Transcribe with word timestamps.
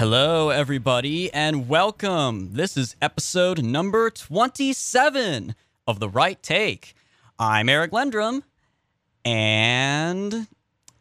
Hello, 0.00 0.48
everybody, 0.48 1.30
and 1.30 1.68
welcome. 1.68 2.54
This 2.54 2.78
is 2.78 2.96
episode 3.02 3.62
number 3.62 4.08
27 4.08 5.54
of 5.86 6.00
The 6.00 6.08
Right 6.08 6.42
Take. 6.42 6.94
I'm 7.38 7.68
Eric 7.68 7.90
Lendrum, 7.90 8.42
and 9.26 10.46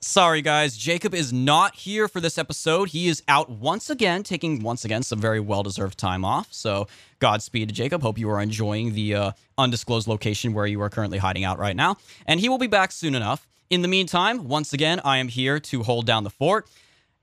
sorry, 0.01 0.41
guys, 0.41 0.75
Jacob 0.75 1.13
is 1.13 1.31
not 1.31 1.75
here 1.75 2.09
for 2.09 2.19
this 2.19 2.37
episode. 2.37 2.89
He 2.89 3.07
is 3.07 3.23
out 3.29 3.49
once 3.49 3.89
again, 3.89 4.21
taking 4.21 4.63
once 4.63 4.83
again 4.83 5.03
some 5.03 5.21
very 5.21 5.39
well 5.39 5.63
deserved 5.63 5.97
time 5.97 6.25
off. 6.25 6.49
So, 6.51 6.89
Godspeed 7.19 7.69
to 7.69 7.73
Jacob. 7.73 8.01
Hope 8.01 8.17
you 8.17 8.29
are 8.29 8.41
enjoying 8.41 8.95
the 8.95 9.15
uh, 9.15 9.31
undisclosed 9.57 10.09
location 10.09 10.53
where 10.53 10.67
you 10.67 10.81
are 10.81 10.89
currently 10.89 11.19
hiding 11.19 11.45
out 11.45 11.57
right 11.57 11.77
now. 11.77 11.95
And 12.25 12.41
he 12.41 12.49
will 12.49 12.57
be 12.57 12.67
back 12.67 12.91
soon 12.91 13.15
enough. 13.15 13.47
In 13.69 13.81
the 13.81 13.87
meantime, 13.87 14.49
once 14.49 14.73
again, 14.73 14.99
I 15.05 15.19
am 15.19 15.29
here 15.29 15.57
to 15.57 15.83
hold 15.83 16.05
down 16.05 16.25
the 16.25 16.29
fort. 16.29 16.67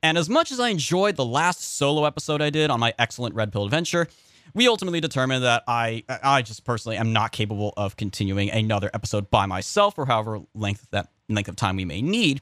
And 0.02 0.18
as 0.18 0.28
much 0.28 0.52
as 0.52 0.60
I 0.60 0.68
enjoyed 0.68 1.16
the 1.16 1.24
last 1.24 1.76
solo 1.76 2.04
episode 2.04 2.40
I 2.42 2.50
did 2.50 2.70
on 2.70 2.80
my 2.80 2.94
excellent 2.98 3.34
Red 3.34 3.52
Pill 3.52 3.64
adventure, 3.64 4.08
we 4.54 4.68
ultimately 4.68 5.00
determined 5.00 5.44
that 5.44 5.64
I 5.66 6.04
I 6.08 6.42
just 6.42 6.64
personally 6.64 6.96
am 6.96 7.12
not 7.12 7.32
capable 7.32 7.74
of 7.76 7.96
continuing 7.96 8.50
another 8.50 8.90
episode 8.94 9.30
by 9.30 9.46
myself 9.46 9.94
for 9.94 10.06
however 10.06 10.40
length 10.54 10.86
that 10.92 11.08
length 11.28 11.48
of 11.48 11.56
time 11.56 11.76
we 11.76 11.84
may 11.84 12.02
need. 12.02 12.40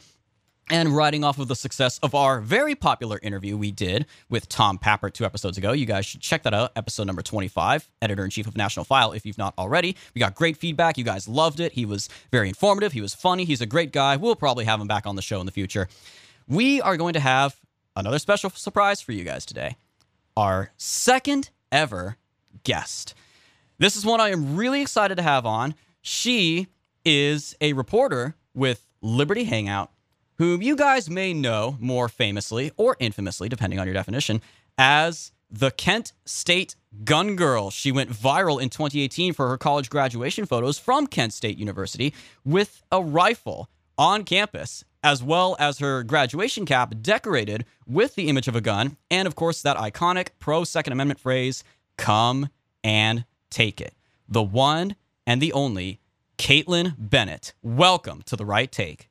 And 0.70 0.96
riding 0.96 1.24
off 1.24 1.38
of 1.38 1.48
the 1.48 1.56
success 1.56 1.98
of 1.98 2.14
our 2.14 2.41
very 2.41 2.74
popular 2.74 3.19
interview 3.22 3.55
we 3.55 3.70
did 3.70 4.06
with 4.30 4.48
Tom 4.48 4.78
Pappert 4.78 5.12
two 5.12 5.27
episodes 5.27 5.58
ago, 5.58 5.72
you 5.72 5.84
guys 5.84 6.06
should 6.06 6.22
check 6.22 6.42
that 6.44 6.55
out, 6.55 6.72
episode 6.74 7.06
number 7.06 7.20
25, 7.20 7.91
editor 8.00 8.24
in 8.24 8.30
chief 8.30 8.46
of 8.46 8.56
National 8.56 8.84
File, 8.84 9.12
if 9.12 9.27
you've 9.27 9.36
not 9.36 9.52
already. 9.58 9.94
We 10.14 10.20
got 10.20 10.34
great 10.34 10.56
feedback. 10.56 10.96
You 10.96 11.05
guys 11.05 11.28
loved 11.28 11.61
it. 11.61 11.72
He 11.72 11.84
was 11.84 12.08
very 12.33 12.48
informative. 12.48 12.92
He 12.92 13.02
was 13.02 13.14
funny. 13.14 13.44
He's 13.44 13.61
a 13.61 13.66
great 13.66 13.92
guy. 13.92 14.16
We'll 14.16 14.36
probably 14.36 14.64
have 14.64 14.80
him 14.80 14.89
back 14.89 15.05
on 15.06 15.16
the 15.16 15.22
show 15.22 15.39
in 15.39 15.44
the 15.44 15.52
future 15.52 15.86
we 16.46 16.80
are 16.80 16.96
going 16.96 17.14
to 17.14 17.20
have 17.20 17.56
another 17.96 18.18
special 18.18 18.50
surprise 18.50 19.00
for 19.00 19.12
you 19.12 19.24
guys 19.24 19.46
today. 19.46 19.76
Our 20.36 20.72
second 20.76 21.50
ever 21.70 22.16
guest. 22.64 23.14
This 23.78 23.96
is 23.96 24.04
one 24.04 24.20
I 24.20 24.30
am 24.30 24.56
really 24.56 24.80
excited 24.80 25.16
to 25.16 25.22
have 25.22 25.46
on. 25.46 25.74
She 26.02 26.68
is 27.04 27.56
a 27.60 27.72
reporter 27.72 28.34
with 28.54 28.86
Liberty 29.00 29.44
Hangout, 29.44 29.90
whom 30.38 30.62
you 30.62 30.76
guys 30.76 31.10
may 31.10 31.34
know 31.34 31.76
more 31.80 32.08
famously 32.08 32.72
or 32.76 32.96
infamously, 32.98 33.48
depending 33.48 33.78
on 33.78 33.86
your 33.86 33.94
definition, 33.94 34.40
as 34.78 35.32
the 35.50 35.70
Kent 35.70 36.12
State 36.24 36.76
Gun 37.04 37.36
Girl. 37.36 37.70
She 37.70 37.92
went 37.92 38.10
viral 38.10 38.60
in 38.60 38.70
2018 38.70 39.32
for 39.32 39.48
her 39.48 39.58
college 39.58 39.90
graduation 39.90 40.46
photos 40.46 40.78
from 40.78 41.06
Kent 41.06 41.32
State 41.32 41.58
University 41.58 42.14
with 42.44 42.82
a 42.90 43.02
rifle 43.02 43.68
on 43.96 44.24
campus 44.24 44.84
as 45.05 45.22
well 45.22 45.55
as 45.60 45.78
her 45.78 46.02
graduation 46.02 46.64
cap 46.64 46.94
decorated 47.02 47.66
with 47.86 48.14
the 48.14 48.28
image 48.28 48.48
of 48.48 48.56
a 48.56 48.60
gun, 48.62 48.97
and 49.11 49.28
of 49.28 49.36
course, 49.36 49.61
that 49.61 49.77
iconic 49.77 50.30
pro 50.41 50.64
Second 50.64 50.94
Amendment 50.94 51.20
phrase, 51.20 51.62
come 51.98 52.48
and 52.83 53.27
take 53.50 53.83
it. 53.83 53.94
The 54.27 54.42
one 54.42 54.96
and 55.27 55.42
the 55.42 55.52
only 55.52 56.00
Kaitlin 56.38 56.94
Bennett. 56.98 57.52
Welcome 57.62 58.22
to 58.22 58.34
The 58.34 58.46
Right 58.46 58.72
Take. 58.72 59.11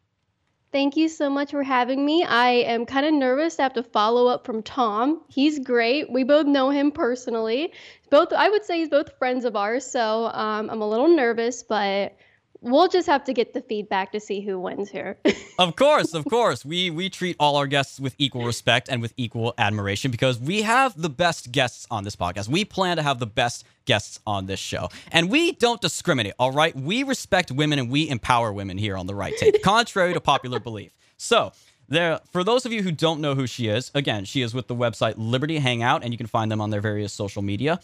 Thank 0.71 0.97
you 0.97 1.07
so 1.07 1.29
much 1.29 1.51
for 1.51 1.61
having 1.61 2.03
me. 2.03 2.23
I 2.23 2.49
am 2.49 2.87
kind 2.87 3.05
of 3.05 3.13
nervous 3.13 3.57
to 3.57 3.61
have 3.61 3.73
to 3.73 3.83
follow 3.83 4.25
up 4.25 4.43
from 4.43 4.63
Tom. 4.63 5.21
He's 5.29 5.59
great. 5.59 6.11
We 6.11 6.23
both 6.23 6.47
know 6.47 6.71
him 6.71 6.91
personally. 6.91 7.71
Both, 8.09 8.33
I 8.33 8.49
would 8.49 8.65
say, 8.65 8.79
he's 8.79 8.89
both 8.89 9.15
friends 9.19 9.45
of 9.45 9.55
ours. 9.55 9.85
So 9.85 10.25
um, 10.33 10.71
I'm 10.71 10.81
a 10.81 10.89
little 10.89 11.07
nervous, 11.07 11.61
but 11.61 12.17
we'll 12.63 12.87
just 12.87 13.07
have 13.07 13.23
to 13.25 13.33
get 13.33 13.53
the 13.53 13.61
feedback 13.61 14.11
to 14.13 14.19
see 14.19 14.41
who 14.41 14.59
wins 14.59 14.89
here. 14.89 15.17
of 15.59 15.75
course, 15.75 16.13
of 16.13 16.25
course. 16.25 16.65
We 16.65 16.89
we 16.89 17.09
treat 17.09 17.35
all 17.39 17.57
our 17.57 17.67
guests 17.67 17.99
with 17.99 18.15
equal 18.17 18.45
respect 18.45 18.89
and 18.89 19.01
with 19.01 19.13
equal 19.17 19.53
admiration 19.57 20.09
because 20.09 20.39
we 20.39 20.63
have 20.63 20.99
the 20.99 21.09
best 21.09 21.51
guests 21.51 21.85
on 21.91 22.03
this 22.03 22.15
podcast. 22.15 22.47
We 22.47 22.65
plan 22.65 22.97
to 22.97 23.03
have 23.03 23.19
the 23.19 23.27
best 23.27 23.65
guests 23.85 24.19
on 24.25 24.45
this 24.45 24.59
show. 24.59 24.89
And 25.11 25.29
we 25.29 25.51
don't 25.51 25.81
discriminate, 25.81 26.33
all 26.39 26.51
right? 26.51 26.75
We 26.75 27.03
respect 27.03 27.51
women 27.51 27.79
and 27.79 27.89
we 27.89 28.09
empower 28.09 28.53
women 28.53 28.77
here 28.77 28.95
on 28.95 29.07
the 29.07 29.15
right 29.15 29.35
take, 29.37 29.61
contrary 29.63 30.13
to 30.13 30.21
popular 30.21 30.59
belief. 30.59 30.93
So, 31.17 31.51
there 31.89 32.21
for 32.31 32.43
those 32.43 32.65
of 32.65 32.71
you 32.71 32.81
who 32.81 32.91
don't 32.91 33.19
know 33.19 33.35
who 33.35 33.45
she 33.45 33.67
is, 33.67 33.91
again, 33.93 34.23
she 34.25 34.41
is 34.41 34.53
with 34.53 34.67
the 34.67 34.75
website 34.75 35.15
Liberty 35.17 35.57
Hangout 35.59 36.03
and 36.03 36.13
you 36.13 36.17
can 36.17 36.27
find 36.27 36.49
them 36.49 36.61
on 36.61 36.69
their 36.69 36.81
various 36.81 37.11
social 37.11 37.41
media 37.41 37.79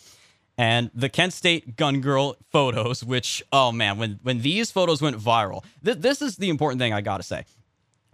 and 0.59 0.91
the 0.93 1.07
Kent 1.07 1.31
State 1.31 1.77
gun 1.77 2.01
girl 2.01 2.35
photos, 2.51 3.01
which 3.01 3.41
oh 3.53 3.71
man, 3.71 3.97
when 3.97 4.19
when 4.23 4.41
these 4.41 4.71
photos 4.71 5.01
went 5.01 5.17
viral, 5.17 5.63
th- 5.83 5.99
this 5.99 6.21
is 6.21 6.35
the 6.35 6.49
important 6.49 6.79
thing 6.81 6.91
I 6.91 6.99
gotta 6.99 7.23
say. 7.23 7.45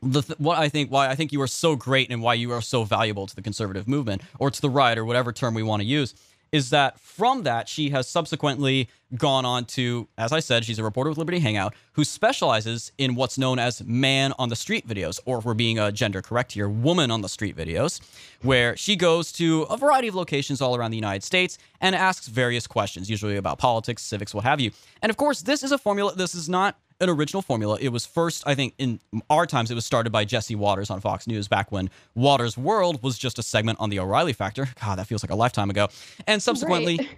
Th- 0.03 0.25
what 0.37 0.59
I 0.59 0.69
think 0.69 0.91
why 0.91 1.09
I 1.09 1.15
think 1.15 1.33
you 1.33 1.41
are 1.41 1.47
so 1.47 1.75
great 1.75 2.11
and 2.11 2.21
why 2.21 2.35
you 2.35 2.51
are 2.51 2.61
so 2.61 2.83
valuable 2.83 3.25
to 3.25 3.35
the 3.35 3.41
conservative 3.41 3.87
movement 3.87 4.21
or 4.37 4.51
to 4.51 4.61
the 4.61 4.69
right 4.69 4.95
or 4.95 5.03
whatever 5.03 5.33
term 5.33 5.55
we 5.55 5.63
want 5.63 5.81
to 5.81 5.87
use 5.87 6.13
is 6.51 6.69
that 6.69 6.99
from 6.99 7.43
that, 7.43 7.67
she 7.67 7.89
has 7.89 8.07
subsequently 8.07 8.89
gone 9.15 9.45
on 9.45 9.65
to, 9.65 10.07
as 10.17 10.31
I 10.31 10.39
said, 10.39 10.65
she's 10.65 10.79
a 10.79 10.83
reporter 10.83 11.09
with 11.09 11.17
Liberty 11.17 11.39
Hangout 11.39 11.73
who 11.93 12.03
specializes 12.03 12.91
in 12.97 13.15
what's 13.15 13.37
known 13.37 13.59
as 13.59 13.83
man 13.83 14.33
on 14.37 14.49
the 14.49 14.55
street 14.55 14.87
videos, 14.87 15.19
or 15.25 15.39
if 15.39 15.45
we're 15.45 15.53
being 15.53 15.79
uh, 15.79 15.91
gender 15.91 16.21
correct 16.21 16.51
here, 16.51 16.67
woman 16.67 17.11
on 17.11 17.21
the 17.21 17.29
street 17.29 17.55
videos, 17.55 18.01
where 18.41 18.75
she 18.75 18.95
goes 18.95 19.31
to 19.33 19.63
a 19.63 19.77
variety 19.77 20.07
of 20.07 20.15
locations 20.15 20.61
all 20.61 20.75
around 20.75 20.91
the 20.91 20.97
United 20.97 21.23
States 21.23 21.57
and 21.81 21.95
asks 21.95 22.27
various 22.27 22.67
questions, 22.67 23.09
usually 23.09 23.37
about 23.37 23.57
politics, 23.57 24.01
civics, 24.01 24.33
what 24.33 24.43
have 24.43 24.59
you. 24.59 24.71
And 25.01 25.09
of 25.09 25.17
course, 25.17 25.41
this 25.41 25.63
is 25.63 25.71
a 25.71 25.77
formula, 25.77 26.15
this 26.15 26.35
is 26.35 26.49
not 26.49 26.77
an 27.01 27.09
original 27.09 27.41
formula. 27.41 27.77
It 27.81 27.89
was 27.89 28.05
first, 28.05 28.43
I 28.45 28.55
think, 28.55 28.73
in 28.77 28.99
our 29.29 29.45
times, 29.45 29.71
it 29.71 29.75
was 29.75 29.85
started 29.85 30.11
by 30.11 30.25
Jesse 30.25 30.55
Watters 30.55 30.89
on 30.89 31.01
Fox 31.01 31.27
News 31.27 31.47
back 31.47 31.71
when 31.71 31.89
Watters 32.15 32.57
World 32.57 33.03
was 33.03 33.17
just 33.17 33.37
a 33.37 33.43
segment 33.43 33.79
on 33.79 33.89
the 33.89 33.99
O'Reilly 33.99 34.33
Factor. 34.33 34.67
God, 34.81 34.97
that 34.97 35.07
feels 35.07 35.23
like 35.23 35.31
a 35.31 35.35
lifetime 35.35 35.69
ago. 35.69 35.89
And 36.27 36.41
subsequently, 36.41 36.97
right. 36.97 37.09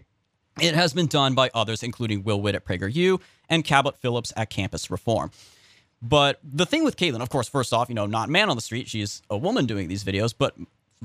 it 0.59 0.73
has 0.73 0.93
been 0.93 1.07
done 1.07 1.35
by 1.35 1.49
others, 1.53 1.83
including 1.83 2.23
Will 2.23 2.41
Witt 2.41 2.55
at 2.55 2.65
PragerU 2.65 3.21
and 3.49 3.63
Cabot 3.63 3.97
Phillips 3.97 4.33
at 4.35 4.49
Campus 4.49 4.89
Reform. 4.89 5.31
But 6.01 6.39
the 6.44 6.65
thing 6.65 6.83
with 6.83 6.95
Kaitlin, 6.95 7.21
of 7.21 7.29
course, 7.29 7.47
first 7.47 7.73
off, 7.73 7.89
you 7.89 7.95
know, 7.95 8.05
not 8.05 8.29
man 8.29 8.49
on 8.49 8.55
the 8.55 8.61
street, 8.61 8.88
she's 8.88 9.21
a 9.29 9.38
woman 9.38 9.65
doing 9.65 9.88
these 9.88 10.03
videos, 10.03 10.33
but 10.38 10.55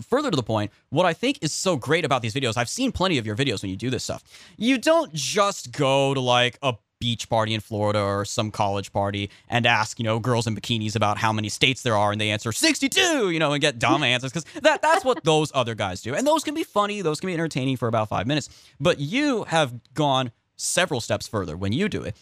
further 0.00 0.30
to 0.30 0.36
the 0.36 0.42
point, 0.42 0.70
what 0.90 1.06
I 1.06 1.12
think 1.12 1.38
is 1.42 1.52
so 1.52 1.76
great 1.76 2.04
about 2.04 2.22
these 2.22 2.34
videos, 2.34 2.56
I've 2.56 2.68
seen 2.68 2.92
plenty 2.92 3.18
of 3.18 3.26
your 3.26 3.36
videos 3.36 3.62
when 3.62 3.70
you 3.70 3.76
do 3.76 3.90
this 3.90 4.04
stuff. 4.04 4.22
You 4.56 4.78
don't 4.78 5.12
just 5.12 5.72
go 5.72 6.14
to 6.14 6.20
like 6.20 6.58
a 6.62 6.74
beach 7.02 7.28
party 7.28 7.52
in 7.52 7.58
Florida 7.58 8.00
or 8.00 8.24
some 8.24 8.52
college 8.52 8.92
party 8.92 9.28
and 9.48 9.66
ask, 9.66 9.98
you 9.98 10.04
know, 10.04 10.20
girls 10.20 10.46
in 10.46 10.54
bikinis 10.54 10.94
about 10.94 11.18
how 11.18 11.32
many 11.32 11.48
states 11.48 11.82
there 11.82 11.96
are 11.96 12.12
and 12.12 12.20
they 12.20 12.30
answer 12.30 12.52
62, 12.52 13.30
you 13.30 13.40
know, 13.40 13.50
and 13.52 13.60
get 13.60 13.80
dumb 13.80 14.02
answers 14.14 14.30
because 14.30 14.44
that, 14.62 14.82
that's 14.82 15.04
what 15.04 15.24
those 15.24 15.50
other 15.52 15.74
guys 15.74 16.00
do. 16.00 16.14
And 16.14 16.24
those 16.24 16.44
can 16.44 16.54
be 16.54 16.62
funny, 16.62 17.02
those 17.02 17.18
can 17.18 17.26
be 17.26 17.34
entertaining 17.34 17.76
for 17.76 17.88
about 17.88 18.08
five 18.08 18.28
minutes. 18.28 18.48
But 18.78 19.00
you 19.00 19.42
have 19.44 19.74
gone 19.94 20.30
several 20.54 21.00
steps 21.00 21.26
further 21.26 21.56
when 21.56 21.72
you 21.72 21.88
do 21.88 22.02
it. 22.02 22.16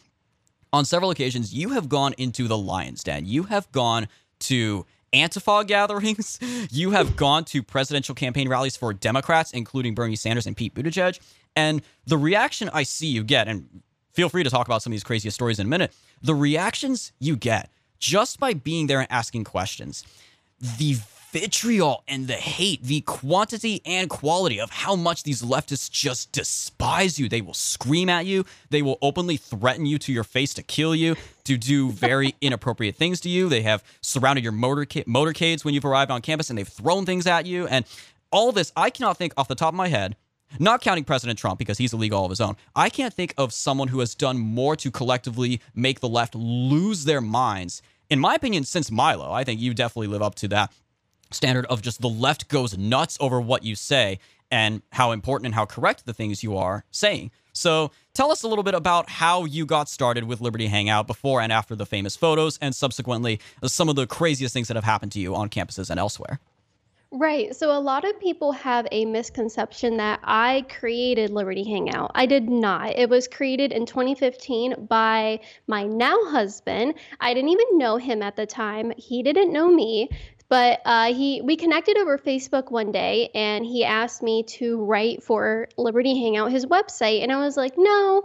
On 0.72 0.86
several 0.86 1.10
occasions, 1.10 1.52
you 1.52 1.70
have 1.70 1.90
gone 1.90 2.14
into 2.16 2.48
the 2.48 2.56
lion's 2.56 3.04
den. 3.04 3.26
You 3.26 3.42
have 3.42 3.70
gone 3.72 4.08
to 4.40 4.86
Antifa 5.12 5.66
gatherings. 5.66 6.38
You 6.70 6.92
have 6.92 7.16
gone 7.16 7.44
to 7.46 7.62
presidential 7.62 8.14
campaign 8.14 8.48
rallies 8.48 8.78
for 8.78 8.94
Democrats, 8.94 9.50
including 9.50 9.94
Bernie 9.94 10.16
Sanders 10.16 10.46
and 10.46 10.56
Pete 10.56 10.74
Buttigieg. 10.74 11.18
And 11.54 11.82
the 12.06 12.16
reaction 12.16 12.70
I 12.72 12.84
see 12.84 13.08
you 13.08 13.24
get, 13.24 13.46
and 13.46 13.82
feel 14.20 14.28
free 14.28 14.44
to 14.44 14.50
talk 14.50 14.68
about 14.68 14.82
some 14.82 14.90
of 14.90 14.94
these 14.94 15.02
craziest 15.02 15.34
stories 15.34 15.58
in 15.58 15.64
a 15.64 15.68
minute. 15.70 15.94
The 16.20 16.34
reactions 16.34 17.12
you 17.20 17.36
get 17.36 17.70
just 17.98 18.38
by 18.38 18.52
being 18.52 18.86
there 18.86 19.00
and 19.00 19.10
asking 19.10 19.44
questions, 19.44 20.04
the 20.60 20.98
vitriol 21.32 22.04
and 22.06 22.26
the 22.26 22.34
hate, 22.34 22.82
the 22.82 23.00
quantity 23.00 23.80
and 23.86 24.10
quality 24.10 24.60
of 24.60 24.68
how 24.68 24.94
much 24.94 25.22
these 25.22 25.40
leftists 25.40 25.90
just 25.90 26.32
despise 26.32 27.18
you. 27.18 27.30
They 27.30 27.40
will 27.40 27.54
scream 27.54 28.10
at 28.10 28.26
you. 28.26 28.44
They 28.68 28.82
will 28.82 28.98
openly 29.00 29.38
threaten 29.38 29.86
you 29.86 29.98
to 30.00 30.12
your 30.12 30.24
face 30.24 30.52
to 30.52 30.62
kill 30.62 30.94
you, 30.94 31.16
to 31.44 31.56
do 31.56 31.90
very 31.90 32.34
inappropriate 32.42 32.96
things 32.96 33.22
to 33.22 33.30
you. 33.30 33.48
They 33.48 33.62
have 33.62 33.82
surrounded 34.02 34.44
your 34.44 34.52
motorca- 34.52 35.06
motorcades 35.06 35.64
when 35.64 35.72
you've 35.72 35.86
arrived 35.86 36.10
on 36.10 36.20
campus 36.20 36.50
and 36.50 36.58
they've 36.58 36.68
thrown 36.68 37.06
things 37.06 37.26
at 37.26 37.46
you. 37.46 37.66
And 37.68 37.86
all 38.30 38.52
this, 38.52 38.70
I 38.76 38.90
cannot 38.90 39.16
think 39.16 39.32
off 39.38 39.48
the 39.48 39.54
top 39.54 39.72
of 39.72 39.76
my 39.76 39.88
head 39.88 40.14
not 40.58 40.80
counting 40.80 41.04
President 41.04 41.38
Trump 41.38 41.58
because 41.58 41.78
he's 41.78 41.92
illegal 41.92 42.18
all 42.18 42.24
of 42.24 42.30
his 42.30 42.40
own. 42.40 42.56
I 42.74 42.88
can't 42.88 43.14
think 43.14 43.34
of 43.38 43.52
someone 43.52 43.88
who 43.88 44.00
has 44.00 44.14
done 44.14 44.38
more 44.38 44.76
to 44.76 44.90
collectively 44.90 45.60
make 45.74 46.00
the 46.00 46.08
left 46.08 46.34
lose 46.34 47.04
their 47.04 47.20
minds. 47.20 47.82
In 48.08 48.18
my 48.18 48.34
opinion, 48.34 48.64
since 48.64 48.90
Milo, 48.90 49.30
I 49.30 49.44
think 49.44 49.60
you 49.60 49.74
definitely 49.74 50.08
live 50.08 50.22
up 50.22 50.34
to 50.36 50.48
that 50.48 50.72
standard 51.30 51.66
of 51.66 51.82
just 51.82 52.00
the 52.00 52.08
left 52.08 52.48
goes 52.48 52.76
nuts 52.76 53.16
over 53.20 53.40
what 53.40 53.62
you 53.62 53.76
say 53.76 54.18
and 54.50 54.82
how 54.90 55.12
important 55.12 55.46
and 55.46 55.54
how 55.54 55.64
correct 55.64 56.06
the 56.06 56.12
things 56.12 56.42
you 56.42 56.56
are 56.56 56.84
saying. 56.90 57.30
So, 57.52 57.90
tell 58.14 58.30
us 58.30 58.42
a 58.42 58.48
little 58.48 58.62
bit 58.62 58.74
about 58.74 59.10
how 59.10 59.44
you 59.44 59.66
got 59.66 59.88
started 59.88 60.24
with 60.24 60.40
Liberty 60.40 60.66
Hangout 60.66 61.06
before 61.06 61.40
and 61.40 61.52
after 61.52 61.74
the 61.74 61.86
famous 61.86 62.16
photos, 62.16 62.58
and 62.58 62.74
subsequently 62.74 63.40
some 63.64 63.88
of 63.88 63.96
the 63.96 64.06
craziest 64.06 64.54
things 64.54 64.68
that 64.68 64.76
have 64.76 64.84
happened 64.84 65.12
to 65.12 65.20
you 65.20 65.34
on 65.34 65.48
campuses 65.48 65.90
and 65.90 65.98
elsewhere. 65.98 66.38
Right. 67.12 67.56
So 67.56 67.76
a 67.76 67.80
lot 67.80 68.04
of 68.04 68.20
people 68.20 68.52
have 68.52 68.86
a 68.92 69.04
misconception 69.04 69.96
that 69.96 70.20
I 70.22 70.64
created 70.68 71.30
Liberty 71.30 71.64
Hangout. 71.64 72.12
I 72.14 72.24
did 72.24 72.48
not. 72.48 72.96
It 72.96 73.10
was 73.10 73.26
created 73.26 73.72
in 73.72 73.84
2015 73.84 74.86
by 74.86 75.40
my 75.66 75.84
now 75.86 76.16
husband. 76.26 76.94
I 77.18 77.34
didn't 77.34 77.50
even 77.50 77.78
know 77.78 77.96
him 77.96 78.22
at 78.22 78.36
the 78.36 78.46
time. 78.46 78.92
He 78.96 79.24
didn't 79.24 79.52
know 79.52 79.68
me. 79.68 80.08
But 80.50 80.82
uh, 80.84 81.14
he 81.14 81.40
we 81.42 81.56
connected 81.56 81.96
over 81.96 82.18
Facebook 82.18 82.72
one 82.72 82.90
day, 82.90 83.30
and 83.34 83.64
he 83.64 83.84
asked 83.84 84.20
me 84.20 84.42
to 84.58 84.84
write 84.84 85.22
for 85.22 85.68
Liberty 85.78 86.20
Hangout, 86.20 86.50
his 86.50 86.66
website, 86.66 87.22
and 87.22 87.32
I 87.32 87.38
was 87.38 87.56
like, 87.56 87.74
no. 87.78 88.22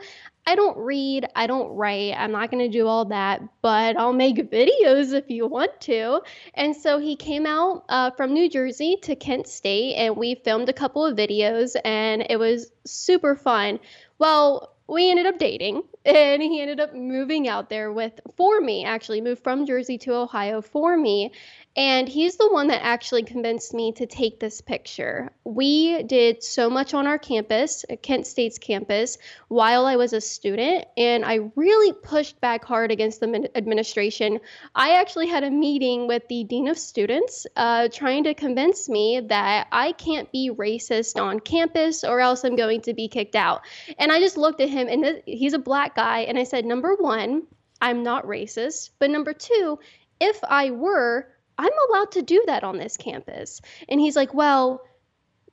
I 0.48 0.54
don't 0.54 0.77
read, 0.77 1.25
I 1.36 1.48
don't 1.48 1.75
write, 1.75 2.13
I'm 2.16 2.31
not 2.31 2.51
going 2.51 2.63
to 2.63 2.69
do 2.69 2.86
all 2.86 3.06
that, 3.06 3.42
but 3.63 3.98
I'll 3.98 4.13
make 4.13 4.36
videos 4.51 5.12
if 5.12 5.27
you 5.27 5.48
want 5.48 5.81
to. 5.81 6.22
And 6.54 6.75
so 6.75 7.00
he 7.00 7.16
came 7.16 7.48
out 7.48 7.83
uh, 7.89 8.12
from 8.12 8.31
New 8.31 8.48
Jersey 8.48 8.98
to 9.01 9.16
Kent 9.16 9.48
State 9.48 9.95
and 9.95 10.16
we 10.16 10.36
filmed 10.36 10.69
a 10.69 10.74
couple 10.74 11.04
of 11.04 11.18
videos 11.18 11.75
and 11.83 12.28
it 12.30 12.38
was 12.38 12.69
super 12.86 13.36
fun. 13.36 13.80
Well, 14.19 14.75
we 14.88 15.10
ended 15.10 15.25
up 15.25 15.39
dating 15.39 15.83
and 16.06 16.42
he 16.42 16.62
ended 16.62 16.80
up 16.80 16.94
moving 16.94 17.48
out 17.48 17.69
there 17.69 17.92
with 17.92 18.19
for 18.38 18.62
me 18.62 18.86
actually 18.86 19.21
moved 19.21 19.44
from 19.44 19.66
jersey 19.66 19.98
to 19.98 20.13
ohio 20.13 20.62
for 20.62 20.95
me 20.95 21.31
and 21.75 22.07
he's 22.07 22.38
the 22.38 22.50
one 22.50 22.68
that 22.68 22.83
actually 22.83 23.24
convinced 23.24 23.74
me 23.74 23.92
to 23.94 24.06
take 24.06 24.39
this 24.39 24.62
picture. 24.62 25.31
We 25.44 26.04
did 26.04 26.42
so 26.42 26.69
much 26.69 26.94
on 26.94 27.06
our 27.06 27.18
campus, 27.18 27.83
Kent 28.01 28.27
State's 28.27 28.57
campus, 28.57 29.18
while 29.50 29.86
I 29.86 29.98
was 29.98 30.13
a 30.13 30.22
student, 30.22 30.86
and 30.95 31.25
I 31.25 31.51
really 31.56 31.92
pushed 31.92 32.39
back 32.39 32.63
hard 32.63 32.92
against 32.92 33.19
the 33.19 33.51
administration. 33.56 34.39
I 34.74 35.00
actually 35.00 35.27
had 35.27 35.44
a 35.44 35.51
meeting 35.51 36.07
with 36.07 36.25
the 36.30 36.45
Dean 36.45 36.69
of 36.69 36.77
Students 36.77 37.45
uh, 37.57 37.89
trying 37.92 38.24
to 38.24 38.33
convince 38.33 38.88
me 38.88 39.19
that 39.28 39.68
I 39.71 39.92
can't 39.92 40.31
be 40.31 40.51
racist 40.51 41.21
on 41.21 41.42
campus 41.42 42.06
or 42.06 42.21
else 42.21 42.45
I'm 42.45 42.56
going 42.56 42.81
to 42.81 42.94
be 42.94 43.10
kicked 43.10 43.36
out. 43.36 43.63
And 44.00 44.13
I 44.13 44.19
just 44.19 44.38
looked 44.38 44.62
at 44.62 44.69
him, 44.69 44.88
and 44.88 45.04
th- 45.04 45.24
he's 45.25 45.54
a 45.54 45.60
black 45.60 45.95
guy, 45.95 46.19
and 46.19 46.39
I 46.39 46.44
said, 46.45 46.66
number 46.66 46.95
one, 46.95 47.44
I'm 47.81 48.04
not 48.04 48.25
racist, 48.25 48.92
but 49.00 49.10
number 49.10 49.33
two, 49.33 49.80
if 50.21 50.39
I 50.44 50.71
were, 50.71 51.28
I'm 51.57 51.72
allowed 51.90 52.12
to 52.13 52.22
do 52.22 52.44
that 52.48 52.63
on 52.63 52.78
this 52.78 52.98
campus. 52.98 53.62
And 53.90 54.00
he's 54.00 54.16
like, 54.16 54.34
Well, 54.34 54.81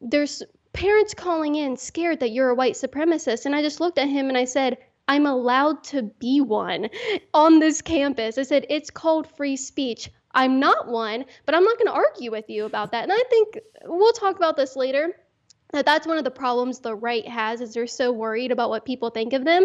there's 0.00 0.43
parents 0.72 1.14
calling 1.14 1.54
in 1.54 1.76
scared 1.76 2.20
that 2.20 2.32
you're 2.32 2.50
a 2.50 2.54
white 2.54 2.75
supremacist. 2.75 3.46
And 3.46 3.54
I 3.54 3.62
just 3.62 3.81
looked 3.81 3.99
at 3.99 4.08
him 4.08 4.28
and 4.28 4.38
I 4.38 4.44
said, 4.44 4.78
I'm 5.08 5.26
allowed 5.26 5.84
to 5.84 6.02
be 6.02 6.40
one 6.40 6.88
on 7.34 7.58
this 7.58 7.82
campus. 7.82 8.38
I 8.38 8.43
said, 8.43 8.66
It's 8.69 8.90
called 8.90 9.26
free 9.37 9.56
speech. 9.56 10.10
I'm 10.34 10.60
not 10.60 10.88
one, 10.88 11.26
but 11.44 11.54
I'm 11.54 11.64
not 11.64 11.76
going 11.76 11.88
to 11.88 11.93
argue 11.93 12.31
with 12.31 12.49
you 12.49 12.64
about 12.64 12.93
that. 12.93 13.02
And 13.02 13.12
I 13.12 13.22
think 13.28 13.58
we'll 13.84 14.12
talk 14.12 14.37
about 14.37 14.56
this 14.56 14.76
later 14.76 15.14
that 15.72 15.86
that's 15.86 16.06
one 16.06 16.19
of 16.19 16.24
the 16.24 16.30
problems 16.30 16.80
the 16.80 16.94
right 16.94 17.26
has 17.26 17.60
is 17.60 17.72
they're 17.74 17.86
so 17.86 18.12
worried 18.12 18.52
about 18.52 18.69
what 18.69 18.84
people 18.84 19.10
think 19.10 19.32
of 19.32 19.44
them. 19.44 19.64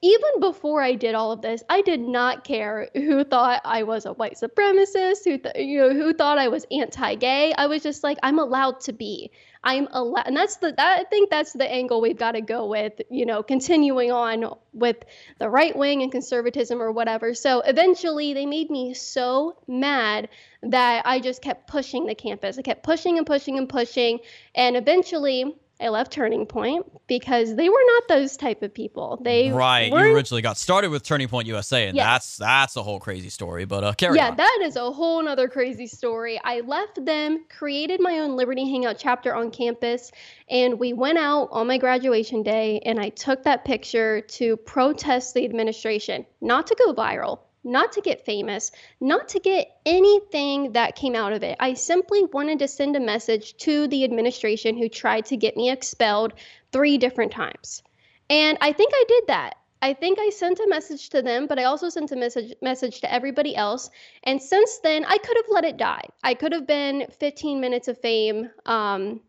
Even 0.00 0.40
before 0.40 0.80
i 0.82 0.94
did 0.94 1.14
all 1.14 1.32
of 1.32 1.42
this 1.42 1.64
i 1.68 1.80
did 1.82 2.00
not 2.00 2.44
care 2.44 2.88
who 2.94 3.24
thought 3.24 3.60
i 3.64 3.82
was 3.82 4.06
a 4.06 4.12
white 4.12 4.34
supremacist 4.34 5.24
who 5.24 5.38
th- 5.38 5.56
you 5.56 5.78
know 5.78 5.92
who 5.92 6.12
thought 6.12 6.38
i 6.38 6.48
was 6.48 6.64
anti-gay. 6.70 7.52
I 7.58 7.66
was 7.66 7.82
just 7.82 8.04
like 8.04 8.18
i'm 8.22 8.38
allowed 8.38 8.80
to 8.82 8.92
be 8.92 9.32
i'm 9.64 9.88
allowed 9.92 10.26
and 10.26 10.36
that's 10.36 10.56
the 10.56 10.72
that, 10.76 11.00
i 11.00 11.04
think 11.04 11.30
that's 11.30 11.52
the 11.52 11.70
angle 11.70 12.00
we've 12.00 12.18
got 12.18 12.32
to 12.32 12.40
go 12.40 12.66
with 12.66 13.00
you 13.10 13.26
know 13.26 13.42
continuing 13.42 14.10
on 14.10 14.54
with 14.72 14.96
the 15.38 15.48
right 15.48 15.76
wing 15.76 16.02
and 16.02 16.12
conservatism 16.12 16.80
or 16.80 16.90
whatever 16.90 17.34
so 17.34 17.60
eventually 17.60 18.34
they 18.34 18.46
made 18.46 18.70
me 18.70 18.94
so 18.94 19.56
mad 19.66 20.28
that 20.62 21.02
I 21.04 21.18
just 21.18 21.42
kept 21.42 21.66
pushing 21.66 22.06
the 22.06 22.14
campus. 22.14 22.58
I 22.58 22.62
kept 22.62 22.84
pushing 22.84 23.18
and 23.18 23.26
pushing 23.26 23.58
and 23.58 23.68
pushing. 23.68 24.20
And 24.54 24.76
eventually 24.76 25.56
I 25.82 25.88
left 25.88 26.12
Turning 26.12 26.46
Point 26.46 26.86
because 27.08 27.56
they 27.56 27.68
were 27.68 27.84
not 27.86 28.08
those 28.08 28.36
type 28.36 28.62
of 28.62 28.72
people. 28.72 29.20
They 29.22 29.50
right. 29.50 29.90
You 29.90 29.96
originally 29.96 30.42
got 30.42 30.56
started 30.56 30.90
with 30.90 31.02
Turning 31.02 31.28
Point 31.28 31.48
USA, 31.48 31.88
and 31.88 31.96
yes. 31.96 32.06
that's 32.06 32.36
that's 32.36 32.76
a 32.76 32.82
whole 32.82 33.00
crazy 33.00 33.30
story. 33.30 33.64
But 33.64 33.84
uh, 33.84 33.92
carry 33.94 34.16
yeah, 34.16 34.30
on. 34.30 34.36
that 34.36 34.60
is 34.62 34.76
a 34.76 34.90
whole 34.90 35.26
other 35.26 35.48
crazy 35.48 35.86
story. 35.86 36.40
I 36.44 36.60
left 36.60 37.04
them, 37.04 37.44
created 37.48 38.00
my 38.00 38.20
own 38.20 38.36
Liberty 38.36 38.68
Hangout 38.70 38.96
chapter 38.98 39.34
on 39.34 39.50
campus, 39.50 40.12
and 40.48 40.78
we 40.78 40.92
went 40.92 41.18
out 41.18 41.48
on 41.50 41.66
my 41.66 41.78
graduation 41.78 42.42
day, 42.42 42.80
and 42.84 43.00
I 43.00 43.08
took 43.08 43.42
that 43.44 43.64
picture 43.64 44.20
to 44.20 44.56
protest 44.58 45.34
the 45.34 45.44
administration, 45.44 46.24
not 46.40 46.66
to 46.68 46.76
go 46.76 46.94
viral, 46.94 47.40
not 47.64 47.92
to 47.92 48.00
get 48.00 48.24
famous, 48.24 48.72
not 49.00 49.28
to 49.28 49.40
get 49.40 49.80
anything 49.86 50.72
that 50.72 50.96
came 50.96 51.14
out 51.14 51.32
of 51.32 51.42
it. 51.42 51.56
I 51.60 51.74
simply 51.74 52.24
wanted 52.24 52.58
to 52.60 52.68
send 52.68 52.96
a 52.96 53.00
message 53.00 53.56
to 53.58 53.86
the 53.88 54.04
administration 54.04 54.76
who 54.76 54.88
tried 54.88 55.26
to 55.26 55.36
get 55.36 55.56
me 55.56 55.70
expelled 55.70 56.34
three 56.72 56.98
different 56.98 57.32
times. 57.32 57.82
And 58.28 58.58
I 58.60 58.72
think 58.72 58.92
I 58.94 59.04
did 59.06 59.24
that. 59.28 59.54
I 59.82 59.94
think 59.94 60.18
I 60.20 60.30
sent 60.30 60.60
a 60.60 60.68
message 60.68 61.10
to 61.10 61.22
them, 61.22 61.48
but 61.48 61.58
I 61.58 61.64
also 61.64 61.88
sent 61.88 62.12
a 62.12 62.16
message 62.16 62.54
message 62.62 63.00
to 63.00 63.12
everybody 63.12 63.56
else. 63.56 63.90
And 64.22 64.40
since 64.40 64.78
then, 64.78 65.04
I 65.04 65.18
could 65.18 65.36
have 65.36 65.46
let 65.50 65.64
it 65.64 65.76
die. 65.76 66.04
I 66.22 66.34
could 66.34 66.52
have 66.52 66.68
been 66.68 67.06
15 67.18 67.60
minutes 67.60 67.88
of 67.88 67.98
fame. 67.98 68.48
Um, 68.64 69.20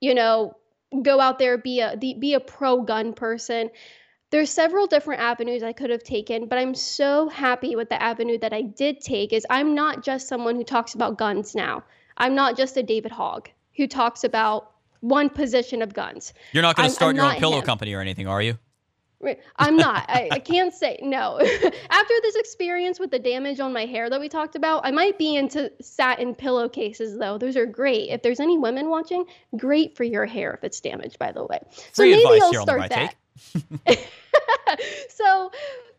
you 0.00 0.14
know, 0.14 0.56
go 1.02 1.18
out 1.18 1.40
there 1.40 1.58
be 1.58 1.80
a 1.80 1.96
be 1.96 2.34
a 2.34 2.40
pro 2.40 2.82
gun 2.82 3.14
person 3.14 3.70
there's 4.36 4.50
several 4.50 4.86
different 4.86 5.22
avenues 5.22 5.62
I 5.62 5.72
could 5.72 5.88
have 5.88 6.02
taken, 6.02 6.44
but 6.44 6.58
I'm 6.58 6.74
so 6.74 7.26
happy 7.30 7.74
with 7.74 7.88
the 7.88 8.02
avenue 8.02 8.36
that 8.40 8.52
I 8.52 8.60
did 8.60 9.00
take 9.00 9.32
is 9.32 9.46
I'm 9.48 9.74
not 9.74 10.04
just 10.04 10.28
someone 10.28 10.56
who 10.56 10.62
talks 10.62 10.92
about 10.92 11.16
guns 11.16 11.54
now. 11.54 11.82
I'm 12.18 12.34
not 12.34 12.54
just 12.54 12.76
a 12.76 12.82
David 12.82 13.12
Hogg 13.12 13.48
who 13.78 13.86
talks 13.86 14.24
about 14.24 14.72
one 15.00 15.30
position 15.30 15.80
of 15.80 15.94
guns. 15.94 16.34
You're 16.52 16.62
not 16.62 16.76
going 16.76 16.90
to 16.90 16.94
start 16.94 17.12
I'm 17.12 17.16
your 17.16 17.24
own 17.24 17.36
pillow 17.36 17.60
him. 17.60 17.64
company 17.64 17.94
or 17.94 18.02
anything, 18.02 18.28
are 18.28 18.42
you? 18.42 18.58
I'm 19.56 19.76
not. 19.76 20.04
I, 20.10 20.28
I, 20.30 20.38
can't 20.38 20.74
say 20.74 20.98
no. 21.00 21.40
After 21.90 22.14
this 22.20 22.36
experience 22.36 23.00
with 23.00 23.10
the 23.10 23.18
damage 23.18 23.58
on 23.58 23.72
my 23.72 23.86
hair 23.86 24.10
that 24.10 24.20
we 24.20 24.28
talked 24.28 24.54
about, 24.54 24.84
I 24.84 24.90
might 24.90 25.18
be 25.18 25.34
into 25.34 25.72
satin 25.80 26.34
pillowcases 26.34 27.18
though. 27.18 27.38
Those 27.38 27.56
are 27.56 27.64
great. 27.64 28.10
If 28.10 28.20
there's 28.20 28.40
any 28.40 28.58
women 28.58 28.90
watching, 28.90 29.24
great 29.56 29.96
for 29.96 30.04
your 30.04 30.26
hair 30.26 30.52
if 30.52 30.62
it's 30.62 30.78
damaged, 30.82 31.18
by 31.18 31.32
the 31.32 31.46
way. 31.46 31.58
So 31.70 32.02
Free 32.02 32.10
maybe 32.10 32.42
I'll 32.42 32.52
start 32.52 32.90
that. 32.90 33.14
so 35.08 35.50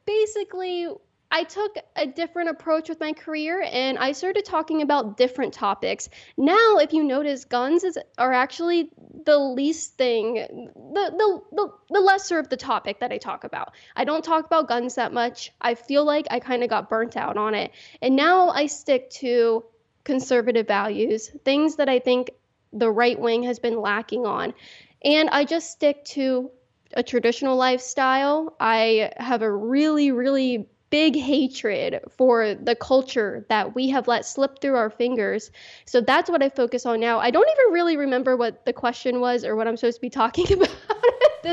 basically, 0.06 0.88
I 1.29 1.44
took 1.44 1.75
a 1.96 2.08
different 2.08 2.50
approach 2.50 2.88
with 2.88 3.00
my 3.01 3.12
career 3.12 3.67
and 3.70 3.98
I 3.98 4.13
started 4.13 4.46
talking 4.46 4.82
about 4.82 5.17
different 5.17 5.53
topics. 5.53 6.08
Now, 6.38 6.77
if 6.77 6.94
you 6.94 7.03
notice, 7.03 7.44
guns 7.44 7.84
is, 7.84 7.98
are 8.17 8.32
actually 8.32 8.89
the 9.25 9.38
least 9.38 9.98
thing, 9.98 10.36
the, 10.36 11.12
the, 11.12 11.41
the, 11.51 11.74
the 11.89 12.00
lesser 12.00 12.39
of 12.39 12.48
the 12.48 12.56
topic 12.56 13.01
that 13.01 13.12
I 13.12 13.17
talk 13.17 13.44
about. 13.44 13.74
I 13.96 14.06
don't 14.06 14.24
talk 14.24 14.46
about 14.46 14.70
guns 14.70 14.96
that 14.96 15.12
much. 15.12 15.51
I 15.60 15.75
feel 15.75 16.06
like 16.06 16.27
I 16.32 16.39
kind 16.39 16.63
of 16.63 16.70
got 16.70 16.89
burnt 16.89 17.17
out 17.17 17.36
on 17.36 17.53
it. 17.53 17.72
And 18.01 18.15
now 18.15 18.50
I 18.50 18.67
stick 18.67 19.10
to 19.12 19.65
conservative 20.06 20.65
values, 20.67 21.29
things 21.44 21.75
that 21.75 21.89
I 21.89 22.00
think 22.00 22.32
the 22.72 22.89
right 22.89 23.20
wing 23.20 23.44
has 23.44 23.60
been 23.60 23.82
lacking 23.82 24.25
on. 24.25 24.53
And 25.03 25.29
I 25.29 25.44
just 25.44 25.72
stick 25.72 26.06
to 26.06 26.51
a 26.94 27.03
traditional 27.03 27.56
lifestyle. 27.56 28.56
I 28.60 29.12
have 29.17 29.41
a 29.41 29.51
really, 29.51 30.12
really 30.12 30.70
big 30.89 31.15
hatred 31.15 32.00
for 32.10 32.56
the 32.56 32.75
culture 32.75 33.46
that 33.50 33.75
we 33.75 33.89
have 33.89 34.08
let 34.08 34.25
slip 34.25 34.62
through 34.62 34.75
our 34.75 34.89
fingers. 34.89 35.51
So 35.86 36.01
that's 36.01 36.29
what 36.29 36.41
I 36.41 36.50
focus 36.50 36.86
on 36.86 37.00
now. 37.00 37.20
I 37.20 37.32
don't 37.32 37.48
even 37.50 37.74
really 37.74 37.98
remember 37.98 38.38
what 38.38 38.65
the 38.65 38.74
question 38.74 39.20
was 39.20 39.44
or 39.44 39.56
what 39.56 39.67
I'm 39.67 39.75
supposed 39.77 39.98
to 39.98 40.01
be 40.01 40.10
talking 40.10 40.51
about. 40.53 40.70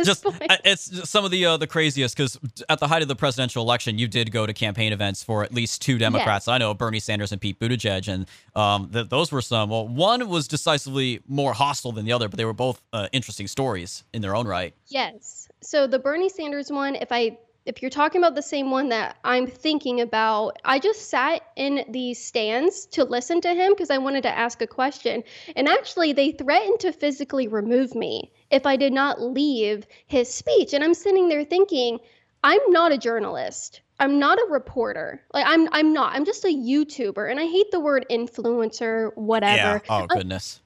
just 0.02 0.24
point. 0.24 0.42
it's 0.64 0.88
just 0.88 1.12
some 1.12 1.24
of 1.24 1.30
the 1.30 1.44
uh, 1.46 1.56
the 1.56 1.66
craziest 1.66 2.16
because 2.16 2.38
at 2.68 2.80
the 2.80 2.88
height 2.88 3.02
of 3.02 3.08
the 3.08 3.16
presidential 3.16 3.62
election, 3.62 3.98
you 3.98 4.08
did 4.08 4.30
go 4.32 4.46
to 4.46 4.52
campaign 4.52 4.92
events 4.92 5.22
for 5.22 5.44
at 5.44 5.52
least 5.52 5.82
two 5.82 5.98
Democrats. 5.98 6.46
Yes. 6.46 6.54
I 6.54 6.58
know 6.58 6.74
Bernie 6.74 7.00
Sanders 7.00 7.32
and 7.32 7.40
Pete 7.40 7.58
Buttigieg, 7.60 8.08
and 8.08 8.26
um, 8.56 8.90
th- 8.90 9.08
those 9.08 9.30
were 9.30 9.42
some. 9.42 9.70
Well, 9.70 9.86
one 9.86 10.28
was 10.28 10.48
decisively 10.48 11.20
more 11.28 11.52
hostile 11.52 11.92
than 11.92 12.04
the 12.04 12.12
other, 12.12 12.28
but 12.28 12.38
they 12.38 12.44
were 12.44 12.52
both 12.52 12.80
uh, 12.92 13.08
interesting 13.12 13.46
stories 13.46 14.04
in 14.12 14.22
their 14.22 14.34
own 14.34 14.46
right. 14.46 14.74
Yes. 14.88 15.48
So 15.60 15.86
the 15.86 15.98
Bernie 15.98 16.28
Sanders 16.28 16.70
one, 16.70 16.96
if 16.96 17.10
I 17.10 17.38
if 17.66 17.80
you're 17.80 17.90
talking 17.90 18.20
about 18.20 18.34
the 18.34 18.42
same 18.42 18.70
one 18.70 18.90
that 18.90 19.16
I'm 19.24 19.46
thinking 19.46 20.00
about, 20.00 20.58
I 20.64 20.78
just 20.78 21.08
sat 21.08 21.42
in 21.56 21.84
these 21.88 22.22
stands 22.22 22.86
to 22.86 23.04
listen 23.04 23.40
to 23.40 23.54
him 23.54 23.72
because 23.72 23.90
I 23.90 23.98
wanted 23.98 24.22
to 24.24 24.36
ask 24.36 24.60
a 24.60 24.66
question. 24.66 25.24
And 25.56 25.68
actually, 25.68 26.12
they 26.12 26.32
threatened 26.32 26.80
to 26.80 26.92
physically 26.92 27.48
remove 27.48 27.94
me 27.94 28.30
if 28.50 28.66
I 28.66 28.76
did 28.76 28.92
not 28.92 29.22
leave 29.22 29.86
his 30.06 30.32
speech. 30.32 30.74
And 30.74 30.84
I'm 30.84 30.94
sitting 30.94 31.28
there 31.28 31.44
thinking, 31.44 32.00
I'm 32.42 32.60
not 32.68 32.92
a 32.92 32.98
journalist. 32.98 33.80
I'm 33.98 34.18
not 34.18 34.38
a 34.38 34.46
reporter. 34.50 35.22
Like 35.32 35.46
I'm 35.46 35.68
I'm 35.72 35.92
not. 35.92 36.14
I'm 36.14 36.24
just 36.24 36.44
a 36.44 36.48
YouTuber 36.48 37.30
and 37.30 37.40
I 37.40 37.46
hate 37.46 37.70
the 37.70 37.80
word 37.80 38.04
influencer 38.10 39.16
whatever. 39.16 39.80
Yeah. 39.84 40.02
Oh 40.02 40.06
goodness. 40.06 40.60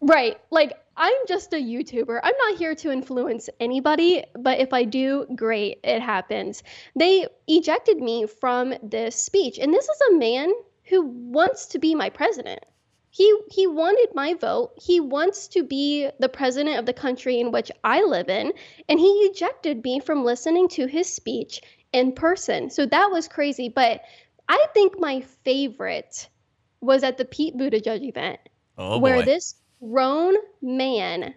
Right. 0.00 0.38
Like 0.50 0.78
I'm 0.98 1.14
just 1.28 1.52
a 1.52 1.56
YouTuber. 1.56 2.18
I'm 2.22 2.34
not 2.36 2.58
here 2.58 2.74
to 2.74 2.90
influence 2.90 3.48
anybody, 3.60 4.24
but 4.36 4.58
if 4.58 4.72
I 4.72 4.82
do, 4.82 5.26
great, 5.36 5.78
it 5.84 6.02
happens. 6.02 6.64
They 6.96 7.28
ejected 7.46 7.98
me 7.98 8.26
from 8.26 8.74
this 8.82 9.14
speech. 9.14 9.58
And 9.58 9.72
this 9.72 9.84
is 9.84 10.00
a 10.10 10.18
man 10.18 10.52
who 10.88 11.02
wants 11.02 11.66
to 11.66 11.78
be 11.78 11.94
my 11.94 12.10
president. 12.10 12.64
He 13.10 13.32
he 13.50 13.66
wanted 13.66 14.14
my 14.14 14.34
vote. 14.34 14.72
He 14.76 15.00
wants 15.00 15.48
to 15.48 15.62
be 15.62 16.10
the 16.18 16.28
president 16.28 16.78
of 16.78 16.86
the 16.86 16.92
country 16.92 17.40
in 17.40 17.52
which 17.52 17.70
I 17.82 18.02
live 18.02 18.28
in, 18.28 18.52
and 18.88 18.98
he 18.98 19.08
ejected 19.30 19.82
me 19.82 20.00
from 20.00 20.24
listening 20.24 20.68
to 20.70 20.86
his 20.86 21.12
speech 21.12 21.62
in 21.92 22.12
person. 22.12 22.70
So 22.70 22.86
that 22.86 23.10
was 23.10 23.28
crazy, 23.28 23.68
but 23.68 24.02
I 24.48 24.66
think 24.74 24.98
my 24.98 25.20
favorite 25.44 26.28
was 26.80 27.02
at 27.02 27.18
the 27.18 27.24
Pete 27.24 27.56
Buttigieg 27.56 28.06
event, 28.06 28.40
Oh 28.76 28.98
where 28.98 29.20
boy. 29.20 29.24
this 29.24 29.54
grown 29.80 30.34
man 30.62 31.34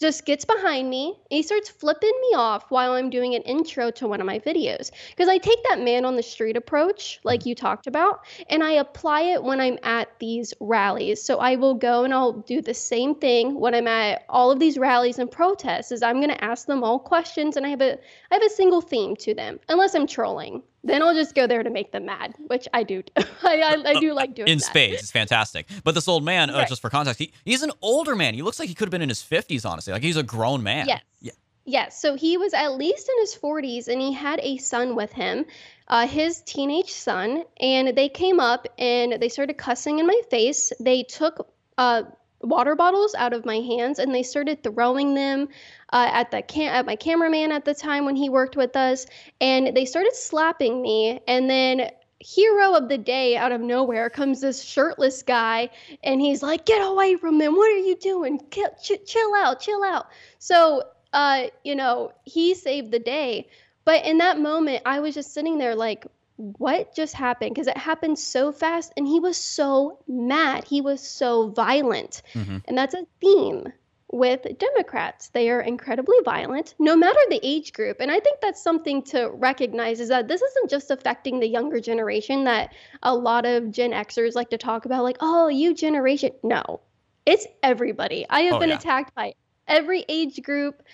just 0.00 0.24
gets 0.24 0.44
behind 0.44 0.88
me 0.88 1.08
and 1.30 1.36
he 1.36 1.42
starts 1.42 1.68
flipping 1.68 2.12
me 2.22 2.36
off 2.36 2.70
while 2.70 2.92
I'm 2.92 3.10
doing 3.10 3.34
an 3.34 3.42
intro 3.42 3.90
to 3.92 4.08
one 4.08 4.20
of 4.20 4.26
my 4.26 4.38
videos. 4.38 4.90
Because 5.10 5.28
I 5.28 5.38
take 5.38 5.62
that 5.68 5.80
man 5.80 6.04
on 6.04 6.16
the 6.16 6.22
street 6.22 6.56
approach, 6.56 7.20
like 7.22 7.46
you 7.46 7.54
talked 7.54 7.86
about, 7.86 8.26
and 8.48 8.62
I 8.62 8.72
apply 8.72 9.22
it 9.22 9.42
when 9.42 9.60
I'm 9.60 9.78
at 9.82 10.08
these 10.18 10.54
rallies. 10.60 11.22
So 11.22 11.38
I 11.38 11.56
will 11.56 11.74
go 11.74 12.04
and 12.04 12.12
I'll 12.12 12.32
do 12.32 12.60
the 12.60 12.74
same 12.74 13.14
thing 13.14 13.58
when 13.60 13.74
I'm 13.74 13.88
at 13.88 14.24
all 14.28 14.50
of 14.50 14.58
these 14.58 14.78
rallies 14.78 15.18
and 15.18 15.30
protests. 15.30 15.92
Is 15.92 16.02
I'm 16.02 16.20
gonna 16.20 16.38
ask 16.40 16.66
them 16.66 16.82
all 16.82 16.98
questions 16.98 17.56
and 17.56 17.66
I 17.66 17.70
have 17.70 17.82
a 17.82 17.98
I 18.30 18.34
have 18.34 18.42
a 18.42 18.50
single 18.50 18.80
theme 18.80 19.16
to 19.16 19.34
them, 19.34 19.60
unless 19.68 19.94
I'm 19.94 20.06
trolling. 20.06 20.62
Then 20.86 21.02
I'll 21.02 21.14
just 21.14 21.34
go 21.34 21.46
there 21.46 21.62
to 21.62 21.70
make 21.70 21.92
them 21.92 22.04
mad, 22.04 22.34
which 22.46 22.68
I 22.74 22.82
do. 22.82 23.02
I, 23.16 23.24
I, 23.42 23.82
I 23.86 24.00
do 24.00 24.12
like 24.12 24.34
doing 24.34 24.48
in 24.48 24.58
that. 24.58 24.64
spades. 24.64 25.00
It's 25.02 25.10
fantastic. 25.10 25.66
But 25.82 25.94
this 25.94 26.06
old 26.06 26.24
man, 26.24 26.50
uh, 26.50 26.58
Right. 26.58 26.68
just 26.68 26.82
for 26.82 26.90
context, 26.90 27.18
he, 27.18 27.32
he's 27.44 27.62
an 27.62 27.72
older 27.80 28.14
man. 28.14 28.34
He 28.34 28.42
looks 28.42 28.58
like 28.58 28.68
he 28.68 28.74
could 28.74 28.86
have 28.86 28.90
been 28.90 29.02
in 29.02 29.08
his 29.08 29.22
50s, 29.22 29.64
honestly. 29.68 29.92
Like 29.94 30.02
he's 30.02 30.18
a 30.18 30.22
grown 30.22 30.62
man. 30.62 30.86
Yes. 30.86 31.00
Yeah. 31.20 31.32
Yes. 31.64 32.00
So 32.02 32.14
he 32.16 32.36
was 32.36 32.52
at 32.52 32.74
least 32.74 33.08
in 33.08 33.14
his 33.20 33.34
40s 33.34 33.88
and 33.88 33.98
he 33.98 34.12
had 34.12 34.38
a 34.42 34.58
son 34.58 34.94
with 34.94 35.10
him, 35.12 35.46
uh, 35.88 36.06
his 36.06 36.42
teenage 36.42 36.92
son. 36.92 37.44
And 37.58 37.96
they 37.96 38.10
came 38.10 38.38
up 38.38 38.66
and 38.78 39.14
they 39.22 39.30
started 39.30 39.54
cussing 39.56 39.98
in 40.00 40.06
my 40.06 40.20
face. 40.30 40.70
They 40.78 41.04
took 41.04 41.50
uh, 41.78 42.02
water 42.44 42.76
bottles 42.76 43.14
out 43.14 43.32
of 43.32 43.44
my 43.44 43.56
hands 43.56 43.98
and 43.98 44.14
they 44.14 44.22
started 44.22 44.62
throwing 44.62 45.14
them 45.14 45.48
uh, 45.92 46.10
at 46.12 46.30
the 46.30 46.42
cam- 46.42 46.74
at 46.74 46.86
my 46.86 46.96
cameraman 46.96 47.52
at 47.52 47.64
the 47.64 47.74
time 47.74 48.04
when 48.04 48.16
he 48.16 48.28
worked 48.28 48.56
with 48.56 48.76
us. 48.76 49.06
And 49.40 49.76
they 49.76 49.84
started 49.84 50.14
slapping 50.14 50.82
me. 50.82 51.20
And 51.26 51.48
then 51.48 51.90
hero 52.20 52.74
of 52.74 52.88
the 52.88 52.96
day 52.96 53.36
out 53.36 53.52
of 53.52 53.60
nowhere 53.60 54.08
comes 54.08 54.40
this 54.40 54.62
shirtless 54.62 55.22
guy 55.22 55.68
and 56.02 56.22
he's 56.22 56.42
like 56.42 56.64
get 56.64 56.80
away 56.80 57.16
from 57.16 57.38
them 57.38 57.54
what 57.54 57.70
are 57.70 57.78
you 57.78 57.96
doing 57.96 58.40
ch- 58.50 59.04
chill 59.04 59.34
out 59.34 59.60
chill 59.60 59.84
out 59.84 60.06
so 60.38 60.82
uh 61.12 61.44
you 61.64 61.74
know 61.74 62.10
he 62.24 62.54
saved 62.54 62.90
the 62.90 62.98
day 62.98 63.46
but 63.84 64.06
in 64.06 64.16
that 64.18 64.38
moment 64.38 64.80
i 64.86 65.00
was 65.00 65.14
just 65.14 65.34
sitting 65.34 65.58
there 65.58 65.74
like 65.74 66.06
what 66.36 66.94
just 66.94 67.14
happened 67.14 67.54
because 67.54 67.68
it 67.68 67.76
happened 67.76 68.18
so 68.18 68.50
fast 68.50 68.92
and 68.96 69.06
he 69.06 69.20
was 69.20 69.36
so 69.36 69.98
mad 70.08 70.64
he 70.64 70.80
was 70.80 71.00
so 71.00 71.48
violent 71.50 72.22
Mhm. 72.34 72.62
and 72.66 72.76
that's 72.76 72.94
a 72.94 73.06
theme 73.20 73.72
with 74.12 74.46
Democrats. 74.58 75.30
They 75.30 75.50
are 75.50 75.60
incredibly 75.60 76.18
violent, 76.24 76.76
no 76.78 76.94
matter 76.94 77.18
the 77.30 77.40
age 77.42 77.72
group. 77.72 77.96
And 78.00 78.12
I 78.12 78.20
think 78.20 78.40
that's 78.40 78.62
something 78.62 79.02
to 79.04 79.28
recognize 79.28 79.98
is 79.98 80.10
that 80.10 80.28
this 80.28 80.40
isn't 80.40 80.70
just 80.70 80.92
affecting 80.92 81.40
the 81.40 81.48
younger 81.48 81.80
generation 81.80 82.44
that 82.44 82.74
a 83.02 83.12
lot 83.12 83.44
of 83.44 83.72
Gen 83.72 83.90
Xers 83.90 84.36
like 84.36 84.50
to 84.50 84.58
talk 84.58 84.84
about, 84.84 85.02
like, 85.02 85.16
oh, 85.18 85.48
you 85.48 85.74
generation. 85.74 86.30
No, 86.44 86.80
it's 87.26 87.44
everybody. 87.64 88.24
I 88.30 88.42
have 88.42 88.54
Oh, 88.56 88.58
been 88.60 88.68
yeah. 88.68 88.76
attacked 88.76 89.16
by 89.16 89.34
every 89.66 90.04
age 90.08 90.40
group. 90.42 90.84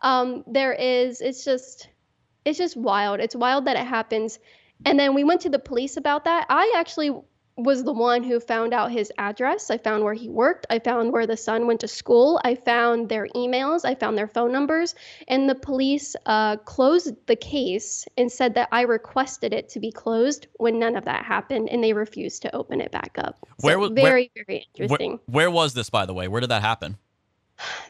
Um, 0.00 0.44
there 0.46 0.72
is, 0.72 1.20
it's 1.20 1.44
just, 1.44 1.88
it's 2.46 2.56
just 2.56 2.78
wild. 2.78 3.20
It's 3.20 3.36
wild 3.36 3.66
that 3.66 3.76
it 3.76 3.86
happens. 3.86 4.38
And 4.84 4.98
then 4.98 5.14
we 5.14 5.24
went 5.24 5.40
to 5.42 5.50
the 5.50 5.58
police 5.58 5.96
about 5.96 6.24
that. 6.24 6.46
I 6.48 6.72
actually 6.76 7.10
was 7.56 7.84
the 7.84 7.92
one 7.92 8.22
who 8.22 8.40
found 8.40 8.72
out 8.72 8.90
his 8.90 9.12
address. 9.18 9.70
I 9.70 9.76
found 9.76 10.02
where 10.02 10.14
he 10.14 10.30
worked. 10.30 10.64
I 10.70 10.78
found 10.78 11.12
where 11.12 11.26
the 11.26 11.36
son 11.36 11.66
went 11.66 11.80
to 11.80 11.88
school. 11.88 12.40
I 12.42 12.54
found 12.54 13.10
their 13.10 13.26
emails. 13.36 13.84
I 13.84 13.94
found 13.94 14.16
their 14.16 14.28
phone 14.28 14.50
numbers. 14.50 14.94
And 15.28 15.46
the 15.50 15.54
police 15.54 16.16
uh, 16.24 16.56
closed 16.58 17.14
the 17.26 17.36
case 17.36 18.06
and 18.16 18.32
said 18.32 18.54
that 18.54 18.68
I 18.72 18.82
requested 18.82 19.52
it 19.52 19.68
to 19.70 19.80
be 19.80 19.92
closed 19.92 20.46
when 20.56 20.78
none 20.78 20.96
of 20.96 21.04
that 21.04 21.26
happened, 21.26 21.68
and 21.68 21.84
they 21.84 21.92
refused 21.92 22.40
to 22.42 22.56
open 22.56 22.80
it 22.80 22.90
back 22.92 23.12
up. 23.18 23.36
So 23.42 23.66
Where 23.66 23.78
was- 23.78 23.90
where- 23.90 24.04
very 24.04 24.30
very 24.34 24.66
Where, 24.76 24.84
interesting. 24.86 25.20
where 25.26 25.50
was 25.50 25.74
this, 25.74 25.90
by 25.90 26.06
the 26.06 26.14
way? 26.14 26.28
Where 26.28 26.40
did 26.40 26.50
that 26.50 26.62
happen? 26.62 26.96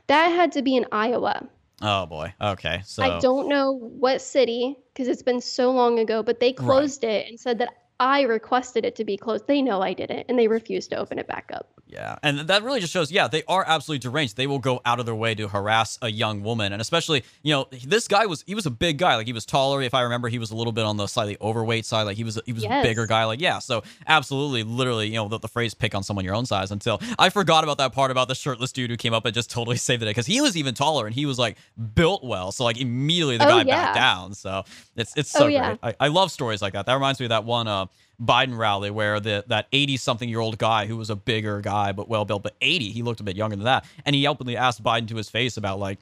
that 0.09 0.29
had 0.31 0.51
to 0.53 0.63
be 0.63 0.75
in 0.77 0.87
Iowa. 0.91 1.47
Oh 1.83 2.07
boy. 2.07 2.35
Okay. 2.41 2.83
So 2.85 3.03
I 3.03 3.19
don't 3.21 3.49
know 3.49 3.73
what 3.73 4.21
city 4.21 4.77
because 4.93 5.09
it's 5.09 5.23
been 5.23 5.41
so 5.41 5.71
long 5.71 5.99
ago, 5.99 6.23
but 6.23 6.41
they 6.41 6.53
closed 6.53 7.05
it 7.05 7.29
and 7.29 7.41
said 7.41 7.59
that 7.59 7.71
I 7.99 8.23
requested 8.23 8.85
it 8.85 8.97
to 8.97 9.05
be 9.05 9.17
closed. 9.17 9.47
They 9.47 9.63
know 9.63 9.81
I 9.81 9.95
didn't, 9.95 10.27
and 10.29 10.39
they 10.39 10.49
refused 10.49 10.91
to 10.91 10.97
open 10.97 11.19
it 11.19 11.27
back 11.27 11.51
up. 11.53 11.80
Yeah, 11.93 12.17
and 12.23 12.41
that 12.41 12.63
really 12.63 12.81
just 12.81 12.93
shows, 12.93 13.11
yeah, 13.11 13.27
they 13.27 13.43
are 13.49 13.65
absolutely 13.67 13.99
deranged. 13.99 14.37
They 14.37 14.47
will 14.47 14.59
go 14.61 14.81
out 14.85 15.01
of 15.01 15.07
their 15.07 15.15
way 15.15 15.35
to 15.35 15.49
harass 15.49 15.99
a 16.01 16.09
young 16.11 16.43
woman, 16.43 16.73
and 16.73 16.81
especially, 16.81 17.25
you 17.43 17.53
know, 17.53 17.67
this 17.85 18.07
guy 18.07 18.27
was 18.27 18.45
he 18.47 18.55
was 18.55 18.67
a 18.67 18.71
big 18.71 18.99
guy, 18.99 19.17
like 19.17 19.27
he 19.27 19.33
was 19.33 19.45
taller. 19.45 19.83
If 19.83 19.93
I 19.95 20.03
remember, 20.03 20.29
he 20.29 20.39
was 20.39 20.51
a 20.51 20.57
little 20.57 20.73
bit 20.73 20.85
on 20.85 20.97
the 20.97 21.07
slightly 21.07 21.37
overweight 21.41 21.85
side, 21.85 22.03
like 22.05 22.17
he 22.17 22.25
was 22.25 22.41
he 22.47 22.53
was 22.53 22.65
a 22.65 22.69
bigger 22.83 23.07
guy, 23.07 23.25
like 23.25 23.41
yeah. 23.41 23.59
So 23.59 23.83
absolutely, 24.07 24.63
literally, 24.63 25.09
you 25.09 25.15
know, 25.15 25.29
the, 25.29 25.39
the 25.39 25.49
phrase 25.49 25.75
"pick 25.75 25.95
on 25.95 26.03
someone 26.03 26.25
your 26.25 26.35
own 26.35 26.47
size." 26.47 26.71
Until 26.71 27.01
I 27.19 27.29
forgot 27.31 27.65
about 27.65 27.79
that 27.79 27.93
part 27.93 28.11
about 28.11 28.29
the 28.29 28.35
shirtless 28.35 28.73
dude 28.73 28.91
who 28.91 28.97
came 28.97 29.13
up 29.15 29.25
and 29.25 29.35
just 29.35 29.51
totally 29.51 29.77
saved 29.89 30.03
the 30.03 30.07
day 30.07 30.11
because 30.11 30.27
he 30.27 30.41
was 30.41 30.57
even 30.57 30.75
taller 30.75 31.07
and 31.07 31.15
he 31.15 31.27
was 31.27 31.39
like 31.39 31.57
built 31.95 32.23
well. 32.23 32.53
So 32.53 32.65
like 32.65 32.79
immediately 32.81 33.37
the 33.39 33.47
Oh, 33.47 33.49
guy 33.49 33.65
backed 33.65 33.95
down. 33.97 34.35
So 34.35 34.65
it's 34.97 35.17
it's 35.17 35.31
so 35.31 35.45
Oh, 35.45 35.49
yeah. 35.49 35.75
great. 35.81 35.95
I, 36.01 36.05
I 36.07 36.09
love 36.09 36.31
stories 36.31 36.63
like 36.63 36.75
that. 36.75 36.87
That 36.87 36.95
reminds 36.95 37.19
me 37.19 37.27
of 37.27 37.31
that 37.31 37.45
one 37.45 37.67
uh, 37.67 37.87
Biden 38.21 38.57
rally 38.57 38.91
where 38.91 39.19
the 39.19 39.45
that 39.49 39.67
80 39.73 39.97
something 39.97 40.29
year 40.29 40.41
old 40.41 40.59
guy 40.59 40.87
who 40.87 40.97
was 40.97 41.11
a 41.11 41.17
bigger 41.17 41.61
guy 41.61 41.93
but 41.93 42.09
well 42.09 42.25
built, 42.25 42.43
but 42.43 42.55
80, 42.61 42.91
he 42.91 43.03
looked 43.03 43.21
a 43.21 43.25
bit 43.25 43.37
younger 43.37 43.57
than 43.57 43.65
that, 43.65 43.85
and 44.05 44.15
he 44.15 44.27
openly 44.27 44.57
asked 44.57 44.83
Biden 44.83 45.09
to 45.09 45.17
his 45.17 45.31
face 45.31 45.57
about 45.57 45.79
like 45.79 45.99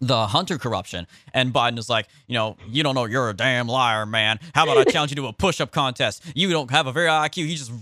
the 0.00 0.26
Hunter 0.26 0.58
corruption. 0.58 1.06
And 1.32 1.52
Biden 1.52 1.78
is 1.78 1.88
like, 1.88 2.08
you 2.26 2.34
know, 2.34 2.56
you 2.68 2.82
don't 2.82 2.94
know, 2.94 3.04
you're 3.04 3.30
a 3.30 3.34
damn 3.34 3.68
liar, 3.68 4.06
man. 4.06 4.38
How 4.54 4.64
about 4.64 4.78
I 4.78 4.84
challenge 4.84 5.12
you 5.12 5.16
to 5.16 5.26
a 5.26 5.32
push 5.32 5.60
up 5.60 5.70
contest? 5.70 6.22
You 6.34 6.50
don't 6.50 6.70
have 6.70 6.86
a 6.86 6.92
very 6.92 7.08
IQ. 7.08 7.46
He 7.46 7.54
just 7.54 7.72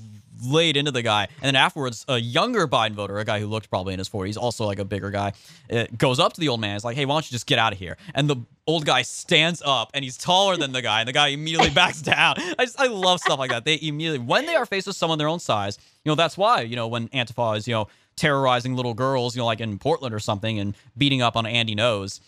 laid 0.45 0.77
into 0.77 0.91
the 0.91 1.03
guy. 1.03 1.29
And 1.37 1.43
then 1.43 1.57
afterwards, 1.57 2.05
a 2.09 2.19
younger 2.19 2.67
Biden 2.67 2.93
voter, 2.93 3.19
a 3.19 3.25
guy 3.25 3.41
who 3.41 3.47
looked 3.47 3.71
probably 3.71 3.95
in 3.95 3.99
his 3.99 4.09
40s, 4.09 4.37
also 4.37 4.65
like 4.65 4.79
a 4.79 4.85
bigger 4.85 5.11
guy, 5.11 5.33
uh 5.73 5.87
goes 5.97 6.19
up 6.19 6.33
to 6.35 6.41
the 6.41 6.49
old 6.49 6.61
man. 6.61 6.77
Is 6.77 6.85
like, 6.85 6.97
hey, 6.97 7.05
why 7.05 7.15
don't 7.15 7.31
you 7.31 7.35
just 7.35 7.47
get 7.47 7.59
out 7.59 7.73
of 7.73 7.79
here? 7.79 7.97
And 8.15 8.29
the 8.29 8.37
old 8.67 8.85
guy 8.85 9.03
stands 9.03 9.63
up 9.65 9.91
and 9.95 10.05
he's 10.05 10.17
taller 10.17 10.57
than 10.57 10.73
the 10.73 10.83
guy, 10.83 11.01
and 11.01 11.09
the 11.09 11.13
guy 11.13 11.29
immediately 11.29 11.71
backs 11.75 12.03
down. 12.03 12.37
I 12.59 12.65
just, 12.65 12.81
I 12.81 12.87
love 12.87 13.21
stuff 13.21 13.39
like 13.39 13.51
that. 13.51 13.65
They 13.65 13.79
immediately, 13.81 14.19
when 14.19 14.47
they 14.47 14.55
are 14.55 14.67
faced 14.67 14.87
with 14.87 14.97
someone 14.97 15.19
their 15.19 15.29
own 15.29 15.41
size, 15.41 15.79
you 16.05 16.11
know, 16.11 16.17
that's 16.17 16.37
why, 16.37 16.63
you 16.63 16.77
know, 16.77 16.89
when 16.89 17.09
Antifa 17.09 17.57
is, 17.57 17.67
you 17.67 17.75
know, 17.75 17.89
terrorizing 18.17 18.77
little 18.77 18.95
girls, 18.95 19.35
you 19.35 19.41
know, 19.41 19.47
like 19.47 19.61
in 19.61 19.79
Portland 19.79 20.15
or 20.15 20.21
something 20.21 20.59
and 20.59 20.75
beating 20.97 21.23
up 21.23 21.37
on 21.37 21.47
Andy 21.47 21.75
Ngo's 21.75 22.21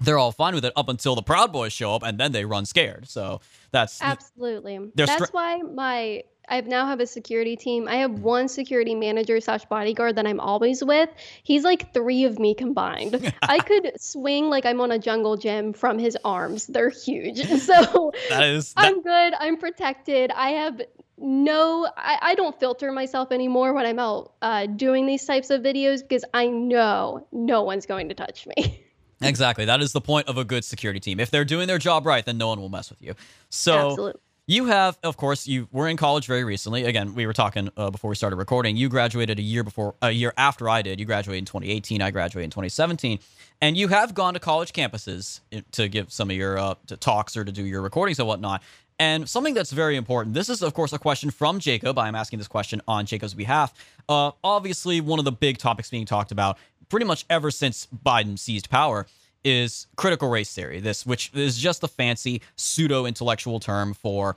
they're 0.00 0.18
all 0.18 0.32
fine 0.32 0.54
with 0.54 0.64
it 0.64 0.72
up 0.76 0.88
until 0.88 1.14
the 1.14 1.22
Proud 1.22 1.52
Boys 1.52 1.72
show 1.72 1.94
up, 1.94 2.02
and 2.02 2.18
then 2.18 2.32
they 2.32 2.44
run 2.44 2.66
scared. 2.66 3.08
So 3.08 3.40
that's 3.70 4.00
Absolutely. 4.02 4.90
That's 4.94 5.12
str- 5.12 5.24
why 5.32 5.58
my 5.62 6.24
I 6.48 6.60
now 6.62 6.86
have 6.86 7.00
a 7.00 7.06
security 7.06 7.56
team. 7.56 7.88
I 7.88 7.96
have 7.96 8.20
one 8.20 8.48
security 8.48 8.94
manager 8.94 9.40
slash 9.40 9.64
bodyguard 9.64 10.16
that 10.16 10.26
I'm 10.26 10.40
always 10.40 10.84
with. 10.84 11.08
He's 11.42 11.64
like 11.64 11.92
three 11.94 12.24
of 12.24 12.38
me 12.38 12.54
combined. 12.54 13.32
I 13.42 13.58
could 13.58 13.92
swing 14.00 14.48
like 14.48 14.66
I'm 14.66 14.80
on 14.80 14.90
a 14.90 14.98
jungle 14.98 15.36
gym 15.36 15.72
from 15.72 15.98
his 15.98 16.16
arms. 16.24 16.66
They're 16.66 16.90
huge. 16.90 17.42
So 17.64 18.12
that 18.28 18.42
is 18.42 18.74
that, 18.74 18.84
I'm 18.84 19.02
good. 19.02 19.34
I'm 19.38 19.56
protected. 19.56 20.30
I 20.32 20.50
have 20.50 20.82
no 21.16 21.88
I, 21.96 22.18
I 22.20 22.34
don't 22.34 22.58
filter 22.58 22.92
myself 22.92 23.32
anymore 23.32 23.72
when 23.72 23.86
I'm 23.86 23.98
out 23.98 24.34
uh, 24.42 24.66
doing 24.66 25.06
these 25.06 25.24
types 25.24 25.50
of 25.50 25.62
videos 25.62 26.02
because 26.02 26.24
I 26.34 26.48
know 26.48 27.26
no 27.32 27.62
one's 27.62 27.86
going 27.86 28.08
to 28.10 28.14
touch 28.14 28.46
me. 28.46 28.84
exactly. 29.22 29.64
That 29.64 29.80
is 29.80 29.92
the 29.92 30.00
point 30.00 30.28
of 30.28 30.36
a 30.36 30.44
good 30.44 30.64
security 30.64 31.00
team. 31.00 31.20
If 31.20 31.30
they're 31.30 31.44
doing 31.44 31.68
their 31.68 31.78
job 31.78 32.06
right, 32.06 32.24
then 32.24 32.36
no 32.36 32.48
one 32.48 32.60
will 32.60 32.68
mess 32.68 32.90
with 32.90 33.00
you. 33.00 33.14
So 33.48 33.90
Absolutely. 33.90 34.20
You 34.46 34.66
have, 34.66 34.98
of 35.02 35.16
course, 35.16 35.46
you 35.46 35.68
were 35.72 35.88
in 35.88 35.96
college 35.96 36.26
very 36.26 36.44
recently. 36.44 36.84
Again, 36.84 37.14
we 37.14 37.26
were 37.26 37.32
talking 37.32 37.70
uh, 37.76 37.90
before 37.90 38.10
we 38.10 38.16
started 38.16 38.36
recording. 38.36 38.76
You 38.76 38.90
graduated 38.90 39.38
a 39.38 39.42
year 39.42 39.64
before, 39.64 39.94
a 40.02 40.10
year 40.10 40.34
after 40.36 40.68
I 40.68 40.82
did. 40.82 41.00
You 41.00 41.06
graduated 41.06 41.38
in 41.38 41.44
2018. 41.46 42.02
I 42.02 42.10
graduated 42.10 42.44
in 42.44 42.50
2017. 42.50 43.20
And 43.62 43.76
you 43.76 43.88
have 43.88 44.14
gone 44.14 44.34
to 44.34 44.40
college 44.40 44.72
campuses 44.72 45.40
to 45.72 45.88
give 45.88 46.12
some 46.12 46.30
of 46.30 46.36
your 46.36 46.58
uh, 46.58 46.74
talks 47.00 47.36
or 47.36 47.44
to 47.44 47.52
do 47.52 47.64
your 47.64 47.80
recordings 47.80 48.18
and 48.18 48.28
whatnot. 48.28 48.62
And 48.98 49.28
something 49.28 49.54
that's 49.54 49.72
very 49.72 49.96
important. 49.96 50.34
This 50.34 50.50
is, 50.50 50.62
of 50.62 50.74
course, 50.74 50.92
a 50.92 50.98
question 50.98 51.30
from 51.30 51.58
Jacob. 51.58 51.98
I'm 51.98 52.14
asking 52.14 52.38
this 52.38 52.46
question 52.46 52.82
on 52.86 53.06
Jacob's 53.06 53.34
behalf. 53.34 53.72
Uh, 54.08 54.32
obviously, 54.44 55.00
one 55.00 55.18
of 55.18 55.24
the 55.24 55.32
big 55.32 55.56
topics 55.56 55.88
being 55.88 56.06
talked 56.06 56.30
about 56.30 56.58
pretty 56.90 57.06
much 57.06 57.24
ever 57.30 57.50
since 57.50 57.88
Biden 58.04 58.38
seized 58.38 58.68
power 58.68 59.06
is 59.44 59.86
critical 59.96 60.28
race 60.28 60.52
theory. 60.52 60.80
This, 60.80 61.06
which 61.06 61.30
is 61.34 61.58
just 61.58 61.82
a 61.84 61.88
fancy 61.88 62.42
pseudo 62.56 63.06
intellectual 63.06 63.60
term 63.60 63.94
for 63.94 64.36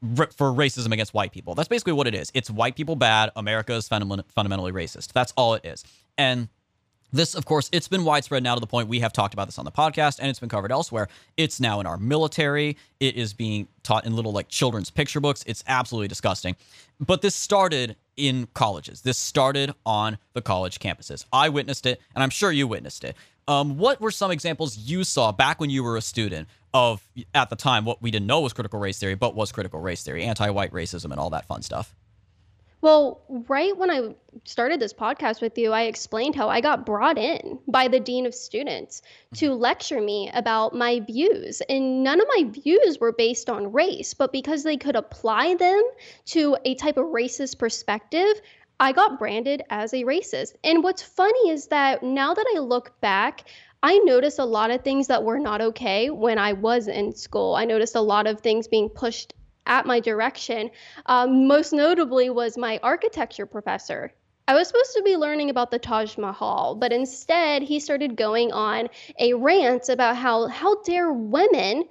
for 0.00 0.52
racism 0.52 0.92
against 0.92 1.12
white 1.12 1.32
people. 1.32 1.56
That's 1.56 1.68
basically 1.68 1.94
what 1.94 2.06
it 2.06 2.14
is. 2.14 2.30
It's 2.32 2.50
white 2.50 2.76
people 2.76 2.94
bad. 2.94 3.30
America 3.34 3.72
is 3.74 3.88
fundament- 3.88 4.30
fundamentally 4.30 4.70
racist. 4.70 5.12
That's 5.12 5.32
all 5.36 5.54
it 5.54 5.64
is. 5.64 5.82
And 6.16 6.48
this, 7.12 7.34
of 7.34 7.46
course, 7.46 7.68
it's 7.72 7.88
been 7.88 8.04
widespread 8.04 8.42
now 8.42 8.54
to 8.54 8.60
the 8.60 8.66
point 8.66 8.88
we 8.88 9.00
have 9.00 9.12
talked 9.12 9.32
about 9.32 9.46
this 9.46 9.58
on 9.58 9.64
the 9.64 9.72
podcast 9.72 10.18
and 10.18 10.28
it's 10.28 10.38
been 10.38 10.48
covered 10.48 10.70
elsewhere. 10.70 11.08
It's 11.36 11.58
now 11.58 11.80
in 11.80 11.86
our 11.86 11.96
military. 11.96 12.76
It 13.00 13.16
is 13.16 13.32
being 13.32 13.66
taught 13.82 14.04
in 14.04 14.14
little 14.14 14.32
like 14.32 14.48
children's 14.48 14.90
picture 14.90 15.18
books. 15.18 15.42
It's 15.46 15.64
absolutely 15.66 16.08
disgusting. 16.08 16.54
But 17.00 17.22
this 17.22 17.34
started 17.34 17.96
in 18.16 18.48
colleges. 18.52 19.02
This 19.02 19.16
started 19.16 19.72
on 19.86 20.18
the 20.34 20.42
college 20.42 20.80
campuses. 20.80 21.24
I 21.32 21.48
witnessed 21.48 21.86
it, 21.86 22.00
and 22.14 22.22
I'm 22.22 22.30
sure 22.30 22.52
you 22.52 22.66
witnessed 22.66 23.04
it. 23.04 23.16
Um, 23.48 23.78
what 23.78 24.00
were 24.00 24.10
some 24.10 24.30
examples 24.30 24.76
you 24.76 25.04
saw 25.04 25.32
back 25.32 25.58
when 25.58 25.70
you 25.70 25.82
were 25.82 25.96
a 25.96 26.02
student 26.02 26.48
of, 26.74 27.02
at 27.34 27.48
the 27.48 27.56
time, 27.56 27.86
what 27.86 28.02
we 28.02 28.10
didn't 28.10 28.26
know 28.26 28.40
was 28.40 28.52
critical 28.52 28.78
race 28.78 28.98
theory, 28.98 29.14
but 29.14 29.34
was 29.34 29.52
critical 29.52 29.80
race 29.80 30.02
theory, 30.02 30.22
anti 30.24 30.50
white 30.50 30.72
racism, 30.72 31.10
and 31.10 31.18
all 31.18 31.30
that 31.30 31.46
fun 31.46 31.62
stuff? 31.62 31.94
Well, 32.80 33.22
right 33.28 33.76
when 33.76 33.90
I 33.90 34.14
started 34.44 34.78
this 34.78 34.92
podcast 34.92 35.40
with 35.40 35.58
you, 35.58 35.72
I 35.72 35.82
explained 35.82 36.36
how 36.36 36.48
I 36.48 36.60
got 36.60 36.86
brought 36.86 37.18
in 37.18 37.58
by 37.66 37.88
the 37.88 37.98
dean 37.98 38.24
of 38.24 38.34
students 38.34 39.02
to 39.34 39.50
mm-hmm. 39.50 39.60
lecture 39.60 40.00
me 40.00 40.30
about 40.32 40.76
my 40.76 41.00
views. 41.00 41.60
And 41.68 42.04
none 42.04 42.20
of 42.20 42.28
my 42.36 42.44
views 42.44 42.98
were 43.00 43.12
based 43.12 43.50
on 43.50 43.72
race, 43.72 44.14
but 44.14 44.30
because 44.30 44.62
they 44.62 44.76
could 44.76 44.94
apply 44.94 45.56
them 45.56 45.82
to 46.26 46.56
a 46.64 46.76
type 46.76 46.98
of 46.98 47.06
racist 47.06 47.58
perspective, 47.58 48.40
I 48.80 48.92
got 48.92 49.18
branded 49.18 49.62
as 49.70 49.92
a 49.92 50.04
racist. 50.04 50.54
And 50.62 50.84
what's 50.84 51.02
funny 51.02 51.50
is 51.50 51.66
that 51.68 52.02
now 52.02 52.34
that 52.34 52.46
I 52.54 52.60
look 52.60 53.00
back, 53.00 53.48
I 53.82 53.98
noticed 53.98 54.38
a 54.38 54.44
lot 54.44 54.70
of 54.70 54.82
things 54.82 55.08
that 55.08 55.24
were 55.24 55.38
not 55.38 55.60
okay 55.60 56.10
when 56.10 56.38
I 56.38 56.52
was 56.52 56.88
in 56.88 57.14
school. 57.14 57.54
I 57.54 57.64
noticed 57.64 57.96
a 57.96 58.00
lot 58.00 58.26
of 58.26 58.40
things 58.40 58.68
being 58.68 58.88
pushed 58.88 59.34
at 59.66 59.86
my 59.86 60.00
direction. 60.00 60.70
Um, 61.06 61.46
most 61.46 61.72
notably 61.72 62.30
was 62.30 62.56
my 62.56 62.80
architecture 62.82 63.46
professor. 63.46 64.12
I 64.48 64.54
was 64.54 64.68
supposed 64.68 64.94
to 64.94 65.02
be 65.02 65.16
learning 65.16 65.50
about 65.50 65.70
the 65.70 65.78
Taj 65.78 66.16
Mahal, 66.16 66.74
but 66.74 66.92
instead 66.92 67.62
he 67.62 67.80
started 67.80 68.16
going 68.16 68.50
on 68.50 68.88
a 69.18 69.34
rant 69.34 69.90
about 69.90 70.16
how 70.16 70.46
how 70.46 70.80
dare 70.82 71.12
women 71.12 71.84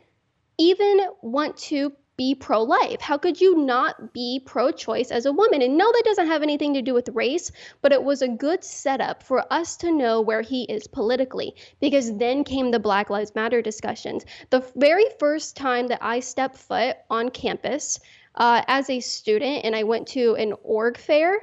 even 0.58 1.01
want 1.22 1.56
to 1.58 1.94
be 2.17 2.33
pro 2.36 2.63
life? 2.63 3.00
How 3.00 3.17
could 3.17 3.39
you 3.39 3.55
not 3.55 4.12
be 4.12 4.41
pro 4.45 4.71
choice 4.71 5.12
as 5.12 5.25
a 5.25 5.31
woman? 5.31 5.62
And 5.62 5.77
no, 5.77 5.91
that 5.91 6.03
doesn't 6.03 6.27
have 6.27 6.43
anything 6.43 6.74
to 6.74 6.81
do 6.81 6.93
with 6.93 7.09
race, 7.09 7.51
but 7.81 7.93
it 7.93 8.03
was 8.03 8.21
a 8.21 8.27
good 8.27 8.63
setup 8.63 9.24
for 9.24 9.45
us 9.53 9.77
to 9.77 9.91
know 9.91 10.19
where 10.21 10.41
he 10.41 10.63
is 10.63 10.88
politically 10.88 11.55
because 11.79 12.17
then 12.17 12.43
came 12.43 12.71
the 12.71 12.79
Black 12.79 13.09
Lives 13.09 13.36
Matter 13.36 13.62
discussions. 13.62 14.25
The 14.50 14.65
very 14.75 15.05
first 15.19 15.55
time 15.55 15.88
that 15.88 16.00
I 16.01 16.19
stepped 16.19 16.57
foot 16.57 16.97
on 17.09 17.29
campus 17.29 18.00
uh, 18.36 18.63
as 18.67 18.89
a 18.89 19.00
student 19.00 19.63
and 19.63 19.75
I 19.75 19.83
went 19.83 20.07
to 20.09 20.36
an 20.36 20.53
org 20.63 20.97
fair, 20.97 21.39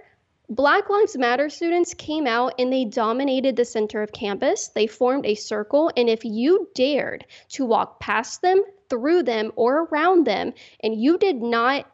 Black 0.50 0.90
Lives 0.90 1.16
Matter 1.16 1.48
students 1.48 1.94
came 1.94 2.26
out 2.26 2.54
and 2.58 2.70
they 2.70 2.84
dominated 2.84 3.56
the 3.56 3.64
center 3.64 4.02
of 4.02 4.12
campus. 4.12 4.68
They 4.68 4.86
formed 4.86 5.24
a 5.24 5.34
circle, 5.34 5.90
and 5.96 6.08
if 6.08 6.22
you 6.22 6.68
dared 6.74 7.24
to 7.50 7.64
walk 7.64 7.98
past 7.98 8.42
them, 8.42 8.62
through 8.88 9.22
them, 9.22 9.52
or 9.56 9.84
around 9.84 10.26
them, 10.26 10.52
and 10.80 11.00
you 11.00 11.18
did 11.18 11.42
not 11.42 11.86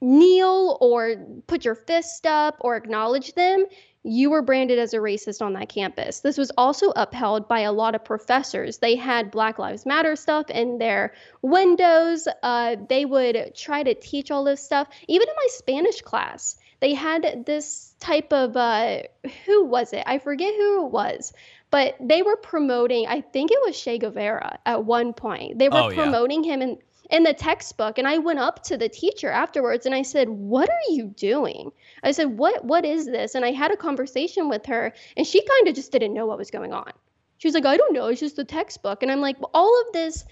kneel 0.00 0.76
or 0.80 1.16
put 1.46 1.64
your 1.64 1.74
fist 1.74 2.26
up 2.26 2.56
or 2.60 2.76
acknowledge 2.76 3.32
them, 3.34 3.64
you 4.02 4.28
were 4.28 4.42
branded 4.42 4.78
as 4.78 4.92
a 4.92 4.98
racist 4.98 5.40
on 5.40 5.54
that 5.54 5.70
campus. 5.70 6.20
This 6.20 6.36
was 6.36 6.52
also 6.58 6.90
upheld 6.90 7.48
by 7.48 7.60
a 7.60 7.72
lot 7.72 7.94
of 7.94 8.04
professors. 8.04 8.78
They 8.78 8.96
had 8.96 9.30
Black 9.30 9.58
Lives 9.58 9.86
Matter 9.86 10.14
stuff 10.14 10.50
in 10.50 10.76
their 10.76 11.14
windows. 11.40 12.28
Uh, 12.42 12.76
they 12.86 13.06
would 13.06 13.52
try 13.56 13.82
to 13.82 13.94
teach 13.94 14.30
all 14.30 14.44
this 14.44 14.62
stuff. 14.62 14.88
Even 15.08 15.26
in 15.26 15.34
my 15.34 15.48
Spanish 15.48 16.02
class, 16.02 16.56
they 16.80 16.92
had 16.92 17.44
this 17.46 17.94
type 17.98 18.30
of 18.30 18.58
uh, 18.58 18.98
who 19.46 19.64
was 19.64 19.94
it? 19.94 20.04
I 20.06 20.18
forget 20.18 20.52
who 20.54 20.84
it 20.84 20.92
was, 20.92 21.32
but 21.74 21.96
they 21.98 22.22
were 22.22 22.36
promoting. 22.36 23.08
I 23.08 23.20
think 23.20 23.50
it 23.50 23.58
was 23.66 23.76
Che 23.76 23.98
Guevara 23.98 24.60
at 24.64 24.84
one 24.84 25.12
point. 25.12 25.58
They 25.58 25.68
were 25.68 25.80
oh, 25.80 25.90
promoting 25.90 26.44
yeah. 26.44 26.52
him 26.52 26.62
in 26.62 26.78
in 27.10 27.24
the 27.24 27.34
textbook, 27.34 27.98
and 27.98 28.06
I 28.06 28.16
went 28.18 28.38
up 28.38 28.62
to 28.64 28.76
the 28.76 28.88
teacher 28.88 29.28
afterwards 29.28 29.84
and 29.84 29.92
I 29.92 30.02
said, 30.02 30.28
"What 30.28 30.68
are 30.70 30.90
you 30.90 31.06
doing?" 31.06 31.72
I 32.04 32.12
said, 32.12 32.38
"What 32.38 32.64
what 32.64 32.84
is 32.84 33.06
this?" 33.06 33.34
And 33.34 33.44
I 33.44 33.50
had 33.50 33.72
a 33.72 33.76
conversation 33.76 34.48
with 34.48 34.64
her, 34.66 34.92
and 35.16 35.26
she 35.26 35.44
kind 35.44 35.66
of 35.66 35.74
just 35.74 35.90
didn't 35.90 36.14
know 36.14 36.26
what 36.26 36.38
was 36.38 36.48
going 36.48 36.72
on. 36.72 36.92
She 37.38 37.48
was 37.48 37.56
like, 37.56 37.66
"I 37.66 37.76
don't 37.76 37.92
know. 37.92 38.06
It's 38.06 38.20
just 38.20 38.36
the 38.36 38.44
textbook." 38.44 39.02
And 39.02 39.10
I'm 39.10 39.20
like, 39.20 39.40
well, 39.40 39.50
"All 39.52 39.80
of 39.80 39.92
this." 39.92 40.24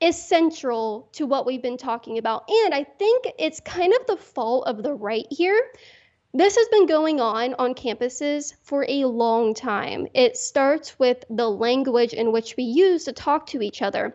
is 0.00 0.14
central 0.16 1.08
to 1.10 1.26
what 1.26 1.44
we've 1.44 1.60
been 1.60 1.76
talking 1.76 2.18
about. 2.18 2.48
And 2.48 2.72
I 2.72 2.84
think 2.84 3.26
it's 3.36 3.58
kind 3.58 3.92
of 3.92 4.06
the 4.06 4.16
fault 4.16 4.68
of 4.68 4.84
the 4.84 4.94
right 4.94 5.26
here. 5.28 5.60
This 6.38 6.54
has 6.54 6.68
been 6.68 6.86
going 6.86 7.20
on 7.20 7.54
on 7.54 7.74
campuses 7.74 8.54
for 8.62 8.86
a 8.88 9.06
long 9.06 9.54
time. 9.54 10.06
It 10.14 10.36
starts 10.36 10.96
with 10.96 11.24
the 11.28 11.50
language 11.50 12.12
in 12.12 12.30
which 12.30 12.56
we 12.56 12.62
use 12.62 13.06
to 13.06 13.12
talk 13.12 13.48
to 13.48 13.60
each 13.60 13.82
other. 13.82 14.14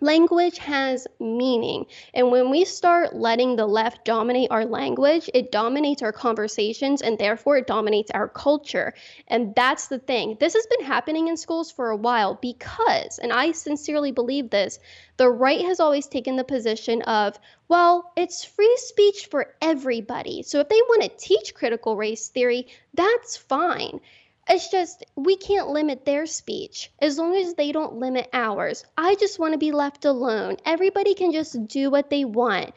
Language 0.00 0.58
has 0.58 1.06
meaning. 1.20 1.86
And 2.14 2.30
when 2.30 2.50
we 2.50 2.64
start 2.64 3.14
letting 3.14 3.56
the 3.56 3.66
left 3.66 4.04
dominate 4.04 4.50
our 4.50 4.64
language, 4.64 5.30
it 5.32 5.52
dominates 5.52 6.02
our 6.02 6.12
conversations 6.12 7.00
and 7.00 7.16
therefore 7.16 7.58
it 7.58 7.66
dominates 7.66 8.10
our 8.10 8.28
culture. 8.28 8.92
And 9.28 9.54
that's 9.54 9.86
the 9.86 10.00
thing. 10.00 10.36
This 10.40 10.54
has 10.54 10.66
been 10.66 10.84
happening 10.84 11.28
in 11.28 11.36
schools 11.36 11.70
for 11.70 11.90
a 11.90 11.96
while 11.96 12.38
because, 12.42 13.18
and 13.18 13.32
I 13.32 13.52
sincerely 13.52 14.10
believe 14.10 14.50
this, 14.50 14.80
the 15.16 15.30
right 15.30 15.60
has 15.60 15.78
always 15.78 16.08
taken 16.08 16.36
the 16.36 16.44
position 16.44 17.02
of, 17.02 17.38
well, 17.68 18.12
it's 18.16 18.44
free 18.44 18.76
speech 18.80 19.28
for 19.30 19.54
everybody. 19.62 20.42
So 20.42 20.58
if 20.58 20.68
they 20.68 20.82
want 20.88 21.02
to 21.02 21.08
teach 21.16 21.54
critical 21.54 21.96
race 21.96 22.28
theory, 22.28 22.66
that's 22.94 23.36
fine. 23.36 24.00
It's 24.48 24.68
just 24.68 25.04
we 25.16 25.36
can't 25.36 25.70
limit 25.70 26.04
their 26.04 26.26
speech 26.26 26.92
as 27.00 27.18
long 27.18 27.34
as 27.34 27.54
they 27.54 27.72
don't 27.72 27.96
limit 27.96 28.28
ours. 28.32 28.84
I 28.96 29.14
just 29.14 29.38
want 29.38 29.52
to 29.52 29.58
be 29.58 29.72
left 29.72 30.04
alone. 30.04 30.58
Everybody 30.66 31.14
can 31.14 31.32
just 31.32 31.66
do 31.66 31.90
what 31.90 32.10
they 32.10 32.24
want. 32.24 32.72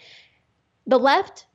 The 0.85 0.97
left 0.97 1.45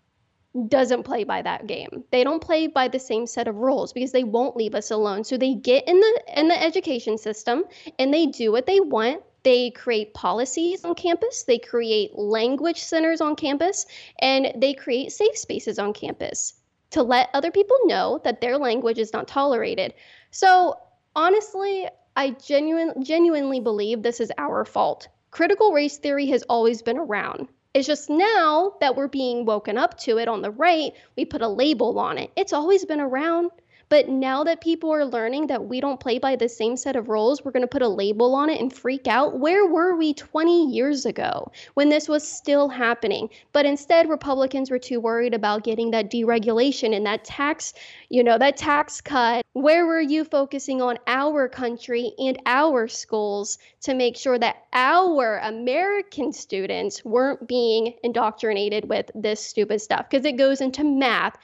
doesn't 0.68 1.04
play 1.04 1.24
by 1.24 1.40
that 1.40 1.66
game. 1.66 2.04
They 2.10 2.24
don't 2.24 2.42
play 2.42 2.66
by 2.66 2.88
the 2.88 2.98
same 2.98 3.26
set 3.26 3.48
of 3.48 3.56
rules 3.56 3.94
because 3.94 4.12
they 4.12 4.24
won't 4.24 4.56
leave 4.56 4.74
us 4.74 4.90
alone. 4.90 5.24
So 5.24 5.38
they 5.38 5.54
get 5.54 5.88
in 5.88 5.98
the 5.98 6.22
in 6.36 6.48
the 6.48 6.62
education 6.62 7.16
system 7.16 7.64
and 7.98 8.12
they 8.12 8.26
do 8.26 8.52
what 8.52 8.66
they 8.66 8.80
want. 8.80 9.22
They 9.44 9.70
create 9.70 10.14
policies 10.14 10.84
on 10.84 10.94
campus, 10.94 11.44
they 11.44 11.58
create 11.58 12.16
language 12.16 12.80
centers 12.80 13.20
on 13.20 13.34
campus, 13.34 13.86
and 14.20 14.52
they 14.56 14.74
create 14.74 15.10
safe 15.10 15.36
spaces 15.36 15.78
on 15.80 15.94
campus 15.94 16.54
to 16.92 17.02
let 17.02 17.30
other 17.34 17.50
people 17.50 17.76
know 17.84 18.20
that 18.24 18.40
their 18.40 18.58
language 18.58 18.98
is 18.98 19.12
not 19.12 19.28
tolerated. 19.28 19.94
So, 20.30 20.78
honestly, 21.14 21.88
I 22.16 22.30
genuine, 22.30 23.02
genuinely 23.02 23.60
believe 23.60 24.02
this 24.02 24.20
is 24.20 24.32
our 24.38 24.64
fault. 24.64 25.08
Critical 25.30 25.72
race 25.72 25.98
theory 25.98 26.26
has 26.26 26.42
always 26.44 26.82
been 26.82 26.98
around. 26.98 27.48
It's 27.74 27.86
just 27.86 28.10
now 28.10 28.74
that 28.80 28.96
we're 28.96 29.08
being 29.08 29.46
woken 29.46 29.78
up 29.78 29.98
to 30.00 30.18
it 30.18 30.28
on 30.28 30.42
the 30.42 30.50
right, 30.50 30.92
we 31.16 31.24
put 31.24 31.40
a 31.40 31.48
label 31.48 31.98
on 31.98 32.18
it. 32.18 32.30
It's 32.36 32.52
always 32.52 32.84
been 32.84 33.00
around. 33.00 33.50
But 33.92 34.08
now 34.08 34.42
that 34.44 34.62
people 34.62 34.90
are 34.90 35.04
learning 35.04 35.48
that 35.48 35.66
we 35.66 35.78
don't 35.78 36.00
play 36.00 36.18
by 36.18 36.34
the 36.34 36.48
same 36.48 36.78
set 36.78 36.96
of 36.96 37.10
rules, 37.10 37.44
we're 37.44 37.50
going 37.50 37.60
to 37.60 37.66
put 37.66 37.82
a 37.82 37.88
label 37.88 38.34
on 38.34 38.48
it 38.48 38.58
and 38.58 38.72
freak 38.72 39.06
out. 39.06 39.38
Where 39.38 39.66
were 39.66 39.94
we 39.94 40.14
20 40.14 40.72
years 40.72 41.04
ago 41.04 41.52
when 41.74 41.90
this 41.90 42.08
was 42.08 42.26
still 42.26 42.70
happening? 42.70 43.28
But 43.52 43.66
instead, 43.66 44.08
Republicans 44.08 44.70
were 44.70 44.78
too 44.78 44.98
worried 44.98 45.34
about 45.34 45.64
getting 45.64 45.90
that 45.90 46.10
deregulation 46.10 46.96
and 46.96 47.04
that 47.04 47.26
tax, 47.26 47.74
you 48.08 48.24
know, 48.24 48.38
that 48.38 48.56
tax 48.56 49.02
cut. 49.02 49.44
Where 49.52 49.84
were 49.84 50.00
you 50.00 50.24
focusing 50.24 50.80
on 50.80 50.96
our 51.06 51.46
country 51.46 52.14
and 52.16 52.40
our 52.46 52.88
schools 52.88 53.58
to 53.82 53.92
make 53.92 54.16
sure 54.16 54.38
that 54.38 54.64
our 54.72 55.36
American 55.40 56.32
students 56.32 57.04
weren't 57.04 57.46
being 57.46 57.92
indoctrinated 58.02 58.88
with 58.88 59.10
this 59.14 59.44
stupid 59.44 59.82
stuff? 59.82 60.08
Because 60.08 60.24
it 60.24 60.38
goes 60.38 60.62
into 60.62 60.82
math. 60.82 61.36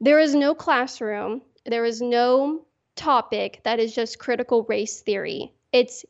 There 0.00 0.18
is 0.18 0.34
no 0.34 0.56
classroom 0.56 1.42
there 1.68 1.84
is 1.84 2.00
no 2.00 2.64
topic 2.96 3.60
that 3.64 3.78
is 3.78 3.94
just 3.94 4.18
critical 4.18 4.64
race 4.64 5.00
theory. 5.00 5.52
It's 5.72 6.04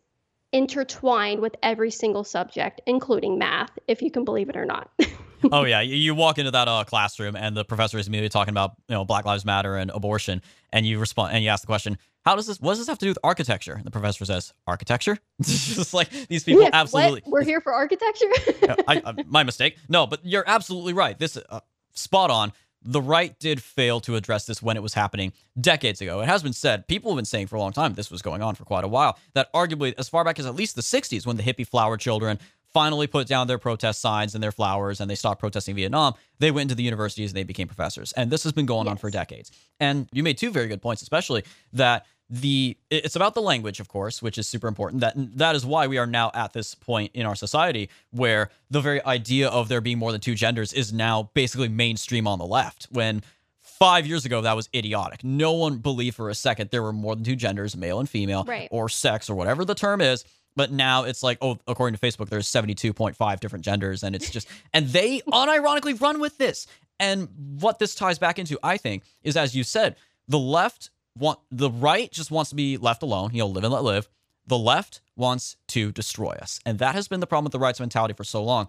intertwined 0.52 1.40
with 1.40 1.54
every 1.62 1.90
single 1.90 2.24
subject, 2.24 2.80
including 2.86 3.38
math, 3.38 3.78
if 3.86 4.00
you 4.00 4.10
can 4.10 4.24
believe 4.24 4.48
it 4.48 4.56
or 4.56 4.64
not. 4.64 4.90
oh 5.52 5.64
yeah, 5.64 5.80
you 5.80 6.14
walk 6.14 6.38
into 6.38 6.50
that 6.50 6.68
uh, 6.68 6.84
classroom 6.84 7.36
and 7.36 7.56
the 7.56 7.64
professor 7.64 7.98
is 7.98 8.08
immediately 8.08 8.30
talking 8.30 8.52
about 8.52 8.72
you 8.88 8.94
know 8.94 9.04
Black 9.04 9.24
Lives 9.24 9.44
Matter 9.44 9.76
and 9.76 9.90
abortion, 9.90 10.42
and 10.72 10.86
you 10.86 10.98
respond 10.98 11.34
and 11.34 11.44
you 11.44 11.50
ask 11.50 11.62
the 11.62 11.66
question, 11.66 11.98
"How 12.24 12.34
does 12.34 12.46
this? 12.46 12.60
What 12.60 12.72
does 12.72 12.78
this 12.78 12.88
have 12.88 12.98
to 12.98 13.06
do 13.06 13.10
with 13.10 13.18
architecture?" 13.22 13.74
And 13.74 13.84
the 13.84 13.90
professor 13.90 14.24
says, 14.24 14.52
"Architecture." 14.66 15.18
it's 15.38 15.74
just 15.74 15.92
like 15.92 16.10
these 16.28 16.44
people 16.44 16.68
absolutely. 16.72 17.22
What? 17.24 17.32
We're 17.32 17.44
here 17.44 17.60
for 17.60 17.72
architecture. 17.74 18.30
I, 18.88 19.02
I, 19.04 19.14
my 19.26 19.42
mistake. 19.42 19.76
No, 19.88 20.06
but 20.06 20.20
you're 20.24 20.44
absolutely 20.46 20.94
right. 20.94 21.18
This 21.18 21.36
uh, 21.36 21.60
spot 21.92 22.30
on 22.30 22.52
the 22.82 23.02
right 23.02 23.38
did 23.38 23.62
fail 23.62 24.00
to 24.00 24.16
address 24.16 24.46
this 24.46 24.62
when 24.62 24.76
it 24.76 24.82
was 24.82 24.94
happening 24.94 25.32
decades 25.60 26.00
ago. 26.00 26.20
It 26.20 26.26
has 26.26 26.42
been 26.42 26.52
said, 26.52 26.86
people 26.86 27.10
have 27.10 27.16
been 27.16 27.24
saying 27.24 27.48
for 27.48 27.56
a 27.56 27.60
long 27.60 27.72
time, 27.72 27.94
this 27.94 28.10
was 28.10 28.22
going 28.22 28.42
on 28.42 28.54
for 28.54 28.64
quite 28.64 28.84
a 28.84 28.88
while, 28.88 29.18
that 29.34 29.52
arguably 29.52 29.94
as 29.98 30.08
far 30.08 30.24
back 30.24 30.38
as 30.38 30.46
at 30.46 30.54
least 30.54 30.76
the 30.76 30.82
60s, 30.82 31.26
when 31.26 31.36
the 31.36 31.42
hippie 31.42 31.66
flower 31.66 31.96
children 31.96 32.38
finally 32.72 33.06
put 33.06 33.26
down 33.26 33.46
their 33.46 33.58
protest 33.58 34.00
signs 34.00 34.34
and 34.34 34.42
their 34.42 34.52
flowers 34.52 35.00
and 35.00 35.10
they 35.10 35.14
stopped 35.14 35.40
protesting 35.40 35.74
Vietnam, 35.74 36.14
they 36.38 36.50
went 36.50 36.62
into 36.62 36.74
the 36.74 36.82
universities 36.82 37.30
and 37.30 37.36
they 37.36 37.42
became 37.42 37.66
professors. 37.66 38.12
And 38.12 38.30
this 38.30 38.44
has 38.44 38.52
been 38.52 38.66
going 38.66 38.86
yes. 38.86 38.92
on 38.92 38.96
for 38.98 39.10
decades. 39.10 39.50
And 39.80 40.08
you 40.12 40.22
made 40.22 40.38
two 40.38 40.50
very 40.50 40.68
good 40.68 40.82
points, 40.82 41.02
especially 41.02 41.44
that 41.72 42.06
the 42.30 42.76
it's 42.90 43.16
about 43.16 43.34
the 43.34 43.40
language 43.40 43.80
of 43.80 43.88
course 43.88 44.20
which 44.20 44.36
is 44.36 44.46
super 44.46 44.68
important 44.68 45.00
that 45.00 45.14
that 45.16 45.56
is 45.56 45.64
why 45.64 45.86
we 45.86 45.96
are 45.96 46.06
now 46.06 46.30
at 46.34 46.52
this 46.52 46.74
point 46.74 47.10
in 47.14 47.24
our 47.24 47.34
society 47.34 47.88
where 48.10 48.50
the 48.70 48.80
very 48.80 49.02
idea 49.04 49.48
of 49.48 49.68
there 49.68 49.80
being 49.80 49.98
more 49.98 50.12
than 50.12 50.20
two 50.20 50.34
genders 50.34 50.72
is 50.74 50.92
now 50.92 51.30
basically 51.32 51.68
mainstream 51.68 52.26
on 52.26 52.38
the 52.38 52.46
left 52.46 52.86
when 52.90 53.22
5 53.62 54.06
years 54.06 54.26
ago 54.26 54.42
that 54.42 54.56
was 54.56 54.68
idiotic 54.74 55.24
no 55.24 55.52
one 55.52 55.78
believed 55.78 56.16
for 56.16 56.28
a 56.28 56.34
second 56.34 56.68
there 56.70 56.82
were 56.82 56.92
more 56.92 57.14
than 57.14 57.24
two 57.24 57.36
genders 57.36 57.74
male 57.76 57.98
and 57.98 58.10
female 58.10 58.44
right. 58.44 58.68
or 58.70 58.90
sex 58.90 59.30
or 59.30 59.34
whatever 59.34 59.64
the 59.64 59.74
term 59.74 60.02
is 60.02 60.24
but 60.56 60.72
now 60.72 61.04
it's 61.04 61.22
like, 61.22 61.38
oh, 61.40 61.56
according 61.68 61.96
to 61.96 62.04
Facebook, 62.04 62.30
there's 62.30 62.48
72.5 62.48 63.38
different 63.38 63.64
genders, 63.64 64.02
and 64.02 64.16
it's 64.16 64.28
just, 64.28 64.48
and 64.74 64.88
they 64.88 65.20
unironically 65.20 65.98
run 66.00 66.18
with 66.18 66.36
this. 66.36 66.66
And 66.98 67.28
what 67.60 67.78
this 67.78 67.94
ties 67.94 68.18
back 68.18 68.40
into, 68.40 68.58
I 68.60 68.76
think, 68.76 69.04
is 69.22 69.36
as 69.36 69.54
you 69.54 69.62
said, 69.62 69.94
the 70.26 70.38
left 70.38 70.90
want 71.18 71.40
the 71.50 71.70
right 71.70 72.10
just 72.10 72.30
wants 72.30 72.50
to 72.50 72.56
be 72.56 72.76
left 72.76 73.02
alone, 73.02 73.30
you 73.32 73.40
know, 73.40 73.46
live 73.46 73.64
and 73.64 73.72
let 73.72 73.82
live. 73.82 74.08
The 74.46 74.58
left 74.58 75.00
wants 75.16 75.56
to 75.68 75.92
destroy 75.92 76.30
us. 76.30 76.60
And 76.64 76.78
that 76.78 76.94
has 76.94 77.08
been 77.08 77.20
the 77.20 77.26
problem 77.26 77.44
with 77.44 77.52
the 77.52 77.58
rights 77.58 77.80
mentality 77.80 78.14
for 78.14 78.24
so 78.24 78.42
long. 78.42 78.68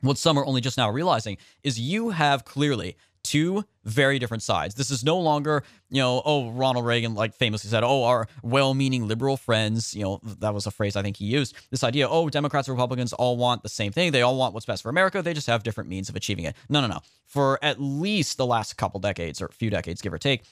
What 0.00 0.18
some 0.18 0.38
are 0.38 0.44
only 0.44 0.60
just 0.60 0.76
now 0.76 0.90
realizing 0.90 1.38
is 1.62 1.80
you 1.80 2.10
have 2.10 2.44
clearly 2.44 2.96
two 3.24 3.64
very 3.84 4.18
different 4.20 4.42
sides. 4.42 4.76
This 4.76 4.90
is 4.90 5.02
no 5.02 5.18
longer, 5.18 5.64
you 5.90 6.00
know, 6.00 6.22
oh, 6.24 6.50
Ronald 6.50 6.86
Reagan 6.86 7.14
like 7.14 7.34
famously 7.34 7.68
said, 7.68 7.82
oh, 7.82 8.04
our 8.04 8.28
well-meaning 8.42 9.08
liberal 9.08 9.36
friends, 9.36 9.94
you 9.94 10.04
know, 10.04 10.20
that 10.38 10.54
was 10.54 10.66
a 10.66 10.70
phrase 10.70 10.94
I 10.94 11.02
think 11.02 11.16
he 11.16 11.24
used. 11.24 11.56
This 11.70 11.82
idea, 11.82 12.08
oh, 12.08 12.28
Democrats 12.28 12.68
and 12.68 12.76
Republicans 12.76 13.12
all 13.12 13.36
want 13.36 13.62
the 13.64 13.68
same 13.68 13.90
thing. 13.90 14.12
They 14.12 14.22
all 14.22 14.36
want 14.36 14.54
what's 14.54 14.66
best 14.66 14.82
for 14.82 14.90
America. 14.90 15.22
They 15.22 15.34
just 15.34 15.48
have 15.48 15.64
different 15.64 15.90
means 15.90 16.08
of 16.08 16.14
achieving 16.14 16.44
it. 16.44 16.54
No, 16.68 16.80
no, 16.80 16.86
no. 16.86 17.00
For 17.24 17.58
at 17.62 17.80
least 17.80 18.36
the 18.36 18.46
last 18.46 18.76
couple 18.76 19.00
decades 19.00 19.42
or 19.42 19.46
a 19.46 19.52
few 19.52 19.70
decades, 19.70 20.02
give 20.02 20.12
or 20.12 20.18
take, 20.18 20.44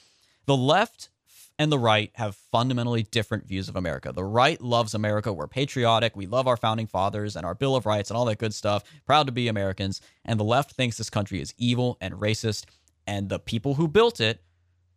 the 0.45 0.57
left 0.57 1.09
and 1.57 1.71
the 1.71 1.79
right 1.79 2.11
have 2.15 2.35
fundamentally 2.51 3.03
different 3.03 3.47
views 3.47 3.69
of 3.69 3.75
America. 3.75 4.11
The 4.11 4.23
right 4.23 4.61
loves 4.61 4.93
America. 4.93 5.31
We're 5.31 5.47
patriotic. 5.47 6.15
We 6.15 6.27
love 6.27 6.47
our 6.47 6.57
founding 6.57 6.87
fathers 6.87 7.35
and 7.35 7.45
our 7.45 7.55
Bill 7.55 7.75
of 7.75 7.85
Rights 7.85 8.09
and 8.09 8.17
all 8.17 8.25
that 8.25 8.39
good 8.39 8.53
stuff. 8.53 8.83
Proud 9.05 9.27
to 9.27 9.31
be 9.31 9.47
Americans. 9.47 10.01
And 10.25 10.39
the 10.39 10.43
left 10.43 10.73
thinks 10.73 10.97
this 10.97 11.09
country 11.09 11.41
is 11.41 11.53
evil 11.57 11.97
and 12.01 12.15
racist. 12.15 12.65
And 13.07 13.29
the 13.29 13.39
people 13.39 13.75
who 13.75 13.87
built 13.87 14.19
it 14.19 14.41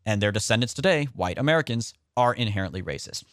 and 0.04 0.20
their 0.20 0.32
descendants 0.32 0.74
today, 0.74 1.04
white 1.14 1.38
Americans, 1.38 1.94
are 2.16 2.34
inherently 2.34 2.82
racist. 2.82 3.24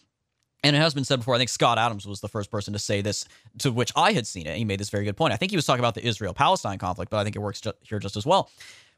And 0.63 0.75
it 0.75 0.79
has 0.79 0.93
been 0.93 1.03
said 1.05 1.19
before. 1.19 1.35
I 1.35 1.37
think 1.37 1.49
Scott 1.49 1.77
Adams 1.77 2.07
was 2.07 2.21
the 2.21 2.27
first 2.27 2.51
person 2.51 2.73
to 2.73 2.79
say 2.79 3.01
this, 3.01 3.25
to 3.59 3.71
which 3.71 3.91
I 3.95 4.13
had 4.13 4.25
seen 4.25 4.47
it. 4.47 4.57
He 4.57 4.65
made 4.65 4.79
this 4.79 4.89
very 4.89 5.05
good 5.05 5.17
point. 5.17 5.33
I 5.33 5.37
think 5.37 5.51
he 5.51 5.55
was 5.55 5.65
talking 5.65 5.79
about 5.79 5.93
the 5.93 6.05
Israel 6.05 6.33
Palestine 6.33 6.79
conflict, 6.79 7.11
but 7.11 7.17
I 7.17 7.23
think 7.23 7.35
it 7.35 7.39
works 7.39 7.61
here 7.81 7.99
just 7.99 8.17
as 8.17 8.25
well. 8.25 8.49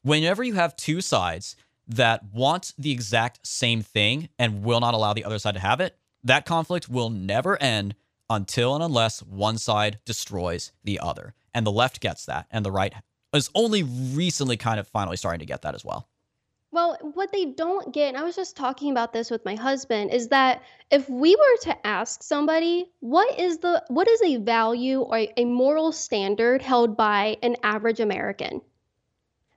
Whenever 0.02 0.44
you 0.44 0.54
have 0.54 0.76
two 0.76 1.02
sides 1.02 1.56
that 1.88 2.24
wants 2.34 2.74
the 2.78 2.92
exact 2.92 3.46
same 3.46 3.82
thing 3.82 4.30
and 4.38 4.64
will 4.64 4.80
not 4.80 4.94
allow 4.94 5.14
the 5.14 5.24
other 5.24 5.40
side 5.40 5.54
to 5.56 5.60
have 5.60 5.80
it, 5.80 5.98
that 6.24 6.46
conflict 6.46 6.90
will 6.90 7.10
never 7.10 7.62
end 7.62 7.96
until 8.30 8.76
and 8.76 8.84
unless 8.84 9.22
one 9.24 9.58
side 9.58 10.00
destroys 10.06 10.72
the 10.84 11.00
other. 11.00 11.34
And 11.54 11.66
the 11.66 11.72
left 11.72 12.02
gets 12.02 12.26
that, 12.26 12.48
and 12.52 12.66
the 12.66 12.72
right 12.72 12.94
is 13.34 13.50
only 13.56 13.84
recently 13.84 14.58
kind 14.58 14.80
of 14.80 14.88
finally 14.88 15.18
starting 15.18 15.40
to 15.40 15.46
get 15.46 15.62
that 15.62 15.76
as 15.76 15.86
well. 15.86 16.10
Well, 16.72 16.98
what 17.14 17.32
they 17.32 17.46
don't 17.46 17.94
get, 17.94 18.10
and 18.10 18.18
I 18.18 18.24
was 18.24 18.36
just 18.36 18.58
talking 18.58 18.92
about 18.92 19.14
this 19.14 19.32
with 19.32 19.46
my 19.46 19.56
husband, 19.56 20.12
is 20.12 20.28
that 20.28 20.62
if 20.92 21.10
we 21.10 21.36
were 21.36 21.58
to 21.64 21.88
ask 21.88 22.22
somebody 22.22 22.92
what 23.00 23.40
is 23.40 23.60
the 23.60 23.84
what 23.88 24.08
is 24.08 24.22
a 24.22 24.38
value 24.38 25.00
or 25.00 25.28
a 25.38 25.46
moral 25.46 25.94
standard 25.94 26.62
held 26.62 26.98
by 26.98 27.38
an 27.42 27.56
average 27.64 28.02
American, 28.02 28.62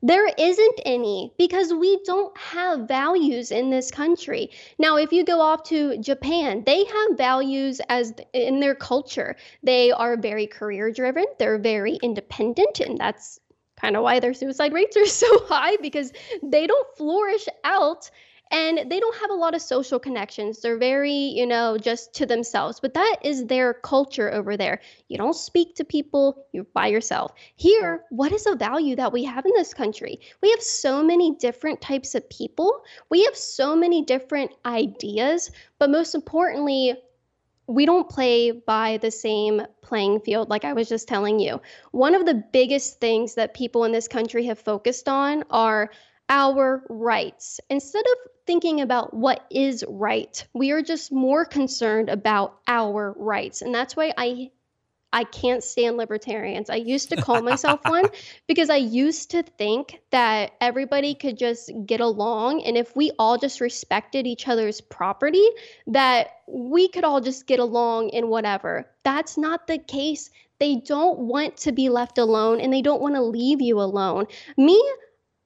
there 0.02 0.26
isn't 0.26 0.80
any 0.84 1.32
because 1.38 1.72
we 1.72 2.00
don't 2.04 2.36
have 2.38 2.88
values 2.88 3.50
in 3.50 3.70
this 3.70 3.90
country. 3.90 4.50
Now, 4.78 4.96
if 4.96 5.12
you 5.12 5.24
go 5.24 5.40
off 5.40 5.62
to 5.64 5.98
Japan, 5.98 6.62
they 6.64 6.84
have 6.84 7.18
values 7.18 7.80
as 7.88 8.14
in 8.32 8.60
their 8.60 8.74
culture. 8.74 9.36
They 9.62 9.92
are 9.92 10.16
very 10.16 10.46
career 10.46 10.90
driven, 10.90 11.26
they're 11.38 11.58
very 11.58 11.98
independent, 12.02 12.80
and 12.80 12.98
that's 12.98 13.40
kind 13.80 13.96
of 13.96 14.02
why 14.02 14.20
their 14.20 14.34
suicide 14.34 14.72
rates 14.72 14.96
are 14.96 15.06
so 15.24 15.46
high 15.46 15.76
because 15.76 16.12
they 16.42 16.66
don't 16.66 16.96
flourish 16.96 17.46
out 17.64 18.10
and 18.50 18.90
they 18.90 18.98
don't 18.98 19.16
have 19.20 19.30
a 19.30 19.34
lot 19.34 19.54
of 19.54 19.62
social 19.62 19.98
connections. 19.98 20.60
They're 20.60 20.78
very, 20.78 21.12
you 21.12 21.46
know, 21.46 21.78
just 21.78 22.14
to 22.14 22.26
themselves. 22.26 22.80
But 22.80 22.94
that 22.94 23.18
is 23.22 23.46
their 23.46 23.74
culture 23.74 24.32
over 24.32 24.56
there. 24.56 24.80
You 25.08 25.18
don't 25.18 25.36
speak 25.36 25.76
to 25.76 25.84
people, 25.84 26.46
you're 26.52 26.66
by 26.74 26.88
yourself. 26.88 27.32
Here, 27.56 28.04
what 28.10 28.32
is 28.32 28.46
a 28.46 28.56
value 28.56 28.96
that 28.96 29.12
we 29.12 29.24
have 29.24 29.46
in 29.46 29.52
this 29.54 29.72
country? 29.72 30.20
We 30.42 30.50
have 30.50 30.62
so 30.62 31.02
many 31.02 31.36
different 31.36 31.80
types 31.80 32.14
of 32.14 32.28
people, 32.28 32.82
we 33.08 33.24
have 33.24 33.36
so 33.36 33.76
many 33.76 34.04
different 34.04 34.50
ideas, 34.64 35.50
but 35.78 35.90
most 35.90 36.14
importantly, 36.14 36.94
we 37.70 37.86
don't 37.86 38.08
play 38.08 38.50
by 38.50 38.96
the 38.96 39.12
same 39.12 39.62
playing 39.80 40.20
field, 40.20 40.50
like 40.50 40.64
I 40.64 40.72
was 40.72 40.88
just 40.88 41.06
telling 41.06 41.38
you. 41.38 41.60
One 41.92 42.16
of 42.16 42.26
the 42.26 42.42
biggest 42.52 42.98
things 42.98 43.36
that 43.36 43.54
people 43.54 43.84
in 43.84 43.92
this 43.92 44.08
country 44.08 44.46
have 44.46 44.58
focused 44.58 45.08
on 45.08 45.44
are 45.50 45.90
our 46.30 46.84
rights. 46.88 47.60
Instead 47.68 48.04
of 48.06 48.30
thinking 48.46 48.80
about 48.80 49.12
what 49.12 49.44
is 49.50 49.84
right, 49.88 50.46
we 50.54 50.70
are 50.70 50.80
just 50.80 51.12
more 51.12 51.44
concerned 51.44 52.08
about 52.08 52.58
our 52.66 53.14
rights. 53.18 53.60
And 53.60 53.74
that's 53.74 53.94
why 53.94 54.14
I 54.16 54.50
I 55.12 55.24
can't 55.24 55.64
stand 55.64 55.96
libertarians. 55.96 56.70
I 56.70 56.76
used 56.76 57.08
to 57.08 57.16
call 57.16 57.42
myself 57.42 57.80
one 57.84 58.04
because 58.46 58.70
I 58.70 58.76
used 58.76 59.32
to 59.32 59.42
think 59.42 60.00
that 60.10 60.52
everybody 60.60 61.14
could 61.14 61.36
just 61.36 61.72
get 61.84 62.00
along 62.00 62.62
and 62.62 62.76
if 62.76 62.94
we 62.94 63.10
all 63.18 63.36
just 63.36 63.60
respected 63.60 64.28
each 64.28 64.46
other's 64.46 64.80
property 64.80 65.44
that 65.88 66.28
we 66.46 66.86
could 66.86 67.02
all 67.02 67.20
just 67.20 67.48
get 67.48 67.58
along 67.58 68.10
in 68.10 68.28
whatever. 68.28 68.88
That's 69.02 69.36
not 69.36 69.66
the 69.66 69.78
case. 69.78 70.30
They 70.60 70.76
don't 70.76 71.18
want 71.18 71.56
to 71.58 71.72
be 71.72 71.88
left 71.88 72.18
alone 72.18 72.60
and 72.60 72.72
they 72.72 72.82
don't 72.82 73.02
want 73.02 73.16
to 73.16 73.22
leave 73.22 73.60
you 73.60 73.80
alone. 73.80 74.26
Me, 74.56 74.80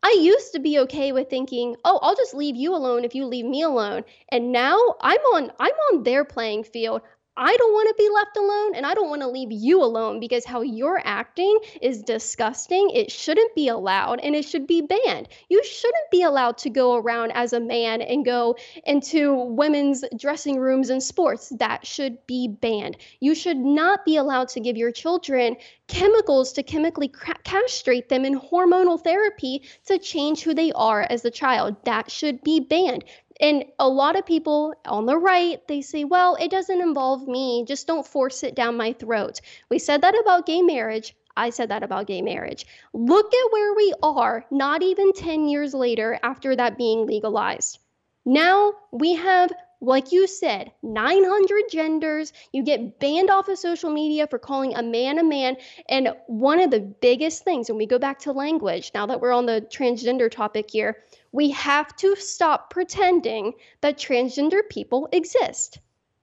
I 0.04 0.16
used 0.20 0.52
to 0.52 0.60
be 0.60 0.78
okay 0.80 1.10
with 1.10 1.30
thinking, 1.30 1.76
"Oh, 1.84 1.98
I'll 2.02 2.14
just 2.14 2.34
leave 2.34 2.54
you 2.54 2.76
alone 2.76 3.04
if 3.04 3.14
you 3.16 3.24
leave 3.26 3.46
me 3.46 3.62
alone." 3.62 4.04
And 4.28 4.52
now 4.52 4.78
I'm 5.00 5.20
on 5.34 5.50
I'm 5.58 5.74
on 5.92 6.04
their 6.04 6.24
playing 6.24 6.62
field. 6.62 7.02
I 7.36 7.56
don't 7.56 7.72
want 7.72 7.88
to 7.88 7.94
be 8.02 8.08
left 8.10 8.36
alone 8.36 8.74
and 8.76 8.86
I 8.86 8.94
don't 8.94 9.10
want 9.10 9.22
to 9.22 9.28
leave 9.28 9.50
you 9.50 9.82
alone 9.82 10.20
because 10.20 10.44
how 10.44 10.62
you're 10.62 11.00
acting 11.04 11.58
is 11.82 12.02
disgusting. 12.02 12.90
It 12.90 13.10
shouldn't 13.10 13.54
be 13.56 13.68
allowed 13.68 14.20
and 14.20 14.36
it 14.36 14.44
should 14.44 14.68
be 14.68 14.82
banned. 14.82 15.28
You 15.48 15.64
shouldn't 15.64 16.10
be 16.12 16.22
allowed 16.22 16.58
to 16.58 16.70
go 16.70 16.94
around 16.94 17.32
as 17.32 17.52
a 17.52 17.58
man 17.58 18.02
and 18.02 18.24
go 18.24 18.54
into 18.84 19.34
women's 19.34 20.04
dressing 20.16 20.58
rooms 20.58 20.90
and 20.90 21.02
sports. 21.02 21.48
That 21.58 21.84
should 21.84 22.24
be 22.26 22.46
banned. 22.46 22.98
You 23.18 23.34
should 23.34 23.58
not 23.58 24.04
be 24.04 24.16
allowed 24.16 24.48
to 24.50 24.60
give 24.60 24.76
your 24.76 24.92
children 24.92 25.56
chemicals 25.88 26.52
to 26.52 26.62
chemically 26.62 27.12
castrate 27.44 28.08
them 28.08 28.24
in 28.24 28.40
hormonal 28.40 29.02
therapy 29.02 29.62
to 29.86 29.98
change 29.98 30.42
who 30.42 30.54
they 30.54 30.72
are 30.72 31.06
as 31.10 31.24
a 31.24 31.30
child. 31.30 31.76
That 31.84 32.10
should 32.10 32.42
be 32.42 32.60
banned. 32.60 33.04
And 33.40 33.64
a 33.78 33.88
lot 33.88 34.16
of 34.16 34.26
people 34.26 34.74
on 34.84 35.06
the 35.06 35.18
right, 35.18 35.66
they 35.66 35.80
say, 35.80 36.04
well, 36.04 36.36
it 36.36 36.50
doesn't 36.50 36.80
involve 36.80 37.26
me. 37.26 37.64
Just 37.66 37.86
don't 37.86 38.06
force 38.06 38.42
it 38.42 38.54
down 38.54 38.76
my 38.76 38.92
throat. 38.92 39.40
We 39.70 39.78
said 39.78 40.02
that 40.02 40.18
about 40.20 40.46
gay 40.46 40.62
marriage. 40.62 41.16
I 41.36 41.50
said 41.50 41.70
that 41.70 41.82
about 41.82 42.06
gay 42.06 42.22
marriage. 42.22 42.64
Look 42.92 43.34
at 43.34 43.52
where 43.52 43.74
we 43.74 43.92
are, 44.02 44.46
not 44.50 44.82
even 44.82 45.12
10 45.12 45.48
years 45.48 45.74
later 45.74 46.18
after 46.22 46.54
that 46.54 46.78
being 46.78 47.06
legalized. 47.06 47.80
Now 48.24 48.74
we 48.92 49.14
have, 49.14 49.52
like 49.80 50.12
you 50.12 50.28
said, 50.28 50.70
900 50.82 51.64
genders. 51.70 52.32
You 52.52 52.62
get 52.62 53.00
banned 53.00 53.30
off 53.30 53.48
of 53.48 53.58
social 53.58 53.90
media 53.90 54.28
for 54.28 54.38
calling 54.38 54.74
a 54.76 54.82
man 54.82 55.18
a 55.18 55.24
man. 55.24 55.56
And 55.88 56.14
one 56.28 56.60
of 56.60 56.70
the 56.70 56.80
biggest 56.80 57.42
things, 57.42 57.68
when 57.68 57.78
we 57.78 57.86
go 57.86 57.98
back 57.98 58.20
to 58.20 58.32
language, 58.32 58.92
now 58.94 59.06
that 59.06 59.20
we're 59.20 59.32
on 59.32 59.46
the 59.46 59.66
transgender 59.70 60.30
topic 60.30 60.70
here, 60.70 60.98
we 61.34 61.50
have 61.50 61.96
to 61.96 62.14
stop 62.14 62.70
pretending 62.70 63.52
that 63.80 63.98
transgender 63.98 64.60
people 64.70 65.08
exist. 65.10 65.80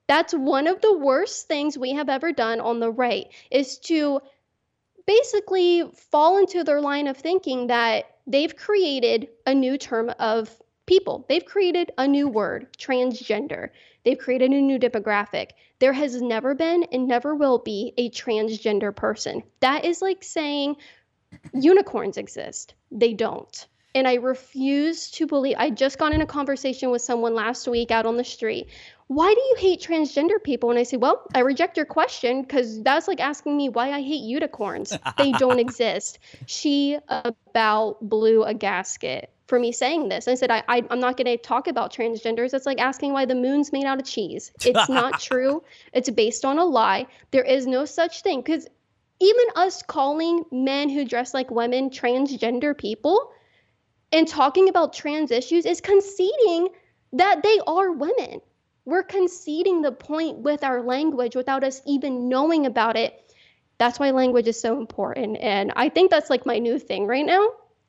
That's 0.08 0.34
one 0.34 0.68
of 0.68 0.80
the 0.80 0.98
worst 0.98 1.50
things 1.50 1.78
we 1.78 1.92
have 1.92 2.08
ever 2.08 2.32
done 2.32 2.62
on 2.62 2.80
the 2.80 2.92
right 2.92 3.28
is 3.52 3.78
to 3.80 4.22
basically 5.06 5.84
fall 5.94 6.38
into 6.38 6.64
their 6.64 6.80
line 6.80 7.08
of 7.08 7.18
thinking 7.18 7.68
that 7.68 8.06
they've 8.26 8.56
created 8.56 9.28
a 9.46 9.54
new 9.54 9.78
term 9.78 10.14
of 10.18 10.58
people. 10.86 11.26
They've 11.28 11.44
created 11.44 11.92
a 11.98 12.08
new 12.08 12.30
word, 12.30 12.72
transgender. 12.78 13.72
They've 14.06 14.18
created 14.18 14.52
a 14.52 14.62
new 14.62 14.80
demographic. 14.80 15.50
There 15.80 15.92
has 15.92 16.22
never 16.22 16.56
been 16.56 16.86
and 16.94 17.06
never 17.06 17.36
will 17.36 17.58
be 17.58 17.94
a 17.98 18.10
transgender 18.12 18.96
person. 18.96 19.44
That 19.60 19.84
is 19.84 20.02
like 20.02 20.24
saying 20.24 20.78
unicorns 21.54 22.16
exist. 22.16 22.76
They 22.92 23.14
don't 23.14 23.68
and 23.94 24.08
I 24.08 24.16
refuse 24.16 25.10
to 25.12 25.28
believe. 25.28 25.56
I 25.58 25.70
just 25.70 25.98
got 25.98 26.14
in 26.14 26.22
a 26.22 26.26
conversation 26.26 26.92
with 26.92 27.02
someone 27.02 27.34
last 27.34 27.68
week 27.68 27.92
out 27.92 28.06
on 28.06 28.18
the 28.18 28.24
street. 28.24 28.70
Why 29.08 29.34
do 29.34 29.40
you 29.42 29.56
hate 29.58 29.82
transgender 29.82 30.42
people? 30.42 30.70
And 30.70 30.80
I 30.80 30.84
say, 30.84 30.98
well, 30.98 31.24
I 31.36 31.40
reject 31.40 31.76
your 31.76 31.86
question 31.86 32.44
because 32.44 32.82
that's 32.82 33.08
like 33.08 33.20
asking 33.20 33.58
me 33.58 33.68
why 33.68 33.92
I 33.92 34.02
hate 34.02 34.24
unicorns. 34.24 34.98
they 35.18 35.34
don't 35.34 35.60
exist. 35.68 36.20
She 36.46 36.98
about 37.10 37.98
blew 38.02 38.44
a 38.44 38.54
gasket 38.54 39.30
for 39.48 39.60
me 39.60 39.74
saying 39.74 40.08
this. 40.08 40.30
I 40.30 40.36
said, 40.36 40.50
I, 40.50 40.64
I, 40.70 40.78
am 40.90 41.02
not 41.02 41.18
going 41.18 41.26
to 41.26 41.36
talk 41.36 41.68
about 41.68 41.94
transgenders. 41.94 42.54
It's 42.54 42.66
like 42.66 42.80
asking 42.80 43.12
why 43.12 43.26
the 43.26 43.36
moon's 43.36 43.74
made 43.74 43.84
out 43.84 44.00
of 44.00 44.06
cheese. 44.06 44.54
It's 44.64 44.88
not 44.88 45.20
true. 45.30 45.62
It's 45.92 46.10
based 46.10 46.46
on 46.46 46.58
a 46.58 46.64
lie. 46.64 47.08
There 47.32 47.44
is 47.44 47.68
no 47.68 47.84
such 47.84 48.22
thing. 48.22 48.40
Because 48.40 48.66
even 49.20 49.46
us 49.58 49.84
calling 49.84 50.46
men 50.54 50.88
who 50.88 51.04
dress 51.04 51.34
like 51.34 51.52
women 51.52 51.90
transgender 51.90 52.78
people, 52.78 53.34
and 54.12 54.28
talking 54.28 54.70
about 54.70 54.94
trans 54.94 55.32
issues 55.32 55.66
is 55.66 55.82
conceding 55.82 56.70
that 57.14 57.44
they 57.44 57.60
are 57.68 57.92
women. 57.92 58.42
we're 58.86 59.04
conceding 59.04 59.82
the 59.82 59.92
point 59.92 60.40
with 60.40 60.64
our 60.64 60.82
language 60.82 61.36
without 61.36 61.64
us 61.64 61.82
even 61.86 62.28
knowing 62.30 62.66
about 62.66 62.98
it. 62.98 63.34
That's 63.78 64.00
why 64.00 64.10
language 64.12 64.48
is 64.48 64.60
so 64.60 64.80
important. 64.80 65.38
And 65.38 65.72
I 65.76 65.90
think 65.90 66.10
that's 66.10 66.30
like 66.32 66.46
my 66.48 66.58
new 66.58 66.80
thing 66.80 67.06
right 67.06 67.26
now 67.26 67.48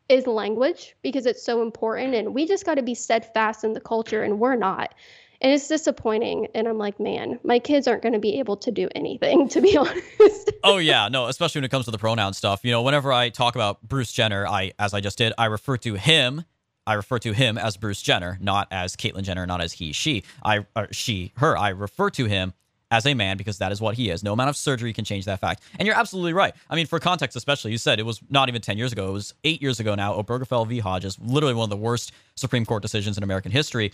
is 0.09 0.27
language 0.27 0.95
because 1.03 1.25
it's 1.27 1.43
so 1.43 1.63
important 1.63 2.15
and 2.15 2.35
we 2.35 2.47
just 2.47 2.67
got 2.67 2.75
to 2.75 2.83
be 2.83 2.95
steadfast 2.95 3.65
in 3.65 3.73
the 3.73 3.81
culture 3.81 4.23
and 4.23 4.39
we're 4.39 4.57
not 4.57 4.95
and 5.43 5.53
it's 5.53 5.69
disappointing 5.69 6.49
and 6.55 6.67
i'm 6.67 6.79
like 6.79 6.99
man 6.99 7.39
my 7.45 7.59
kids 7.59 7.87
aren't 7.87 8.03
going 8.03 8.15
to 8.15 8.19
be 8.19 8.39
able 8.39 8.57
to 8.57 8.71
do 8.71 8.89
anything 8.95 9.49
to 9.49 9.61
be 9.61 9.77
honest 9.77 10.51
oh 10.65 10.79
yeah 10.79 11.09
no 11.09 11.27
especially 11.27 11.59
when 11.59 11.65
it 11.65 11.71
comes 11.71 11.85
to 11.85 11.91
the 11.91 11.99
pronoun 11.99 12.33
stuff 12.33 12.65
you 12.65 12.71
know 12.71 12.81
whenever 12.81 13.13
i 13.13 13.29
talk 13.29 13.55
about 13.55 13.83
bruce 13.87 14.13
jenner 14.13 14.47
i 14.47 14.73
as 14.79 14.95
i 14.95 15.01
just 15.01 15.19
did 15.19 15.33
i 15.37 15.45
refer 15.45 15.77
to 15.77 15.95
him 15.95 16.45
I 16.85 16.95
refer 16.95 17.21
to 17.21 17.33
him 17.33 17.59
as 17.59 17.77
Bruce 17.77 18.03
Jenner, 18.03 18.39
not 18.41 18.67
as 18.73 18.97
Caitlyn 18.97 19.23
Jenner, 19.23 19.47
not 19.47 19.61
as 19.61 19.73
he, 19.73 19.93
she. 19.93 20.25
I, 20.45 20.67
she, 20.91 21.33
her. 21.37 21.57
I 21.57 21.69
refer 21.69 22.11
to 22.11 22.25
him 22.25 22.55
as 22.91 23.07
a 23.07 23.15
man 23.15 23.37
because 23.37 23.59
that 23.59 23.73
is 23.73 23.81
what 23.81 23.95
he 23.95 24.11
is. 24.11 24.23
No 24.23 24.33
amount 24.33 24.51
of 24.51 24.57
surgery 24.57 24.93
can 24.93 25.05
change 25.05 25.25
that 25.25 25.41
fact. 25.41 25.63
And 25.79 25.87
you're 25.87 25.97
absolutely 25.97 26.33
right. 26.33 26.55
I 26.69 26.75
mean, 26.75 26.87
for 26.87 26.99
context, 26.99 27.37
especially, 27.37 27.71
you 27.71 27.79
said 27.79 28.01
it 28.01 28.03
was 28.07 28.21
not 28.31 28.49
even 28.49 28.61
10 28.61 28.79
years 28.79 28.93
ago. 28.93 29.09
It 29.09 29.13
was 29.13 29.35
eight 29.45 29.63
years 29.63 29.79
ago 29.81 29.95
now. 29.95 30.21
Obergefell 30.21 30.67
v. 30.67 30.81
Hodges, 30.81 31.19
literally 31.21 31.55
one 31.55 31.65
of 31.65 31.71
the 31.71 31.77
worst 31.77 32.13
Supreme 32.35 32.67
Court 32.67 32.83
decisions 32.83 33.17
in 33.17 33.23
American 33.23 33.53
history 33.53 33.93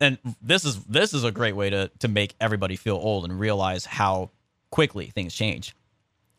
and 0.00 0.18
this 0.40 0.64
is 0.64 0.82
this 0.84 1.12
is 1.12 1.24
a 1.24 1.30
great 1.30 1.56
way 1.56 1.70
to 1.70 1.90
to 1.98 2.08
make 2.08 2.34
everybody 2.40 2.76
feel 2.76 2.96
old 2.96 3.24
and 3.24 3.38
realize 3.38 3.84
how 3.84 4.30
quickly 4.70 5.06
things 5.06 5.34
change. 5.34 5.74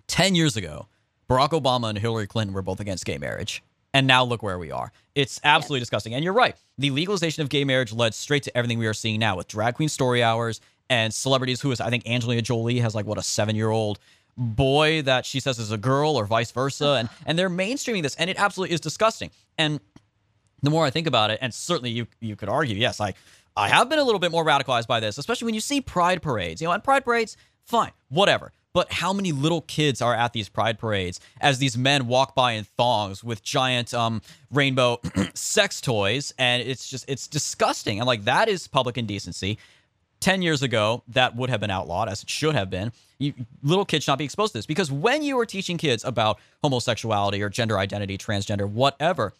10 0.07 0.35
years 0.35 0.57
ago, 0.57 0.87
Barack 1.29 1.49
Obama 1.49 1.89
and 1.89 1.97
Hillary 1.97 2.27
Clinton 2.27 2.53
were 2.53 2.61
both 2.61 2.79
against 2.79 3.05
gay 3.05 3.17
marriage. 3.17 3.63
And 3.93 4.05
now 4.05 4.23
look 4.23 4.43
where 4.43 4.59
we 4.59 4.71
are. 4.71 4.91
It's 5.15 5.39
absolutely 5.43 5.79
yes. 5.79 5.87
disgusting. 5.87 6.13
And 6.13 6.23
you're 6.23 6.33
right. 6.33 6.55
The 6.77 6.91
legalization 6.91 7.41
of 7.41 7.49
gay 7.49 7.63
marriage 7.63 7.91
led 7.91 8.13
straight 8.13 8.43
to 8.43 8.55
everything 8.55 8.77
we 8.77 8.85
are 8.85 8.93
seeing 8.93 9.19
now 9.19 9.37
with 9.37 9.47
drag 9.47 9.75
queen 9.75 9.89
story 9.89 10.21
hours 10.21 10.61
and 10.89 11.13
celebrities 11.13 11.61
who 11.61 11.71
is 11.71 11.81
I 11.81 11.89
think 11.89 12.07
Angelina 12.07 12.41
Jolie 12.41 12.79
has 12.79 12.93
like 12.93 13.05
what 13.05 13.17
a 13.17 13.21
7-year-old 13.21 13.99
boy 14.37 15.01
that 15.03 15.25
she 15.25 15.39
says 15.39 15.59
is 15.59 15.71
a 15.71 15.77
girl 15.77 16.15
or 16.15 16.25
vice 16.25 16.51
versa 16.51 16.97
and 16.99 17.09
and 17.25 17.37
they're 17.37 17.49
mainstreaming 17.49 18.03
this 18.03 18.15
and 18.15 18.29
it 18.29 18.39
absolutely 18.39 18.73
is 18.73 18.79
disgusting. 18.79 19.31
And 19.57 19.79
the 20.61 20.69
more 20.69 20.85
I 20.85 20.91
think 20.91 21.07
about 21.07 21.31
it 21.31 21.39
and 21.41 21.51
certainly 21.53 21.89
you 21.89 22.05
you 22.19 22.35
could 22.35 22.49
argue 22.49 22.75
yes, 22.75 23.01
I 23.01 23.15
I 23.59 23.67
have 23.67 23.89
been 23.89 23.99
a 23.99 24.03
little 24.03 24.19
bit 24.19 24.31
more 24.31 24.45
radicalized 24.45 24.87
by 24.87 25.01
this, 25.01 25.17
especially 25.17 25.45
when 25.45 25.53
you 25.53 25.59
see 25.59 25.81
pride 25.81 26.21
parades. 26.21 26.61
You 26.61 26.67
know, 26.67 26.71
and 26.71 26.83
pride 26.83 27.03
parades, 27.03 27.35
fine, 27.65 27.91
whatever. 28.07 28.53
But 28.71 28.91
how 28.93 29.11
many 29.11 29.31
little 29.31 29.61
kids 29.61 30.01
are 30.01 30.13
at 30.13 30.31
these 30.31 30.47
pride 30.47 30.79
parades 30.79 31.19
as 31.41 31.57
these 31.57 31.77
men 31.77 32.07
walk 32.07 32.35
by 32.35 32.53
in 32.53 32.63
thongs 32.63 33.23
with 33.23 33.43
giant 33.43 33.93
um, 33.93 34.21
rainbow 34.51 35.01
sex 35.33 35.81
toys? 35.81 36.33
And 36.37 36.61
it's 36.61 36.87
just, 36.87 37.03
it's 37.09 37.27
disgusting. 37.27 37.99
And 37.99 38.07
like, 38.07 38.23
that 38.25 38.47
is 38.47 38.67
public 38.67 38.97
indecency. 38.97 39.57
10 40.21 40.41
years 40.41 40.61
ago, 40.61 41.03
that 41.07 41.35
would 41.35 41.49
have 41.49 41.59
been 41.59 41.71
outlawed, 41.71 42.09
as 42.09 42.23
it 42.23 42.29
should 42.29 42.55
have 42.55 42.69
been. 42.69 42.91
You, 43.17 43.33
little 43.63 43.85
kids 43.85 44.05
should 44.05 44.11
not 44.11 44.19
be 44.19 44.25
exposed 44.25 44.53
to 44.53 44.59
this 44.59 44.65
because 44.65 44.91
when 44.91 45.23
you 45.23 45.37
are 45.39 45.45
teaching 45.45 45.77
kids 45.77 46.05
about 46.05 46.39
homosexuality 46.63 47.41
or 47.41 47.49
gender 47.49 47.77
identity, 47.77 48.17
transgender, 48.17 48.69
whatever, 48.69 49.33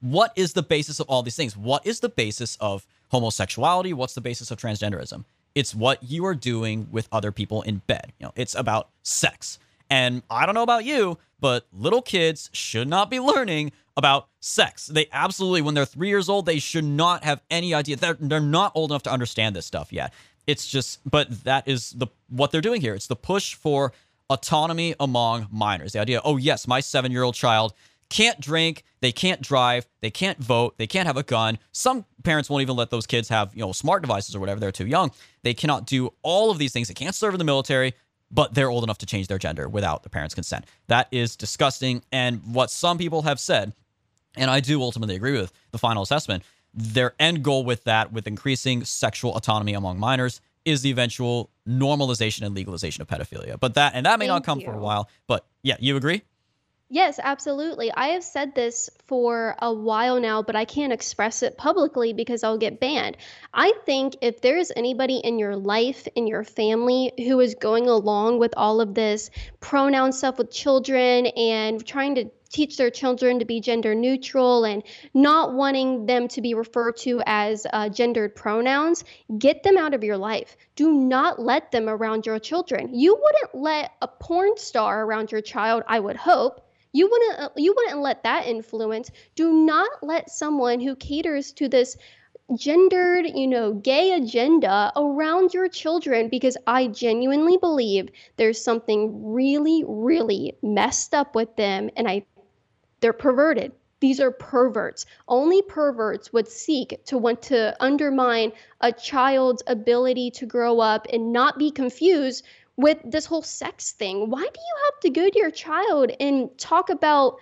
what 0.00 0.32
is 0.36 0.52
the 0.52 0.62
basis 0.62 1.00
of 1.00 1.08
all 1.08 1.22
these 1.22 1.36
things? 1.36 1.56
What 1.56 1.86
is 1.86 2.00
the 2.00 2.08
basis 2.08 2.56
of 2.60 2.86
homosexuality? 3.12 3.92
What's 3.92 4.14
the 4.14 4.20
basis 4.20 4.50
of 4.50 4.58
transgenderism? 4.58 5.24
It's 5.54 5.74
what 5.74 6.02
you 6.02 6.24
are 6.24 6.34
doing 6.34 6.88
with 6.90 7.08
other 7.12 7.30
people 7.30 7.62
in 7.62 7.82
bed. 7.86 8.12
You 8.18 8.26
know, 8.26 8.32
it's 8.34 8.54
about 8.54 8.88
sex. 9.02 9.58
And 9.90 10.22
I 10.30 10.46
don't 10.46 10.54
know 10.54 10.62
about 10.62 10.86
you, 10.86 11.18
but 11.38 11.66
little 11.72 12.00
kids 12.00 12.48
should 12.52 12.88
not 12.88 13.10
be 13.10 13.20
learning 13.32 13.72
about 13.96 14.28
sex. 14.40 14.86
They 14.86 15.06
absolutely, 15.12 15.60
when 15.60 15.74
they're 15.74 15.84
three 15.84 16.08
years 16.08 16.30
old, 16.30 16.46
they 16.46 16.58
should 16.58 16.84
not 16.84 17.22
have 17.24 17.42
any 17.50 17.74
idea. 17.74 17.96
They're, 17.96 18.16
they're 18.18 18.40
not 18.40 18.72
old 18.74 18.90
enough 18.90 19.02
to 19.04 19.12
understand 19.12 19.54
this 19.54 19.66
stuff 19.66 19.92
yet. 19.92 20.14
It's 20.46 20.66
just, 20.66 20.98
but 21.08 21.44
that 21.44 21.68
is 21.68 21.90
the 21.90 22.08
what 22.30 22.50
they're 22.50 22.62
doing 22.62 22.80
here. 22.80 22.94
It's 22.94 23.06
the 23.06 23.14
push 23.14 23.54
for 23.54 23.92
autonomy 24.30 24.94
among 24.98 25.46
minors. 25.52 25.92
The 25.92 26.00
idea, 26.00 26.20
oh 26.24 26.38
yes, 26.38 26.66
my 26.66 26.80
seven 26.80 27.12
year 27.12 27.22
old 27.22 27.34
child 27.34 27.74
can't 28.12 28.38
drink, 28.38 28.84
they 29.00 29.10
can't 29.10 29.40
drive, 29.40 29.86
they 30.02 30.10
can't 30.10 30.38
vote, 30.38 30.76
they 30.76 30.86
can't 30.86 31.06
have 31.06 31.16
a 31.16 31.22
gun. 31.22 31.58
Some 31.72 32.04
parents 32.22 32.50
won't 32.50 32.60
even 32.60 32.76
let 32.76 32.90
those 32.90 33.06
kids 33.06 33.30
have, 33.30 33.54
you 33.54 33.60
know, 33.60 33.72
smart 33.72 34.02
devices 34.02 34.36
or 34.36 34.40
whatever. 34.40 34.60
They're 34.60 34.70
too 34.70 34.86
young. 34.86 35.12
They 35.42 35.54
cannot 35.54 35.86
do 35.86 36.12
all 36.22 36.50
of 36.50 36.58
these 36.58 36.72
things. 36.72 36.88
They 36.88 36.94
can't 36.94 37.14
serve 37.14 37.32
in 37.32 37.38
the 37.38 37.44
military, 37.44 37.94
but 38.30 38.52
they're 38.52 38.68
old 38.68 38.84
enough 38.84 38.98
to 38.98 39.06
change 39.06 39.28
their 39.28 39.38
gender 39.38 39.66
without 39.66 40.02
the 40.02 40.10
parents' 40.10 40.34
consent. 40.34 40.66
That 40.88 41.08
is 41.10 41.36
disgusting. 41.36 42.02
And 42.12 42.42
what 42.52 42.70
some 42.70 42.98
people 42.98 43.22
have 43.22 43.40
said, 43.40 43.72
and 44.36 44.50
I 44.50 44.60
do 44.60 44.82
ultimately 44.82 45.16
agree 45.16 45.32
with 45.32 45.50
the 45.70 45.78
final 45.78 46.02
assessment, 46.02 46.42
their 46.74 47.14
end 47.18 47.42
goal 47.42 47.64
with 47.64 47.84
that, 47.84 48.12
with 48.12 48.26
increasing 48.26 48.84
sexual 48.84 49.34
autonomy 49.34 49.72
among 49.72 49.98
minors, 49.98 50.42
is 50.66 50.82
the 50.82 50.90
eventual 50.90 51.50
normalization 51.66 52.42
and 52.42 52.54
legalization 52.54 53.00
of 53.00 53.08
pedophilia. 53.08 53.58
But 53.58 53.72
that, 53.74 53.94
and 53.94 54.04
that 54.04 54.18
may 54.18 54.26
Thank 54.26 54.34
not 54.34 54.44
come 54.44 54.60
you. 54.60 54.66
for 54.66 54.74
a 54.74 54.78
while, 54.78 55.08
but 55.26 55.46
yeah, 55.62 55.76
you 55.80 55.96
agree? 55.96 56.22
Yes, 56.94 57.18
absolutely. 57.22 57.90
I 57.90 58.08
have 58.08 58.22
said 58.22 58.54
this 58.54 58.90
for 59.06 59.56
a 59.62 59.72
while 59.72 60.20
now, 60.20 60.42
but 60.42 60.54
I 60.54 60.66
can't 60.66 60.92
express 60.92 61.42
it 61.42 61.56
publicly 61.56 62.12
because 62.12 62.44
I'll 62.44 62.58
get 62.58 62.80
banned. 62.80 63.16
I 63.54 63.72
think 63.86 64.16
if 64.20 64.42
there's 64.42 64.70
anybody 64.76 65.16
in 65.16 65.38
your 65.38 65.56
life, 65.56 66.06
in 66.16 66.26
your 66.26 66.44
family, 66.44 67.10
who 67.16 67.40
is 67.40 67.54
going 67.54 67.88
along 67.88 68.40
with 68.40 68.52
all 68.58 68.82
of 68.82 68.92
this 68.92 69.30
pronoun 69.60 70.12
stuff 70.12 70.36
with 70.36 70.50
children 70.50 71.28
and 71.28 71.82
trying 71.86 72.16
to 72.16 72.30
teach 72.50 72.76
their 72.76 72.90
children 72.90 73.38
to 73.38 73.46
be 73.46 73.58
gender 73.62 73.94
neutral 73.94 74.64
and 74.64 74.82
not 75.14 75.54
wanting 75.54 76.04
them 76.04 76.28
to 76.28 76.42
be 76.42 76.52
referred 76.52 76.98
to 76.98 77.22
as 77.24 77.66
uh, 77.72 77.88
gendered 77.88 78.36
pronouns, 78.36 79.02
get 79.38 79.62
them 79.62 79.78
out 79.78 79.94
of 79.94 80.04
your 80.04 80.18
life. 80.18 80.58
Do 80.76 80.92
not 80.92 81.40
let 81.40 81.72
them 81.72 81.88
around 81.88 82.26
your 82.26 82.38
children. 82.38 82.94
You 82.94 83.14
wouldn't 83.14 83.54
let 83.54 83.92
a 84.02 84.08
porn 84.08 84.58
star 84.58 85.02
around 85.06 85.32
your 85.32 85.40
child, 85.40 85.84
I 85.88 85.98
would 85.98 86.16
hope 86.16 86.68
you 86.92 87.08
wouldn't 87.10 87.38
uh, 87.40 87.48
you 87.56 87.74
wouldn't 87.76 88.00
let 88.00 88.22
that 88.22 88.46
influence. 88.46 89.10
Do 89.34 89.52
not 89.52 89.90
let 90.02 90.30
someone 90.30 90.80
who 90.80 90.94
caters 90.96 91.52
to 91.52 91.68
this 91.68 91.96
gendered, 92.56 93.26
you 93.26 93.46
know, 93.46 93.72
gay 93.72 94.12
agenda 94.12 94.92
around 94.96 95.54
your 95.54 95.68
children 95.68 96.28
because 96.28 96.56
I 96.66 96.88
genuinely 96.88 97.56
believe 97.56 98.10
there's 98.36 98.62
something 98.62 99.32
really 99.32 99.84
really 99.86 100.56
messed 100.62 101.14
up 101.14 101.34
with 101.34 101.56
them 101.56 101.90
and 101.96 102.08
I 102.08 102.24
they're 103.00 103.12
perverted. 103.12 103.72
These 104.00 104.20
are 104.20 104.32
perverts. 104.32 105.06
Only 105.28 105.62
perverts 105.62 106.32
would 106.32 106.48
seek 106.48 107.04
to 107.06 107.16
want 107.18 107.40
to 107.42 107.76
undermine 107.80 108.52
a 108.80 108.90
child's 108.90 109.62
ability 109.68 110.32
to 110.32 110.46
grow 110.46 110.80
up 110.80 111.06
and 111.12 111.32
not 111.32 111.56
be 111.56 111.70
confused 111.70 112.44
with 112.76 112.98
this 113.04 113.26
whole 113.26 113.42
sex 113.42 113.92
thing. 113.92 114.30
Why 114.30 114.40
do 114.40 114.46
you 114.60 114.76
have 114.84 115.00
to 115.00 115.10
go 115.10 115.28
to 115.28 115.38
your 115.38 115.50
child 115.50 116.12
and 116.20 116.50
talk 116.58 116.90
about 116.90 117.36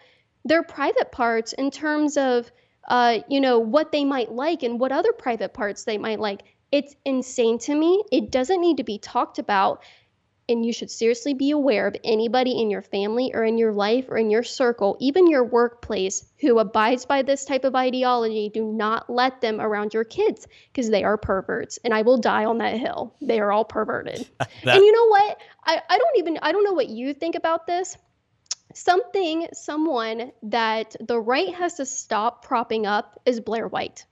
their 0.44 0.62
private 0.62 1.12
parts 1.12 1.52
in 1.52 1.70
terms 1.70 2.16
of, 2.16 2.50
uh, 2.88 3.18
you 3.28 3.40
know, 3.40 3.58
what 3.58 3.92
they 3.92 4.04
might 4.04 4.32
like 4.32 4.62
and 4.62 4.80
what 4.80 4.92
other 4.92 5.12
private 5.12 5.54
parts 5.54 5.84
they 5.84 5.98
might 5.98 6.20
like? 6.20 6.42
It's 6.72 6.94
insane 7.04 7.58
to 7.60 7.74
me. 7.74 8.02
It 8.12 8.30
doesn't 8.30 8.60
need 8.60 8.76
to 8.76 8.84
be 8.84 8.98
talked 8.98 9.38
about 9.38 9.82
and 10.50 10.66
you 10.66 10.72
should 10.72 10.90
seriously 10.90 11.32
be 11.32 11.52
aware 11.52 11.86
of 11.86 11.94
anybody 12.02 12.60
in 12.60 12.70
your 12.70 12.82
family 12.82 13.30
or 13.32 13.44
in 13.44 13.56
your 13.56 13.72
life 13.72 14.06
or 14.08 14.18
in 14.18 14.30
your 14.30 14.42
circle, 14.42 14.96
even 15.00 15.28
your 15.28 15.44
workplace, 15.44 16.26
who 16.40 16.58
abides 16.58 17.06
by 17.06 17.22
this 17.22 17.44
type 17.44 17.64
of 17.64 17.76
ideology. 17.76 18.50
Do 18.52 18.64
not 18.64 19.08
let 19.08 19.40
them 19.40 19.60
around 19.60 19.94
your 19.94 20.04
kids 20.04 20.48
because 20.72 20.90
they 20.90 21.04
are 21.04 21.16
perverts. 21.16 21.78
And 21.84 21.94
I 21.94 22.02
will 22.02 22.18
die 22.18 22.44
on 22.44 22.58
that 22.58 22.78
hill. 22.78 23.14
They 23.22 23.38
are 23.38 23.52
all 23.52 23.64
perverted. 23.64 24.28
that- 24.38 24.48
and 24.64 24.84
you 24.84 24.92
know 24.92 25.06
what? 25.06 25.38
I, 25.64 25.80
I 25.88 25.98
don't 25.98 26.18
even, 26.18 26.38
I 26.42 26.52
don't 26.52 26.64
know 26.64 26.72
what 26.72 26.88
you 26.88 27.14
think 27.14 27.36
about 27.36 27.66
this. 27.66 27.96
Something, 28.74 29.48
someone 29.52 30.32
that 30.44 30.94
the 31.00 31.18
right 31.18 31.54
has 31.54 31.74
to 31.74 31.86
stop 31.86 32.44
propping 32.44 32.86
up 32.86 33.20
is 33.24 33.40
Blair 33.40 33.68
White. 33.68 34.04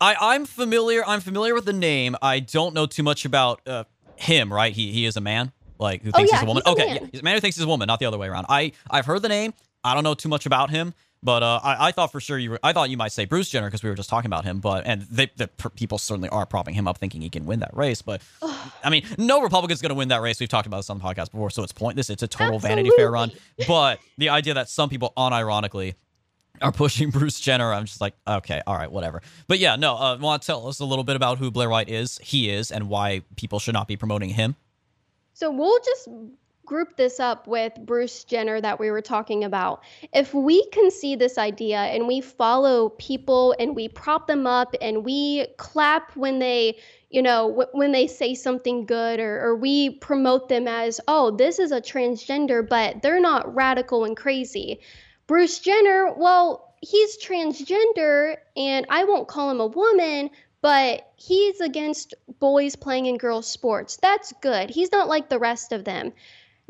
I, 0.00 0.16
I'm 0.20 0.46
familiar. 0.46 1.02
I'm 1.06 1.20
familiar 1.20 1.54
with 1.54 1.64
the 1.64 1.72
name. 1.72 2.16
I 2.20 2.40
don't 2.40 2.74
know 2.74 2.86
too 2.86 3.02
much 3.02 3.24
about 3.24 3.60
uh, 3.66 3.84
him. 4.16 4.52
Right? 4.52 4.72
He 4.72 4.92
he 4.92 5.06
is 5.06 5.16
a 5.16 5.20
man 5.20 5.52
like 5.80 6.02
who 6.02 6.10
oh, 6.10 6.18
thinks 6.18 6.32
oh, 6.32 6.34
yeah, 6.34 6.40
he's 6.40 6.44
a 6.44 6.46
woman. 6.46 6.62
He's 6.64 6.72
okay, 6.72 6.98
a 6.98 7.10
yeah, 7.12 7.20
man 7.22 7.34
who 7.34 7.40
thinks 7.40 7.56
he's 7.56 7.64
a 7.64 7.68
woman, 7.68 7.86
not 7.86 7.98
the 7.98 8.06
other 8.06 8.18
way 8.18 8.28
around. 8.28 8.46
I 8.48 8.72
I've 8.90 9.06
heard 9.06 9.22
the 9.22 9.28
name. 9.28 9.54
I 9.82 9.94
don't 9.94 10.04
know 10.04 10.14
too 10.14 10.28
much 10.28 10.44
about 10.44 10.68
him, 10.70 10.92
but 11.22 11.42
uh, 11.42 11.60
I, 11.62 11.88
I 11.88 11.92
thought 11.92 12.12
for 12.12 12.20
sure 12.20 12.38
you 12.38 12.50
were. 12.50 12.60
I 12.62 12.72
thought 12.72 12.90
you 12.90 12.96
might 12.96 13.12
say 13.12 13.24
Bruce 13.24 13.48
Jenner 13.48 13.66
because 13.66 13.82
we 13.82 13.88
were 13.88 13.96
just 13.96 14.10
talking 14.10 14.28
about 14.28 14.44
him. 14.44 14.60
But 14.60 14.86
and 14.86 15.02
they, 15.02 15.30
the 15.36 15.48
people 15.74 15.98
certainly 15.98 16.28
are 16.28 16.46
propping 16.46 16.74
him 16.74 16.86
up, 16.86 16.98
thinking 16.98 17.22
he 17.22 17.30
can 17.30 17.46
win 17.46 17.60
that 17.60 17.74
race. 17.74 18.02
But 18.02 18.22
I 18.84 18.90
mean, 18.90 19.04
no 19.18 19.42
Republican's 19.42 19.80
going 19.80 19.90
to 19.90 19.96
win 19.96 20.08
that 20.08 20.22
race. 20.22 20.38
We've 20.38 20.48
talked 20.48 20.66
about 20.66 20.78
this 20.78 20.90
on 20.90 20.98
the 20.98 21.04
podcast 21.04 21.30
before, 21.30 21.50
so 21.50 21.62
it's 21.62 21.72
pointless. 21.72 22.10
It's 22.10 22.22
a 22.22 22.28
total 22.28 22.56
Absolutely. 22.56 22.68
Vanity 22.68 22.96
Fair 22.96 23.10
run. 23.10 23.32
But 23.66 24.00
the 24.18 24.28
idea 24.28 24.54
that 24.54 24.68
some 24.68 24.88
people 24.88 25.12
unironically 25.16 25.94
are 26.62 26.72
pushing 26.72 27.10
Bruce 27.10 27.40
Jenner. 27.40 27.72
I'm 27.72 27.84
just 27.84 28.00
like, 28.00 28.14
okay, 28.26 28.62
all 28.66 28.76
right, 28.76 28.90
whatever. 28.90 29.22
But 29.46 29.58
yeah, 29.58 29.76
no, 29.76 29.96
uh, 29.96 30.18
want 30.20 30.42
to 30.42 30.46
tell 30.46 30.66
us 30.68 30.80
a 30.80 30.84
little 30.84 31.04
bit 31.04 31.16
about 31.16 31.38
who 31.38 31.50
Blair 31.50 31.68
White 31.68 31.88
is, 31.88 32.18
he 32.22 32.50
is, 32.50 32.70
and 32.70 32.88
why 32.88 33.22
people 33.36 33.58
should 33.58 33.74
not 33.74 33.88
be 33.88 33.96
promoting 33.96 34.30
him? 34.30 34.56
So 35.40 35.50
we'll 35.50 35.80
just 35.82 36.06
group 36.66 36.98
this 36.98 37.18
up 37.18 37.46
with 37.46 37.72
Bruce 37.86 38.24
Jenner 38.24 38.60
that 38.60 38.78
we 38.78 38.90
were 38.90 39.00
talking 39.00 39.42
about. 39.42 39.82
If 40.12 40.34
we 40.34 40.66
can 40.66 40.90
see 40.90 41.16
this 41.16 41.38
idea 41.38 41.78
and 41.78 42.06
we 42.06 42.20
follow 42.20 42.90
people 42.90 43.56
and 43.58 43.74
we 43.74 43.88
prop 43.88 44.26
them 44.26 44.46
up 44.46 44.74
and 44.82 45.02
we 45.02 45.46
clap 45.56 46.14
when 46.14 46.40
they, 46.40 46.78
you 47.08 47.22
know, 47.22 47.48
w- 47.48 47.68
when 47.72 47.90
they 47.90 48.06
say 48.06 48.34
something 48.34 48.84
good 48.84 49.18
or, 49.18 49.40
or 49.40 49.56
we 49.56 49.88
promote 49.88 50.50
them 50.50 50.68
as, 50.68 51.00
oh, 51.08 51.30
this 51.30 51.58
is 51.58 51.72
a 51.72 51.80
transgender, 51.80 52.68
but 52.68 53.00
they're 53.00 53.18
not 53.18 53.54
radical 53.54 54.04
and 54.04 54.18
crazy. 54.18 54.78
Bruce 55.26 55.58
Jenner, 55.58 56.12
well, 56.18 56.74
he's 56.82 57.16
transgender 57.16 58.36
and 58.58 58.84
I 58.90 59.04
won't 59.04 59.26
call 59.26 59.50
him 59.50 59.60
a 59.60 59.66
woman, 59.66 60.28
but 60.62 61.12
he's 61.16 61.60
against 61.60 62.14
boys 62.38 62.76
playing 62.76 63.06
in 63.06 63.16
girls' 63.16 63.48
sports. 63.48 63.96
That's 63.96 64.32
good. 64.40 64.70
He's 64.70 64.92
not 64.92 65.08
like 65.08 65.28
the 65.28 65.38
rest 65.38 65.72
of 65.72 65.84
them. 65.84 66.12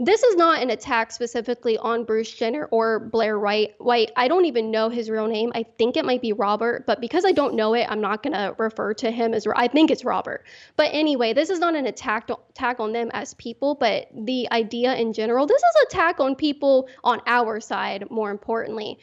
This 0.03 0.22
is 0.22 0.35
not 0.35 0.62
an 0.62 0.70
attack 0.70 1.12
specifically 1.12 1.76
on 1.76 2.05
Bruce 2.05 2.33
Jenner 2.33 2.64
or 2.70 2.98
Blair 2.98 3.38
White. 3.38 3.74
White. 3.79 4.11
I 4.16 4.29
don't 4.29 4.46
even 4.46 4.70
know 4.70 4.88
his 4.88 5.11
real 5.11 5.26
name. 5.26 5.53
I 5.55 5.62
think 5.76 5.94
it 5.94 6.07
might 6.07 6.22
be 6.22 6.33
Robert, 6.33 6.87
but 6.87 7.03
because 7.03 7.26
I 7.26 7.33
don't 7.33 7.55
know 7.55 7.74
it, 7.74 7.87
I'm 7.87 8.00
not 8.00 8.22
going 8.22 8.33
to 8.33 8.55
refer 8.57 8.94
to 8.94 9.11
him 9.11 9.35
as 9.35 9.46
I 9.55 9.68
think 9.68 9.90
it's 9.90 10.03
Robert. 10.03 10.46
But 10.76 10.88
anyway, 10.94 11.35
this 11.35 11.50
is 11.50 11.59
not 11.59 11.74
an 11.74 11.85
attack 11.85 12.31
attack 12.31 12.81
on 12.81 12.92
them 12.92 13.11
as 13.12 13.35
people, 13.35 13.74
but 13.74 14.09
the 14.14 14.50
idea 14.50 14.94
in 14.94 15.12
general. 15.12 15.46
This 15.46 15.62
is 15.62 15.87
attack 15.87 16.18
on 16.18 16.35
people 16.35 16.88
on 17.05 17.20
our 17.26 17.61
side 17.61 18.11
more 18.11 18.31
importantly. 18.31 18.98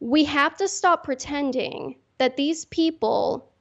We 0.00 0.24
have 0.24 0.56
to 0.56 0.66
stop 0.66 1.04
pretending 1.04 1.96
that 2.16 2.38
these 2.38 2.64
people 2.64 3.51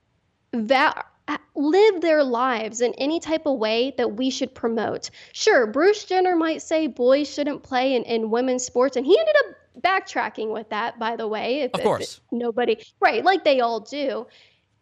that 0.52 1.06
uh, 1.28 1.38
live 1.56 2.02
their 2.02 2.24
lives 2.24 2.82
in 2.82 2.94
any 2.96 3.20
type 3.20 3.46
of 3.46 3.58
way 3.58 3.94
that 3.98 4.16
we 4.16 4.30
should 4.30 4.54
promote. 4.54 5.10
Sure, 5.34 5.68
Bruce 5.68 6.04
Jenner 6.06 6.36
might 6.36 6.62
say 6.62 6.88
boys 6.88 7.32
shouldn't 7.32 7.64
play 7.64 7.96
in, 7.96 8.04
in 8.04 8.30
women's 8.30 8.66
sports, 8.66 8.98
and 8.98 9.06
he 9.06 9.18
ended 9.18 9.36
up 9.40 9.56
backtracking 9.82 10.52
with 10.52 10.70
that, 10.70 11.00
by 11.00 11.16
the 11.16 11.28
way. 11.28 11.62
If, 11.62 11.74
of 11.74 11.82
course. 11.82 12.18
If 12.18 12.32
nobody, 12.32 12.78
right, 13.00 13.24
like 13.24 13.44
they 13.44 13.62
all 13.62 13.80
do. 13.80 14.28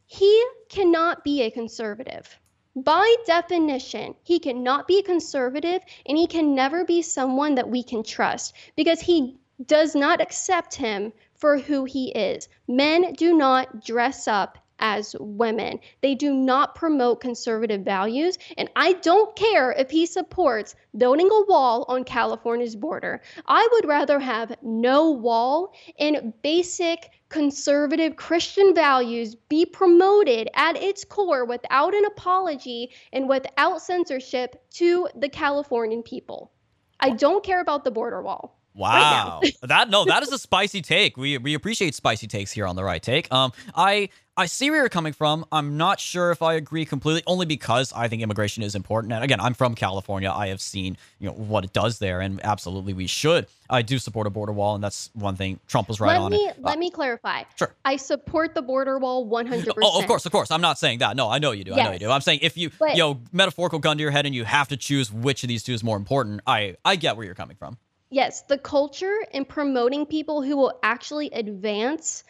He 0.06 0.44
cannot 0.70 1.24
be 1.24 1.44
a 1.44 1.52
conservative. 1.52 2.40
By 2.76 3.16
definition, 3.28 4.16
he 4.24 4.40
cannot 4.40 4.88
be 4.88 5.00
a 5.00 5.04
conservative 5.04 5.82
and 6.06 6.18
he 6.18 6.26
can 6.26 6.56
never 6.56 6.86
be 6.86 7.02
someone 7.02 7.56
that 7.56 7.70
we 7.70 7.84
can 7.84 8.04
trust 8.04 8.56
because 8.76 9.02
he 9.02 9.38
does 9.66 9.96
not 9.96 10.22
accept 10.22 10.74
him 10.74 11.12
for 11.36 11.58
who 11.58 11.86
he 11.86 12.10
is. 12.12 12.48
Men 12.68 13.14
do 13.14 13.36
not 13.36 13.84
dress 13.84 14.28
up 14.28 14.58
as 14.80 15.16
women. 15.20 15.80
They 16.02 16.16
do 16.16 16.34
not 16.34 16.76
promote 16.76 17.22
conservative 17.22 17.82
values. 17.82 18.38
And 18.58 18.70
I 18.76 18.94
don't 18.94 19.36
care 19.36 19.72
if 19.72 19.90
he 19.90 20.06
supports 20.06 20.76
building 20.98 21.30
a 21.32 21.46
wall 21.46 21.86
on 21.88 22.04
California's 22.04 22.76
border. 22.76 23.22
I 23.46 23.68
would 23.74 23.86
rather 23.86 24.20
have 24.20 24.56
no 24.62 25.12
wall 25.12 25.74
and 26.00 26.34
basic 26.42 27.10
conservative 27.30 28.16
Christian 28.16 28.74
values 28.74 29.36
be 29.36 29.66
promoted 29.66 30.50
at 30.56 30.76
its 30.76 31.06
core 31.06 31.46
without 31.46 31.94
an 31.94 32.06
apology 32.06 32.92
and 33.14 33.30
without 33.30 33.82
censorship 33.82 34.62
to 34.72 35.08
the 35.16 35.30
Californian 35.30 36.04
people. 36.04 36.52
I 37.00 37.12
don't 37.12 37.44
care 37.44 37.62
about 37.62 37.84
the 37.84 37.92
border 37.92 38.22
wall. 38.22 38.59
Wow. 38.74 39.40
Right 39.44 39.56
that 39.64 39.90
no, 39.90 40.06
that 40.06 40.24
is 40.24 40.32
a 40.32 40.40
spicy 40.40 40.82
take. 40.82 41.18
We 41.18 41.38
we 41.38 41.54
appreciate 41.54 41.96
spicy 41.96 42.28
takes 42.28 42.52
here 42.52 42.66
on 42.66 42.76
the 42.76 42.84
right 42.84 43.02
take. 43.02 43.32
Um 43.32 43.52
I 43.76 44.10
I 44.40 44.46
see 44.46 44.70
where 44.70 44.80
you're 44.80 44.88
coming 44.88 45.12
from. 45.12 45.46
I'm 45.52 45.76
not 45.76 46.00
sure 46.00 46.32
if 46.32 46.42
I 46.42 46.54
agree 46.54 46.86
completely, 46.86 47.24
only 47.28 47.46
because 47.46 47.92
I 47.92 48.08
think 48.08 48.22
immigration 48.22 48.64
is 48.64 48.74
important. 48.74 49.12
And 49.12 49.22
again, 49.22 49.42
I'm 49.42 49.54
from 49.54 49.76
California. 49.76 50.32
I 50.34 50.48
have 50.48 50.62
seen, 50.62 50.96
you 51.20 51.28
know, 51.28 51.34
what 51.34 51.66
it 51.66 51.74
does 51.74 52.00
there, 52.00 52.22
and 52.22 52.40
absolutely 52.46 52.94
we 52.94 53.06
should. 53.06 53.48
I 53.70 53.82
do 53.82 54.00
support 54.00 54.28
a 54.28 54.30
border 54.30 54.54
wall, 54.54 54.76
and 54.76 54.84
that's 54.84 55.10
one 55.14 55.36
thing 55.36 55.60
Trump 55.68 55.90
was 55.90 56.00
right 56.00 56.14
let 56.14 56.22
on. 56.22 56.32
Me, 56.32 56.38
it. 56.38 56.62
Let 56.62 56.78
uh, 56.78 56.80
me 56.80 56.90
clarify. 56.90 57.44
Sure. 57.58 57.76
I 57.84 57.98
support 57.98 58.56
the 58.56 58.62
border 58.62 58.98
wall 58.98 59.30
100%. 59.30 59.74
Oh, 59.84 60.00
of 60.00 60.08
course, 60.08 60.26
of 60.26 60.32
course. 60.32 60.52
I'm 60.52 60.62
not 60.62 60.80
saying 60.80 61.00
that. 61.00 61.18
No, 61.18 61.30
I 61.30 61.40
know 61.40 61.52
you 61.52 61.66
do. 61.66 61.72
Yes. 61.72 61.80
I 61.80 61.84
know 61.84 61.92
you 61.92 62.00
do. 62.00 62.10
I'm 62.10 62.22
saying 62.22 62.40
if 62.42 62.56
you, 62.56 62.72
but, 62.80 62.92
you 62.92 63.04
know, 63.04 63.20
metaphorical 63.34 63.80
gun 63.80 63.98
to 63.98 64.02
your 64.02 64.12
head 64.12 64.26
and 64.26 64.34
you 64.34 64.46
have 64.46 64.70
to 64.70 64.78
choose 64.78 65.12
which 65.12 65.44
of 65.44 65.50
these 65.50 65.64
two 65.64 65.74
is 65.74 65.84
more 65.84 65.98
important, 65.98 66.40
I 66.48 66.78
I 66.86 66.96
get 66.96 67.18
where 67.18 67.26
you're 67.26 67.36
coming 67.36 67.58
from. 67.58 67.78
Yes, 68.10 68.42
the 68.44 68.58
culture 68.58 69.18
and 69.34 69.48
promoting 69.48 70.06
people 70.06 70.42
who 70.42 70.58
will 70.58 70.80
actually 70.82 71.30
advance 71.32 72.24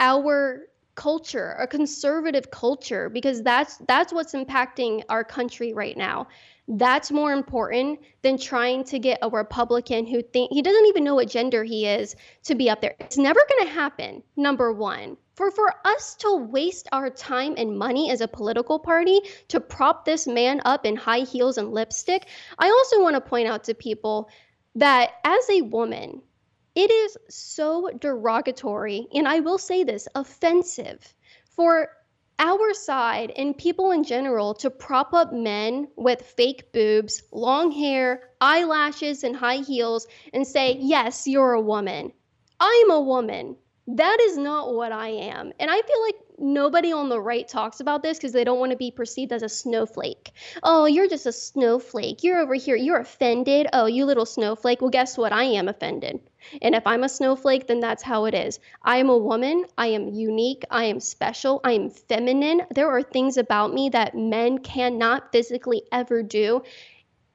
our 0.00 0.66
culture, 0.94 1.54
a 1.60 1.66
conservative 1.66 2.50
culture, 2.50 3.10
because 3.10 3.42
that's 3.42 3.76
that's 3.86 4.12
what's 4.12 4.32
impacting 4.32 5.02
our 5.10 5.22
country 5.22 5.74
right 5.74 5.96
now. 5.96 6.26
That's 6.68 7.12
more 7.12 7.32
important 7.32 8.00
than 8.22 8.38
trying 8.38 8.82
to 8.84 8.98
get 8.98 9.18
a 9.22 9.28
Republican 9.28 10.06
who 10.06 10.22
think 10.22 10.52
he 10.52 10.62
doesn't 10.62 10.86
even 10.86 11.04
know 11.04 11.14
what 11.14 11.28
gender 11.28 11.62
he 11.62 11.86
is 11.86 12.16
to 12.44 12.54
be 12.54 12.68
up 12.68 12.80
there. 12.80 12.96
It's 12.98 13.18
never 13.18 13.40
going 13.48 13.68
to 13.68 13.72
happen. 13.72 14.22
Number 14.36 14.72
1. 14.72 15.16
For 15.34 15.50
for 15.50 15.74
us 15.84 16.14
to 16.16 16.34
waste 16.50 16.88
our 16.92 17.10
time 17.10 17.54
and 17.58 17.78
money 17.78 18.10
as 18.10 18.22
a 18.22 18.26
political 18.26 18.78
party 18.78 19.20
to 19.48 19.60
prop 19.60 20.06
this 20.06 20.26
man 20.26 20.62
up 20.64 20.86
in 20.86 20.96
high 20.96 21.20
heels 21.20 21.58
and 21.58 21.72
lipstick, 21.72 22.26
I 22.58 22.68
also 22.68 23.02
want 23.02 23.14
to 23.16 23.20
point 23.20 23.46
out 23.46 23.62
to 23.64 23.74
people 23.74 24.30
that 24.76 25.10
as 25.24 25.50
a 25.50 25.62
woman, 25.62 26.22
it 26.74 26.90
is 26.90 27.16
so 27.28 27.90
derogatory, 27.98 29.08
and 29.14 29.26
I 29.26 29.40
will 29.40 29.58
say 29.58 29.82
this 29.82 30.06
offensive 30.14 31.14
for 31.46 31.88
our 32.38 32.74
side 32.74 33.32
and 33.36 33.56
people 33.56 33.90
in 33.90 34.04
general 34.04 34.52
to 34.54 34.70
prop 34.70 35.14
up 35.14 35.32
men 35.32 35.88
with 35.96 36.20
fake 36.20 36.70
boobs, 36.72 37.22
long 37.32 37.72
hair, 37.72 38.28
eyelashes, 38.42 39.24
and 39.24 39.34
high 39.34 39.62
heels 39.62 40.06
and 40.34 40.46
say, 40.46 40.76
Yes, 40.78 41.26
you're 41.26 41.54
a 41.54 41.60
woman. 41.60 42.12
I'm 42.60 42.90
a 42.90 43.00
woman. 43.00 43.56
That 43.88 44.18
is 44.20 44.36
not 44.36 44.74
what 44.74 44.90
I 44.90 45.08
am. 45.08 45.52
And 45.60 45.70
I 45.70 45.80
feel 45.80 46.02
like 46.02 46.16
nobody 46.38 46.92
on 46.92 47.08
the 47.08 47.20
right 47.20 47.46
talks 47.46 47.78
about 47.78 48.02
this 48.02 48.18
because 48.18 48.32
they 48.32 48.42
don't 48.42 48.58
want 48.58 48.72
to 48.72 48.76
be 48.76 48.90
perceived 48.90 49.32
as 49.32 49.44
a 49.44 49.48
snowflake. 49.48 50.32
Oh, 50.64 50.86
you're 50.86 51.08
just 51.08 51.26
a 51.26 51.32
snowflake. 51.32 52.24
You're 52.24 52.40
over 52.40 52.54
here. 52.54 52.74
You're 52.74 52.98
offended. 52.98 53.68
Oh, 53.72 53.86
you 53.86 54.04
little 54.04 54.26
snowflake. 54.26 54.80
Well, 54.80 54.90
guess 54.90 55.16
what? 55.16 55.32
I 55.32 55.44
am 55.44 55.68
offended. 55.68 56.18
And 56.60 56.74
if 56.74 56.84
I'm 56.84 57.04
a 57.04 57.08
snowflake, 57.08 57.68
then 57.68 57.78
that's 57.78 58.02
how 58.02 58.24
it 58.24 58.34
is. 58.34 58.58
I 58.82 58.98
am 58.98 59.08
a 59.08 59.16
woman. 59.16 59.64
I 59.78 59.88
am 59.88 60.08
unique. 60.08 60.64
I 60.68 60.84
am 60.84 60.98
special. 60.98 61.60
I 61.62 61.72
am 61.72 61.90
feminine. 61.90 62.62
There 62.74 62.90
are 62.90 63.02
things 63.02 63.36
about 63.36 63.72
me 63.72 63.90
that 63.90 64.16
men 64.16 64.58
cannot 64.58 65.30
physically 65.30 65.82
ever 65.92 66.24
do. 66.24 66.64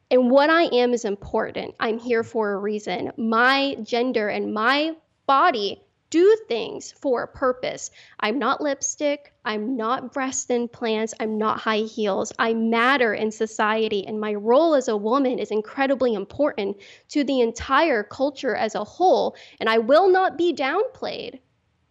And 0.10 0.30
what 0.30 0.50
I 0.50 0.64
am 0.64 0.94
is 0.94 1.06
important. 1.06 1.76
I'm 1.80 1.98
here 1.98 2.24
for 2.24 2.52
a 2.52 2.58
reason. 2.58 3.14
My 3.16 3.78
gender 3.84 4.28
and 4.28 4.54
my 4.54 4.96
body 5.26 5.82
do 6.12 6.38
things 6.48 6.94
for 7.02 7.24
a 7.24 7.28
purpose. 7.28 7.90
I'm 8.20 8.38
not 8.38 8.62
lipstick. 8.62 9.34
I'm 9.44 9.76
not 9.76 10.14
breast 10.14 10.52
implants. 10.52 11.16
I'm 11.20 11.40
not 11.40 11.60
high 11.60 11.80
heels. 11.80 12.32
I 12.38 12.54
matter 12.54 13.14
in 13.16 13.32
society, 13.32 14.06
and 14.06 14.20
my 14.20 14.36
role 14.36 14.76
as 14.76 14.88
a 14.88 14.96
woman 14.96 15.40
is 15.40 15.50
incredibly 15.50 16.14
important 16.14 16.78
to 17.10 17.24
the 17.24 17.42
entire 17.42 18.04
culture 18.04 18.56
as 18.56 18.76
a 18.76 18.84
whole. 18.84 19.36
And 19.60 19.68
I 19.68 19.80
will 19.80 20.10
not 20.10 20.38
be 20.38 20.54
downplayed 20.54 21.40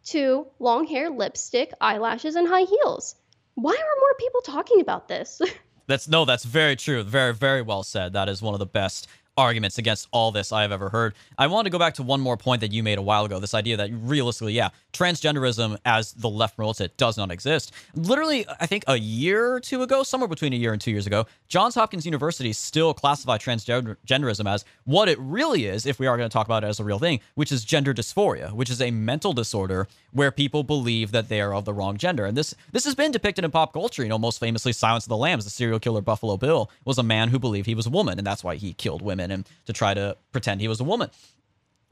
to 0.05 0.47
long 0.61 0.87
hair, 0.87 1.11
lipstick, 1.11 1.73
eyelashes, 1.81 2.37
and 2.37 2.47
high 2.47 2.63
heels. 2.65 3.17
Why 3.55 3.73
are 3.73 4.01
more 4.01 4.15
people 4.19 4.43
talking 4.43 4.81
about 4.81 5.09
this? 5.09 5.41
That's 5.87 6.07
no, 6.07 6.25
that's 6.25 6.45
very 6.45 6.77
true. 6.77 7.03
Very, 7.03 7.35
very 7.35 7.63
well 7.63 7.83
said. 7.83 8.13
That 8.13 8.29
is 8.29 8.41
one 8.41 8.55
of 8.55 8.61
the 8.61 8.67
best 8.67 9.09
arguments 9.41 9.79
against 9.79 10.07
all 10.13 10.31
this 10.31 10.53
I 10.53 10.63
have 10.63 10.73
ever 10.73 10.91
heard. 10.91 11.15
I 11.39 11.47
want 11.47 11.67
to 11.67 11.71
go 11.71 11.79
back 11.79 11.95
to 11.95 12.03
one 12.03 12.21
more 12.21 12.37
point 12.37 12.61
that 12.61 12.73
you 12.73 12.83
made 12.83 12.99
a 12.99 13.03
while 13.03 13.25
ago 13.25 13.41
this 13.41 13.55
idea 13.55 13.77
that 13.79 13.91
realistically, 13.93 14.53
yeah, 14.53 14.69
transgenderism 14.93 15.79
as 15.85 16.13
the 16.13 16.29
left 16.29 16.57
promotes 16.57 16.81
it 16.81 16.97
does 16.97 17.17
not 17.17 17.31
exist. 17.31 17.73
Literally, 17.95 18.47
I 18.61 18.67
think 18.67 18.85
a 18.87 18.97
year 18.97 19.55
or 19.55 19.61
two 19.61 19.83
ago, 19.83 20.03
somewhere 20.03 20.29
between 20.29 20.53
a 20.53 20.57
year 20.57 20.73
and 20.73 20.81
two 20.81 20.91
years 20.91 21.07
ago, 21.07 21.27
Johns 21.49 21.75
Hopkins 21.75 22.05
University 22.05 22.53
still 22.53 22.93
classified 22.95 23.41
transgenderism 23.41 24.49
as 24.49 24.65
what 24.85 25.09
it 25.09 25.19
really 25.19 25.67
is, 25.67 25.87
if 25.87 25.99
we 25.99 26.07
are 26.07 26.17
going 26.17 26.29
to 26.29 26.33
talk 26.33 26.47
about 26.47 26.63
it 26.63 26.69
as 26.69 26.79
a 26.79 26.85
real 26.85 26.99
thing, 26.99 27.21
which 27.35 27.51
is 27.51 27.65
gender 27.65 27.95
dysphoria, 27.95 28.53
which 28.53 28.71
is 28.71 28.81
a 28.81 28.91
mental 28.91 29.33
disorder 29.33 29.89
where 30.13 30.31
people 30.31 30.63
believe 30.63 31.13
that 31.13 31.29
they 31.29 31.41
are 31.41 31.55
of 31.55 31.65
the 31.65 31.73
wrong 31.73 31.97
gender. 31.97 32.27
And 32.27 32.37
this 32.37 32.55
this 32.73 32.85
has 32.85 32.95
been 32.95 33.13
depicted 33.13 33.45
in 33.45 33.51
pop 33.51 33.73
culture. 33.73 34.03
You 34.03 34.09
know, 34.09 34.19
most 34.19 34.41
famously, 34.41 34.73
Silence 34.73 35.05
of 35.05 35.09
the 35.09 35.17
Lambs, 35.17 35.45
the 35.45 35.51
serial 35.51 35.79
killer 35.79 36.01
Buffalo 36.01 36.37
Bill 36.37 36.71
was 36.85 36.99
a 36.99 37.03
man 37.03 37.29
who 37.29 37.39
believed 37.39 37.67
he 37.67 37.75
was 37.75 37.87
a 37.87 37.91
woman, 37.91 38.19
and 38.19 38.27
that's 38.27 38.45
why 38.45 38.57
he 38.57 38.73
killed 38.75 39.03
women 39.03 39.30
and 39.33 39.49
to 39.67 39.73
try 39.73 39.95
to 39.95 40.17
pretend 40.33 40.61
he 40.61 40.69
was 40.69 40.81
a 40.81 40.85
woman. 40.85 41.11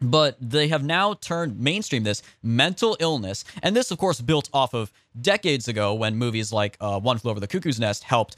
But 0.00 0.36
they 0.40 0.68
have 0.68 0.84
now 0.84 1.14
turned 1.14 1.58
mainstream 1.58 2.04
this 2.04 2.22
mental 2.42 2.96
illness. 3.00 3.44
And 3.62 3.74
this 3.74 3.90
of 3.90 3.98
course 3.98 4.20
built 4.20 4.48
off 4.52 4.74
of 4.74 4.92
decades 5.20 5.66
ago 5.66 5.94
when 5.94 6.16
movies 6.16 6.52
like 6.52 6.76
uh, 6.80 7.00
one 7.00 7.18
flew 7.18 7.32
over 7.32 7.40
the 7.40 7.48
cuckoo's 7.48 7.80
nest 7.80 8.04
helped 8.04 8.36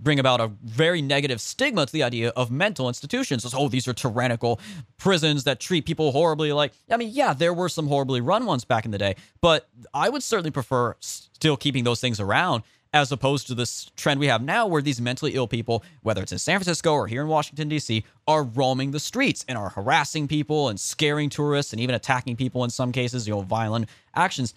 bring 0.00 0.18
about 0.18 0.40
a 0.40 0.48
very 0.64 1.00
negative 1.00 1.40
stigma 1.40 1.86
to 1.86 1.92
the 1.92 2.02
idea 2.02 2.30
of 2.30 2.50
mental 2.50 2.88
institutions. 2.88 3.44
As 3.44 3.54
oh 3.54 3.68
these 3.68 3.86
are 3.86 3.92
tyrannical 3.92 4.58
prisons 4.96 5.44
that 5.44 5.60
treat 5.60 5.84
people 5.84 6.10
horribly. 6.10 6.52
Like 6.52 6.72
i 6.90 6.96
mean 6.96 7.10
yeah 7.12 7.34
there 7.34 7.52
were 7.52 7.68
some 7.68 7.86
horribly 7.88 8.20
run 8.20 8.46
ones 8.46 8.64
back 8.64 8.84
in 8.84 8.90
the 8.90 8.98
day 8.98 9.16
but 9.40 9.68
i 9.94 10.08
would 10.08 10.22
certainly 10.22 10.50
prefer 10.50 10.96
still 11.00 11.56
keeping 11.56 11.84
those 11.84 12.00
things 12.00 12.18
around 12.18 12.62
as 12.92 13.10
opposed 13.10 13.46
to 13.46 13.54
this 13.54 13.90
trend 13.96 14.20
we 14.20 14.26
have 14.26 14.42
now 14.42 14.66
where 14.66 14.82
these 14.82 15.00
mentally 15.00 15.34
ill 15.34 15.48
people, 15.48 15.82
whether 16.02 16.22
it's 16.22 16.32
in 16.32 16.38
San 16.38 16.58
Francisco 16.58 16.92
or 16.92 17.06
here 17.06 17.22
in 17.22 17.28
Washington, 17.28 17.68
D.C., 17.68 18.04
are 18.28 18.42
roaming 18.42 18.90
the 18.90 19.00
streets 19.00 19.44
and 19.48 19.56
are 19.56 19.70
harassing 19.70 20.28
people 20.28 20.68
and 20.68 20.78
scaring 20.78 21.30
tourists 21.30 21.72
and 21.72 21.80
even 21.80 21.94
attacking 21.94 22.36
people 22.36 22.64
in 22.64 22.70
some 22.70 22.92
cases, 22.92 23.26
you 23.26 23.34
know, 23.34 23.40
violent 23.40 23.88
actions. 24.14 24.54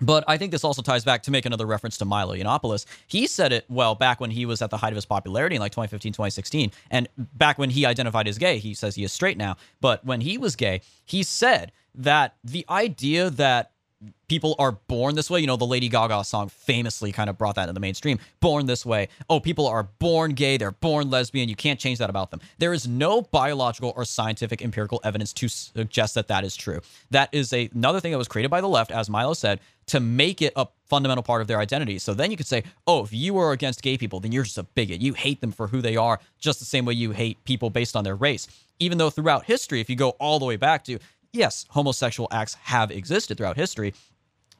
But 0.00 0.22
I 0.28 0.36
think 0.36 0.52
this 0.52 0.62
also 0.62 0.80
ties 0.80 1.04
back 1.04 1.24
to 1.24 1.32
make 1.32 1.44
another 1.44 1.66
reference 1.66 1.98
to 1.98 2.04
Milo 2.04 2.36
Yiannopoulos. 2.36 2.86
He 3.08 3.26
said 3.26 3.52
it 3.52 3.64
well 3.68 3.96
back 3.96 4.20
when 4.20 4.30
he 4.30 4.46
was 4.46 4.62
at 4.62 4.70
the 4.70 4.76
height 4.76 4.92
of 4.92 4.96
his 4.96 5.06
popularity 5.06 5.56
in 5.56 5.60
like 5.60 5.72
2015, 5.72 6.12
2016. 6.12 6.70
And 6.90 7.08
back 7.16 7.58
when 7.58 7.70
he 7.70 7.84
identified 7.84 8.28
as 8.28 8.38
gay, 8.38 8.58
he 8.58 8.74
says 8.74 8.94
he 8.94 9.02
is 9.02 9.12
straight 9.12 9.36
now. 9.36 9.56
But 9.80 10.04
when 10.04 10.20
he 10.20 10.38
was 10.38 10.54
gay, 10.54 10.82
he 11.04 11.24
said 11.24 11.72
that 11.96 12.36
the 12.44 12.64
idea 12.70 13.28
that 13.30 13.72
people 14.28 14.54
are 14.58 14.72
born 14.72 15.14
this 15.14 15.30
way. 15.30 15.40
You 15.40 15.46
know, 15.46 15.56
the 15.56 15.66
Lady 15.66 15.88
Gaga 15.88 16.22
song 16.24 16.48
famously 16.48 17.12
kind 17.12 17.28
of 17.28 17.36
brought 17.36 17.56
that 17.56 17.62
into 17.62 17.72
the 17.72 17.80
mainstream. 17.80 18.18
Born 18.40 18.66
this 18.66 18.86
way. 18.86 19.08
Oh, 19.28 19.40
people 19.40 19.66
are 19.66 19.84
born 19.84 20.32
gay. 20.32 20.56
They're 20.56 20.72
born 20.72 21.10
lesbian. 21.10 21.48
You 21.48 21.56
can't 21.56 21.80
change 21.80 21.98
that 21.98 22.10
about 22.10 22.30
them. 22.30 22.40
There 22.58 22.72
is 22.72 22.86
no 22.86 23.22
biological 23.22 23.92
or 23.96 24.04
scientific 24.04 24.62
empirical 24.62 25.00
evidence 25.04 25.32
to 25.34 25.48
suggest 25.48 26.14
that 26.14 26.28
that 26.28 26.44
is 26.44 26.54
true. 26.56 26.80
That 27.10 27.28
is 27.32 27.52
a, 27.52 27.70
another 27.74 28.00
thing 28.00 28.12
that 28.12 28.18
was 28.18 28.28
created 28.28 28.50
by 28.50 28.60
the 28.60 28.68
left, 28.68 28.90
as 28.90 29.10
Milo 29.10 29.34
said, 29.34 29.60
to 29.86 30.00
make 30.00 30.42
it 30.42 30.52
a 30.54 30.66
fundamental 30.86 31.22
part 31.22 31.40
of 31.40 31.48
their 31.48 31.58
identity. 31.58 31.98
So 31.98 32.12
then 32.14 32.30
you 32.30 32.36
could 32.36 32.46
say, 32.46 32.62
oh, 32.86 33.04
if 33.04 33.12
you 33.12 33.38
are 33.38 33.52
against 33.52 33.82
gay 33.82 33.96
people, 33.96 34.20
then 34.20 34.32
you're 34.32 34.44
just 34.44 34.58
a 34.58 34.62
bigot. 34.62 35.00
You 35.00 35.14
hate 35.14 35.40
them 35.40 35.50
for 35.50 35.66
who 35.66 35.80
they 35.80 35.96
are, 35.96 36.20
just 36.38 36.58
the 36.58 36.66
same 36.66 36.84
way 36.84 36.94
you 36.94 37.12
hate 37.12 37.42
people 37.44 37.70
based 37.70 37.96
on 37.96 38.04
their 38.04 38.16
race. 38.16 38.46
Even 38.78 38.98
though 38.98 39.10
throughout 39.10 39.46
history, 39.46 39.80
if 39.80 39.90
you 39.90 39.96
go 39.96 40.10
all 40.10 40.38
the 40.38 40.44
way 40.44 40.56
back 40.56 40.84
to 40.84 40.98
yes, 41.32 41.66
homosexual 41.70 42.28
acts 42.30 42.54
have 42.54 42.90
existed 42.90 43.38
throughout 43.38 43.56
history. 43.56 43.94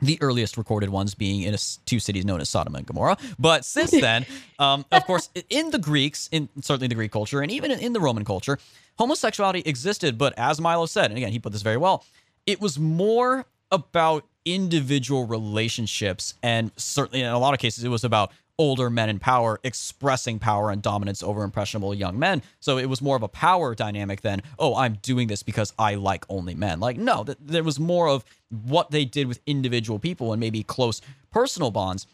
The 0.01 0.19
earliest 0.21 0.57
recorded 0.57 0.91
ones 0.91 1.15
being 1.15 1.43
in 1.43 1.55
a, 1.55 1.59
two 1.85 1.99
cities 1.99 2.25
known 2.25 2.41
as 2.41 2.49
Sodom 2.49 2.77
and 2.77 2.87
Gomorrah. 2.87 3.17
But 3.39 3.65
since 3.65 3.91
then, 4.01 4.27
um, 4.59 4.85
of 4.93 5.05
course, 5.05 5.29
in 5.51 5.71
the 5.71 5.79
Greeks, 5.79 6.29
in 6.31 6.49
certainly 6.61 6.87
the 6.87 6.95
Greek 6.95 7.11
culture, 7.11 7.41
and 7.41 7.51
even 7.51 7.73
in 7.73 7.93
the 7.93 8.01
Roman 8.01 8.25
culture, 8.25 8.59
homosexuality 8.97 9.63
existed. 9.67 10.17
But 10.17 10.35
as 10.39 10.61
Milo 10.61 10.87
said, 10.87 11.11
and 11.11 11.19
again, 11.19 11.33
he 11.33 11.39
put 11.41 11.53
this 11.53 11.63
very 11.63 11.77
well, 11.77 12.05
it 12.47 12.61
was 12.61 12.79
more 12.79 13.47
about 13.71 14.25
individual 14.45 15.27
relationships. 15.27 16.35
And 16.43 16.71
certainly 16.77 17.23
in 17.23 17.31
a 17.31 17.39
lot 17.39 17.55
of 17.55 17.61
cases, 17.61 17.85
it 17.85 17.89
was 17.89 18.05
about 18.05 18.33
older 18.59 18.91
men 18.91 19.09
in 19.09 19.19
power 19.19 19.61
expressing 19.63 20.39
power 20.39 20.71
and 20.71 20.83
dominance 20.83 21.23
over 21.23 21.43
impressionable 21.43 21.95
young 21.95 22.19
men. 22.19 22.43
So 22.61 22.77
it 22.77 22.87
was 22.87 23.01
more 23.01 23.17
of 23.17 23.23
a 23.23 23.29
power 23.29 23.75
dynamic 23.75 24.21
than, 24.21 24.43
oh, 24.59 24.75
I'm 24.75 24.95
doing 24.95 25.29
this 25.29 25.43
because 25.43 25.73
I 25.79 25.95
like 25.95 26.25
only 26.29 26.55
men. 26.55 26.81
Like, 26.81 26.99
no, 26.99 27.25
th- 27.25 27.39
there 27.41 27.65
was 27.65 27.79
more 27.79 28.09
of 28.09 28.25
what 28.51 28.91
they 28.91 29.05
did 29.05 29.29
with 29.29 29.41
individual 29.47 29.99
people 29.99 30.33
and 30.33 30.41
maybe 30.41 30.63
close 30.63 31.01
personal 31.31 31.71
bonds 31.71 32.07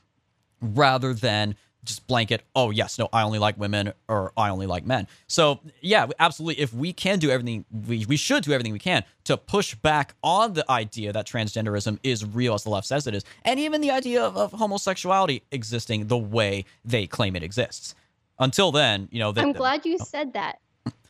rather 0.60 1.14
than 1.14 1.56
just 1.84 2.06
blanket, 2.06 2.42
oh, 2.54 2.70
yes, 2.70 2.98
no, 2.98 3.08
I 3.12 3.22
only 3.22 3.38
like 3.38 3.58
women 3.58 3.92
or 4.08 4.32
I 4.36 4.50
only 4.50 4.66
like 4.66 4.84
men. 4.86 5.06
So, 5.26 5.60
yeah, 5.80 6.06
absolutely. 6.18 6.62
If 6.62 6.72
we 6.72 6.92
can 6.92 7.18
do 7.18 7.30
everything, 7.30 7.64
we, 7.86 8.06
we 8.06 8.16
should 8.16 8.42
do 8.42 8.52
everything 8.52 8.72
we 8.72 8.78
can 8.78 9.04
to 9.24 9.36
push 9.36 9.74
back 9.74 10.14
on 10.22 10.54
the 10.54 10.70
idea 10.70 11.12
that 11.12 11.26
transgenderism 11.26 11.98
is 12.02 12.24
real, 12.24 12.54
as 12.54 12.64
the 12.64 12.70
left 12.70 12.86
says 12.86 13.06
it 13.06 13.14
is, 13.14 13.24
and 13.44 13.60
even 13.60 13.80
the 13.80 13.90
idea 13.90 14.22
of, 14.22 14.36
of 14.36 14.52
homosexuality 14.52 15.42
existing 15.50 16.06
the 16.08 16.18
way 16.18 16.64
they 16.84 17.06
claim 17.06 17.36
it 17.36 17.42
exists. 17.42 17.94
Until 18.38 18.72
then, 18.72 19.08
you 19.12 19.20
know, 19.20 19.32
I'm 19.36 19.52
glad 19.52 19.86
you 19.86 19.98
oh. 20.00 20.04
said 20.04 20.32
that. 20.32 20.58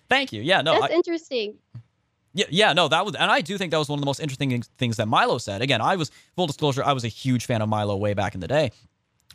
Thank 0.08 0.32
you. 0.32 0.42
Yeah, 0.42 0.60
no, 0.60 0.80
that's 0.80 0.92
I, 0.92 0.96
interesting. 0.96 1.54
Yeah, 2.34 2.46
yeah, 2.50 2.72
no, 2.72 2.88
that 2.88 3.04
was, 3.04 3.14
and 3.14 3.30
I 3.30 3.40
do 3.40 3.56
think 3.56 3.70
that 3.70 3.78
was 3.78 3.88
one 3.88 3.98
of 3.98 4.02
the 4.02 4.06
most 4.06 4.18
interesting 4.18 4.60
things 4.76 4.96
that 4.96 5.06
Milo 5.06 5.38
said. 5.38 5.62
Again, 5.62 5.80
I 5.80 5.94
was 5.94 6.10
full 6.34 6.48
disclosure, 6.48 6.82
I 6.84 6.92
was 6.92 7.04
a 7.04 7.08
huge 7.08 7.46
fan 7.46 7.62
of 7.62 7.68
Milo 7.68 7.96
way 7.96 8.12
back 8.12 8.34
in 8.34 8.40
the 8.40 8.48
day, 8.48 8.72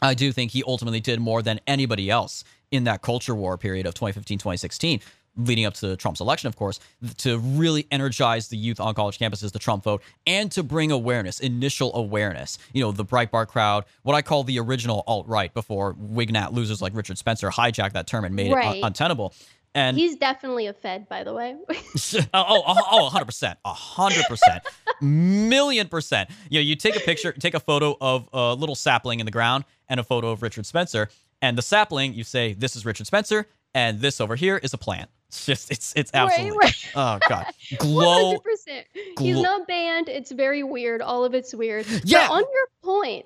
I 0.01 0.13
do 0.13 0.31
think 0.31 0.51
he 0.51 0.63
ultimately 0.65 0.99
did 0.99 1.19
more 1.19 1.41
than 1.41 1.59
anybody 1.67 2.09
else 2.09 2.43
in 2.71 2.83
that 2.85 3.01
culture 3.01 3.35
war 3.35 3.57
period 3.57 3.85
of 3.85 3.93
2015, 3.93 4.37
2016, 4.37 5.01
leading 5.37 5.65
up 5.65 5.73
to 5.75 5.95
Trump's 5.95 6.19
election, 6.19 6.47
of 6.47 6.55
course, 6.55 6.79
to 7.17 7.39
really 7.39 7.87
energize 7.91 8.49
the 8.49 8.57
youth 8.57 8.79
on 8.79 8.93
college 8.93 9.17
campuses, 9.17 9.51
the 9.51 9.59
Trump 9.59 9.83
vote, 9.83 10.01
and 10.27 10.51
to 10.51 10.63
bring 10.63 10.91
awareness, 10.91 11.39
initial 11.39 11.95
awareness. 11.95 12.57
You 12.73 12.83
know, 12.83 12.91
the 12.91 13.05
Breitbart 13.05 13.47
crowd, 13.47 13.85
what 14.03 14.15
I 14.15 14.21
call 14.21 14.43
the 14.43 14.59
original 14.59 15.03
alt 15.07 15.27
right 15.27 15.53
before 15.53 15.93
Wignat 15.95 16.53
losers 16.53 16.81
like 16.81 16.95
Richard 16.95 17.17
Spencer 17.17 17.49
hijacked 17.49 17.93
that 17.93 18.07
term 18.07 18.25
and 18.25 18.35
made 18.35 18.51
right. 18.51 18.77
it 18.77 18.83
un- 18.83 18.87
untenable. 18.87 19.33
And 19.75 19.95
he's 19.95 20.15
definitely 20.15 20.65
a 20.67 20.73
Fed, 20.73 21.07
by 21.07 21.23
the 21.23 21.33
way. 21.33 21.55
oh, 21.69 22.23
oh, 22.33 22.75
oh, 22.91 23.09
100%. 23.13 23.55
100%. 23.65 24.59
million 25.01 25.87
percent. 25.87 26.29
You 26.49 26.59
know, 26.59 26.63
you 26.63 26.75
take 26.75 26.95
a 26.95 26.99
picture, 26.99 27.31
take 27.31 27.53
a 27.53 27.59
photo 27.59 27.95
of 28.01 28.27
a 28.33 28.53
little 28.55 28.75
sapling 28.75 29.19
in 29.19 29.25
the 29.25 29.31
ground 29.31 29.65
and 29.87 29.99
a 29.99 30.03
photo 30.03 30.31
of 30.31 30.41
Richard 30.41 30.65
Spencer. 30.65 31.09
And 31.41 31.57
the 31.57 31.61
sapling, 31.61 32.13
you 32.13 32.23
say, 32.23 32.53
this 32.53 32.75
is 32.75 32.85
Richard 32.85 33.07
Spencer, 33.07 33.47
and 33.73 33.99
this 33.99 34.19
over 34.19 34.35
here 34.35 34.57
is 34.57 34.73
a 34.73 34.77
plant. 34.77 35.09
It's 35.27 35.45
just, 35.45 35.71
it's, 35.71 35.93
it's 35.95 36.11
absolutely, 36.13 36.57
right, 36.57 36.93
right. 36.95 37.19
oh 37.23 37.27
God. 37.29 37.45
Glow. 37.77 38.37
100%. 38.39 38.83
He's 39.19 39.39
not 39.39 39.67
banned. 39.67 40.09
It's 40.09 40.31
very 40.31 40.63
weird. 40.63 41.01
All 41.01 41.23
of 41.23 41.35
it's 41.35 41.53
weird. 41.53 41.85
Yeah. 42.03 42.27
But 42.27 42.33
on 42.33 42.43
your 42.51 42.67
point. 42.83 43.25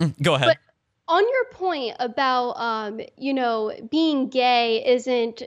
Mm, 0.00 0.22
go 0.22 0.34
ahead. 0.34 0.56
on 1.06 1.22
your 1.22 1.44
point 1.52 1.96
about, 2.00 2.52
um, 2.52 3.00
you 3.18 3.34
know, 3.34 3.72
being 3.90 4.30
gay 4.30 4.82
isn't 4.86 5.42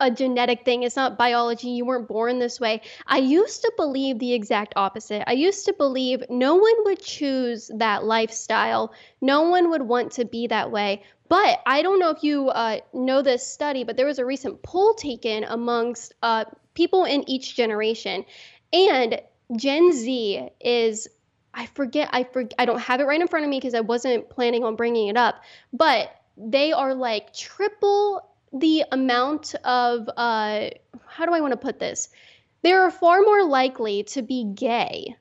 a 0.00 0.10
genetic 0.10 0.64
thing. 0.64 0.82
It's 0.82 0.96
not 0.96 1.18
biology. 1.18 1.68
You 1.68 1.84
weren't 1.84 2.08
born 2.08 2.38
this 2.38 2.58
way. 2.58 2.82
I 3.06 3.18
used 3.18 3.62
to 3.62 3.72
believe 3.76 4.18
the 4.18 4.32
exact 4.32 4.72
opposite. 4.76 5.22
I 5.26 5.32
used 5.32 5.64
to 5.66 5.72
believe 5.72 6.22
no 6.28 6.56
one 6.56 6.84
would 6.84 7.00
choose 7.00 7.70
that 7.76 8.04
lifestyle. 8.04 8.92
No 9.20 9.42
one 9.42 9.70
would 9.70 9.82
want 9.82 10.12
to 10.12 10.24
be 10.24 10.46
that 10.48 10.70
way. 10.70 11.02
But 11.28 11.60
I 11.64 11.82
don't 11.82 12.00
know 12.00 12.10
if 12.10 12.24
you 12.24 12.48
uh, 12.48 12.78
know 12.92 13.22
this 13.22 13.46
study, 13.46 13.84
but 13.84 13.96
there 13.96 14.06
was 14.06 14.18
a 14.18 14.24
recent 14.24 14.62
poll 14.62 14.94
taken 14.94 15.44
amongst 15.44 16.14
uh, 16.22 16.44
people 16.74 17.04
in 17.04 17.28
each 17.30 17.54
generation. 17.54 18.24
And 18.72 19.20
Gen 19.56 19.92
Z 19.92 20.48
is 20.60 21.08
I 21.52 21.66
forget 21.66 22.08
I 22.12 22.24
for, 22.24 22.44
I 22.58 22.64
don't 22.64 22.80
have 22.80 23.00
it 23.00 23.04
right 23.04 23.20
in 23.20 23.28
front 23.28 23.44
of 23.44 23.50
me 23.50 23.58
because 23.58 23.74
I 23.74 23.80
wasn't 23.80 24.28
planning 24.30 24.64
on 24.64 24.76
bringing 24.76 25.08
it 25.08 25.16
up, 25.16 25.42
but 25.72 26.14
they 26.36 26.72
are 26.72 26.94
like 26.94 27.34
triple 27.34 28.29
the 28.52 28.84
amount 28.90 29.54
of 29.64 30.08
uh, 30.16 30.70
how 31.06 31.26
do 31.26 31.32
I 31.32 31.40
want 31.40 31.52
to 31.52 31.56
put 31.56 31.78
this? 31.78 32.08
They 32.62 32.72
are 32.72 32.90
far 32.90 33.22
more 33.22 33.44
likely 33.44 34.02
to 34.04 34.22
be 34.22 34.44
gay 34.44 35.16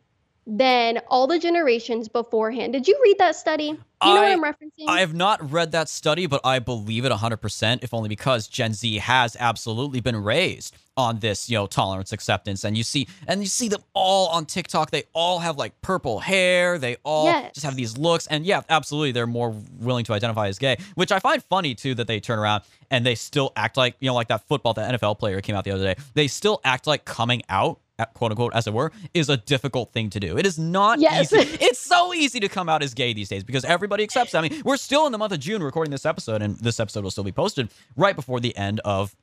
than 0.49 0.99
all 1.09 1.27
the 1.27 1.37
generations 1.37 2.07
beforehand. 2.07 2.73
Did 2.73 2.87
you 2.87 2.99
read 3.03 3.19
that 3.19 3.35
study? 3.35 3.65
You 3.65 3.77
know 4.01 4.23
I, 4.23 4.35
what 4.35 4.47
I'm 4.47 4.53
referencing? 4.55 4.87
I 4.87 5.01
have 5.01 5.13
not 5.13 5.51
read 5.51 5.73
that 5.73 5.89
study, 5.89 6.25
but 6.25 6.41
I 6.43 6.57
believe 6.57 7.05
it 7.05 7.11
100%, 7.11 7.83
if 7.83 7.93
only 7.93 8.09
because 8.09 8.47
Gen 8.47 8.73
Z 8.73 8.97
has 8.97 9.37
absolutely 9.39 9.99
been 9.99 10.15
raised 10.15 10.75
on 10.97 11.19
this, 11.19 11.51
you 11.51 11.57
know, 11.57 11.67
tolerance, 11.67 12.11
acceptance. 12.11 12.63
And 12.63 12.75
you 12.75 12.83
see, 12.83 13.07
and 13.27 13.41
you 13.41 13.47
see 13.47 13.67
them 13.67 13.83
all 13.93 14.29
on 14.29 14.47
TikTok. 14.47 14.89
They 14.89 15.03
all 15.13 15.37
have 15.37 15.57
like 15.57 15.79
purple 15.81 16.19
hair. 16.19 16.79
They 16.79 16.97
all 17.03 17.25
yes. 17.25 17.53
just 17.53 17.65
have 17.65 17.75
these 17.75 17.95
looks. 17.95 18.25
And 18.25 18.43
yeah, 18.43 18.61
absolutely, 18.69 19.11
they're 19.11 19.27
more 19.27 19.53
willing 19.79 20.03
to 20.05 20.13
identify 20.13 20.47
as 20.47 20.57
gay, 20.57 20.77
which 20.95 21.11
I 21.11 21.19
find 21.19 21.43
funny 21.43 21.75
too 21.75 21.93
that 21.95 22.07
they 22.07 22.19
turn 22.19 22.39
around 22.39 22.63
and 22.89 23.05
they 23.05 23.15
still 23.15 23.53
act 23.55 23.77
like, 23.77 23.97
you 23.99 24.07
know, 24.07 24.15
like 24.15 24.29
that 24.29 24.47
football, 24.47 24.73
that 24.73 24.99
NFL 24.99 25.19
player 25.19 25.41
came 25.41 25.55
out 25.55 25.63
the 25.63 25.71
other 25.71 25.93
day. 25.93 26.01
They 26.15 26.27
still 26.27 26.59
act 26.63 26.87
like 26.87 27.05
coming 27.05 27.43
out 27.49 27.79
quote 28.05 28.31
unquote, 28.31 28.53
as 28.55 28.67
it 28.67 28.73
were, 28.73 28.91
is 29.13 29.29
a 29.29 29.37
difficult 29.37 29.91
thing 29.93 30.09
to 30.11 30.19
do. 30.19 30.37
It 30.37 30.45
is 30.45 30.57
not 30.59 30.99
yes. 30.99 31.31
easy. 31.33 31.57
It's 31.61 31.79
so 31.79 32.13
easy 32.13 32.39
to 32.39 32.49
come 32.49 32.69
out 32.69 32.83
as 32.83 32.93
gay 32.93 33.13
these 33.13 33.29
days 33.29 33.43
because 33.43 33.65
everybody 33.65 34.03
accepts. 34.03 34.35
I 34.35 34.41
mean, 34.41 34.61
we're 34.63 34.77
still 34.77 35.05
in 35.05 35.11
the 35.11 35.17
month 35.17 35.33
of 35.33 35.39
June 35.39 35.61
recording 35.63 35.91
this 35.91 36.05
episode, 36.05 36.41
and 36.41 36.57
this 36.57 36.79
episode 36.79 37.03
will 37.03 37.11
still 37.11 37.23
be 37.23 37.31
posted 37.31 37.69
right 37.95 38.15
before 38.15 38.39
the 38.39 38.55
end 38.55 38.79
of 38.85 39.15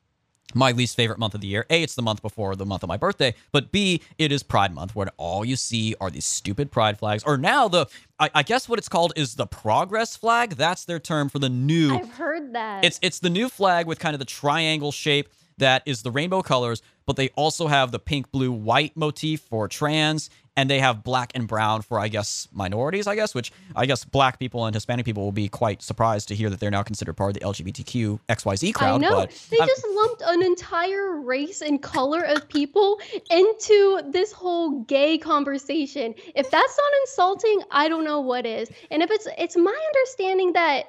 my 0.55 0.73
least 0.73 0.97
favorite 0.97 1.19
month 1.19 1.35
of 1.35 1.41
the 1.41 1.47
year. 1.47 1.67
A, 1.71 1.83
it's 1.83 1.95
the 1.95 2.03
month 2.03 2.23
before 2.23 2.57
the 2.57 2.67
month 2.67 2.83
of 2.83 2.89
my 2.89 2.97
birthday, 2.97 3.35
but 3.53 3.73
B, 3.73 4.01
it 4.19 4.31
is 4.31 4.43
Pride 4.43 4.73
Month, 4.73 4.95
where 4.95 5.09
all 5.17 5.45
you 5.45 5.57
see 5.57 5.95
are 6.01 6.11
these 6.11 6.25
stupid 6.25 6.71
pride 6.71 6.99
flags. 6.99 7.23
Or 7.25 7.37
now 7.37 7.69
the, 7.69 7.87
I, 8.19 8.31
I, 8.35 8.43
guess 8.43 8.69
what 8.69 8.79
it's 8.79 8.89
called 8.89 9.13
is 9.17 9.35
the 9.35 9.47
progress 9.47 10.17
flag. 10.17 10.51
That's 10.51 10.85
their 10.85 10.99
term 10.99 11.29
for 11.29 11.39
the 11.39 11.49
new. 11.49 11.95
I've 11.95 12.11
heard 12.11 12.55
that. 12.55 12.85
It's 12.85 12.99
it's 13.03 13.19
the 13.19 13.31
new 13.31 13.49
flag 13.49 13.87
with 13.87 13.99
kind 13.99 14.15
of 14.15 14.19
the 14.19 14.25
triangle 14.25 14.93
shape 14.93 15.29
that 15.59 15.83
is 15.87 16.03
the 16.03 16.11
rainbow 16.11 16.43
colors, 16.43 16.83
but 17.07 17.17
they 17.17 17.29
also 17.31 17.67
have 17.69 17.93
the 17.93 17.99
pink, 17.99 18.31
blue, 18.31 18.53
white 18.53 18.97
motif 18.97 19.41
for 19.41 19.69
trans, 19.69 20.29
and 20.57 20.71
they 20.71 20.81
have 20.81 21.05
black 21.05 21.33
and 21.35 21.47
brown 21.47 21.83
for, 21.83 22.01
I 22.01 22.09
guess, 22.09 22.49
minorities, 22.53 23.07
I 23.07 23.15
guess, 23.15 23.35
which 23.35 23.53
I 23.75 23.85
guess 23.85 24.05
black 24.05 24.39
people 24.39 24.65
and 24.65 24.75
Hispanic 24.75 25.05
people 25.05 25.23
will 25.23 25.33
be 25.33 25.49
quite 25.49 25.83
surprised 25.83 26.29
to 26.29 26.35
hear 26.35 26.49
that 26.49 26.61
they're 26.61 26.71
now 26.71 26.83
considered 26.83 27.15
part 27.15 27.31
of 27.31 27.35
the 27.35 27.41
LGBTQ 27.41 28.21
XYZ 28.29 28.75
crowd. 28.75 29.05
I 29.05 29.09
know. 29.09 29.27
they 29.51 29.59
I'm, 29.61 29.69
just 29.69 29.87
lumped 29.87 30.23
an 30.25 30.43
entire 30.43 31.21
race 31.21 31.61
and 31.61 31.83
color 31.83 32.23
of 32.23 32.49
people 32.49 32.99
into 33.31 34.01
this 34.11 34.33
whole 34.33 34.81
gay 34.85 35.19
conversation. 35.19 36.15
If 36.35 36.51
that's 36.51 36.79
not 36.79 36.93
insulting, 37.03 37.63
I 37.71 37.89
don't 37.89 38.05
know 38.05 38.21
what 38.21 38.47
is. 38.47 38.71
And 38.91 39.03
if 39.03 39.11
it's, 39.11 39.29
it's 39.37 39.57
my 39.57 39.79
understanding 39.95 40.55
that 40.55 40.85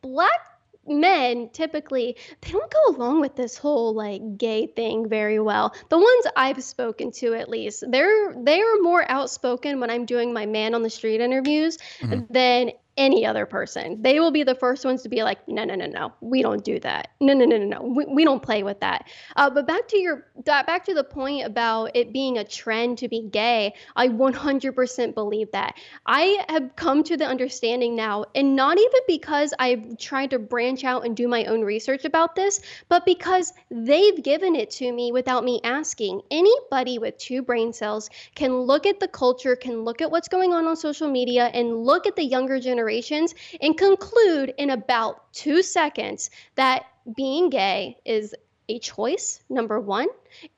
black 0.00 0.57
men 0.88 1.48
typically 1.52 2.16
they 2.40 2.50
don't 2.50 2.70
go 2.70 2.96
along 2.96 3.20
with 3.20 3.36
this 3.36 3.56
whole 3.56 3.94
like 3.94 4.36
gay 4.38 4.66
thing 4.66 5.08
very 5.08 5.38
well 5.38 5.74
the 5.88 5.98
ones 5.98 6.26
i've 6.36 6.62
spoken 6.62 7.10
to 7.10 7.34
at 7.34 7.48
least 7.48 7.84
they're 7.90 8.34
they 8.42 8.60
are 8.60 8.76
more 8.80 9.08
outspoken 9.10 9.80
when 9.80 9.90
i'm 9.90 10.04
doing 10.06 10.32
my 10.32 10.46
man 10.46 10.74
on 10.74 10.82
the 10.82 10.90
street 10.90 11.20
interviews 11.20 11.78
mm-hmm. 12.00 12.20
than 12.30 12.70
any 12.98 13.24
other 13.24 13.46
person. 13.46 14.02
They 14.02 14.20
will 14.20 14.32
be 14.32 14.42
the 14.42 14.56
first 14.56 14.84
ones 14.84 15.02
to 15.02 15.08
be 15.08 15.22
like, 15.22 15.46
no, 15.48 15.64
no, 15.64 15.76
no, 15.76 15.86
no, 15.86 16.12
we 16.20 16.42
don't 16.42 16.62
do 16.64 16.78
that. 16.80 17.08
No, 17.20 17.32
no, 17.32 17.46
no, 17.46 17.56
no, 17.56 17.64
no, 17.64 17.82
we, 17.82 18.04
we 18.06 18.24
don't 18.24 18.42
play 18.42 18.62
with 18.62 18.80
that. 18.80 19.08
Uh, 19.36 19.48
but 19.48 19.66
back 19.66 19.86
to 19.88 19.98
your 19.98 20.26
back 20.44 20.84
to 20.84 20.94
the 20.94 21.04
point 21.04 21.46
about 21.46 21.92
it 21.94 22.12
being 22.12 22.38
a 22.38 22.44
trend 22.44 22.98
to 22.98 23.08
be 23.08 23.22
gay. 23.22 23.74
I 23.96 24.08
100% 24.08 25.14
believe 25.14 25.50
that. 25.52 25.76
I 26.04 26.44
have 26.48 26.74
come 26.76 27.04
to 27.04 27.16
the 27.16 27.24
understanding 27.24 27.94
now, 27.94 28.24
and 28.34 28.56
not 28.56 28.78
even 28.78 29.00
because 29.06 29.54
I've 29.58 29.96
tried 29.98 30.30
to 30.30 30.38
branch 30.38 30.84
out 30.84 31.06
and 31.06 31.16
do 31.16 31.28
my 31.28 31.44
own 31.44 31.62
research 31.62 32.04
about 32.04 32.34
this, 32.34 32.60
but 32.88 33.04
because 33.04 33.52
they've 33.70 34.22
given 34.22 34.56
it 34.56 34.70
to 34.72 34.92
me 34.92 35.12
without 35.12 35.44
me 35.44 35.60
asking. 35.62 36.22
Anybody 36.30 36.98
with 36.98 37.16
two 37.18 37.42
brain 37.42 37.72
cells 37.72 38.10
can 38.34 38.58
look 38.58 38.86
at 38.86 38.98
the 38.98 39.08
culture, 39.08 39.54
can 39.54 39.84
look 39.84 40.02
at 40.02 40.10
what's 40.10 40.28
going 40.28 40.52
on 40.52 40.66
on 40.66 40.76
social 40.76 41.08
media, 41.08 41.46
and 41.54 41.84
look 41.84 42.06
at 42.06 42.16
the 42.16 42.24
younger 42.24 42.58
generations 42.88 43.34
and 43.60 43.76
conclude 43.76 44.54
in 44.56 44.70
about 44.70 45.32
two 45.32 45.62
seconds 45.62 46.30
that 46.54 46.84
being 47.16 47.50
gay 47.50 47.96
is 48.04 48.34
a 48.70 48.78
choice, 48.78 49.40
number 49.48 49.80
one, 49.80 50.08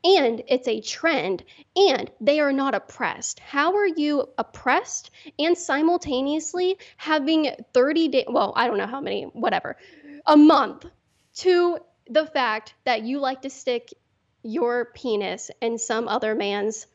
and 0.02 0.42
it's 0.48 0.66
a 0.66 0.80
trend, 0.80 1.44
and 1.76 2.10
they 2.20 2.40
are 2.40 2.52
not 2.52 2.74
oppressed. 2.74 3.38
How 3.38 3.76
are 3.76 3.86
you 3.86 4.28
oppressed 4.36 5.10
and 5.38 5.56
simultaneously 5.56 6.76
having 6.96 7.54
30 7.72 8.08
days, 8.08 8.24
well, 8.28 8.52
I 8.56 8.66
don't 8.66 8.78
know 8.78 8.86
how 8.86 9.00
many, 9.00 9.24
whatever, 9.24 9.76
a 10.26 10.36
month 10.36 10.86
to 11.36 11.78
the 12.08 12.26
fact 12.26 12.74
that 12.84 13.02
you 13.02 13.20
like 13.20 13.42
to 13.42 13.50
stick 13.50 13.90
your 14.42 14.86
penis 14.86 15.50
in 15.60 15.78
some 15.78 16.08
other 16.08 16.34
man's 16.34 16.88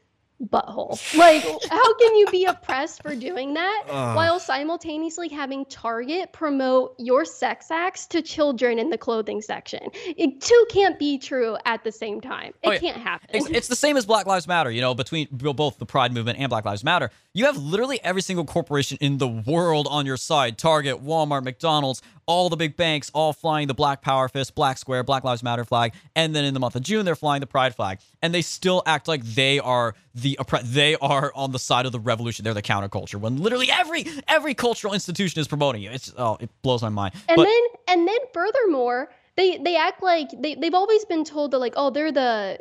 butthole. 0.43 0.99
Like, 1.17 1.43
how 1.69 1.93
can 1.97 2.15
you 2.15 2.27
be 2.31 2.45
oppressed 2.45 3.01
for 3.01 3.15
doing 3.15 3.53
that 3.53 3.83
while 3.87 4.39
simultaneously 4.39 5.29
having 5.29 5.65
Target 5.65 6.33
promote 6.33 6.95
your 6.97 7.25
sex 7.25 7.71
acts 7.71 8.05
to 8.07 8.21
children 8.21 8.79
in 8.79 8.89
the 8.89 8.97
clothing 8.97 9.41
section? 9.41 9.79
It 10.05 10.41
two 10.41 10.65
can't 10.69 10.99
be 10.99 11.17
true 11.17 11.57
at 11.65 11.83
the 11.83 11.91
same 11.91 12.21
time. 12.21 12.53
It 12.63 12.67
Oh, 12.67 12.71
yeah. 12.73 12.79
can't 12.79 12.97
happen. 12.97 13.29
It's, 13.33 13.47
it's 13.49 13.67
the 13.67 13.75
same 13.75 13.97
as 13.97 14.05
Black 14.05 14.25
Lives 14.25 14.47
Matter, 14.47 14.71
you 14.71 14.81
know, 14.81 14.93
between 14.93 15.27
both 15.31 15.77
the 15.77 15.85
Pride 15.85 16.13
movement 16.13 16.39
and 16.39 16.49
Black 16.49 16.65
Lives 16.65 16.83
Matter. 16.83 17.11
You 17.33 17.45
have 17.45 17.57
literally 17.57 18.01
every 18.03 18.21
single 18.21 18.45
corporation 18.45 18.97
in 19.01 19.17
the 19.17 19.27
world 19.27 19.87
on 19.89 20.05
your 20.05 20.17
side 20.17 20.57
Target, 20.57 21.03
Walmart, 21.03 21.43
McDonald's, 21.43 22.01
all 22.27 22.49
the 22.49 22.55
big 22.57 22.75
banks, 22.75 23.11
all 23.13 23.33
flying 23.33 23.67
the 23.67 23.73
Black 23.73 24.01
Power 24.01 24.27
Fist, 24.27 24.55
Black 24.55 24.77
Square, 24.79 25.03
Black 25.03 25.23
Lives 25.23 25.43
Matter 25.43 25.63
flag. 25.63 25.93
And 26.15 26.35
then 26.35 26.43
in 26.43 26.53
the 26.55 26.59
month 26.59 26.75
of 26.75 26.81
June, 26.81 27.05
they're 27.05 27.15
flying 27.15 27.39
the 27.39 27.45
Pride 27.47 27.75
flag. 27.75 27.99
And 28.21 28.33
they 28.33 28.41
still 28.41 28.81
act 28.87 29.07
like 29.07 29.23
they 29.23 29.59
are 29.59 29.93
the 30.15 30.24
oppre- 30.33 30.63
they 30.63 30.95
are 30.95 31.31
on 31.35 31.51
the 31.51 31.59
side 31.59 31.85
of 31.85 31.91
the 31.91 31.99
revolution. 31.99 32.43
They're 32.43 32.55
the 32.55 32.63
counterculture 32.63 33.15
when 33.19 33.37
literally 33.37 33.69
every 33.69 34.07
every 34.27 34.55
cultural 34.55 34.93
institution 34.95 35.39
is 35.39 35.47
promoting 35.47 35.83
you. 35.83 35.91
It's 35.91 36.11
oh, 36.17 36.37
it 36.39 36.49
blows 36.63 36.81
my 36.81 36.89
mind. 36.89 37.13
and 37.29 37.35
but 37.35 37.43
then 37.43 37.63
and 37.87 38.07
then 38.07 38.17
furthermore 38.33 39.09
they 39.35 39.57
they 39.57 39.75
act 39.77 40.01
like 40.01 40.29
they, 40.41 40.55
they've 40.55 40.73
always 40.73 41.05
been 41.05 41.23
told 41.23 41.51
that 41.51 41.59
like 41.59 41.73
oh 41.75 41.91
they're 41.91 42.11
the 42.11 42.57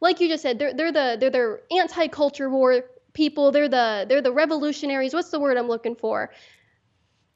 like 0.00 0.20
you 0.20 0.28
just 0.28 0.42
said 0.42 0.58
they're 0.58 0.72
they're 0.72 0.92
the 0.92 1.16
they're 1.20 1.30
the 1.30 1.60
anti-culture 1.76 2.48
war 2.48 2.82
people 3.12 3.52
they're 3.52 3.68
the 3.68 4.06
they're 4.08 4.22
the 4.22 4.32
revolutionaries 4.32 5.12
what's 5.14 5.30
the 5.30 5.38
word 5.38 5.56
i'm 5.56 5.68
looking 5.68 5.94
for 5.94 6.30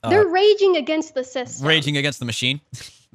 they're 0.08 0.26
raging 0.26 0.76
against 0.76 1.14
the 1.14 1.24
system 1.24 1.66
Uh, 1.66 1.68
raging 1.70 1.96
against 1.96 2.18
the 2.20 2.24
machine. 2.24 2.60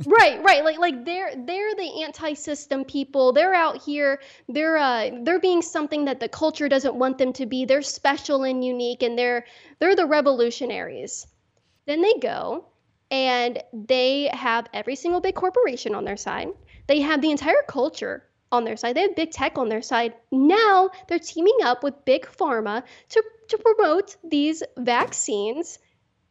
right 0.06 0.44
right 0.44 0.64
like 0.64 0.80
like 0.80 1.06
they're 1.06 1.34
they're 1.46 1.76
the 1.76 2.04
anti-system 2.04 2.84
people. 2.84 3.32
They're 3.32 3.54
out 3.54 3.82
here 3.82 4.20
they're 4.50 4.78
uh 4.78 5.12
they're 5.24 5.40
being 5.40 5.62
something 5.62 6.06
that 6.06 6.20
the 6.20 6.30
culture 6.30 6.68
doesn't 6.68 6.96
want 6.96 7.18
them 7.18 7.34
to 7.34 7.46
be. 7.46 7.66
They're 7.66 7.82
special 7.82 8.44
and 8.44 8.64
unique 8.64 9.04
and 9.04 9.18
they're 9.18 9.46
they're 9.80 9.96
the 9.96 10.08
revolutionaries. 10.08 11.28
Then 11.86 12.02
they 12.02 12.14
go 12.22 12.66
and 13.12 13.62
they 13.72 14.30
have 14.34 14.68
every 14.74 14.96
single 14.96 15.22
big 15.22 15.36
corporation 15.36 15.94
on 15.94 16.06
their 16.06 16.18
side. 16.18 16.50
They 16.88 17.02
have 17.02 17.22
the 17.22 17.32
entire 17.32 17.64
culture 17.68 18.24
on 18.52 18.64
their 18.64 18.78
side. 18.78 18.96
They 18.96 19.02
have 19.02 19.16
big 19.16 19.32
tech 19.32 19.58
on 19.58 19.70
their 19.70 19.82
side. 19.82 20.14
Now 20.32 20.90
they're 21.08 21.20
teaming 21.20 21.58
up 21.64 21.84
with 21.84 22.06
big 22.06 22.26
pharma 22.26 22.84
to 23.10 23.24
to 23.50 23.58
promote 23.60 24.16
these 24.24 24.64
vaccines 24.78 25.78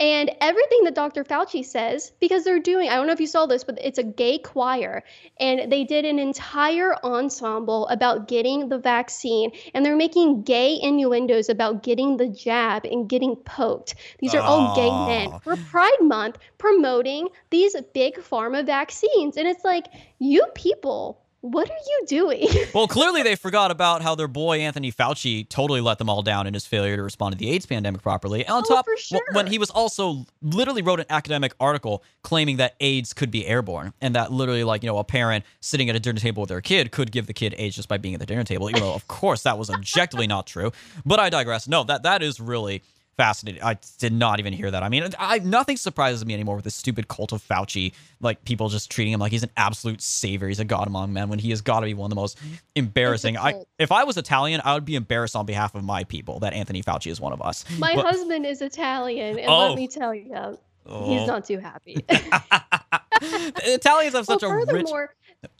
and 0.02 0.32
everything 0.40 0.82
that 0.82 0.96
Dr. 0.96 1.22
Fauci 1.22 1.64
says, 1.64 2.10
because 2.18 2.42
they're 2.42 2.58
doing, 2.58 2.88
I 2.88 2.96
don't 2.96 3.06
know 3.06 3.12
if 3.12 3.20
you 3.20 3.28
saw 3.28 3.46
this, 3.46 3.62
but 3.62 3.78
it's 3.80 4.00
a 4.00 4.02
gay 4.02 4.36
choir. 4.36 5.04
And 5.38 5.70
they 5.70 5.84
did 5.84 6.04
an 6.04 6.18
entire 6.18 6.96
ensemble 7.04 7.86
about 7.86 8.26
getting 8.26 8.68
the 8.68 8.78
vaccine. 8.78 9.52
And 9.72 9.86
they're 9.86 9.94
making 9.94 10.42
gay 10.42 10.76
innuendos 10.82 11.48
about 11.48 11.84
getting 11.84 12.16
the 12.16 12.26
jab 12.26 12.84
and 12.84 13.08
getting 13.08 13.36
poked. 13.36 13.94
These 14.18 14.34
are 14.34 14.40
all 14.40 14.74
gay 14.74 14.90
men 15.30 15.38
for 15.38 15.54
Pride 15.54 16.00
Month 16.00 16.38
promoting 16.58 17.28
these 17.50 17.76
big 17.94 18.16
pharma 18.16 18.66
vaccines. 18.66 19.36
And 19.36 19.46
it's 19.46 19.64
like, 19.64 19.86
you 20.18 20.44
people, 20.56 21.21
what 21.42 21.68
are 21.70 21.74
you 21.86 22.04
doing? 22.06 22.48
Well, 22.74 22.88
clearly 22.88 23.22
they 23.22 23.36
forgot 23.36 23.70
about 23.70 24.00
how 24.00 24.14
their 24.14 24.28
boy 24.28 24.60
Anthony 24.60 24.90
Fauci 24.90 25.46
totally 25.48 25.80
let 25.82 25.98
them 25.98 26.08
all 26.08 26.22
down 26.22 26.46
in 26.46 26.54
his 26.54 26.64
failure 26.64 26.96
to 26.96 27.02
respond 27.02 27.32
to 27.34 27.38
the 27.38 27.50
AIDS 27.50 27.66
pandemic 27.66 28.00
properly. 28.00 28.44
And 28.46 28.54
on 28.54 28.62
Oh, 28.64 28.74
top, 28.76 28.86
w- 29.10 29.24
when 29.32 29.46
he 29.48 29.58
was 29.58 29.68
also 29.68 30.24
literally 30.40 30.80
wrote 30.80 31.00
an 31.00 31.06
academic 31.10 31.52
article 31.60 32.02
claiming 32.22 32.56
that 32.56 32.74
AIDS 32.80 33.12
could 33.12 33.30
be 33.30 33.46
airborne, 33.46 33.92
and 34.00 34.14
that 34.14 34.32
literally, 34.32 34.64
like 34.64 34.82
you 34.82 34.86
know, 34.88 34.96
a 34.98 35.04
parent 35.04 35.44
sitting 35.60 35.90
at 35.90 35.96
a 35.96 36.00
dinner 36.00 36.18
table 36.20 36.40
with 36.42 36.48
their 36.48 36.60
kid 36.62 36.90
could 36.92 37.12
give 37.12 37.26
the 37.26 37.34
kid 37.34 37.54
AIDS 37.58 37.76
just 37.76 37.88
by 37.88 37.98
being 37.98 38.14
at 38.14 38.20
the 38.20 38.26
dinner 38.26 38.44
table. 38.44 38.70
Even 38.70 38.80
though, 38.80 38.94
of 38.94 39.06
course, 39.08 39.42
that 39.42 39.58
was 39.58 39.68
objectively 39.68 40.26
not 40.26 40.46
true. 40.46 40.72
But 41.04 41.20
I 41.20 41.28
digress. 41.28 41.68
No, 41.68 41.84
that 41.84 42.04
that 42.04 42.22
is 42.22 42.40
really 42.40 42.82
fascinating. 43.16 43.62
I 43.62 43.78
did 43.98 44.12
not 44.12 44.38
even 44.40 44.52
hear 44.52 44.70
that. 44.70 44.82
I 44.82 44.88
mean, 44.88 45.08
I 45.18 45.38
nothing 45.40 45.76
surprises 45.76 46.24
me 46.24 46.34
anymore 46.34 46.56
with 46.56 46.64
this 46.64 46.74
stupid 46.74 47.08
cult 47.08 47.32
of 47.32 47.42
Fauci. 47.46 47.92
Like 48.20 48.44
people 48.44 48.68
just 48.68 48.90
treating 48.90 49.12
him 49.12 49.20
like 49.20 49.32
he's 49.32 49.42
an 49.42 49.50
absolute 49.56 50.00
savior. 50.00 50.48
He's 50.48 50.60
a 50.60 50.64
god 50.64 50.86
among 50.86 51.12
men 51.12 51.28
when 51.28 51.38
he 51.38 51.50
has 51.50 51.60
got 51.60 51.80
to 51.80 51.86
be 51.86 51.94
one 51.94 52.06
of 52.06 52.10
the 52.10 52.20
most 52.20 52.38
embarrassing. 52.74 53.36
I 53.36 53.62
if 53.78 53.92
I 53.92 54.04
was 54.04 54.16
Italian, 54.16 54.60
I 54.64 54.74
would 54.74 54.84
be 54.84 54.94
embarrassed 54.96 55.36
on 55.36 55.46
behalf 55.46 55.74
of 55.74 55.84
my 55.84 56.04
people 56.04 56.40
that 56.40 56.52
Anthony 56.52 56.82
Fauci 56.82 57.10
is 57.10 57.20
one 57.20 57.32
of 57.32 57.42
us. 57.42 57.64
My 57.78 57.94
But- 57.94 58.06
husband 58.06 58.46
is 58.46 58.62
Italian. 58.62 59.38
And 59.38 59.48
Oh. 59.48 59.68
let 59.68 59.76
me 59.76 59.88
tell 59.88 60.14
you, 60.14 60.58
Oh. 60.86 61.06
he's 61.18 61.26
not 61.26 61.44
too 61.44 61.58
happy. 61.58 62.04
Italians 63.22 64.14
have 64.14 64.26
well, 64.26 64.38
such 64.40 64.42
a 64.42 64.72
rich. 64.72 64.86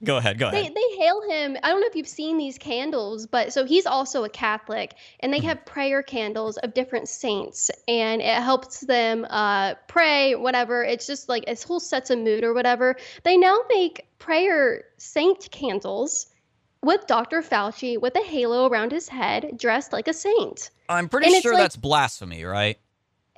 Go 0.05 0.17
ahead. 0.17 0.39
Go 0.39 0.49
ahead. 0.49 0.73
they 0.75 0.97
hail 0.97 1.23
him. 1.29 1.57
I 1.63 1.71
don't 1.71 1.81
know 1.81 1.87
if 1.89 1.97
you've 1.97 2.07
seen 2.09 2.39
these 2.39 2.57
candles, 2.59 3.27
but 3.27 3.53
so 3.53 3.65
he's 3.65 3.85
also 3.87 4.23
a 4.25 4.29
Catholic, 4.29 4.95
and 5.21 5.33
they 5.33 5.39
Mm-hmm. 5.39 5.49
have 5.49 5.65
prayer 5.67 6.03
candles 6.03 6.57
of 6.59 6.73
different 6.75 7.09
saints, 7.09 7.71
and 7.89 8.23
it 8.23 8.37
helps 8.43 8.81
them 8.81 9.27
uh, 9.29 9.75
pray, 9.89 10.35
whatever. 10.37 10.85
It's 10.85 11.07
just 11.07 11.29
like 11.29 11.47
this 11.47 11.65
whole 11.65 11.81
sets 11.81 12.11
a 12.11 12.17
mood 12.17 12.45
or 12.45 12.55
whatever. 12.55 12.97
They 13.25 13.37
now 13.37 13.59
make 13.69 14.07
prayer 14.19 14.85
saint 14.99 15.51
candles 15.51 16.27
with 16.83 17.07
Dr. 17.07 17.43
Fauci 17.43 18.01
with 18.01 18.15
a 18.17 18.23
halo 18.23 18.69
around 18.69 18.93
his 18.93 19.09
head, 19.09 19.57
dressed 19.59 19.93
like 19.93 20.07
a 20.09 20.13
saint. 20.13 20.71
I'm 20.89 21.09
pretty 21.09 21.33
and 21.33 21.43
sure 21.43 21.55
like- 21.55 21.63
that's 21.63 21.77
blasphemy, 21.77 22.45
right? 22.45 22.79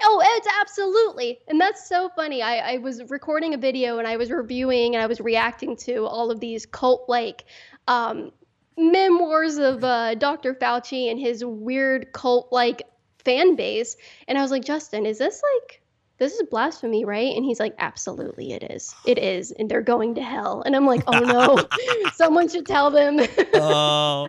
Oh, 0.01 0.20
it's 0.22 0.49
absolutely. 0.61 1.38
And 1.49 1.61
that's 1.61 1.88
so 1.88 2.11
funny. 2.16 2.42
I, 2.42 2.74
I 2.74 2.78
was 2.78 3.03
recording 3.11 3.55
a 3.55 3.59
video 3.59 3.99
and 3.99 4.09
I 4.09 4.16
was 4.16 4.30
reviewing 4.30 4.95
and 4.95 5.03
I 5.03 5.07
was 5.07 5.20
reacting 5.20 5.76
to 5.78 6.05
all 6.07 6.30
of 6.30 6.40
these 6.40 6.66
cult 6.66 7.09
like 7.09 7.45
um, 7.88 8.32
memoirs 8.76 9.59
of 9.59 9.84
uh, 9.84 10.14
Dr. 10.16 10.55
Fauci 10.55 11.11
and 11.11 11.18
his 11.18 11.45
weird 11.45 12.12
cult 12.12 12.49
like 12.53 12.82
fan 13.18 13.57
base. 13.57 13.97
And 14.28 14.36
I 14.36 14.42
was 14.42 14.51
like, 14.51 14.64
Justin, 14.64 15.07
is 15.07 15.18
this 15.18 15.42
like, 15.55 15.80
this 16.24 16.40
is 16.40 16.48
blasphemy, 16.48 17.04
right? 17.04 17.36
And 17.36 17.44
he's 17.44 17.60
like, 17.60 17.74
absolutely, 17.78 18.52
it 18.52 18.62
is. 18.62 18.94
It 19.04 19.18
is. 19.18 19.50
And 19.52 19.70
they're 19.70 19.82
going 19.82 20.14
to 20.14 20.22
hell. 20.22 20.62
And 20.64 20.74
I'm 20.74 20.86
like, 20.86 21.02
oh 21.06 21.18
no, 21.20 21.58
someone 22.14 22.48
should 22.48 22.66
tell 22.66 22.90
them. 22.90 23.20
oh, 23.54 24.26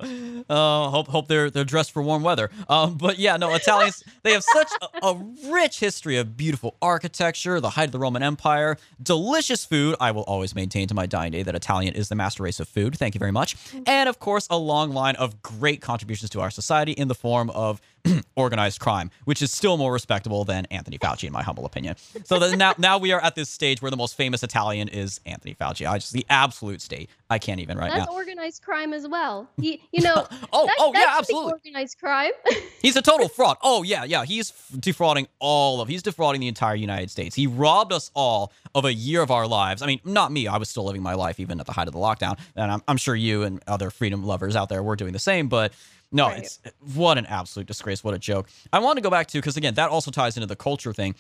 oh, 0.50 0.90
hope 0.90 1.08
hope 1.08 1.28
they're 1.30 1.50
they're 1.50 1.64
dressed 1.64 1.94
for 1.94 2.02
warm 2.02 2.22
weather. 2.22 2.50
Um, 2.68 2.96
but 2.98 3.18
yeah, 3.18 3.38
no, 3.38 3.54
Italians 3.54 4.04
they 4.24 4.34
have 4.34 4.44
such 4.44 4.70
a, 4.82 5.08
a 5.08 5.26
rich 5.48 5.80
history 5.80 6.18
of 6.18 6.36
beautiful 6.36 6.76
architecture, 6.82 7.62
the 7.62 7.72
height 7.72 7.86
of 7.86 7.92
the 7.94 8.00
Roman 8.00 8.24
Empire, 8.24 8.78
delicious 9.02 9.64
food. 9.64 9.96
I 10.02 10.12
will 10.12 10.24
always 10.24 10.54
maintain 10.54 10.90
to 10.90 10.94
my 10.94 11.06
dying 11.06 11.32
day 11.32 11.44
that 11.44 11.56
Italian 11.56 11.94
is 11.94 12.10
the 12.10 12.16
master 12.16 12.44
race 12.44 12.60
of 12.60 12.68
food. 12.68 12.98
Thank 12.98 13.16
you 13.16 13.20
very 13.20 13.32
much, 13.32 13.56
and 13.88 14.10
of 14.10 14.20
course, 14.20 14.48
a 14.50 14.58
long 14.58 14.92
line 14.92 15.16
of 15.16 15.42
great 15.42 15.82
contributions 15.82 16.30
to 16.32 16.42
our 16.42 16.52
society 16.52 16.92
in 16.92 17.08
the 17.08 17.16
form 17.16 17.50
of 17.52 17.82
organized 18.36 18.80
crime, 18.80 19.12
which 19.24 19.42
is 19.42 19.52
still 19.52 19.78
more 19.78 19.94
respectable 19.94 20.44
than 20.44 20.66
Anthony 20.66 20.98
Fauci, 20.98 21.26
in 21.26 21.34
my 21.34 21.44
humble 21.44 21.66
opinion. 21.66 21.85
So 22.26 22.38
now, 22.56 22.74
now 22.78 22.98
we 22.98 23.12
are 23.12 23.22
at 23.22 23.36
this 23.36 23.50
stage 23.50 23.82
where 23.82 23.92
the 23.92 23.98
most 23.98 24.16
famous 24.18 24.44
Italian 24.44 24.88
is 24.88 25.20
Anthony 25.26 25.54
Fauci. 25.56 25.90
I 25.90 25.98
just 25.98 26.14
the 26.14 26.26
absolute 26.30 26.82
state. 26.82 27.10
I 27.30 27.40
can't 27.40 27.60
even 27.60 27.78
right 27.78 27.92
That's 27.92 28.08
now. 28.08 28.14
organized 28.14 28.62
crime 28.64 28.94
as 28.94 29.08
well. 29.08 29.50
He, 29.60 29.82
you 29.92 30.02
know, 30.02 30.28
Oh, 30.54 30.66
that- 30.68 30.76
oh 30.80 30.92
yeah, 30.94 31.16
absolutely. 31.18 31.54
Organized 31.54 31.98
crime. 32.00 32.32
He's 32.82 32.96
a 32.96 33.02
total 33.02 33.28
fraud. 33.30 33.58
Oh 33.64 33.84
yeah, 33.84 34.04
yeah. 34.04 34.26
He's 34.26 34.52
defrauding 34.80 35.28
all 35.40 35.82
of. 35.82 35.88
He's 35.88 36.04
defrauding 36.04 36.42
the 36.42 36.48
entire 36.48 36.76
United 36.76 37.10
States. 37.10 37.36
He 37.36 37.48
robbed 37.48 37.92
us 37.92 38.12
all 38.14 38.52
of 38.76 38.86
a 38.86 38.94
year 38.94 39.22
of 39.22 39.32
our 39.32 39.48
lives. 39.48 39.82
I 39.82 39.88
mean, 39.88 40.00
not 40.04 40.32
me. 40.32 40.48
I 40.48 40.58
was 40.58 40.70
still 40.70 40.86
living 40.86 41.02
my 41.02 41.14
life 41.16 41.40
even 41.40 41.60
at 41.60 41.66
the 41.66 41.72
height 41.74 41.88
of 41.88 41.94
the 41.94 42.00
lockdown, 42.00 42.38
and 42.56 42.72
I'm, 42.72 42.84
I'm 42.88 42.98
sure 42.98 43.16
you 43.16 43.44
and 43.44 43.62
other 43.68 43.90
freedom 43.90 44.24
lovers 44.24 44.56
out 44.56 44.70
there 44.70 44.84
were 44.84 44.96
doing 44.96 45.14
the 45.14 45.20
same. 45.20 45.48
But 45.48 45.74
no, 46.12 46.28
Right. 46.28 46.40
it's 46.44 46.60
what 46.94 47.18
an 47.18 47.26
absolute 47.26 47.66
disgrace. 47.68 48.04
What 48.04 48.14
a 48.14 48.20
joke. 48.20 48.48
I 48.72 48.80
want 48.80 48.98
to 48.98 49.02
go 49.02 49.10
back 49.10 49.28
to 49.30 49.38
because 49.40 49.58
again, 49.58 49.74
that 49.74 49.90
also 49.90 50.12
ties 50.12 50.38
into 50.38 50.48
the 50.48 50.56
culture 50.56 50.94
thing. 50.94 51.16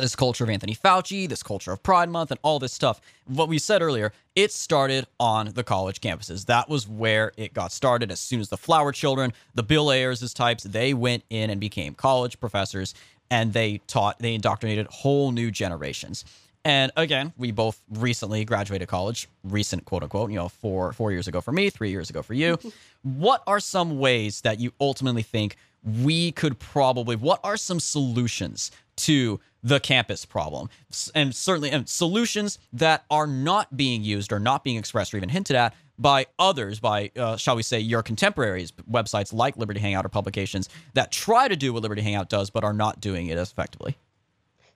This 0.00 0.16
culture 0.16 0.44
of 0.44 0.50
Anthony 0.50 0.74
Fauci, 0.74 1.28
this 1.28 1.42
culture 1.42 1.72
of 1.72 1.82
Pride 1.82 2.08
Month, 2.08 2.30
and 2.30 2.40
all 2.42 2.58
this 2.58 2.72
stuff. 2.72 3.00
What 3.26 3.48
we 3.48 3.58
said 3.58 3.82
earlier, 3.82 4.12
it 4.34 4.52
started 4.52 5.06
on 5.18 5.50
the 5.54 5.64
college 5.64 6.00
campuses. 6.00 6.46
That 6.46 6.68
was 6.68 6.88
where 6.88 7.32
it 7.36 7.54
got 7.54 7.72
started. 7.72 8.10
As 8.10 8.20
soon 8.20 8.40
as 8.40 8.48
the 8.48 8.56
Flower 8.56 8.92
Children, 8.92 9.32
the 9.54 9.62
Bill 9.62 9.90
Ayers 9.90 10.34
types, 10.34 10.64
they 10.64 10.94
went 10.94 11.24
in 11.30 11.50
and 11.50 11.60
became 11.60 11.94
college 11.94 12.40
professors, 12.40 12.94
and 13.30 13.52
they 13.52 13.78
taught, 13.86 14.18
they 14.18 14.34
indoctrinated 14.34 14.86
whole 14.88 15.32
new 15.32 15.50
generations. 15.50 16.24
And 16.64 16.92
again, 16.96 17.32
we 17.36 17.50
both 17.50 17.82
recently 17.90 18.44
graduated 18.44 18.88
college, 18.88 19.28
recent 19.42 19.84
quote 19.84 20.02
unquote, 20.02 20.30
you 20.30 20.36
know, 20.36 20.48
four 20.48 20.92
four 20.94 21.12
years 21.12 21.28
ago 21.28 21.40
for 21.40 21.52
me, 21.52 21.68
three 21.68 21.90
years 21.90 22.08
ago 22.08 22.22
for 22.22 22.34
you. 22.34 22.58
what 23.02 23.42
are 23.46 23.60
some 23.60 23.98
ways 23.98 24.40
that 24.42 24.60
you 24.60 24.72
ultimately 24.80 25.22
think 25.22 25.56
we 26.02 26.32
could 26.32 26.58
probably? 26.58 27.16
What 27.16 27.40
are 27.44 27.58
some 27.58 27.80
solutions 27.80 28.70
to 28.96 29.40
the 29.64 29.80
campus 29.80 30.24
problem. 30.24 30.68
And 31.14 31.34
certainly 31.34 31.70
and 31.70 31.88
solutions 31.88 32.58
that 32.74 33.04
are 33.10 33.26
not 33.26 33.76
being 33.76 34.04
used 34.04 34.32
or 34.32 34.38
not 34.38 34.62
being 34.62 34.76
expressed 34.76 35.12
or 35.12 35.16
even 35.16 35.30
hinted 35.30 35.56
at 35.56 35.74
by 35.98 36.26
others 36.38 36.80
by 36.80 37.10
uh, 37.16 37.36
shall 37.36 37.56
we 37.56 37.62
say 37.62 37.80
your 37.80 38.02
contemporaries 38.02 38.72
websites 38.90 39.32
like 39.32 39.56
liberty 39.56 39.80
hangout 39.80 40.04
or 40.04 40.08
publications 40.08 40.68
that 40.92 41.10
try 41.10 41.48
to 41.48 41.56
do 41.56 41.72
what 41.72 41.82
liberty 41.82 42.02
hangout 42.02 42.28
does 42.28 42.50
but 42.50 42.62
are 42.62 42.72
not 42.72 43.00
doing 43.00 43.28
it 43.28 43.38
as 43.38 43.50
effectively. 43.50 43.96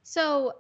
So 0.03 0.55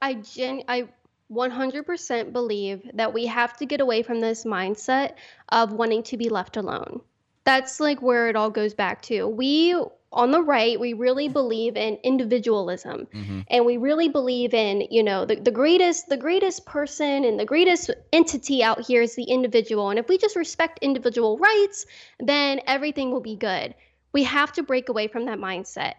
i 0.00 0.14
gen 0.14 0.62
i 0.68 0.88
100% 1.32 2.32
believe 2.32 2.88
that 2.94 3.12
we 3.12 3.26
have 3.26 3.56
to 3.56 3.66
get 3.66 3.80
away 3.80 4.02
from 4.02 4.20
this 4.20 4.44
mindset 4.44 5.14
of 5.48 5.72
wanting 5.72 6.02
to 6.04 6.16
be 6.18 6.28
left 6.28 6.56
alone. 6.56 7.00
That's 7.44 7.80
like 7.80 8.02
where 8.02 8.28
it 8.28 8.36
all 8.36 8.50
goes 8.50 8.74
back 8.74 9.02
to. 9.02 9.26
We 9.26 9.74
on 10.14 10.30
the 10.30 10.42
right, 10.42 10.78
we 10.78 10.92
really 10.92 11.28
believe 11.28 11.76
in 11.76 11.98
individualism, 12.02 13.06
mm-hmm. 13.12 13.40
and 13.48 13.66
we 13.66 13.76
really 13.76 14.08
believe 14.08 14.54
in 14.54 14.86
you 14.90 15.02
know 15.02 15.24
the, 15.24 15.36
the 15.36 15.50
greatest 15.50 16.08
the 16.08 16.16
greatest 16.16 16.64
person 16.64 17.24
and 17.24 17.38
the 17.38 17.44
greatest 17.44 17.90
entity 18.12 18.62
out 18.62 18.80
here 18.86 19.02
is 19.02 19.14
the 19.16 19.24
individual. 19.24 19.90
And 19.90 19.98
if 19.98 20.08
we 20.08 20.16
just 20.16 20.36
respect 20.36 20.78
individual 20.80 21.38
rights, 21.38 21.86
then 22.20 22.60
everything 22.66 23.10
will 23.10 23.20
be 23.20 23.36
good. 23.36 23.74
We 24.12 24.22
have 24.24 24.52
to 24.52 24.62
break 24.62 24.88
away 24.88 25.08
from 25.08 25.26
that 25.26 25.38
mindset. 25.38 25.94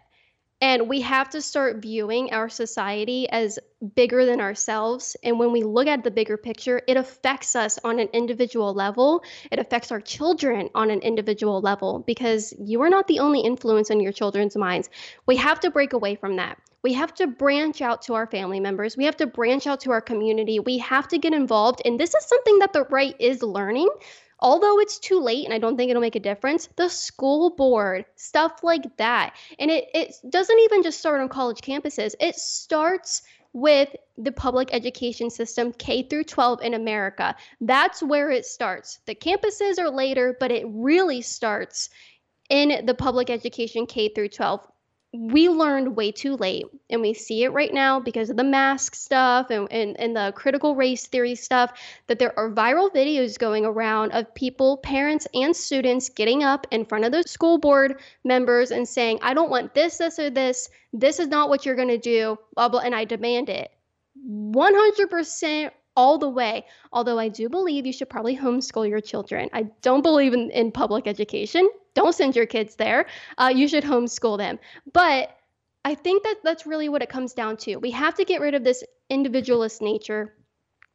And 0.60 0.88
we 0.88 1.02
have 1.02 1.28
to 1.30 1.42
start 1.42 1.82
viewing 1.82 2.32
our 2.32 2.48
society 2.48 3.28
as 3.28 3.58
bigger 3.94 4.24
than 4.24 4.40
ourselves. 4.40 5.14
And 5.22 5.38
when 5.38 5.52
we 5.52 5.62
look 5.62 5.86
at 5.86 6.02
the 6.02 6.10
bigger 6.10 6.38
picture, 6.38 6.80
it 6.88 6.96
affects 6.96 7.54
us 7.54 7.78
on 7.84 7.98
an 7.98 8.08
individual 8.14 8.72
level. 8.72 9.22
It 9.50 9.58
affects 9.58 9.92
our 9.92 10.00
children 10.00 10.70
on 10.74 10.90
an 10.90 11.00
individual 11.00 11.60
level 11.60 12.04
because 12.06 12.54
you 12.58 12.80
are 12.80 12.88
not 12.88 13.06
the 13.06 13.18
only 13.18 13.40
influence 13.40 13.90
in 13.90 14.00
your 14.00 14.12
children's 14.12 14.56
minds. 14.56 14.88
We 15.26 15.36
have 15.36 15.60
to 15.60 15.70
break 15.70 15.92
away 15.92 16.14
from 16.14 16.36
that. 16.36 16.58
We 16.82 16.94
have 16.94 17.12
to 17.16 17.26
branch 17.26 17.82
out 17.82 18.00
to 18.02 18.14
our 18.14 18.26
family 18.26 18.60
members. 18.60 18.96
We 18.96 19.04
have 19.04 19.16
to 19.16 19.26
branch 19.26 19.66
out 19.66 19.80
to 19.80 19.90
our 19.90 20.00
community. 20.00 20.60
We 20.60 20.78
have 20.78 21.08
to 21.08 21.18
get 21.18 21.34
involved. 21.34 21.82
And 21.84 22.00
this 22.00 22.14
is 22.14 22.24
something 22.24 22.60
that 22.60 22.72
the 22.72 22.84
right 22.84 23.16
is 23.18 23.42
learning 23.42 23.88
although 24.40 24.78
it's 24.78 24.98
too 24.98 25.20
late 25.20 25.44
and 25.44 25.54
I 25.54 25.58
don't 25.58 25.76
think 25.76 25.90
it'll 25.90 26.02
make 26.02 26.16
a 26.16 26.20
difference, 26.20 26.68
the 26.76 26.88
school 26.88 27.50
board, 27.50 28.04
stuff 28.16 28.62
like 28.62 28.96
that. 28.98 29.34
And 29.58 29.70
it, 29.70 29.88
it 29.94 30.14
doesn't 30.28 30.58
even 30.60 30.82
just 30.82 30.98
start 30.98 31.20
on 31.20 31.28
college 31.28 31.60
campuses, 31.60 32.14
it 32.20 32.36
starts 32.36 33.22
with 33.52 33.96
the 34.18 34.32
public 34.32 34.68
education 34.72 35.30
system 35.30 35.72
K 35.72 36.02
through 36.02 36.24
12 36.24 36.60
in 36.60 36.74
America. 36.74 37.34
That's 37.62 38.02
where 38.02 38.30
it 38.30 38.44
starts. 38.44 38.98
The 39.06 39.14
campuses 39.14 39.78
are 39.78 39.90
later, 39.90 40.36
but 40.38 40.52
it 40.52 40.66
really 40.68 41.22
starts 41.22 41.88
in 42.50 42.84
the 42.84 42.94
public 42.94 43.30
education 43.30 43.86
K 43.86 44.10
through 44.10 44.28
12 44.28 44.66
we 45.18 45.48
learned 45.48 45.96
way 45.96 46.12
too 46.12 46.36
late 46.36 46.66
and 46.90 47.00
we 47.00 47.14
see 47.14 47.44
it 47.44 47.52
right 47.52 47.72
now 47.72 47.98
because 47.98 48.30
of 48.30 48.36
the 48.36 48.44
mask 48.44 48.94
stuff 48.94 49.50
and, 49.50 49.66
and, 49.70 49.98
and 49.98 50.16
the 50.16 50.32
critical 50.36 50.76
race 50.76 51.06
theory 51.06 51.34
stuff 51.34 51.72
that 52.06 52.18
there 52.18 52.38
are 52.38 52.50
viral 52.50 52.92
videos 52.92 53.38
going 53.38 53.64
around 53.64 54.12
of 54.12 54.32
people 54.34 54.76
parents 54.78 55.26
and 55.34 55.56
students 55.56 56.08
getting 56.08 56.42
up 56.42 56.66
in 56.70 56.84
front 56.84 57.04
of 57.04 57.12
the 57.12 57.22
school 57.22 57.58
board 57.58 58.00
members 58.24 58.70
and 58.70 58.86
saying 58.86 59.18
i 59.22 59.32
don't 59.32 59.50
want 59.50 59.74
this 59.74 59.98
this 59.98 60.18
or 60.18 60.30
this. 60.30 60.68
This 60.92 61.18
is 61.18 61.28
not 61.28 61.48
what 61.48 61.64
you're 61.64 61.76
going 61.76 61.88
to 61.88 61.98
do 61.98 62.38
blah 62.54 62.68
blah 62.68 62.80
and 62.80 62.94
i 62.94 63.04
demand 63.04 63.48
it. 63.48 63.70
100% 64.28 65.70
all 65.96 66.18
the 66.18 66.28
way. 66.28 66.64
Although 66.92 67.18
I 67.18 67.28
do 67.28 67.48
believe 67.48 67.86
you 67.86 67.92
should 67.92 68.10
probably 68.10 68.36
homeschool 68.36 68.88
your 68.88 69.00
children. 69.00 69.48
I 69.52 69.64
don't 69.82 70.02
believe 70.02 70.34
in, 70.34 70.50
in 70.50 70.70
public 70.70 71.06
education. 71.06 71.68
Don't 71.94 72.14
send 72.14 72.36
your 72.36 72.46
kids 72.46 72.76
there. 72.76 73.06
Uh, 73.38 73.52
you 73.54 73.66
should 73.66 73.84
homeschool 73.84 74.38
them. 74.38 74.58
But 74.92 75.36
I 75.84 75.94
think 75.94 76.24
that 76.24 76.36
that's 76.44 76.66
really 76.66 76.88
what 76.88 77.02
it 77.02 77.08
comes 77.08 77.32
down 77.32 77.56
to. 77.58 77.76
We 77.76 77.92
have 77.92 78.14
to 78.16 78.24
get 78.24 78.40
rid 78.40 78.54
of 78.54 78.64
this 78.64 78.84
individualist 79.08 79.80
nature. 79.80 80.34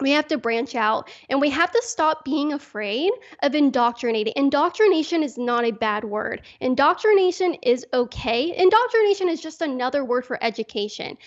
We 0.01 0.11
have 0.11 0.27
to 0.27 0.37
branch 0.37 0.75
out 0.75 1.09
and 1.29 1.39
we 1.39 1.49
have 1.51 1.71
to 1.71 1.81
stop 1.83 2.25
being 2.25 2.53
afraid 2.53 3.11
of 3.41 3.55
indoctrinating. 3.55 4.33
Indoctrination 4.35 5.23
is 5.23 5.37
not 5.37 5.63
a 5.63 5.71
bad 5.71 6.03
word. 6.03 6.41
Indoctrination 6.59 7.53
is 7.61 7.85
okay. 7.93 8.55
Indoctrination 8.55 9.29
is 9.29 9.41
just 9.41 9.61
another 9.61 10.03
word 10.03 10.25
for 10.25 10.43
education. 10.43 11.17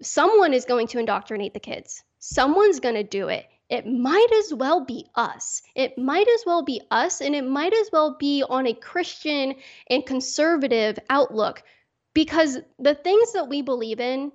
Someone 0.00 0.54
is 0.54 0.64
going 0.64 0.86
to 0.88 0.98
indoctrinate 0.98 1.52
the 1.52 1.60
kids 1.60 2.04
someone's 2.18 2.80
going 2.80 2.94
to 2.94 3.02
do 3.02 3.28
it. 3.28 3.46
It 3.68 3.86
might 3.86 4.28
as 4.38 4.54
well 4.54 4.84
be 4.84 5.06
us. 5.16 5.62
It 5.74 5.98
might 5.98 6.28
as 6.28 6.44
well 6.46 6.62
be 6.62 6.80
us, 6.90 7.20
and 7.20 7.34
it 7.34 7.44
might 7.44 7.72
as 7.72 7.90
well 7.92 8.16
be 8.18 8.44
on 8.48 8.66
a 8.66 8.74
Christian 8.74 9.54
and 9.90 10.06
conservative 10.06 10.98
outlook 11.10 11.62
because 12.14 12.58
the 12.78 12.94
things 12.94 13.32
that 13.32 13.48
we 13.48 13.60
believe 13.62 14.00
in, 14.00 14.32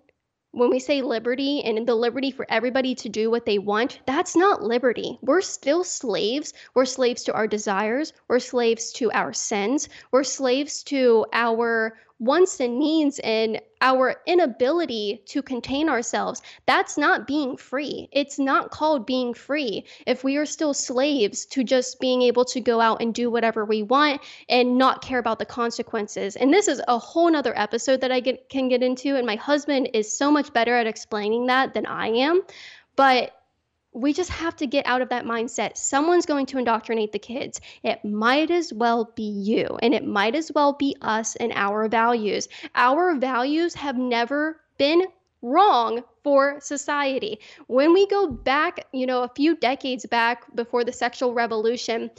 when 0.51 0.69
we 0.69 0.79
say 0.79 1.01
liberty 1.01 1.63
and 1.63 1.87
the 1.87 1.95
liberty 1.95 2.29
for 2.29 2.45
everybody 2.49 2.93
to 2.93 3.07
do 3.07 3.31
what 3.31 3.45
they 3.45 3.57
want, 3.57 4.01
that's 4.05 4.35
not 4.35 4.61
liberty. 4.61 5.17
We're 5.21 5.41
still 5.41 5.85
slaves. 5.85 6.53
We're 6.75 6.85
slaves 6.85 7.23
to 7.23 7.33
our 7.33 7.47
desires. 7.47 8.11
We're 8.27 8.39
slaves 8.39 8.91
to 8.93 9.11
our 9.13 9.31
sins. 9.31 9.87
We're 10.11 10.25
slaves 10.25 10.83
to 10.83 11.25
our 11.31 11.97
wants 12.21 12.59
and 12.59 12.77
needs 12.77 13.19
and 13.19 13.59
our 13.81 14.15
inability 14.27 15.23
to 15.25 15.41
contain 15.41 15.89
ourselves, 15.89 16.41
that's 16.67 16.95
not 16.95 17.25
being 17.25 17.57
free. 17.57 18.07
It's 18.11 18.37
not 18.37 18.69
called 18.69 19.07
being 19.07 19.33
free 19.33 19.85
if 20.05 20.23
we 20.23 20.37
are 20.37 20.45
still 20.45 20.75
slaves 20.75 21.45
to 21.47 21.63
just 21.63 21.99
being 21.99 22.21
able 22.21 22.45
to 22.45 22.61
go 22.61 22.79
out 22.79 23.01
and 23.01 23.11
do 23.11 23.31
whatever 23.31 23.65
we 23.65 23.81
want 23.81 24.21
and 24.49 24.77
not 24.77 25.01
care 25.01 25.17
about 25.17 25.39
the 25.39 25.45
consequences. 25.45 26.35
And 26.35 26.53
this 26.53 26.67
is 26.67 26.79
a 26.87 26.99
whole 26.99 27.31
nother 27.31 27.57
episode 27.57 28.01
that 28.01 28.11
I 28.11 28.19
get, 28.19 28.49
can 28.49 28.69
get 28.69 28.83
into. 28.83 29.15
And 29.15 29.25
my 29.25 29.35
husband 29.35 29.89
is 29.95 30.15
so 30.15 30.29
much 30.31 30.53
better 30.53 30.75
at 30.75 30.85
explaining 30.85 31.47
that 31.47 31.73
than 31.73 31.87
I 31.87 32.07
am. 32.07 32.43
But 32.95 33.40
we 33.93 34.13
just 34.13 34.29
have 34.29 34.55
to 34.57 34.67
get 34.67 34.85
out 34.85 35.01
of 35.01 35.09
that 35.09 35.25
mindset. 35.25 35.75
Someone's 35.75 36.25
going 36.25 36.45
to 36.47 36.57
indoctrinate 36.57 37.11
the 37.11 37.19
kids. 37.19 37.59
It 37.83 38.03
might 38.05 38.49
as 38.49 38.71
well 38.71 39.11
be 39.15 39.23
you, 39.23 39.77
and 39.81 39.93
it 39.93 40.05
might 40.05 40.35
as 40.35 40.51
well 40.53 40.73
be 40.73 40.95
us 41.01 41.35
and 41.35 41.51
our 41.53 41.87
values. 41.89 42.47
Our 42.75 43.15
values 43.15 43.73
have 43.75 43.97
never 43.97 44.61
been 44.77 45.03
wrong 45.41 46.03
for 46.23 46.59
society. 46.61 47.39
When 47.67 47.93
we 47.93 48.07
go 48.07 48.27
back, 48.27 48.85
you 48.93 49.05
know, 49.05 49.23
a 49.23 49.31
few 49.35 49.55
decades 49.55 50.05
back 50.05 50.55
before 50.55 50.83
the 50.83 50.93
sexual 50.93 51.33
revolution, 51.33 52.11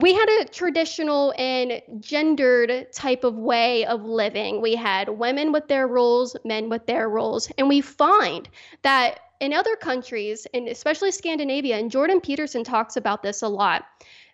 we 0.00 0.12
had 0.12 0.28
a 0.28 0.44
traditional 0.46 1.32
and 1.38 1.80
gendered 2.00 2.92
type 2.92 3.22
of 3.22 3.36
way 3.36 3.84
of 3.84 4.04
living. 4.04 4.60
We 4.60 4.74
had 4.74 5.08
women 5.08 5.52
with 5.52 5.68
their 5.68 5.86
roles, 5.86 6.36
men 6.44 6.68
with 6.68 6.86
their 6.86 7.08
roles, 7.08 7.50
and 7.56 7.68
we 7.68 7.80
find 7.80 8.48
that 8.82 9.20
in 9.44 9.52
other 9.52 9.76
countries, 9.76 10.46
and 10.54 10.68
especially 10.68 11.10
Scandinavia, 11.10 11.76
and 11.76 11.90
Jordan 11.90 12.20
Peterson 12.20 12.64
talks 12.64 12.96
about 12.96 13.22
this 13.22 13.42
a 13.42 13.48
lot, 13.48 13.84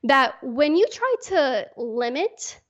that 0.05 0.35
when 0.43 0.77
you 0.77 0.87
try 0.91 1.15
to 1.25 1.67
limit 1.77 2.61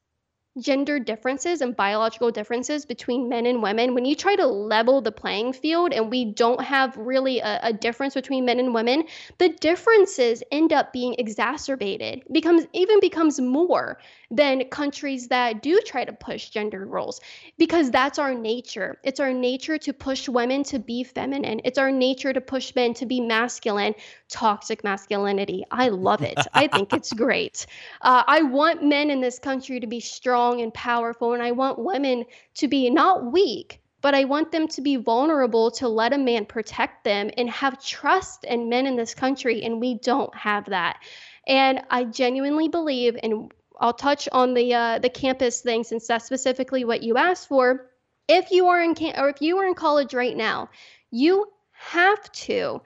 gender 0.59 0.99
differences 0.99 1.61
and 1.61 1.76
biological 1.76 2.30
differences 2.30 2.86
between 2.86 3.28
men 3.28 3.45
and 3.45 3.62
women, 3.62 3.95
when 3.95 4.07
you 4.07 4.16
try 4.16 4.34
to 4.34 4.47
level 4.47 5.01
the 5.01 5.12
playing 5.12 5.53
field 5.53 5.93
and 5.93 6.11
we 6.11 6.24
don't 6.24 6.62
have 6.62 6.97
really 6.97 7.41
a, 7.41 7.61
a, 7.62 7.72
difference 7.72 8.14
between 8.14 8.45
men 8.45 8.59
and 8.59 8.74
women, 8.74 9.05
the 9.38 9.51
differences 9.61 10.43
end 10.51 10.72
up 10.72 10.93
being 10.93 11.14
exacerbated, 11.18 12.22
becomes 12.32 12.66
even 12.72 12.99
becomes 13.01 13.38
more 13.38 13.99
than 14.31 14.64
countries 14.66 15.28
that 15.28 15.61
do 15.61 15.81
try 15.85 16.05
to 16.05 16.12
push 16.12 16.51
gender 16.51 16.87
roles 16.87 17.20
because 17.59 17.91
that's 17.91 18.18
our 18.18 18.33
nature. 18.33 18.99
It's 19.03 19.18
our 19.18 19.33
nature 19.33 19.76
to 19.78 19.93
push 19.93 20.28
women 20.28 20.62
to 20.64 20.78
be 20.78 21.03
feminine. 21.03 21.61
It's 21.64 21.78
our 21.78 21.91
nature 21.91 22.33
to 22.33 22.41
push 22.41 22.74
men 22.76 22.95
to 22.95 23.07
be 23.07 23.20
masculine, 23.20 23.95
toxic 24.28 24.85
masculinity. 24.85 25.64
I 25.72 25.89
love 25.89 26.22
it. 26.22 26.39
I 26.55 26.68
think 26.68 26.93
it's 26.93 27.12
great. 27.12 27.66
Uh, 28.03 28.22
I 28.26 28.43
want 28.43 28.85
men 28.85 29.11
in 29.11 29.20
this 29.20 29.41
country 29.41 29.81
to 29.81 29.87
be 29.87 30.01
strong 30.01 30.61
and 30.61 30.72
powerful, 30.72 31.33
and 31.33 31.43
I 31.43 31.51
want 31.51 31.81
women 31.81 32.24
to 32.55 32.68
be 32.68 32.89
not 32.89 33.33
weak, 33.33 33.81
but 34.01 34.14
I 34.14 34.24
want 34.24 34.53
them 34.53 34.68
to 34.68 34.81
be 34.81 34.95
vulnerable 34.95 35.72
to 35.72 35.89
let 35.89 36.12
a 36.12 36.18
man 36.18 36.47
protect 36.47 37.03
them 37.03 37.31
and 37.37 37.51
have 37.51 37.85
trust 37.85 38.45
in 38.45 38.68
men 38.68 38.87
in 38.87 38.95
this 38.95 39.14
country, 39.14 39.62
and 39.64 39.81
we 39.81 39.95
don't 39.95 40.35
have 40.37 40.66
that. 40.66 41.03
And 41.49 41.81
I 41.91 42.05
genuinely 42.05 42.68
believe, 42.68 43.16
and 43.20 43.53
I'll 43.81 43.95
touch 43.95 44.28
on 44.31 44.55
the 44.55 44.74
uh, 44.74 44.99
the 45.01 45.09
campus 45.11 45.62
thing 45.62 45.85
since 45.85 46.07
that's 46.07 46.26
specifically 46.26 46.85
what 46.85 47.03
you 47.03 47.16
asked 47.16 47.49
for. 47.49 47.89
if 48.28 48.51
you 48.53 48.68
are 48.68 48.81
in 48.83 48.95
can- 48.95 49.18
or 49.18 49.28
if 49.31 49.43
you 49.43 49.59
are 49.59 49.66
in 49.66 49.74
college 49.74 50.14
right 50.14 50.37
now, 50.37 50.68
you 51.11 51.47
have 51.72 52.31
to 52.33 52.81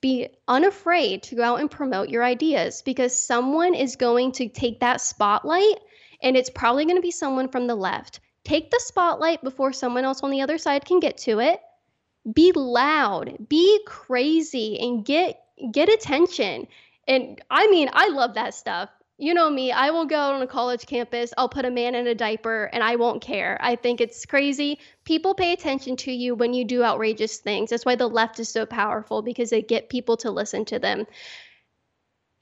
be 0.00 0.28
unafraid 0.48 1.22
to 1.22 1.36
go 1.36 1.42
out 1.44 1.60
and 1.60 1.70
promote 1.70 2.08
your 2.08 2.24
ideas 2.24 2.82
because 2.82 3.14
someone 3.14 3.74
is 3.74 3.96
going 3.96 4.32
to 4.32 4.48
take 4.48 4.80
that 4.80 5.00
spotlight 5.00 5.78
and 6.22 6.36
it's 6.36 6.50
probably 6.50 6.84
going 6.86 6.96
to 6.96 7.02
be 7.02 7.10
someone 7.10 7.48
from 7.48 7.66
the 7.66 7.74
left. 7.74 8.20
Take 8.44 8.70
the 8.70 8.80
spotlight 8.80 9.42
before 9.44 9.72
someone 9.72 10.04
else 10.04 10.22
on 10.22 10.30
the 10.30 10.40
other 10.40 10.58
side 10.58 10.84
can 10.86 11.00
get 11.00 11.18
to 11.18 11.38
it. 11.40 11.60
Be 12.32 12.52
loud, 12.52 13.48
be 13.48 13.80
crazy 13.86 14.78
and 14.80 15.04
get 15.04 15.40
get 15.72 15.88
attention. 15.88 16.66
And 17.06 17.40
I 17.50 17.68
mean, 17.68 17.90
I 17.92 18.08
love 18.08 18.34
that 18.34 18.54
stuff 18.54 18.88
you 19.20 19.34
know 19.34 19.50
me, 19.50 19.70
I 19.72 19.90
will 19.90 20.06
go 20.06 20.32
on 20.32 20.42
a 20.42 20.46
college 20.46 20.86
campus, 20.86 21.32
I'll 21.36 21.48
put 21.48 21.64
a 21.64 21.70
man 21.70 21.94
in 21.94 22.06
a 22.06 22.14
diaper, 22.14 22.70
and 22.72 22.82
I 22.82 22.96
won't 22.96 23.22
care. 23.22 23.58
I 23.60 23.76
think 23.76 24.00
it's 24.00 24.24
crazy. 24.26 24.78
People 25.04 25.34
pay 25.34 25.52
attention 25.52 25.96
to 25.96 26.12
you 26.12 26.34
when 26.34 26.54
you 26.54 26.64
do 26.64 26.82
outrageous 26.82 27.38
things. 27.38 27.70
That's 27.70 27.84
why 27.84 27.96
the 27.96 28.08
left 28.08 28.40
is 28.40 28.48
so 28.48 28.66
powerful 28.66 29.22
because 29.22 29.50
they 29.50 29.62
get 29.62 29.88
people 29.88 30.16
to 30.18 30.30
listen 30.30 30.64
to 30.66 30.78
them. 30.78 31.06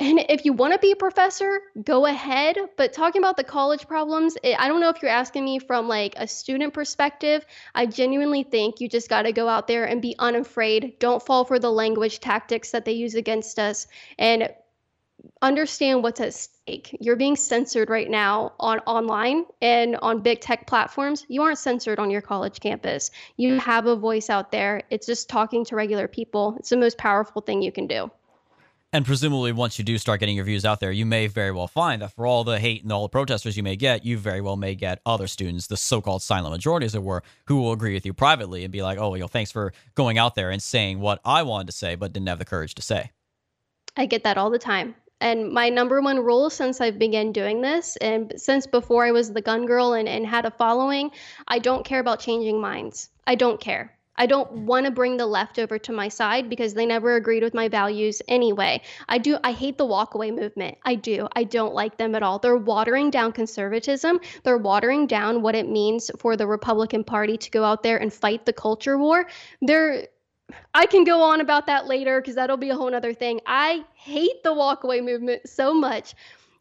And 0.01 0.25
if 0.29 0.45
you 0.45 0.53
want 0.53 0.75
to 0.75 0.79
be 0.79 0.93
a 0.93 0.97
professor, 0.97 1.61
go 1.83 2.07
ahead. 2.07 2.57
But 2.77 2.93
talking 2.93 3.21
about 3.21 3.37
the 3.37 3.43
college 3.43 3.89
problems, 3.89 4.37
it, 4.45 4.57
I 4.57 4.69
don't 4.69 4.81
know 4.81 4.91
if 4.91 5.03
you're 5.03 5.11
asking 5.11 5.45
me 5.45 5.59
from 5.59 5.89
like 5.89 6.15
a 6.17 6.29
student 6.29 6.73
perspective. 6.73 7.45
I 7.75 7.87
genuinely 7.87 8.45
think 8.45 8.81
you 8.81 8.89
just 8.89 9.09
got 9.09 9.23
to 9.23 9.33
go 9.33 9.49
out 9.49 9.67
there 9.67 9.87
and 9.87 10.01
be 10.01 10.15
unafraid. 10.21 11.01
Don't 11.01 11.25
fall 11.25 11.45
for 11.45 11.59
the 11.59 11.73
language 11.73 12.21
tactics 12.21 12.71
that 12.71 12.85
they 12.85 12.93
use 12.93 13.17
against 13.17 13.59
us. 13.59 13.89
And 14.21 14.49
understand 15.43 16.03
what's 16.03 16.21
at 16.21 16.35
stake. 16.35 16.97
You're 17.01 17.17
being 17.17 17.37
censored 17.37 17.91
right 17.91 18.11
now 18.11 18.53
on 18.59 18.79
online 18.81 19.45
and 19.63 19.97
on 19.97 20.21
big 20.21 20.41
tech 20.41 20.67
platforms. 20.67 21.25
You 21.29 21.43
aren't 21.43 21.59
censored 21.59 21.99
on 21.99 22.11
your 22.11 22.21
college 22.21 22.61
campus. 22.61 23.11
You 23.37 23.59
have 23.61 23.87
a 23.87 23.97
voice 23.97 24.31
out 24.31 24.53
there. 24.53 24.83
It's 24.91 25.07
just 25.07 25.29
talking 25.29 25.65
to 25.67 25.77
regular 25.77 26.09
people. 26.09 26.57
It's 26.59 26.71
the 26.71 26.77
most 26.77 26.99
powerful 26.99 27.43
thing 27.43 27.63
you 27.63 27.73
can 27.73 27.87
do. 27.87 28.11
And 28.91 29.05
presumably, 29.05 29.53
once 29.53 29.79
you 29.79 29.85
do 29.85 29.99
start 29.99 30.21
getting 30.21 30.37
your 30.37 30.47
views 30.47 30.65
out 30.65 30.81
there, 30.81 30.91
you 30.91 31.05
may 31.05 31.27
very 31.27 31.53
well 31.53 31.69
find 31.69 32.01
that 32.01 32.13
for 32.15 32.25
all 32.25 32.43
the 32.43 32.59
hate 32.59 32.83
and 32.83 32.91
all 32.91 33.03
the 33.03 33.11
protesters 33.11 33.55
you 33.55 33.63
may 33.63 33.77
get, 33.77 34.03
you 34.03 34.17
very 34.17 34.41
well 34.41 34.57
may 34.57 34.75
get 34.75 35.03
other 35.05 35.27
students, 35.27 35.67
the 35.67 35.77
so 35.77 36.01
called 36.01 36.23
silent 36.23 36.55
majority, 36.55 36.87
as 36.87 36.95
it 36.95 37.03
were, 37.03 37.23
who 37.49 37.57
will 37.57 37.73
agree 37.73 37.93
with 37.93 38.07
you 38.07 38.15
privately 38.15 38.65
and 38.65 38.73
be 38.73 38.83
like, 38.83 38.99
oh, 38.99 39.15
you 39.15 39.21
know, 39.21 39.27
thanks 39.27 39.53
for 39.53 39.75
going 39.95 40.17
out 40.17 40.37
there 40.37 40.51
and 40.51 40.63
saying 40.63 41.01
what 41.01 41.21
I 41.23 41.43
wanted 41.43 41.67
to 41.67 41.73
say, 41.75 41.97
but 41.97 42.15
didn't 42.15 42.29
have 42.29 42.39
the 42.39 42.47
courage 42.47 42.75
to 42.77 42.83
say. 42.83 43.11
I 43.99 44.07
get 44.07 44.25
that 44.25 44.39
all 44.39 44.49
the 44.49 44.59
time. 44.59 44.95
And 45.21 45.51
my 45.51 45.69
number 45.69 46.01
one 46.01 46.19
rule 46.21 46.49
since 46.49 46.81
I've 46.81 46.99
begun 46.99 47.33
doing 47.33 47.61
this, 47.61 47.97
and 47.97 48.33
since 48.37 48.67
before 48.67 49.05
I 49.05 49.11
was 49.11 49.33
the 49.33 49.43
gun 49.43 49.67
girl 49.67 49.95
and, 49.95 50.09
and 50.09 50.27
had 50.27 50.45
a 50.45 50.51
following, 50.51 51.11
I 51.47 51.59
don't 51.59 51.85
care 51.85 52.01
about 52.01 52.21
changing 52.21 52.61
minds. 52.61 53.11
I 53.27 53.35
don't 53.35 53.61
care. 53.61 53.99
I 54.19 54.27
don't 54.27 54.51
want 54.53 54.85
to 54.85 54.91
bring 54.91 55.17
the 55.17 55.27
left 55.27 55.61
over 55.61 55.79
to 55.79 55.93
my 55.93 56.09
side 56.09 56.51
because 56.51 56.75
they 56.75 56.87
never 56.87 57.15
agreed 57.15 57.45
with 57.45 57.55
my 57.55 57.69
values 57.69 58.21
anyway. 58.27 58.83
I 59.09 59.19
do 59.19 59.39
I 59.45 59.53
hate 59.53 59.79
the 59.79 59.87
walkaway 59.87 60.35
movement. 60.35 60.77
I 60.85 60.97
do. 60.97 61.29
I 61.37 61.45
don't 61.45 61.73
like 61.73 61.97
them 61.97 62.17
at 62.17 62.25
all. 62.25 62.41
They're 62.41 62.57
watering 62.57 63.11
down 63.11 63.31
conservatism. 63.31 64.21
They're 64.43 64.59
watering 64.59 65.07
down 65.07 65.41
what 65.41 65.55
it 65.55 65.69
means 65.69 66.11
for 66.19 66.37
the 66.37 66.49
Republican 66.49 67.05
Party 67.05 67.37
to 67.37 67.51
go 67.51 67.63
out 67.63 67.85
there 67.85 67.99
and 67.99 68.13
fight 68.13 68.45
the 68.45 68.53
culture 68.53 68.99
war. 68.99 69.29
They're 69.63 70.09
I 70.75 70.87
can 70.87 71.05
go 71.05 71.23
on 71.23 71.41
about 71.41 71.67
that 71.67 71.87
later 71.87 72.21
because 72.21 72.37
that'll 72.37 72.57
be 72.57 72.71
a 72.71 72.77
whole 72.77 72.95
other 72.95 73.13
thing. 73.13 73.41
I 73.47 73.85
hate 73.95 74.43
the 74.43 74.55
walkaway 74.55 75.05
movement 75.05 75.49
so 75.49 75.75
much. 75.75 76.15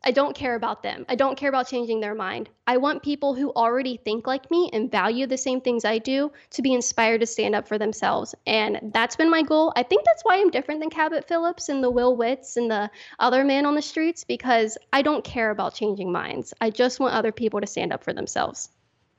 I 0.04 0.12
don't 0.12 0.36
care 0.36 0.56
about 0.56 0.84
them. 0.84 1.06
I 1.10 1.16
don't 1.16 1.38
care 1.38 1.50
about 1.50 1.68
changing 1.68 2.00
their 2.00 2.16
mind. 2.16 2.50
I 2.66 2.78
want 2.78 3.04
people 3.04 3.34
who 3.34 3.52
already 3.52 3.98
think 3.98 4.28
like 4.28 4.50
me 4.50 4.70
and 4.72 4.92
value 4.92 5.28
the 5.28 5.38
same 5.38 5.60
things 5.60 5.84
I 5.84 5.98
do 5.98 6.32
to 6.52 6.62
be 6.62 6.74
inspired 6.74 7.20
to 7.22 7.26
stand 7.26 7.56
up 7.56 7.68
for 7.68 7.78
themselves. 7.78 8.34
And 8.46 8.80
that's 8.94 9.16
been 9.16 9.30
my 9.30 9.42
goal. 9.42 9.74
I 9.76 9.84
think 9.84 10.06
that's 10.06 10.24
why 10.24 10.38
I'm 10.38 10.52
different 10.52 10.80
than 10.80 10.90
Cabot 10.90 11.28
Phillips 11.28 11.68
and 11.68 11.84
the 11.84 11.92
Will 11.92 12.16
Witts 12.16 12.58
and 12.58 12.70
the 12.70 12.90
other 13.20 13.44
man 13.44 13.66
on 13.66 13.76
the 13.76 13.82
streets 13.82 14.24
because 14.24 14.78
I 14.94 15.02
don't 15.02 15.24
care 15.24 15.50
about 15.50 15.76
changing 15.76 16.12
minds. 16.12 16.54
I 16.62 16.70
just 16.70 17.00
want 17.00 17.14
other 17.14 17.32
people 17.32 17.60
to 17.60 17.68
stand 17.68 17.92
up 17.92 18.04
for 18.04 18.14
themselves. 18.14 18.70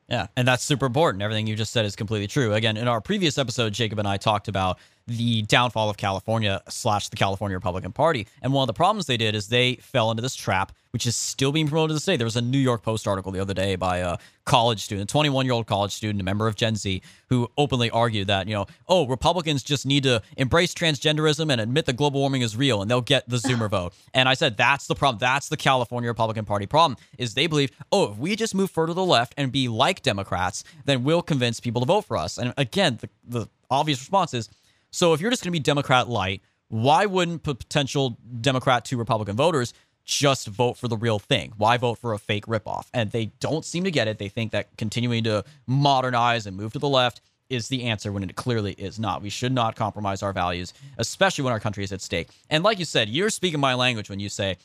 Yeah, 0.08 0.28
and 0.36 0.48
that's 0.48 0.64
super 0.64 0.86
important. 0.86 1.22
Everything 1.22 1.46
you 1.46 1.54
just 1.54 1.72
said 1.72 1.84
is 1.84 1.94
completely 1.94 2.26
true. 2.28 2.54
Again, 2.54 2.76
in 2.78 2.88
our 2.88 3.00
previous 3.00 3.36
episode, 3.36 3.74
Jacob 3.74 3.98
and 3.98 4.08
I 4.08 4.16
talked 4.16 4.48
about 4.48 4.78
the 5.08 5.42
downfall 5.42 5.88
of 5.90 5.96
California 5.96 6.62
slash 6.68 7.08
the 7.08 7.16
California 7.16 7.56
Republican 7.56 7.92
Party. 7.92 8.26
And 8.42 8.52
one 8.52 8.62
of 8.62 8.66
the 8.66 8.74
problems 8.74 9.06
they 9.06 9.16
did 9.16 9.34
is 9.34 9.48
they 9.48 9.76
fell 9.76 10.10
into 10.10 10.22
this 10.22 10.36
trap, 10.36 10.72
which 10.90 11.06
is 11.06 11.16
still 11.16 11.50
being 11.50 11.66
promoted 11.66 11.90
to 11.90 11.94
this 11.94 12.04
day. 12.04 12.16
There 12.16 12.26
was 12.26 12.36
a 12.36 12.42
New 12.42 12.58
York 12.58 12.82
Post 12.82 13.08
article 13.08 13.32
the 13.32 13.40
other 13.40 13.54
day 13.54 13.76
by 13.76 13.98
a 13.98 14.18
college 14.44 14.80
student, 14.80 15.10
a 15.10 15.12
21 15.12 15.46
year 15.46 15.52
old 15.52 15.66
college 15.66 15.92
student, 15.92 16.20
a 16.20 16.24
member 16.24 16.46
of 16.46 16.56
Gen 16.56 16.76
Z, 16.76 17.02
who 17.28 17.50
openly 17.56 17.90
argued 17.90 18.28
that, 18.28 18.48
you 18.48 18.54
know, 18.54 18.66
oh, 18.88 19.06
Republicans 19.06 19.62
just 19.62 19.86
need 19.86 20.02
to 20.04 20.22
embrace 20.36 20.74
transgenderism 20.74 21.50
and 21.50 21.60
admit 21.60 21.86
that 21.86 21.96
global 21.96 22.20
warming 22.20 22.42
is 22.42 22.56
real 22.56 22.80
and 22.82 22.90
they'll 22.90 23.00
get 23.00 23.28
the 23.28 23.36
Zoomer 23.36 23.68
vote. 23.70 23.94
And 24.14 24.28
I 24.28 24.34
said, 24.34 24.56
that's 24.56 24.86
the 24.86 24.94
problem. 24.94 25.18
That's 25.18 25.48
the 25.48 25.56
California 25.56 26.08
Republican 26.08 26.44
Party 26.44 26.66
problem 26.66 26.96
is 27.18 27.34
they 27.34 27.46
believe, 27.46 27.70
oh, 27.92 28.12
if 28.12 28.18
we 28.18 28.36
just 28.36 28.54
move 28.54 28.70
further 28.70 28.88
to 28.88 28.94
the 28.94 29.04
left 29.04 29.34
and 29.36 29.52
be 29.52 29.68
like 29.68 30.02
Democrats, 30.02 30.64
then 30.84 31.04
we'll 31.04 31.22
convince 31.22 31.60
people 31.60 31.80
to 31.80 31.86
vote 31.86 32.04
for 32.06 32.16
us. 32.16 32.38
And 32.38 32.54
again, 32.56 32.98
the, 33.00 33.08
the 33.26 33.48
obvious 33.70 34.00
response 34.00 34.34
is, 34.34 34.48
so 34.90 35.12
if 35.12 35.20
you're 35.20 35.30
just 35.30 35.42
going 35.42 35.52
to 35.52 35.58
be 35.58 35.62
Democrat 35.62 36.08
light, 36.08 36.42
why 36.68 37.06
wouldn't 37.06 37.42
potential 37.42 38.18
Democrat 38.40 38.84
to 38.86 38.96
Republican 38.96 39.36
voters 39.36 39.72
just 40.04 40.46
vote 40.46 40.76
for 40.76 40.88
the 40.88 40.96
real 40.96 41.18
thing? 41.18 41.52
Why 41.56 41.76
vote 41.76 41.98
for 41.98 42.12
a 42.12 42.18
fake 42.18 42.46
ripoff? 42.46 42.86
And 42.94 43.10
they 43.10 43.26
don't 43.40 43.64
seem 43.64 43.84
to 43.84 43.90
get 43.90 44.08
it. 44.08 44.18
They 44.18 44.28
think 44.28 44.52
that 44.52 44.76
continuing 44.76 45.24
to 45.24 45.44
modernize 45.66 46.46
and 46.46 46.56
move 46.56 46.72
to 46.72 46.78
the 46.78 46.88
left 46.88 47.20
is 47.48 47.68
the 47.68 47.84
answer 47.84 48.12
when 48.12 48.22
it 48.22 48.36
clearly 48.36 48.72
is 48.72 48.98
not. 48.98 49.22
We 49.22 49.30
should 49.30 49.52
not 49.52 49.76
compromise 49.76 50.22
our 50.22 50.32
values, 50.32 50.74
especially 50.98 51.44
when 51.44 51.52
our 51.52 51.60
country 51.60 51.84
is 51.84 51.92
at 51.92 52.02
stake. 52.02 52.28
And 52.50 52.62
like 52.62 52.78
you 52.78 52.84
said, 52.84 53.08
you're 53.08 53.30
speaking 53.30 53.60
my 53.60 53.74
language 53.74 54.10
when 54.10 54.20
you 54.20 54.28
say 54.28 54.58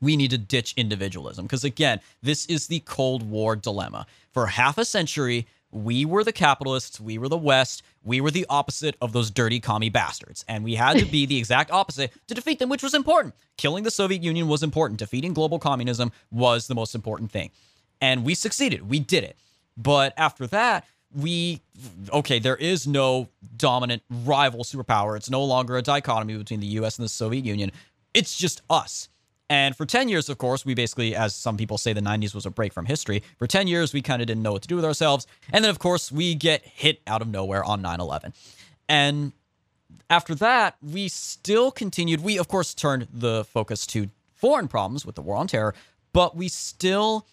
we 0.00 0.16
need 0.16 0.30
to 0.30 0.38
ditch 0.38 0.74
individualism. 0.76 1.44
Because 1.44 1.64
again, 1.64 2.00
this 2.22 2.46
is 2.46 2.66
the 2.66 2.80
Cold 2.80 3.28
War 3.28 3.56
dilemma. 3.56 4.06
For 4.32 4.46
half 4.46 4.78
a 4.78 4.84
century, 4.84 5.46
we 5.76 6.04
were 6.04 6.24
the 6.24 6.32
capitalists, 6.32 6.98
we 7.00 7.18
were 7.18 7.28
the 7.28 7.36
West, 7.36 7.82
we 8.02 8.20
were 8.20 8.30
the 8.30 8.46
opposite 8.48 8.96
of 9.00 9.12
those 9.12 9.30
dirty 9.30 9.60
commie 9.60 9.90
bastards. 9.90 10.44
And 10.48 10.64
we 10.64 10.74
had 10.74 10.98
to 10.98 11.04
be 11.04 11.26
the 11.26 11.36
exact 11.36 11.70
opposite 11.70 12.12
to 12.28 12.34
defeat 12.34 12.58
them, 12.58 12.68
which 12.68 12.82
was 12.82 12.94
important. 12.94 13.34
Killing 13.58 13.84
the 13.84 13.90
Soviet 13.90 14.22
Union 14.22 14.48
was 14.48 14.62
important. 14.62 14.98
Defeating 14.98 15.34
global 15.34 15.58
communism 15.58 16.12
was 16.30 16.66
the 16.66 16.74
most 16.74 16.94
important 16.94 17.30
thing. 17.30 17.50
And 18.00 18.24
we 18.24 18.34
succeeded. 18.34 18.88
We 18.88 19.00
did 19.00 19.24
it. 19.24 19.36
But 19.76 20.14
after 20.16 20.46
that, 20.48 20.86
we 21.14 21.60
okay, 22.12 22.38
there 22.38 22.56
is 22.56 22.86
no 22.86 23.28
dominant 23.56 24.02
rival 24.10 24.64
superpower. 24.64 25.16
It's 25.16 25.30
no 25.30 25.44
longer 25.44 25.76
a 25.76 25.82
dichotomy 25.82 26.36
between 26.36 26.60
the 26.60 26.66
US 26.66 26.98
and 26.98 27.04
the 27.04 27.08
Soviet 27.08 27.44
Union. 27.44 27.70
It's 28.14 28.36
just 28.36 28.62
us. 28.70 29.08
And 29.48 29.76
for 29.76 29.86
10 29.86 30.08
years, 30.08 30.28
of 30.28 30.38
course, 30.38 30.64
we 30.64 30.74
basically, 30.74 31.14
as 31.14 31.34
some 31.34 31.56
people 31.56 31.78
say, 31.78 31.92
the 31.92 32.00
90s 32.00 32.34
was 32.34 32.46
a 32.46 32.50
break 32.50 32.72
from 32.72 32.86
history. 32.86 33.22
For 33.38 33.46
10 33.46 33.68
years, 33.68 33.92
we 33.92 34.02
kind 34.02 34.20
of 34.20 34.26
didn't 34.26 34.42
know 34.42 34.52
what 34.52 34.62
to 34.62 34.68
do 34.68 34.76
with 34.76 34.84
ourselves. 34.84 35.26
And 35.52 35.64
then, 35.64 35.70
of 35.70 35.78
course, 35.78 36.10
we 36.10 36.34
get 36.34 36.64
hit 36.64 37.00
out 37.06 37.22
of 37.22 37.28
nowhere 37.28 37.64
on 37.64 37.80
9 37.80 38.00
11. 38.00 38.32
And 38.88 39.32
after 40.10 40.34
that, 40.36 40.76
we 40.82 41.08
still 41.08 41.70
continued. 41.70 42.22
We, 42.22 42.38
of 42.38 42.48
course, 42.48 42.74
turned 42.74 43.06
the 43.12 43.44
focus 43.44 43.86
to 43.88 44.10
foreign 44.34 44.68
problems 44.68 45.06
with 45.06 45.14
the 45.14 45.22
war 45.22 45.36
on 45.36 45.46
terror, 45.46 45.74
but 46.12 46.36
we 46.36 46.48
still 46.48 47.26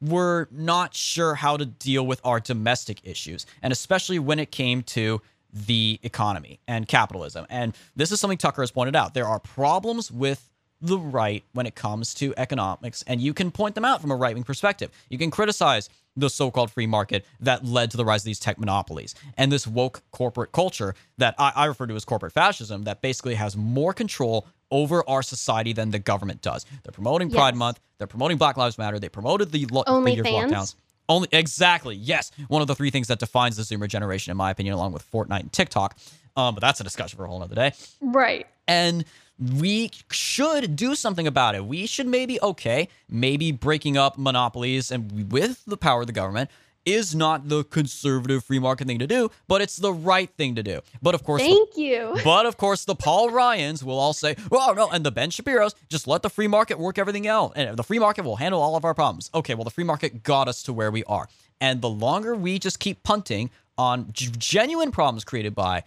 were 0.00 0.48
not 0.50 0.94
sure 0.94 1.34
how 1.34 1.56
to 1.56 1.66
deal 1.66 2.06
with 2.06 2.20
our 2.24 2.40
domestic 2.40 3.00
issues. 3.04 3.46
And 3.62 3.72
especially 3.72 4.18
when 4.18 4.38
it 4.38 4.50
came 4.50 4.82
to 4.84 5.20
the 5.52 5.98
economy 6.02 6.60
and 6.68 6.86
capitalism. 6.86 7.46
And 7.48 7.74
this 7.96 8.12
is 8.12 8.20
something 8.20 8.38
Tucker 8.38 8.62
has 8.62 8.70
pointed 8.70 8.94
out. 8.94 9.14
There 9.14 9.26
are 9.26 9.40
problems 9.40 10.12
with 10.12 10.48
the 10.80 10.98
right 10.98 11.44
when 11.52 11.66
it 11.66 11.74
comes 11.74 12.14
to 12.14 12.32
economics, 12.36 13.02
and 13.06 13.20
you 13.20 13.34
can 13.34 13.50
point 13.50 13.74
them 13.74 13.84
out 13.84 14.00
from 14.00 14.10
a 14.10 14.16
right 14.16 14.34
wing 14.34 14.44
perspective. 14.44 14.90
You 15.08 15.18
can 15.18 15.30
criticize 15.30 15.88
the 16.16 16.30
so 16.30 16.50
called 16.50 16.70
free 16.70 16.86
market 16.86 17.24
that 17.40 17.64
led 17.64 17.90
to 17.92 17.96
the 17.96 18.04
rise 18.04 18.22
of 18.22 18.26
these 18.26 18.40
tech 18.40 18.58
monopolies 18.58 19.14
and 19.36 19.52
this 19.52 19.66
woke 19.66 20.02
corporate 20.10 20.52
culture 20.52 20.94
that 21.18 21.34
I, 21.38 21.52
I 21.54 21.64
refer 21.66 21.86
to 21.86 21.94
as 21.94 22.04
corporate 22.04 22.32
fascism 22.32 22.84
that 22.84 23.02
basically 23.02 23.34
has 23.34 23.56
more 23.56 23.92
control 23.92 24.46
over 24.70 25.08
our 25.08 25.22
society 25.22 25.72
than 25.72 25.90
the 25.90 25.98
government 25.98 26.42
does. 26.42 26.66
They're 26.82 26.92
promoting 26.92 27.30
Pride 27.30 27.54
yes. 27.54 27.58
Month, 27.58 27.80
they're 27.98 28.06
promoting 28.06 28.36
Black 28.36 28.56
Lives 28.56 28.78
Matter, 28.78 28.98
they 28.98 29.08
promoted 29.08 29.52
the 29.52 29.66
lo- 29.66 29.84
OnlyFans. 29.86 30.24
lockdowns. 30.24 30.74
Only 31.08 31.28
exactly, 31.32 31.96
yes. 31.96 32.30
One 32.48 32.60
of 32.60 32.68
the 32.68 32.74
three 32.74 32.90
things 32.90 33.08
that 33.08 33.18
defines 33.18 33.56
the 33.56 33.62
Zoomer 33.62 33.88
generation, 33.88 34.30
in 34.30 34.36
my 34.36 34.50
opinion, 34.50 34.74
along 34.74 34.92
with 34.92 35.10
Fortnite 35.10 35.40
and 35.40 35.52
TikTok. 35.52 35.96
Um, 36.36 36.54
but 36.54 36.60
that's 36.60 36.80
a 36.80 36.84
discussion 36.84 37.16
for 37.16 37.24
a 37.24 37.28
whole 37.28 37.42
other 37.42 37.54
day. 37.54 37.72
Right. 38.00 38.46
And 38.66 39.06
we 39.38 39.90
should 40.10 40.76
do 40.76 40.94
something 40.94 41.26
about 41.26 41.54
it. 41.54 41.64
We 41.64 41.86
should 41.86 42.06
maybe, 42.06 42.40
okay, 42.40 42.88
maybe 43.08 43.52
breaking 43.52 43.96
up 43.96 44.18
monopolies 44.18 44.90
and 44.90 45.30
with 45.30 45.64
the 45.66 45.76
power 45.76 46.00
of 46.00 46.06
the 46.06 46.12
government 46.12 46.50
is 46.84 47.14
not 47.14 47.48
the 47.48 47.64
conservative 47.64 48.42
free 48.44 48.58
market 48.58 48.86
thing 48.86 48.98
to 48.98 49.06
do, 49.06 49.30
but 49.46 49.60
it's 49.60 49.76
the 49.76 49.92
right 49.92 50.30
thing 50.30 50.54
to 50.54 50.62
do. 50.62 50.80
But 51.02 51.14
of 51.14 51.22
course, 51.22 51.42
Thank 51.42 51.76
you. 51.76 52.18
but 52.24 52.46
of 52.46 52.56
course, 52.56 52.84
the 52.84 52.94
Paul 52.94 53.30
Ryans 53.30 53.84
will 53.84 53.98
all 53.98 54.14
say, 54.14 54.36
"Well, 54.50 54.74
no," 54.74 54.88
and 54.88 55.04
the 55.04 55.10
Ben 55.10 55.30
Shapiro's 55.30 55.74
just 55.90 56.06
let 56.06 56.22
the 56.22 56.30
free 56.30 56.46
market 56.48 56.78
work 56.78 56.98
everything 56.98 57.28
out, 57.28 57.52
and 57.56 57.76
the 57.76 57.82
free 57.82 57.98
market 57.98 58.24
will 58.24 58.36
handle 58.36 58.62
all 58.62 58.74
of 58.74 58.84
our 58.84 58.94
problems. 58.94 59.30
Okay, 59.34 59.54
well, 59.54 59.64
the 59.64 59.70
free 59.70 59.84
market 59.84 60.22
got 60.22 60.48
us 60.48 60.62
to 60.62 60.72
where 60.72 60.90
we 60.90 61.04
are, 61.04 61.28
and 61.60 61.82
the 61.82 61.90
longer 61.90 62.34
we 62.34 62.58
just 62.58 62.80
keep 62.80 63.02
punting 63.02 63.50
on 63.76 64.08
genuine 64.12 64.90
problems 64.90 65.24
created 65.24 65.54
by 65.54 65.84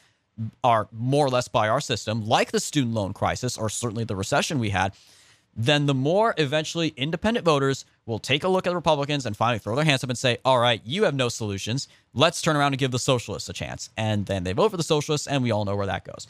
our 0.63 0.87
more 0.91 1.25
or 1.25 1.29
less 1.29 1.47
by 1.47 1.67
our 1.67 1.81
system, 1.81 2.25
like 2.25 2.51
the 2.51 2.59
student 2.59 2.93
loan 2.93 3.13
crisis 3.13 3.57
or 3.57 3.69
certainly 3.69 4.03
the 4.03 4.15
recession 4.15 4.59
we 4.59 4.69
had, 4.69 4.93
then 5.55 5.85
the 5.85 5.93
more 5.93 6.33
eventually 6.37 6.93
independent 6.95 7.45
voters 7.45 7.85
will 8.05 8.19
take 8.19 8.43
a 8.43 8.47
look 8.47 8.65
at 8.65 8.73
Republicans 8.73 9.25
and 9.25 9.35
finally 9.35 9.59
throw 9.59 9.75
their 9.75 9.85
hands 9.85 10.03
up 10.03 10.09
and 10.09 10.17
say, 10.17 10.37
all 10.45 10.59
right, 10.59 10.81
you 10.85 11.03
have 11.03 11.13
no 11.13 11.29
solutions. 11.29 11.87
Let's 12.13 12.41
turn 12.41 12.55
around 12.55 12.73
and 12.73 12.79
give 12.79 12.91
the 12.91 12.99
socialists 12.99 13.49
a 13.49 13.53
chance. 13.53 13.89
And 13.97 14.25
then 14.25 14.43
they 14.43 14.53
vote 14.53 14.71
for 14.71 14.77
the 14.77 14.83
socialists, 14.83 15.27
and 15.27 15.43
we 15.43 15.51
all 15.51 15.65
know 15.65 15.75
where 15.75 15.87
that 15.87 16.05
goes. 16.05 16.27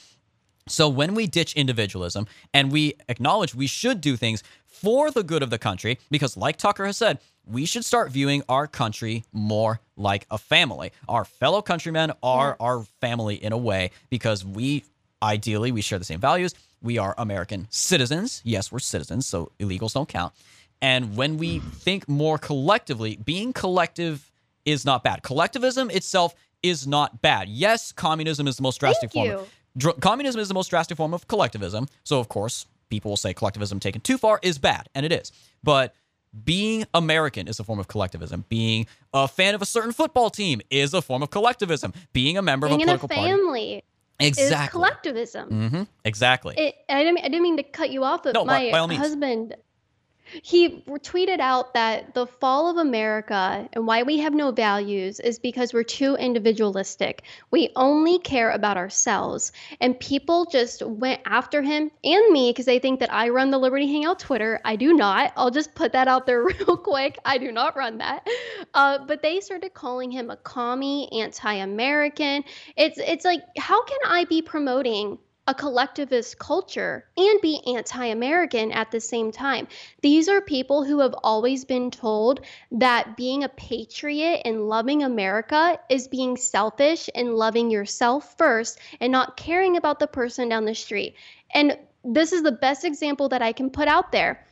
So 0.67 0.89
when 0.89 1.15
we 1.15 1.27
ditch 1.27 1.53
individualism 1.53 2.27
and 2.53 2.71
we 2.71 2.95
acknowledge 3.09 3.55
we 3.55 3.67
should 3.67 3.99
do 3.99 4.15
things 4.15 4.43
for 4.81 5.11
the 5.11 5.23
good 5.23 5.43
of 5.43 5.49
the 5.49 5.57
country, 5.57 5.99
because 6.09 6.35
like 6.35 6.57
Tucker 6.57 6.85
has 6.85 6.97
said, 6.97 7.19
we 7.45 7.65
should 7.65 7.85
start 7.85 8.11
viewing 8.11 8.43
our 8.49 8.67
country 8.67 9.23
more 9.31 9.79
like 9.95 10.25
a 10.31 10.37
family. 10.37 10.91
Our 11.09 11.25
fellow 11.25 11.61
countrymen 11.61 12.11
are 12.21 12.55
our 12.59 12.83
family 12.99 13.35
in 13.35 13.51
a 13.51 13.57
way 13.57 13.91
because 14.09 14.45
we 14.45 14.83
ideally 15.21 15.71
we 15.71 15.81
share 15.81 15.99
the 15.99 16.05
same 16.05 16.19
values. 16.19 16.53
We 16.81 16.97
are 16.97 17.13
American 17.17 17.67
citizens. 17.69 18.41
Yes, 18.43 18.71
we're 18.71 18.79
citizens, 18.79 19.27
so 19.27 19.51
illegals 19.59 19.93
don't 19.93 20.09
count. 20.09 20.33
And 20.81 21.15
when 21.15 21.37
we 21.37 21.59
think 21.73 22.07
more 22.09 22.37
collectively, 22.37 23.17
being 23.17 23.53
collective 23.53 24.31
is 24.65 24.85
not 24.85 25.03
bad. 25.03 25.23
Collectivism 25.23 25.89
itself 25.89 26.33
is 26.63 26.85
not 26.85 27.21
bad. 27.21 27.49
Yes, 27.49 27.91
communism 27.91 28.47
is 28.47 28.57
the 28.57 28.63
most 28.63 28.79
drastic 28.79 29.11
Thank 29.11 29.13
form. 29.13 29.27
you. 29.27 29.37
Of, 29.39 29.51
dr- 29.77 29.99
communism 29.99 30.39
is 30.41 30.47
the 30.47 30.53
most 30.53 30.69
drastic 30.69 30.97
form 30.97 31.13
of 31.13 31.27
collectivism. 31.27 31.87
So 32.03 32.19
of 32.19 32.29
course, 32.29 32.65
people 32.91 33.09
will 33.09 33.17
say 33.17 33.33
collectivism 33.33 33.79
taken 33.79 34.01
too 34.01 34.19
far 34.19 34.39
is 34.43 34.59
bad, 34.59 34.87
and 34.93 35.03
it 35.05 35.11
is. 35.11 35.31
But 35.63 35.95
being 36.45 36.85
American 36.93 37.47
is 37.47 37.59
a 37.59 37.63
form 37.63 37.79
of 37.79 37.87
collectivism. 37.87 38.45
Being 38.47 38.85
a 39.13 39.27
fan 39.27 39.55
of 39.55 39.61
a 39.61 39.65
certain 39.65 39.91
football 39.91 40.29
team 40.29 40.61
is 40.69 40.93
a 40.93 41.01
form 41.01 41.23
of 41.23 41.29
collectivism. 41.31 41.93
Being 42.13 42.37
a 42.37 42.41
member 42.41 42.67
Being 42.67 42.81
of 42.83 42.87
a 42.87 42.91
in 42.91 42.95
a 42.95 42.97
political 42.99 43.07
party, 43.09 43.31
family 43.31 43.83
exactly, 44.19 44.65
is 44.67 44.69
collectivism. 44.71 45.49
hmm 45.69 45.83
exactly. 46.05 46.55
It, 46.57 46.75
I 46.87 47.03
didn't. 47.03 47.17
I 47.19 47.23
didn't 47.23 47.41
mean 47.43 47.57
to 47.57 47.63
cut 47.63 47.89
you 47.89 48.03
off, 48.03 48.23
but 48.23 48.33
No, 48.33 48.45
my 48.45 48.71
by 48.71 48.85
means. 48.87 49.01
husband, 49.01 49.55
he 50.43 50.81
tweeted 50.87 51.39
out 51.39 51.73
that 51.73 52.13
the 52.13 52.27
fall 52.27 52.69
of 52.69 52.77
America 52.77 53.67
and 53.73 53.85
why 53.85 54.03
we 54.03 54.17
have 54.19 54.33
no 54.33 54.51
values 54.51 55.19
is 55.19 55.39
because 55.39 55.73
we're 55.73 55.83
too 55.83 56.15
individualistic. 56.15 57.23
We 57.51 57.69
only 57.75 58.19
care 58.19 58.51
about 58.51 58.77
ourselves, 58.77 59.51
and 59.79 59.99
people 59.99 60.45
just 60.45 60.81
went 60.81 61.21
after 61.25 61.61
him 61.61 61.91
and 62.03 62.33
me 62.33 62.51
because 62.51 62.65
they 62.65 62.79
think 62.79 62.99
that 62.99 63.13
I 63.13 63.29
run 63.29 63.51
the 63.51 63.59
Liberty 63.59 63.87
Hangout 63.87 64.19
Twitter. 64.19 64.59
I 64.65 64.75
do 64.75 64.93
not. 64.93 65.33
I'll 65.35 65.51
just 65.51 65.75
put 65.75 65.91
that 65.93 66.07
out 66.07 66.25
there 66.25 66.43
real 66.59 66.77
quick. 66.77 67.17
I 67.25 67.37
do 67.37 67.51
not 67.51 67.75
run 67.75 67.97
that. 67.99 68.27
Uh, 68.73 68.99
but 69.05 69.21
they 69.21 69.39
started 69.39 69.73
calling 69.73 70.11
him 70.11 70.29
a 70.29 70.37
commie, 70.37 71.11
anti-American. 71.11 72.43
It's 72.75 72.97
it's 72.99 73.25
like 73.25 73.41
how 73.57 73.83
can 73.83 73.99
I 74.05 74.25
be 74.25 74.41
promoting 74.41 75.17
a 75.47 75.53
collectivist 75.53 76.37
culture 76.37 77.05
and 77.17 77.41
be 77.41 77.61
anti 77.65 78.05
American 78.05 78.71
at 78.71 78.91
the 78.91 78.99
same 78.99 79.31
time. 79.31 79.67
These 80.01 80.29
are 80.29 80.41
people 80.41 80.83
who 80.83 80.99
have 80.99 81.15
always 81.23 81.65
been 81.65 81.89
told 81.89 82.41
that 82.71 83.17
being 83.17 83.43
a 83.43 83.49
patriot 83.49 84.41
and 84.45 84.69
loving 84.69 85.03
America 85.03 85.79
is 85.89 86.07
being 86.07 86.37
selfish 86.37 87.09
and 87.15 87.35
loving 87.35 87.71
yourself 87.71 88.37
first 88.37 88.79
and 88.99 89.11
not 89.11 89.35
caring 89.35 89.77
about 89.77 89.99
the 89.99 90.07
person 90.07 90.49
down 90.49 90.65
the 90.65 90.75
street. 90.75 91.15
And 91.53 91.77
this 92.03 92.33
is 92.33 92.43
the 92.43 92.51
best 92.51 92.85
example 92.85 93.29
that 93.29 93.41
I 93.41 93.51
can 93.51 93.69
put 93.69 93.87
out 93.87 94.11
there. 94.11 94.45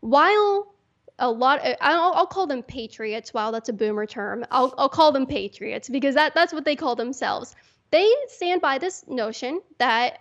While 0.00 0.74
a 1.18 1.30
lot 1.30 1.60
I'll, 1.80 2.12
I'll 2.14 2.26
call 2.26 2.46
them 2.46 2.62
patriots 2.62 3.34
wow 3.34 3.50
that's 3.50 3.68
a 3.68 3.72
boomer 3.72 4.06
term 4.06 4.46
I'll, 4.50 4.74
I'll 4.78 4.88
call 4.88 5.12
them 5.12 5.26
patriots 5.26 5.88
because 5.88 6.14
that, 6.14 6.34
that's 6.34 6.54
what 6.54 6.64
they 6.64 6.74
call 6.74 6.96
themselves 6.96 7.54
they 7.90 8.10
stand 8.28 8.62
by 8.62 8.78
this 8.78 9.04
notion 9.06 9.60
that 9.78 10.18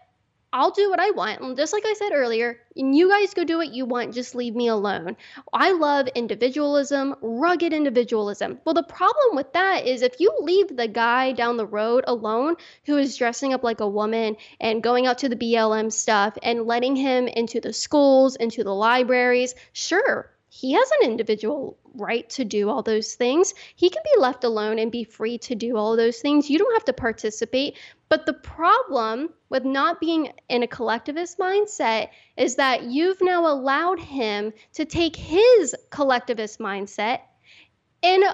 I'll 0.53 0.71
do 0.71 0.89
what 0.89 0.99
I 0.99 1.11
want. 1.11 1.39
And 1.39 1.55
just 1.55 1.71
like 1.71 1.85
I 1.85 1.93
said 1.93 2.11
earlier, 2.13 2.59
and 2.75 2.93
you 2.93 3.09
guys 3.09 3.33
go 3.33 3.45
do 3.45 3.57
what 3.57 3.73
you 3.73 3.85
want, 3.85 4.13
just 4.13 4.35
leave 4.35 4.53
me 4.53 4.67
alone. 4.67 5.15
I 5.53 5.71
love 5.71 6.07
individualism, 6.09 7.15
rugged 7.21 7.71
individualism. 7.71 8.59
Well, 8.65 8.73
the 8.73 8.83
problem 8.83 9.35
with 9.35 9.53
that 9.53 9.87
is 9.87 10.01
if 10.01 10.19
you 10.19 10.33
leave 10.41 10.75
the 10.75 10.89
guy 10.89 11.31
down 11.31 11.55
the 11.55 11.65
road 11.65 12.03
alone 12.05 12.55
who 12.85 12.97
is 12.97 13.15
dressing 13.15 13.53
up 13.53 13.63
like 13.63 13.79
a 13.79 13.87
woman 13.87 14.35
and 14.59 14.83
going 14.83 15.07
out 15.07 15.19
to 15.19 15.29
the 15.29 15.37
BLM 15.37 15.89
stuff 15.91 16.37
and 16.43 16.67
letting 16.67 16.97
him 16.97 17.29
into 17.29 17.61
the 17.61 17.71
schools, 17.71 18.35
into 18.35 18.65
the 18.65 18.75
libraries, 18.75 19.55
sure, 19.71 20.31
he 20.49 20.73
has 20.73 20.91
an 20.99 21.09
individual 21.09 21.77
right 21.93 22.29
to 22.31 22.43
do 22.43 22.69
all 22.69 22.83
those 22.83 23.15
things. 23.15 23.53
He 23.77 23.89
can 23.89 24.03
be 24.03 24.19
left 24.19 24.43
alone 24.43 24.79
and 24.79 24.91
be 24.91 25.05
free 25.05 25.37
to 25.39 25.55
do 25.55 25.77
all 25.77 25.95
those 25.95 26.19
things. 26.19 26.49
You 26.49 26.59
don't 26.59 26.73
have 26.73 26.85
to 26.85 26.93
participate. 26.93 27.77
But 28.11 28.25
the 28.25 28.33
problem 28.33 29.29
with 29.47 29.63
not 29.63 30.01
being 30.01 30.33
in 30.49 30.63
a 30.63 30.67
collectivist 30.67 31.37
mindset 31.37 32.09
is 32.35 32.57
that 32.57 32.83
you've 32.83 33.21
now 33.21 33.47
allowed 33.47 33.99
him 34.01 34.51
to 34.73 34.83
take 34.83 35.15
his 35.15 35.73
collectivist 35.91 36.59
mindset 36.59 37.21
and 38.03 38.25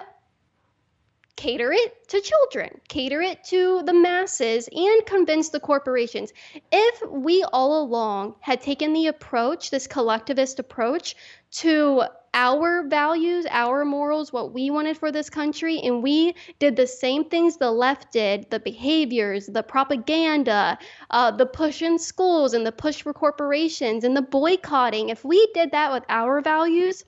cater 1.36 1.72
it 1.72 2.08
to 2.08 2.20
children, 2.22 2.82
cater 2.90 3.22
it 3.22 3.44
to 3.44 3.84
the 3.84 3.94
masses, 3.94 4.68
and 4.76 5.06
convince 5.06 5.50
the 5.50 5.60
corporations. 5.60 6.34
If 6.72 7.08
we 7.08 7.44
all 7.44 7.80
along 7.84 8.34
had 8.40 8.62
taken 8.62 8.94
the 8.94 9.06
approach, 9.06 9.70
this 9.70 9.86
collectivist 9.86 10.58
approach, 10.58 11.16
to 11.52 12.04
our 12.34 12.88
values, 12.88 13.48
our 13.50 13.84
morals, 13.84 14.32
what 14.32 14.54
we 14.54 14.70
wanted 14.70 14.98
for 14.98 15.12
this 15.12 15.30
country, 15.30 15.80
and 15.80 16.04
we 16.04 16.36
did 16.60 16.76
the 16.76 16.86
same 16.86 17.26
things 17.26 17.58
the 17.58 17.72
left 17.72 18.12
did 18.12 18.50
the 18.50 18.60
behaviors, 18.60 19.48
the 19.48 19.64
propaganda, 19.64 20.78
uh, 21.10 21.32
the 21.32 21.46
push 21.46 21.82
in 21.82 21.98
schools, 21.98 22.54
and 22.54 22.66
the 22.66 22.72
push 22.72 23.02
for 23.02 23.14
corporations, 23.14 24.04
and 24.04 24.16
the 24.16 24.22
boycotting. 24.22 25.10
If 25.10 25.26
we 25.26 25.48
did 25.54 25.72
that 25.72 25.92
with 25.92 26.04
our 26.10 26.42
values, 26.42 27.04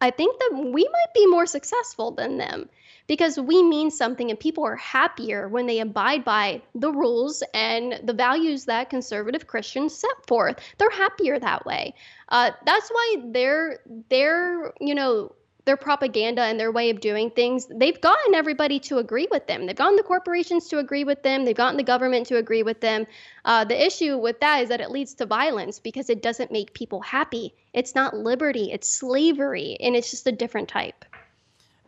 I 0.00 0.10
think 0.10 0.38
that 0.38 0.70
we 0.72 0.84
might 0.84 1.14
be 1.14 1.26
more 1.26 1.46
successful 1.46 2.12
than 2.12 2.38
them 2.38 2.70
because 3.08 3.40
we 3.40 3.62
mean 3.62 3.90
something 3.90 4.30
and 4.30 4.38
people 4.38 4.64
are 4.64 4.76
happier 4.76 5.48
when 5.48 5.66
they 5.66 5.80
abide 5.80 6.24
by 6.24 6.62
the 6.74 6.92
rules 6.92 7.42
and 7.54 7.98
the 8.04 8.12
values 8.12 8.66
that 8.66 8.90
conservative 8.90 9.48
Christians 9.48 9.94
set 9.94 10.26
forth. 10.28 10.60
They're 10.76 10.90
happier 10.90 11.40
that 11.40 11.66
way. 11.66 11.94
Uh, 12.28 12.52
that's 12.64 12.88
why 12.90 13.16
their 13.24 13.80
their 14.10 14.72
you 14.80 14.94
know 14.94 15.32
their 15.64 15.76
propaganda 15.76 16.42
and 16.42 16.58
their 16.58 16.72
way 16.72 16.88
of 16.88 16.98
doing 16.98 17.30
things 17.30 17.66
they've 17.66 18.00
gotten 18.00 18.34
everybody 18.34 18.78
to 18.80 18.98
agree 18.98 19.28
with 19.30 19.46
them. 19.46 19.66
They've 19.66 19.76
gotten 19.76 19.96
the 19.96 20.02
corporations 20.02 20.68
to 20.68 20.78
agree 20.78 21.04
with 21.04 21.22
them. 21.22 21.44
They've 21.44 21.56
gotten 21.56 21.76
the 21.76 21.82
government 21.82 22.26
to 22.28 22.36
agree 22.36 22.62
with 22.62 22.80
them. 22.80 23.06
Uh, 23.44 23.64
the 23.64 23.86
issue 23.86 24.16
with 24.16 24.40
that 24.40 24.62
is 24.62 24.68
that 24.70 24.80
it 24.80 24.90
leads 24.90 25.14
to 25.14 25.26
violence 25.26 25.78
because 25.78 26.08
it 26.08 26.22
doesn't 26.22 26.52
make 26.52 26.72
people 26.72 27.00
happy. 27.00 27.54
It's 27.74 27.94
not 27.94 28.16
liberty. 28.16 28.72
It's 28.72 28.88
slavery. 28.88 29.76
And 29.80 29.94
it's 29.94 30.10
just 30.10 30.26
a 30.26 30.32
different 30.32 30.68
type 30.68 31.04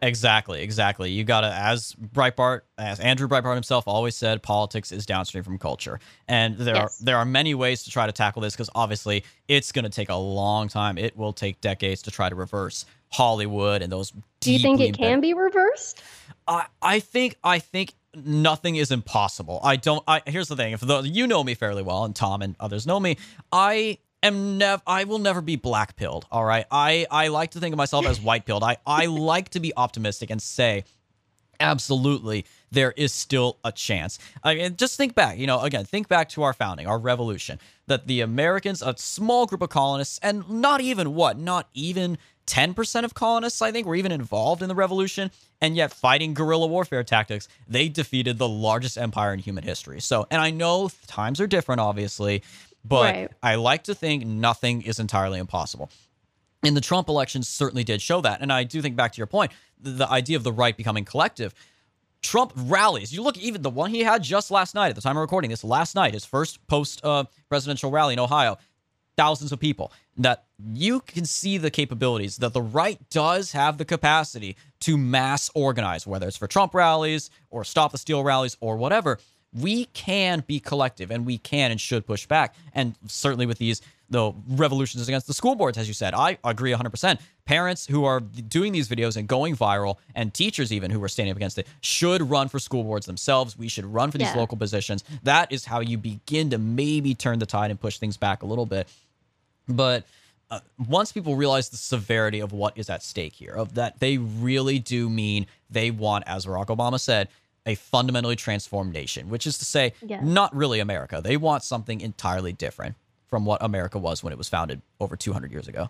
Exactly, 0.03 0.63
exactly. 0.63 1.11
You 1.11 1.25
gotta, 1.25 1.53
as 1.55 1.95
Breitbart, 1.95 2.63
as 2.79 3.01
Andrew 3.01 3.29
Breitbart 3.29 3.55
himself 3.55 3.87
always 3.87 4.17
said, 4.17 4.43
politics 4.43 4.93
is 4.93 5.05
downstream 5.05 5.45
from 5.45 5.59
culture, 5.59 6.01
and 6.27 6.57
there 6.57 6.75
Yes. 6.77 7.01
are 7.01 7.05
there 7.05 7.17
are 7.19 7.25
many 7.27 7.55
ways 7.55 7.83
to 7.85 7.91
try 7.91 8.07
to 8.07 8.13
tackle 8.13 8.41
this 8.41 8.55
because 8.55 8.71
obviously 8.75 9.25
it's 9.47 9.73
gonna 9.73 9.91
take 9.91 10.09
a 10.09 10.15
long 10.17 10.69
time. 10.69 10.97
It 10.97 11.17
will 11.17 11.33
take 11.35 11.61
decades 11.61 12.03
to 12.03 12.11
try 12.11 12.29
to 12.31 12.35
reverse 12.35 12.87
Hollywood 13.11 13.83
and 13.83 13.93
those. 13.93 14.13
do 14.41 14.53
you 14.53 14.59
think 14.59 14.81
it 14.81 14.97
can 14.97 15.21
be 15.21 15.35
reversed 15.35 16.03
I, 16.49 16.67
I 16.81 17.01
think 17.01 17.37
I 17.45 17.59
think 17.59 17.93
nothing 18.15 18.77
is 18.77 18.91
impossible. 18.91 19.61
I 19.63 19.77
don't. 19.77 20.03
I 20.09 20.23
here's 20.27 20.49
the 20.49 20.57
thing. 20.57 20.73
If 20.73 20.81
the, 20.81 21.03
you 21.03 21.27
know 21.27 21.45
me 21.45 21.55
fairly 21.55 21.83
well, 21.83 22.05
and 22.05 22.17
Tom 22.17 22.43
and 22.43 22.57
others 22.59 22.87
know 22.87 22.99
me, 22.99 23.17
I 23.53 23.99
am 24.23 24.59
never. 24.59 24.83
I 24.87 25.05
will 25.05 25.19
never 25.19 25.41
be 25.41 25.57
black 25.57 25.97
pilled. 25.97 26.27
All 26.31 26.45
right. 26.45 26.67
I 26.71 27.07
I 27.11 27.29
like 27.29 27.53
to 27.53 27.61
think 27.61 27.73
of 27.73 27.79
myself 27.79 28.07
as 28.07 28.21
white 28.21 28.47
pilled. 28.47 28.63
I 28.63 28.77
I 28.87 29.07
like 29.07 29.51
to 29.51 29.61
be 29.61 29.73
optimistic 29.77 30.31
and 30.31 30.41
say. 30.41 30.85
Absolutely, 31.63 32.47
there 32.71 32.93
is 32.93 33.13
still 33.13 33.59
a 33.63 33.71
chance. 33.71 34.19
I 34.43 34.55
mean, 34.55 34.77
just 34.77 34.97
think 34.97 35.15
back, 35.15 35.37
you 35.37 35.47
know, 35.47 35.61
again, 35.61 35.85
think 35.85 36.09
back 36.09 36.31
to 36.31 36.43
our 36.43 36.55
founding, 36.55 36.87
our 36.87 36.99
revolution, 36.99 37.61
that 37.87 38.07
the 38.07 38.23
Americans, 38.23 38.81
a 38.81 38.95
small 38.97 39.45
group 39.45 39.61
of 39.61 39.69
colonists, 39.69 40.19
and 40.23 40.49
not 40.49 40.81
even 40.81 41.15
what, 41.15 41.39
not 41.39 41.69
even 41.75 42.17
10% 42.47 43.05
of 43.05 43.13
colonists, 43.15 43.61
I 43.61 43.73
think, 43.73 43.87
were 43.87 43.95
even 43.95 44.11
involved 44.11 44.63
in 44.63 44.69
the 44.69 44.75
revolution, 44.75 45.31
and 45.61 45.77
yet 45.77 45.93
fighting 45.93 46.33
guerrilla 46.33 46.67
warfare 46.67 47.05
tactics, 47.05 47.47
they 47.69 47.89
defeated 47.89 48.39
the 48.39 48.49
largest 48.49 48.97
empire 48.97 49.35
in 49.35 49.39
human 49.39 49.63
history. 49.63 50.01
So, 50.01 50.27
and 50.31 50.41
I 50.41 50.51
know 50.51 50.91
times 51.07 51.41
are 51.41 51.47
different, 51.47 51.81
obviously, 51.81 52.43
but 52.85 53.03
Right. 53.15 53.31
I 53.43 53.55
like 53.57 53.85
to 53.85 53.95
think 53.95 54.25
nothing 54.25 54.83
is 54.83 54.99
entirely 54.99 55.39
impossible. 55.39 55.91
And 56.63 56.77
the 56.77 56.81
Trump 56.81 57.09
election 57.09 57.43
certainly 57.43 57.85
did 57.85 58.03
show 58.03 58.21
that. 58.21 58.41
And 58.41 58.53
I 58.53 58.65
do 58.65 58.83
think 58.83 58.97
back 58.97 59.13
to 59.13 59.19
your 59.19 59.27
point, 59.27 59.53
the, 59.79 59.91
the 59.91 60.11
idea 60.11 60.37
of 60.37 60.45
the 60.45 60.53
right 60.53 60.77
becoming 60.77 61.05
collective. 61.05 61.55
Trump 62.23 62.53
rallies. 62.55 63.13
You 63.13 63.23
look 63.23 63.39
even 63.39 63.63
the 63.63 63.71
one 63.71 63.91
he 63.91 64.01
had 64.01 64.23
just 64.23 64.51
last 64.51 64.75
night 64.75 64.89
at 64.91 64.95
the 64.95 65.01
time 65.01 65.17
of 65.17 65.23
recording 65.23 65.51
this 65.51 65.65
last 65.65 65.95
night, 65.95 66.13
his 66.13 66.27
first 66.27 66.65
post 66.67 67.03
uh, 67.03 67.25
presidential 67.49 67.91
rally 67.91 68.13
in 68.13 68.19
Ohio, 68.19 68.59
thousands 69.17 69.53
of 69.53 69.59
people. 69.59 69.91
That 70.19 70.45
you 70.75 71.01
can 71.01 71.25
see 71.25 71.57
the 71.57 71.71
capabilities 71.71 72.37
that 72.39 72.53
the 72.53 72.61
right 72.61 72.99
does 73.09 73.53
have 73.53 73.79
the 73.79 73.87
capacity 73.87 74.55
to 74.81 74.99
mass 74.99 75.51
organize, 75.55 76.07
whether 76.07 76.29
it's 76.29 76.37
for 76.37 76.47
Trump 76.47 76.75
rallies 76.75 77.31
or 77.49 77.65
stop 77.65 77.93
the 77.93 77.99
steal 77.99 78.23
rallies 78.23 78.59
or 78.61 78.77
whatever. 78.77 79.19
We 79.53 79.87
can 79.87 80.45
be 80.47 80.61
collective 80.61 81.11
and 81.11 81.27
we 81.27 81.39
can 81.39 81.71
and 81.71 81.81
should 81.81 82.07
push 82.07 82.27
back. 82.27 82.55
And 82.73 82.95
certainly 83.07 83.47
with 83.47 83.59
these 83.59 83.83
the 84.11 84.33
revolutions 84.49 85.09
against 85.09 85.29
the 85.29 85.35
school 85.35 85.55
boards, 85.55 85.79
as 85.79 85.87
you 85.87 85.95
said. 85.95 86.15
I 86.15 86.37
agree 86.45 86.73
100%. 86.73 87.21
Parents 87.45 87.87
who 87.87 88.05
are 88.05 88.21
doing 88.21 88.73
these 88.73 88.89
videos 88.89 89.17
and 89.17 89.27
going 89.27 89.57
viral, 89.57 89.97
and 90.15 90.35
teachers 90.35 90.73
even 90.73 90.91
who 90.91 91.03
are 91.03 91.09
standing 91.09 91.31
up 91.31 91.37
against 91.37 91.59
it, 91.59 91.67
should 91.81 92.29
run 92.29 92.49
for 92.49 92.59
school 92.59 92.83
boards 92.83 93.07
themselves. 93.07 93.57
We 93.57 93.69
should 93.69 93.87
run 93.87 94.11
for 94.11 94.19
these 94.19 94.29
yeah. 94.29 94.37
local 94.37 94.59
positions. 94.59 95.05
That 95.23 95.53
is 95.53 95.65
how 95.65 95.81
you 95.81 95.97
begin 95.97 96.51
to 96.51 96.59
maybe 96.59 97.15
turn 97.15 97.39
the 97.39 97.47
tide 97.47 97.71
and 97.71 97.81
push 97.81 97.99
things 97.99 98.17
back 98.17 98.43
a 98.43 98.47
little 98.47 98.67
bit. 98.67 98.89
But 99.69 100.05
uh, 100.51 100.61
once 100.89 101.13
people 101.13 101.37
realize 101.37 101.69
the 101.69 101.77
severity 101.77 102.41
of 102.41 102.53
what 102.53 102.77
is 102.77 102.91
at 102.91 103.05
stake 103.05 103.35
here, 103.35 103.53
of 103.53 103.75
that 103.75 104.01
they 104.01 104.19
really 104.19 104.81
do 104.81 105.09
mean 105.09 105.47
they 105.71 105.93
want, 105.93 106.25
as 106.27 106.47
Barack 106.47 106.67
Obama 106.67 106.99
said, 106.99 107.29
a 107.71 107.75
fundamentally 107.77 108.37
transformed 108.37 108.93
nation, 108.93 109.29
which 109.29 109.47
is 109.47 109.59
to 109.59 109.65
say, 109.65 109.93
yeah. 110.05 110.21
not 110.23 110.55
really 110.55 110.81
America. 110.81 111.21
They 111.23 111.37
want 111.37 111.63
something 111.63 112.01
entirely 112.01 112.53
different 112.53 112.97
from 113.29 113.45
what 113.45 113.63
America 113.63 113.99
was 113.99 114.25
when 114.25 114.33
it 114.33 114.39
was 114.39 114.49
founded 114.49 114.83
over 114.99 115.17
200 115.17 115.53
years 115.53 115.69
ago. 115.69 115.89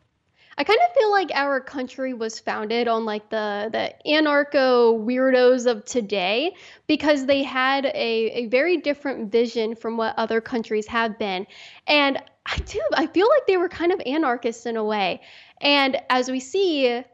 I 0.59 0.65
kind 0.65 0.79
of 0.87 0.95
feel 0.95 1.11
like 1.11 1.31
our 1.33 1.59
country 1.59 2.13
was 2.13 2.39
founded 2.39 2.87
on 2.87 3.07
like 3.07 3.31
the 3.31 3.71
the 3.73 3.95
anarcho 4.07 5.03
weirdos 5.03 5.65
of 5.65 5.87
today 5.87 6.55
because 6.87 7.25
they 7.25 7.43
had 7.43 7.87
a, 7.87 7.91
a 7.95 8.47
very 8.49 8.77
different 8.77 9.33
vision 9.33 9.75
from 9.75 9.97
what 9.97 10.15
other 10.19 10.43
countries 10.43 10.87
have 10.89 11.19
been. 11.19 11.47
And 11.87 12.23
I 12.45 12.59
do 12.59 12.83
I 12.93 13.07
feel 13.07 13.29
like 13.31 13.47
they 13.47 13.57
were 13.57 13.71
kind 13.71 13.91
of 13.91 14.03
anarchists 14.05 14.67
in 14.67 14.77
a 14.77 14.85
way. 14.85 15.23
And 15.63 15.97
as 16.11 16.31
we 16.31 16.41
see 16.41 17.05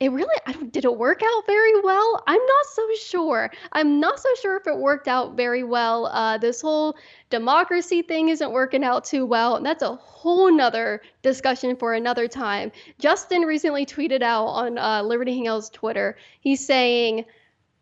it 0.00 0.12
really 0.12 0.34
I 0.46 0.52
don't, 0.52 0.72
did 0.72 0.84
it 0.84 0.96
work 0.96 1.22
out 1.24 1.46
very 1.46 1.80
well 1.80 2.22
i'm 2.26 2.40
not 2.40 2.66
so 2.72 2.88
sure 3.00 3.50
i'm 3.72 3.98
not 3.98 4.20
so 4.20 4.28
sure 4.40 4.56
if 4.56 4.66
it 4.66 4.76
worked 4.76 5.08
out 5.08 5.36
very 5.36 5.64
well 5.64 6.06
uh, 6.06 6.38
this 6.38 6.60
whole 6.60 6.96
democracy 7.30 8.02
thing 8.02 8.28
isn't 8.28 8.52
working 8.52 8.84
out 8.84 9.04
too 9.04 9.26
well 9.26 9.56
and 9.56 9.66
that's 9.66 9.82
a 9.82 9.96
whole 9.96 10.52
nother 10.52 11.02
discussion 11.22 11.76
for 11.76 11.94
another 11.94 12.28
time 12.28 12.70
justin 12.98 13.42
recently 13.42 13.84
tweeted 13.84 14.22
out 14.22 14.46
on 14.46 14.78
uh, 14.78 15.02
liberty 15.02 15.38
hangouts 15.38 15.72
twitter 15.72 16.16
he's 16.40 16.64
saying 16.64 17.24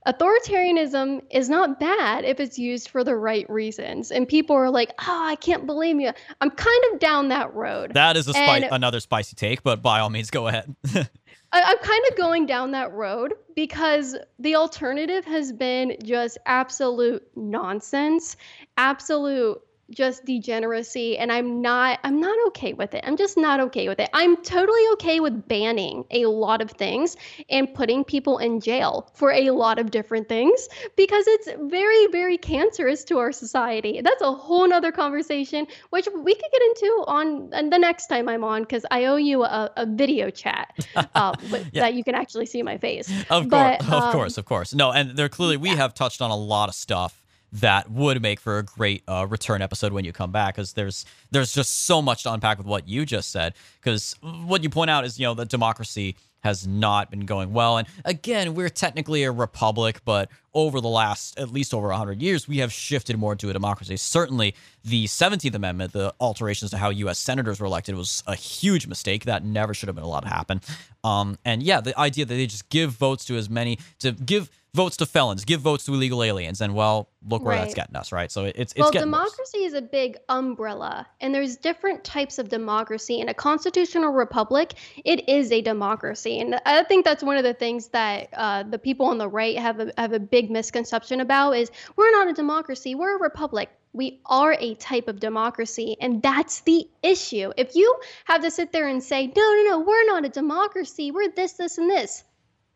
authoritarianism 0.06 1.20
is 1.30 1.48
not 1.48 1.80
bad 1.80 2.24
if 2.24 2.38
it's 2.38 2.58
used 2.58 2.88
for 2.88 3.02
the 3.02 3.16
right 3.16 3.48
reasons. 3.50 4.12
And 4.12 4.26
people 4.26 4.54
are 4.54 4.70
like, 4.70 4.92
oh, 5.00 5.24
I 5.26 5.34
can't 5.34 5.66
blame 5.66 5.98
you. 5.98 6.12
I'm 6.40 6.50
kind 6.50 6.84
of 6.92 7.00
down 7.00 7.28
that 7.30 7.52
road. 7.54 7.92
That 7.94 8.16
is 8.16 8.28
a 8.28 8.32
spi- 8.32 8.68
another 8.70 9.00
spicy 9.00 9.34
take, 9.34 9.64
but 9.64 9.82
by 9.82 9.98
all 9.98 10.10
means, 10.10 10.30
go 10.30 10.46
ahead. 10.46 10.76
I, 11.52 11.60
am 11.60 11.78
kind 11.78 12.04
of 12.10 12.16
going 12.16 12.46
down 12.46 12.72
that 12.72 12.92
road 12.92 13.34
because 13.54 14.16
the 14.38 14.56
alternative 14.56 15.24
has 15.24 15.52
been 15.52 15.96
just 16.02 16.38
absolute 16.46 17.22
nonsense, 17.36 18.36
absolute 18.76 19.60
just 19.90 20.24
degeneracy 20.24 21.16
and 21.16 21.30
i'm 21.30 21.60
not 21.62 21.98
i'm 22.04 22.20
not 22.20 22.36
okay 22.48 22.72
with 22.72 22.94
it. 22.94 23.04
I'm 23.06 23.16
just 23.16 23.36
not 23.36 23.60
okay 23.60 23.88
with 23.88 24.00
it. 24.00 24.08
I'm 24.12 24.36
totally 24.42 24.82
okay 24.94 25.20
with 25.20 25.46
banning 25.48 26.04
a 26.10 26.26
lot 26.26 26.60
of 26.60 26.70
things 26.70 27.16
and 27.50 27.72
putting 27.72 28.04
people 28.04 28.38
in 28.38 28.60
jail 28.60 29.10
for 29.14 29.32
a 29.32 29.50
lot 29.50 29.78
of 29.78 29.90
different 29.90 30.28
things 30.28 30.68
because 30.96 31.26
it's 31.26 31.48
very 31.62 32.06
very 32.08 32.38
cancerous 32.38 33.04
to 33.04 33.18
our 33.18 33.32
society. 33.32 34.00
That's 34.02 34.22
a 34.22 34.32
whole 34.32 34.66
nother 34.68 34.92
conversation 34.92 35.66
which 35.90 36.08
we 36.14 36.34
could 36.34 36.50
get 36.52 36.62
into 36.62 37.04
on 37.06 37.50
the 37.50 37.78
next 37.78 38.06
time 38.06 38.28
i'm 38.28 38.44
on 38.44 38.62
because 38.62 38.84
i 38.90 39.04
owe 39.04 39.16
you 39.16 39.42
a, 39.42 39.70
a 39.76 39.86
video 39.86 40.30
chat 40.30 40.86
uh, 41.14 41.34
yeah. 41.72 41.82
that 41.82 41.94
you 41.94 42.04
can 42.04 42.14
actually 42.14 42.46
see 42.46 42.62
my 42.62 42.78
face. 42.78 43.10
Of 43.30 43.48
but, 43.48 43.80
course 43.80 43.92
um, 43.92 44.02
of 44.02 44.12
course 44.12 44.38
of 44.38 44.44
course. 44.44 44.74
No 44.74 44.92
and 44.92 45.16
there 45.16 45.28
clearly 45.28 45.56
we 45.56 45.70
yeah. 45.70 45.76
have 45.76 45.94
touched 45.94 46.20
on 46.22 46.30
a 46.30 46.36
lot 46.36 46.68
of 46.68 46.74
stuff 46.74 47.22
that 47.52 47.90
would 47.90 48.20
make 48.20 48.40
for 48.40 48.58
a 48.58 48.62
great 48.62 49.02
uh, 49.08 49.26
return 49.28 49.62
episode 49.62 49.92
when 49.92 50.04
you 50.04 50.12
come 50.12 50.32
back 50.32 50.54
because 50.54 50.72
there's 50.72 51.04
there's 51.30 51.52
just 51.52 51.84
so 51.86 52.02
much 52.02 52.24
to 52.24 52.32
unpack 52.32 52.58
with 52.58 52.66
what 52.66 52.88
you 52.88 53.06
just 53.06 53.30
said. 53.30 53.54
Because 53.80 54.16
what 54.20 54.62
you 54.62 54.70
point 54.70 54.90
out 54.90 55.04
is 55.04 55.18
you 55.18 55.26
know 55.26 55.34
that 55.34 55.48
democracy 55.48 56.16
has 56.40 56.66
not 56.66 57.10
been 57.10 57.26
going 57.26 57.52
well. 57.52 57.78
And 57.78 57.88
again 58.04 58.54
we're 58.54 58.68
technically 58.68 59.24
a 59.24 59.32
republic 59.32 60.00
but 60.04 60.30
over 60.56 60.80
the 60.80 60.88
last 60.88 61.38
at 61.38 61.52
least 61.52 61.74
over 61.74 61.88
100 61.88 62.22
years 62.22 62.48
we 62.48 62.56
have 62.56 62.72
shifted 62.72 63.18
more 63.18 63.36
to 63.36 63.50
a 63.50 63.52
democracy 63.52 63.94
certainly 63.94 64.54
the 64.82 65.04
17th 65.04 65.54
amendment 65.54 65.92
the 65.92 66.14
alterations 66.18 66.70
to 66.70 66.78
how 66.78 66.90
us 66.90 67.18
senators 67.18 67.60
were 67.60 67.66
elected 67.66 67.94
was 67.94 68.22
a 68.26 68.34
huge 68.34 68.86
mistake 68.86 69.26
that 69.26 69.44
never 69.44 69.74
should 69.74 69.86
have 69.86 69.94
been 69.94 70.04
allowed 70.04 70.20
to 70.20 70.28
happen 70.28 70.58
um, 71.04 71.38
and 71.44 71.62
yeah 71.62 71.78
the 71.78 71.96
idea 72.00 72.24
that 72.24 72.34
they 72.34 72.46
just 72.46 72.70
give 72.70 72.90
votes 72.90 73.22
to 73.26 73.36
as 73.36 73.50
many 73.50 73.78
to 73.98 74.12
give 74.12 74.48
votes 74.76 74.98
to 74.98 75.06
felons, 75.06 75.44
give 75.44 75.60
votes 75.60 75.86
to 75.86 75.94
illegal 75.94 76.22
aliens, 76.22 76.60
and 76.60 76.74
well, 76.74 77.08
look 77.26 77.42
where 77.42 77.56
right. 77.56 77.62
that's 77.62 77.74
getting 77.74 77.96
us, 77.96 78.12
right? 78.12 78.30
So 78.30 78.44
it's 78.44 78.72
it's 78.72 78.76
well, 78.76 78.90
democracy 78.92 79.60
worse. 79.62 79.72
is 79.72 79.74
a 79.74 79.82
big 79.82 80.18
umbrella, 80.28 81.06
and 81.20 81.34
there's 81.34 81.56
different 81.56 82.04
types 82.04 82.38
of 82.38 82.48
democracy. 82.48 83.18
In 83.18 83.28
a 83.28 83.34
constitutional 83.34 84.12
republic, 84.12 84.74
it 85.04 85.28
is 85.28 85.50
a 85.50 85.62
democracy, 85.62 86.38
and 86.38 86.60
I 86.66 86.84
think 86.84 87.04
that's 87.04 87.24
one 87.24 87.36
of 87.36 87.42
the 87.42 87.54
things 87.54 87.88
that 87.88 88.28
uh, 88.34 88.62
the 88.62 88.78
people 88.78 89.06
on 89.06 89.18
the 89.18 89.28
right 89.28 89.58
have 89.58 89.80
a, 89.80 89.92
have 89.96 90.12
a 90.12 90.20
big 90.20 90.45
misconception 90.50 91.20
about 91.20 91.52
is 91.52 91.70
we're 91.96 92.10
not 92.10 92.28
a 92.28 92.32
democracy, 92.32 92.94
we're 92.94 93.16
a 93.16 93.20
republic. 93.20 93.70
We 93.92 94.20
are 94.26 94.52
a 94.52 94.74
type 94.74 95.08
of 95.08 95.20
democracy, 95.20 95.96
and 96.00 96.22
that's 96.22 96.60
the 96.60 96.86
issue. 97.02 97.52
If 97.56 97.74
you 97.74 97.98
have 98.26 98.42
to 98.42 98.50
sit 98.50 98.70
there 98.70 98.88
and 98.88 99.02
say, 99.02 99.26
no, 99.26 99.42
no, 99.42 99.62
no, 99.62 99.78
we're 99.80 100.06
not 100.06 100.26
a 100.26 100.28
democracy, 100.28 101.10
we're 101.10 101.30
this, 101.30 101.54
this, 101.54 101.78
and 101.78 101.88
this, 101.88 102.22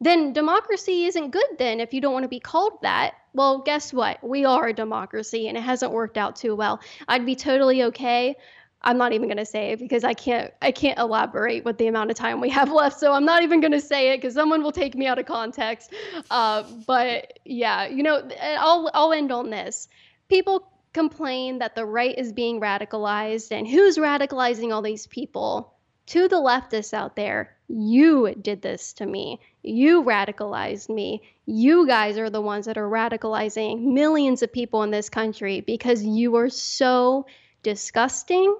then 0.00 0.32
democracy 0.32 1.04
isn't 1.04 1.30
good 1.30 1.58
then 1.58 1.78
if 1.78 1.92
you 1.92 2.00
don't 2.00 2.14
want 2.14 2.22
to 2.22 2.28
be 2.28 2.40
called 2.40 2.78
that. 2.82 3.14
Well, 3.34 3.58
guess 3.58 3.92
what? 3.92 4.26
We 4.26 4.44
are 4.44 4.68
a 4.68 4.72
democracy 4.72 5.46
and 5.46 5.56
it 5.56 5.60
hasn't 5.60 5.92
worked 5.92 6.16
out 6.16 6.36
too 6.36 6.56
well. 6.56 6.80
I'd 7.06 7.26
be 7.26 7.36
totally 7.36 7.84
okay. 7.84 8.36
I'm 8.82 8.96
not 8.96 9.12
even 9.12 9.28
going 9.28 9.36
to 9.36 9.44
say 9.44 9.72
it 9.72 9.78
because 9.78 10.04
I 10.04 10.14
can't 10.14 10.52
I 10.62 10.72
can't 10.72 10.98
elaborate 10.98 11.64
with 11.64 11.76
the 11.76 11.86
amount 11.86 12.10
of 12.10 12.16
time 12.16 12.40
we 12.40 12.48
have 12.50 12.72
left. 12.80 12.98
So 12.98 13.12
I'm 13.12 13.24
not 13.24 13.42
even 13.42 13.60
going 13.60 13.72
to 13.72 13.80
say 13.80 14.12
it 14.12 14.22
cuz 14.22 14.34
someone 14.34 14.62
will 14.62 14.72
take 14.72 14.94
me 14.94 15.06
out 15.06 15.18
of 15.18 15.26
context. 15.26 15.92
Uh, 16.30 16.62
but 16.86 17.38
yeah, 17.44 17.86
you 17.86 18.02
know, 18.02 18.26
I'll 18.58 18.90
I'll 18.94 19.12
end 19.12 19.32
on 19.32 19.50
this. 19.50 19.88
People 20.28 20.70
complain 20.92 21.58
that 21.58 21.74
the 21.74 21.84
right 21.84 22.18
is 22.18 22.32
being 22.32 22.60
radicalized 22.60 23.52
and 23.52 23.68
who's 23.68 23.98
radicalizing 23.98 24.72
all 24.72 24.82
these 24.82 25.06
people? 25.06 25.74
To 26.06 26.26
the 26.26 26.36
leftists 26.36 26.92
out 26.92 27.14
there, 27.14 27.56
you 27.68 28.34
did 28.34 28.62
this 28.62 28.94
to 28.94 29.06
me. 29.06 29.38
You 29.62 30.02
radicalized 30.02 30.88
me. 30.88 31.22
You 31.46 31.86
guys 31.86 32.18
are 32.18 32.30
the 32.30 32.40
ones 32.40 32.66
that 32.66 32.76
are 32.76 32.90
radicalizing 32.90 33.92
millions 33.92 34.42
of 34.42 34.52
people 34.52 34.82
in 34.82 34.90
this 34.90 35.08
country 35.08 35.60
because 35.60 36.02
you 36.02 36.34
are 36.34 36.48
so 36.48 37.26
disgusting 37.62 38.56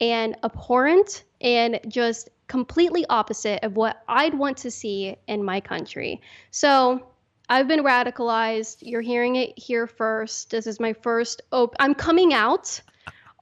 and 0.00 0.36
abhorrent 0.44 1.24
and 1.40 1.80
just 1.88 2.30
completely 2.48 3.06
opposite 3.08 3.64
of 3.64 3.76
what 3.76 4.02
I'd 4.08 4.34
want 4.34 4.56
to 4.58 4.70
see 4.70 5.16
in 5.28 5.44
my 5.44 5.60
country. 5.60 6.20
So, 6.50 7.06
I've 7.48 7.66
been 7.66 7.82
radicalized. 7.82 8.76
You're 8.80 9.00
hearing 9.00 9.34
it 9.34 9.58
here 9.58 9.88
first. 9.88 10.50
This 10.50 10.68
is 10.68 10.78
my 10.78 10.92
first 10.92 11.42
op- 11.50 11.74
I'm 11.80 11.94
coming 11.94 12.32
out 12.32 12.80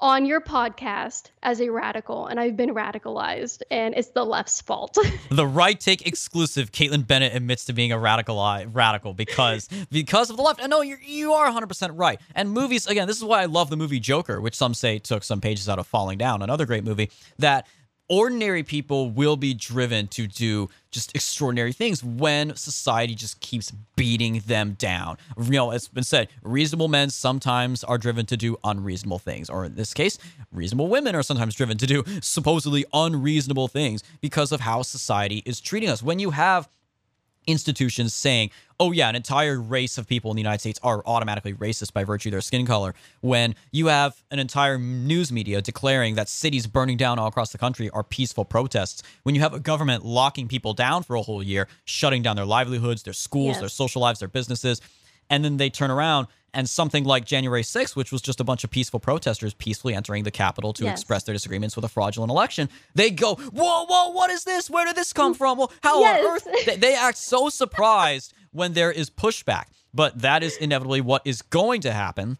on 0.00 0.26
your 0.26 0.40
podcast 0.40 1.30
as 1.42 1.60
a 1.60 1.70
radical, 1.70 2.26
and 2.26 2.38
I've 2.38 2.56
been 2.56 2.70
radicalized, 2.70 3.62
and 3.70 3.94
it's 3.96 4.08
the 4.08 4.24
left's 4.24 4.60
fault. 4.60 4.96
the 5.30 5.46
right 5.46 5.78
take 5.78 6.06
exclusive. 6.06 6.72
Kaitlin 6.72 7.06
Bennett 7.06 7.34
admits 7.34 7.64
to 7.66 7.72
being 7.72 7.92
a 7.92 7.98
radical 7.98 8.38
uh, 8.38 8.64
radical 8.66 9.14
because 9.14 9.68
because 9.90 10.30
of 10.30 10.36
the 10.36 10.42
left. 10.42 10.60
And 10.60 10.70
no, 10.70 10.82
you're, 10.82 11.00
you 11.00 11.32
are 11.32 11.44
100 11.44 11.66
percent 11.66 11.94
right. 11.94 12.20
And 12.34 12.50
movies 12.50 12.86
again. 12.86 13.06
This 13.06 13.16
is 13.16 13.24
why 13.24 13.42
I 13.42 13.46
love 13.46 13.70
the 13.70 13.76
movie 13.76 14.00
Joker, 14.00 14.40
which 14.40 14.54
some 14.54 14.74
say 14.74 14.98
took 14.98 15.24
some 15.24 15.40
pages 15.40 15.68
out 15.68 15.78
of 15.78 15.86
Falling 15.86 16.18
Down, 16.18 16.42
another 16.42 16.66
great 16.66 16.84
movie 16.84 17.10
that 17.38 17.66
ordinary 18.08 18.62
people 18.62 19.10
will 19.10 19.36
be 19.36 19.54
driven 19.54 20.08
to 20.08 20.26
do 20.26 20.68
just 20.90 21.14
extraordinary 21.14 21.72
things 21.72 22.02
when 22.02 22.56
society 22.56 23.14
just 23.14 23.40
keeps 23.40 23.70
beating 23.96 24.42
them 24.46 24.72
down. 24.72 25.18
You 25.38 25.52
know, 25.52 25.70
it's 25.70 25.88
been 25.88 26.04
said, 26.04 26.28
reasonable 26.42 26.88
men 26.88 27.10
sometimes 27.10 27.84
are 27.84 27.98
driven 27.98 28.24
to 28.26 28.36
do 28.36 28.56
unreasonable 28.64 29.18
things, 29.18 29.50
or 29.50 29.64
in 29.64 29.74
this 29.74 29.92
case, 29.92 30.18
reasonable 30.52 30.88
women 30.88 31.14
are 31.14 31.22
sometimes 31.22 31.54
driven 31.54 31.76
to 31.78 31.86
do 31.86 32.04
supposedly 32.22 32.84
unreasonable 32.92 33.68
things 33.68 34.02
because 34.20 34.52
of 34.52 34.60
how 34.60 34.82
society 34.82 35.42
is 35.44 35.60
treating 35.60 35.90
us. 35.90 36.02
When 36.02 36.18
you 36.18 36.30
have 36.30 36.68
institutions 37.48 38.14
saying, 38.14 38.50
oh, 38.78 38.92
yeah, 38.92 39.08
an 39.08 39.16
entire 39.16 39.60
race 39.60 39.98
of 39.98 40.06
people 40.06 40.30
in 40.30 40.36
the 40.36 40.42
United 40.42 40.60
States 40.60 40.78
are 40.82 41.02
automatically 41.06 41.54
racist 41.54 41.92
by 41.92 42.04
virtue 42.04 42.28
of 42.28 42.32
their 42.32 42.40
skin 42.40 42.64
color, 42.66 42.94
when 43.22 43.54
you 43.72 43.86
have 43.88 44.22
an 44.30 44.38
entire 44.38 44.78
news 44.78 45.32
media 45.32 45.60
declaring 45.60 46.14
that 46.14 46.28
cities 46.28 46.66
burning 46.66 46.96
down 46.96 47.18
all 47.18 47.26
across 47.26 47.50
the 47.50 47.58
country 47.58 47.90
are 47.90 48.04
peaceful 48.04 48.44
protests, 48.44 49.02
when 49.24 49.34
you 49.34 49.40
have 49.40 49.54
a 49.54 49.58
government 49.58 50.04
locking 50.04 50.46
people 50.46 50.74
down 50.74 51.02
for 51.02 51.16
a 51.16 51.22
whole 51.22 51.42
year, 51.42 51.66
shutting 51.86 52.22
down 52.22 52.36
their 52.36 52.44
livelihoods, 52.44 53.02
their 53.02 53.12
schools, 53.14 53.54
Yes. 53.54 53.60
their 53.60 53.68
social 53.68 54.02
lives, 54.02 54.20
their 54.20 54.28
businesses, 54.28 54.80
and 55.30 55.44
then 55.44 55.56
they 55.56 55.70
turn 55.70 55.90
around 55.90 56.26
and 56.54 56.68
something 56.68 57.04
like 57.04 57.24
January 57.26 57.62
6th, 57.62 57.94
which 57.94 58.10
was 58.10 58.22
just 58.22 58.40
a 58.40 58.44
bunch 58.44 58.64
of 58.64 58.70
peaceful 58.70 58.98
protesters 59.00 59.52
peacefully 59.54 59.94
entering 59.94 60.24
the 60.24 60.30
Capitol 60.30 60.72
to 60.74 60.84
Yes. 60.84 60.98
express 61.00 61.22
their 61.24 61.34
disagreements 61.34 61.76
with 61.76 61.84
a 61.84 61.88
fraudulent 61.88 62.30
election, 62.30 62.68
they 62.94 63.10
go, 63.10 63.34
whoa, 63.34 63.84
whoa, 63.86 64.10
what 64.10 64.30
is 64.30 64.44
this? 64.44 64.70
Where 64.70 64.86
did 64.86 64.96
this 64.96 65.12
come 65.12 65.34
from? 65.40 65.58
Well, 65.58 65.70
how 65.82 66.00
Yes. 66.00 66.24
on 66.24 66.32
earth? 66.34 66.66
They, 66.66 66.76
they 66.76 66.94
act 66.94 67.18
so 67.18 67.48
surprised 67.50 68.32
when 68.52 68.72
there 68.72 68.90
is 68.90 69.10
pushback. 69.10 69.66
But 69.94 70.20
that 70.20 70.42
is 70.42 70.56
inevitably 70.58 71.00
what 71.00 71.22
is 71.24 71.40
going 71.42 71.80
to 71.82 71.92
happen. 71.92 72.38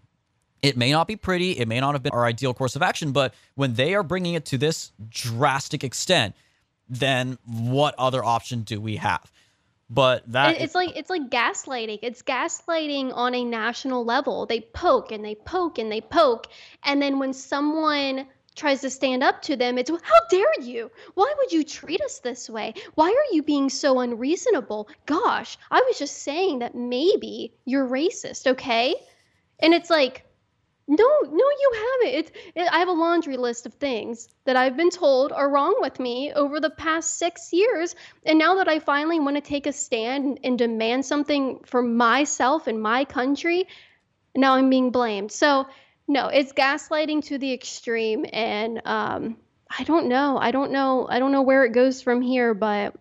It 0.63 0.77
may 0.77 0.91
not 0.93 1.07
be 1.07 1.17
pretty. 1.17 1.53
It 1.53 1.69
may 1.69 1.81
not 1.81 1.95
have 1.95 2.03
been 2.03 2.13
our 2.13 2.25
ideal 2.27 2.53
course 2.53 2.77
of 2.77 2.83
action. 2.83 3.13
But 3.13 3.33
when 3.55 3.75
they 3.75 3.95
are 3.95 4.03
bringing 4.03 4.35
it 4.35 4.45
to 4.47 4.59
this 4.59 4.93
drastic 5.09 5.83
extent, 5.85 6.35
then 6.89 7.39
what 7.47 7.95
other 7.99 8.25
option 8.25 8.63
do 8.63 8.81
we 8.81 8.97
have? 8.97 9.31
But 9.91 10.31
that 10.33 10.61
it's 10.61 10.75
like 10.75 10.97
it's 10.97 11.09
like 11.09 11.31
gaslighting. 11.31 12.01
It's 12.03 12.23
gaslighting 12.23 13.13
on 13.15 13.35
a 13.35 13.45
national 13.45 14.05
level. 14.05 14.45
They 14.45 14.61
poke 14.61 15.13
and 15.13 15.25
they 15.25 15.35
poke 15.35 15.79
and 15.79 15.91
they 15.91 16.03
poke, 16.03 16.49
and 16.85 17.01
then 17.01 17.19
when 17.19 17.33
someone 17.33 18.27
tries 18.55 18.81
to 18.83 18.91
stand 18.91 19.23
up 19.23 19.41
to 19.43 19.57
them, 19.57 19.79
it's 19.79 19.89
how 19.89 20.27
dare 20.31 20.61
you? 20.61 20.91
Why 21.15 21.33
would 21.39 21.53
you 21.53 21.65
treat 21.65 22.03
us 22.03 22.19
this 22.19 22.51
way? 22.51 22.75
Why 22.97 23.09
are 23.09 23.35
you 23.35 23.43
being 23.43 23.71
so 23.71 24.01
unreasonable? 24.01 24.89
Gosh, 25.07 25.57
I 25.71 25.81
was 25.83 25.99
just 25.99 26.23
saying 26.23 26.59
that 26.59 26.75
maybe 26.75 27.55
you're 27.65 27.89
racist, 27.89 28.47
okay? 28.49 28.97
And 29.61 29.73
it's 29.73 29.91
like, 29.91 30.25
no, 30.89 31.07
no, 31.23 31.31
you 31.31 31.73
haven't. 31.75 32.19
It's 32.19 32.31
it, 32.55 32.69
I 32.73 32.79
have 32.79 32.89
a 32.89 32.93
laundry 32.93 33.37
list 33.37 33.67
of 33.67 33.75
things 33.75 34.29
that 34.47 34.57
I've 34.57 34.77
been 34.77 34.89
told 34.89 35.33
are 35.33 35.51
wrong 35.51 35.77
with 35.81 36.01
me 36.01 36.33
over 36.33 36.61
the 36.61 36.71
past 36.71 37.19
six 37.19 37.53
years, 37.53 37.95
and 38.25 38.39
now 38.39 38.55
that 38.57 38.69
I 38.69 38.79
finally 38.79 39.21
want 39.21 39.37
to 39.37 39.43
take 39.43 39.67
a 39.67 39.73
stand 39.73 40.25
and, 40.25 40.41
and 40.43 40.59
demand 40.59 41.05
something 41.05 41.61
for 41.67 41.83
myself 41.83 42.67
and 42.67 42.81
my 42.81 43.05
country, 43.05 43.69
now 44.35 44.55
I'm 44.55 44.71
being 44.71 44.91
blamed. 44.91 45.31
So 45.31 45.67
no, 46.09 46.29
it's 46.29 46.55
gaslighting 46.55 47.25
to 47.27 47.37
the 47.37 47.53
extreme, 47.53 48.25
and 48.33 48.81
um, 48.87 49.37
I 49.79 49.85
don't 49.85 50.09
know. 50.09 50.39
I 50.39 50.53
don't 50.53 50.73
know. 50.73 51.07
I 51.07 51.19
don't 51.19 51.33
know 51.33 51.43
where 51.43 51.67
it 51.67 51.73
goes 51.73 52.01
from 52.01 52.23
here, 52.23 52.55
but 52.55 52.95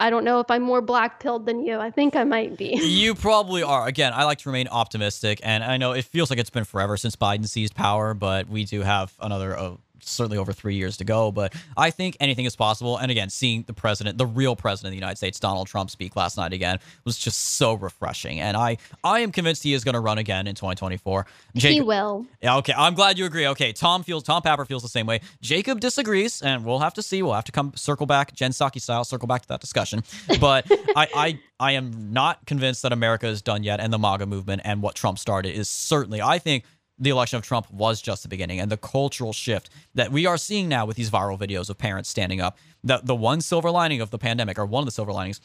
I 0.00 0.10
don't 0.10 0.24
know 0.24 0.40
if 0.40 0.50
I'm 0.50 0.62
more 0.62 0.80
black 0.80 1.20
pilled 1.20 1.46
than 1.46 1.64
you. 1.64 1.78
I 1.78 1.90
think 1.90 2.16
I 2.16 2.24
might 2.24 2.56
be. 2.56 2.76
You 3.04 3.14
probably 3.14 3.62
are. 3.62 3.86
Again, 3.86 4.12
I 4.14 4.24
like 4.24 4.38
to 4.38 4.48
remain 4.48 4.68
optimistic, 4.68 5.40
and 5.42 5.62
I 5.62 5.76
know 5.76 5.92
it 5.92 6.04
feels 6.04 6.30
like 6.30 6.38
it's 6.38 6.50
been 6.50 6.64
forever 6.64 6.96
since 6.96 7.16
Biden 7.16 7.46
seized 7.46 7.74
power, 7.74 8.14
but 8.14 8.48
we 8.48 8.64
do 8.64 8.80
have 8.82 9.12
another, 9.20 9.56
uh, 9.58 9.72
certainly 10.08 10.38
over 10.38 10.52
three 10.52 10.74
years 10.74 10.96
to 10.98 11.04
go. 11.04 11.32
But 11.32 11.54
I 11.76 11.90
think 11.90 12.16
anything 12.20 12.44
is 12.44 12.56
possible. 12.56 12.96
And 12.96 13.10
again, 13.10 13.30
seeing 13.30 13.62
the 13.62 13.72
president, 13.72 14.18
the 14.18 14.26
real 14.26 14.56
president 14.56 14.88
of 14.88 14.92
the 14.92 14.98
United 14.98 15.16
States, 15.16 15.40
Donald 15.40 15.66
Trump, 15.66 15.90
speak 15.90 16.16
last 16.16 16.36
night 16.36 16.52
again 16.52 16.78
was 17.04 17.18
just 17.18 17.56
so 17.56 17.74
refreshing. 17.74 18.40
And 18.40 18.56
I, 18.56 18.78
I 19.02 19.20
am 19.20 19.32
convinced 19.32 19.62
he 19.62 19.74
is 19.74 19.84
going 19.84 19.94
to 19.94 20.00
run 20.00 20.18
again 20.18 20.46
in 20.46 20.54
2024. 20.54 21.26
he 21.54 21.80
will. 21.80 22.26
yeah, 22.42 22.56
okay. 22.58 22.74
I'm 22.76 22.94
glad 22.94 23.18
you 23.18 23.24
agree. 23.24 23.46
Okay, 23.48 23.72
Tom 23.72 24.02
feels 24.02 24.22
Tom 24.22 24.42
Papper 24.42 24.66
feels 24.66 24.82
the 24.82 24.88
same 24.88 25.06
way. 25.06 25.20
Jacob 25.40 25.80
disagrees, 25.80 26.42
and 26.42 26.64
we'll 26.64 26.78
have 26.78 26.94
to 26.94 27.02
see. 27.02 27.22
We'll 27.22 27.34
have 27.34 27.44
to 27.44 27.52
come 27.52 27.72
circle 27.76 28.06
back, 28.06 28.34
Jen 28.34 28.50
Psaki 28.50 28.80
style, 28.80 29.04
circle 29.04 29.28
back 29.28 29.42
to 29.42 29.48
that 29.48 29.60
discussion. 29.60 30.02
But 30.40 30.66
I, 30.96 31.08
I 31.14 31.40
I 31.60 31.72
am 31.72 32.12
not 32.12 32.44
convinced 32.46 32.82
that 32.82 32.92
America 32.92 33.26
is 33.26 33.42
done 33.42 33.62
yet, 33.62 33.80
and 33.80 33.92
the 33.92 33.98
MAGA 33.98 34.26
movement 34.26 34.62
and 34.64 34.82
what 34.82 34.94
Trump 34.94 35.18
started 35.18 35.54
is 35.54 35.68
certainly. 35.68 36.20
I 36.20 36.38
think 36.38 36.64
the 37.04 37.10
election 37.10 37.36
of 37.36 37.42
Trump 37.42 37.70
was 37.70 38.02
just 38.02 38.22
the 38.22 38.28
beginning, 38.28 38.60
and 38.60 38.70
the 38.70 38.76
cultural 38.76 39.32
shift 39.32 39.70
that 39.94 40.10
we 40.10 40.26
are 40.26 40.36
seeing 40.36 40.68
now 40.68 40.86
with 40.86 40.96
these 40.96 41.10
viral 41.10 41.38
videos 41.38 41.70
of 41.70 41.78
parents 41.78 42.08
standing 42.08 42.40
up. 42.40 42.58
The 42.82 43.00
the 43.02 43.14
one 43.14 43.40
silver 43.40 43.70
lining 43.70 44.00
of 44.00 44.10
the 44.10 44.18
pandemic, 44.18 44.58
or 44.58 44.66
one 44.66 44.82
of 44.82 44.86
the 44.86 44.92
silver 44.92 45.12
linings, 45.12 45.40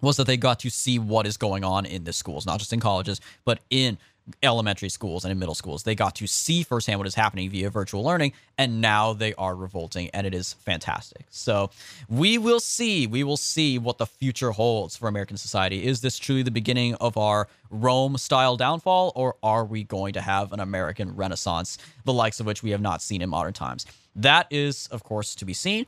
was 0.00 0.16
that 0.16 0.26
they 0.26 0.36
got 0.36 0.60
to 0.60 0.70
see 0.70 0.98
what 0.98 1.26
is 1.26 1.36
going 1.36 1.64
on 1.64 1.86
in 1.86 2.04
the 2.04 2.12
schools, 2.12 2.46
not 2.46 2.58
just 2.58 2.72
in 2.72 2.80
colleges, 2.80 3.20
but 3.44 3.60
in 3.70 3.98
elementary 4.42 4.88
schools 4.88 5.24
and 5.24 5.32
in 5.32 5.38
middle 5.38 5.54
schools. 5.54 5.82
They 5.82 5.94
got 5.94 6.14
to 6.16 6.26
see 6.26 6.62
firsthand 6.62 6.98
what 6.98 7.06
is 7.06 7.14
happening 7.14 7.48
via 7.50 7.70
virtual 7.70 8.02
learning, 8.02 8.32
and 8.58 8.80
now 8.80 9.12
they 9.12 9.34
are 9.34 9.54
revolting, 9.54 10.10
and 10.10 10.26
it 10.26 10.34
is 10.34 10.54
fantastic. 10.54 11.26
So 11.30 11.70
we 12.08 12.38
will 12.38 12.60
see. 12.60 13.06
We 13.06 13.24
will 13.24 13.36
see 13.36 13.78
what 13.78 13.98
the 13.98 14.06
future 14.06 14.50
holds 14.50 14.96
for 14.96 15.08
American 15.08 15.36
society. 15.36 15.86
Is 15.86 16.00
this 16.00 16.18
truly 16.18 16.42
the 16.42 16.50
beginning 16.50 16.94
of 16.96 17.16
our 17.16 17.48
Rome 17.70 18.16
style 18.18 18.56
downfall, 18.56 19.12
or 19.14 19.36
are 19.42 19.64
we 19.64 19.84
going 19.84 20.12
to 20.14 20.20
have 20.20 20.52
an 20.52 20.60
American 20.60 21.14
renaissance, 21.14 21.78
the 22.04 22.12
likes 22.12 22.40
of 22.40 22.46
which 22.46 22.62
we 22.62 22.70
have 22.70 22.80
not 22.80 23.02
seen 23.02 23.22
in 23.22 23.28
modern 23.28 23.52
times? 23.52 23.86
That 24.16 24.46
is, 24.50 24.88
of 24.88 25.04
course, 25.04 25.34
to 25.36 25.44
be 25.44 25.54
seen. 25.54 25.86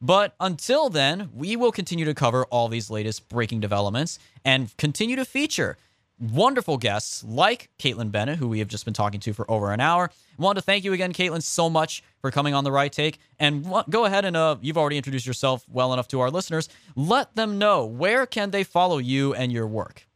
But 0.00 0.34
until 0.40 0.90
then, 0.90 1.30
we 1.32 1.54
will 1.54 1.70
continue 1.70 2.04
to 2.04 2.12
cover 2.12 2.44
all 2.46 2.68
these 2.68 2.90
latest 2.90 3.28
breaking 3.28 3.60
developments 3.60 4.18
and 4.44 4.76
continue 4.76 5.14
to 5.14 5.24
feature 5.24 5.78
wonderful 6.22 6.76
guests 6.76 7.24
like 7.24 7.68
Kaitlin 7.78 8.12
Bennett, 8.12 8.38
who 8.38 8.48
we 8.48 8.60
have 8.60 8.68
just 8.68 8.84
been 8.84 8.94
talking 8.94 9.20
to 9.20 9.32
for 9.32 9.50
over 9.50 9.72
an 9.72 9.80
hour. 9.80 10.10
I 10.38 10.42
want 10.42 10.56
to 10.56 10.62
thank 10.62 10.84
you 10.84 10.92
again, 10.92 11.12
Kaitlin, 11.12 11.42
so 11.42 11.68
much 11.68 12.02
for 12.20 12.30
coming 12.30 12.54
on 12.54 12.64
the 12.64 12.72
right 12.72 12.92
take. 12.92 13.18
And 13.38 13.66
go 13.90 14.04
ahead 14.04 14.24
and 14.24 14.36
uh, 14.36 14.56
you've 14.60 14.78
already 14.78 14.96
introduced 14.96 15.26
yourself 15.26 15.64
well 15.68 15.92
enough 15.92 16.08
to 16.08 16.20
our 16.20 16.30
listeners. 16.30 16.68
Let 16.94 17.34
them 17.34 17.58
know 17.58 17.84
where 17.84 18.24
can 18.26 18.52
they 18.52 18.62
follow 18.62 18.98
you 18.98 19.34
and 19.34 19.52
your 19.52 19.66
work. 19.66 20.06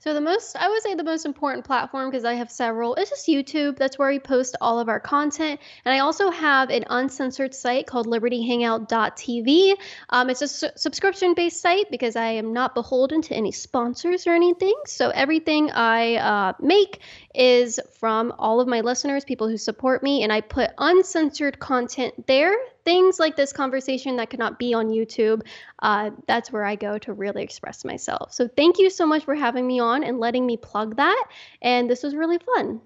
So 0.00 0.14
the 0.14 0.20
most, 0.22 0.56
I 0.56 0.66
would 0.66 0.82
say 0.82 0.94
the 0.94 1.04
most 1.04 1.26
important 1.26 1.66
platform 1.66 2.10
because 2.10 2.24
I 2.24 2.32
have 2.32 2.50
several, 2.50 2.94
is 2.94 3.10
just 3.10 3.28
YouTube. 3.28 3.76
That's 3.76 3.98
where 3.98 4.08
we 4.08 4.18
post 4.18 4.56
all 4.62 4.78
of 4.78 4.88
our 4.88 4.98
content. 4.98 5.60
And 5.84 5.94
I 5.94 5.98
also 5.98 6.30
have 6.30 6.70
an 6.70 6.84
uncensored 6.88 7.54
site 7.54 7.86
called 7.86 8.06
libertyhangout.tv. 8.06 9.74
Um, 10.08 10.30
it's 10.30 10.40
a 10.40 10.48
su- 10.48 10.70
subscription-based 10.74 11.60
site 11.60 11.90
because 11.90 12.16
I 12.16 12.28
am 12.30 12.54
not 12.54 12.74
beholden 12.74 13.20
to 13.20 13.34
any 13.34 13.52
sponsors 13.52 14.26
or 14.26 14.34
anything. 14.34 14.74
So 14.86 15.10
everything 15.10 15.70
I 15.70 16.16
uh, 16.16 16.52
make 16.60 17.00
is 17.34 17.78
from 17.98 18.32
all 18.38 18.60
of 18.60 18.68
my 18.68 18.80
listeners, 18.80 19.26
people 19.26 19.48
who 19.48 19.58
support 19.58 20.02
me, 20.02 20.22
and 20.22 20.32
I 20.32 20.40
put 20.40 20.70
uncensored 20.78 21.58
content 21.58 22.26
there. 22.26 22.56
Things 22.90 23.20
like 23.20 23.36
this 23.36 23.52
conversation 23.52 24.16
that 24.16 24.30
could 24.30 24.40
not 24.40 24.58
be 24.58 24.74
on 24.74 24.88
YouTube. 24.88 25.42
Uh, 25.78 26.10
that's 26.26 26.50
where 26.50 26.64
I 26.64 26.74
go 26.74 26.98
to 26.98 27.12
really 27.12 27.44
express 27.44 27.84
myself. 27.84 28.32
So 28.32 28.48
thank 28.48 28.80
you 28.80 28.90
so 28.90 29.06
much 29.06 29.24
for 29.24 29.36
having 29.36 29.64
me 29.64 29.78
on 29.78 30.02
and 30.02 30.18
letting 30.18 30.44
me 30.44 30.56
plug 30.56 30.96
that. 30.96 31.24
And 31.62 31.88
this 31.88 32.02
was 32.02 32.16
really 32.16 32.38
fun. 32.56 32.80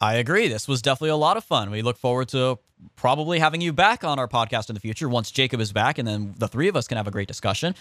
I 0.00 0.14
agree. 0.14 0.46
This 0.46 0.68
was 0.68 0.80
definitely 0.80 1.10
a 1.10 1.16
lot 1.16 1.36
of 1.36 1.42
fun. 1.42 1.72
We 1.72 1.82
look 1.82 1.96
forward 1.96 2.28
to 2.28 2.60
probably 2.94 3.40
having 3.40 3.60
you 3.60 3.72
back 3.72 4.04
on 4.04 4.20
our 4.20 4.28
podcast 4.28 4.68
in 4.68 4.74
the 4.74 4.80
future 4.80 5.08
once 5.08 5.32
Jacob 5.32 5.60
is 5.60 5.72
back, 5.72 5.98
and 5.98 6.06
then 6.06 6.34
the 6.38 6.46
three 6.46 6.68
of 6.68 6.76
us 6.76 6.86
can 6.86 6.96
have 6.96 7.08
a 7.08 7.12
great 7.12 7.26
discussion. 7.26 7.74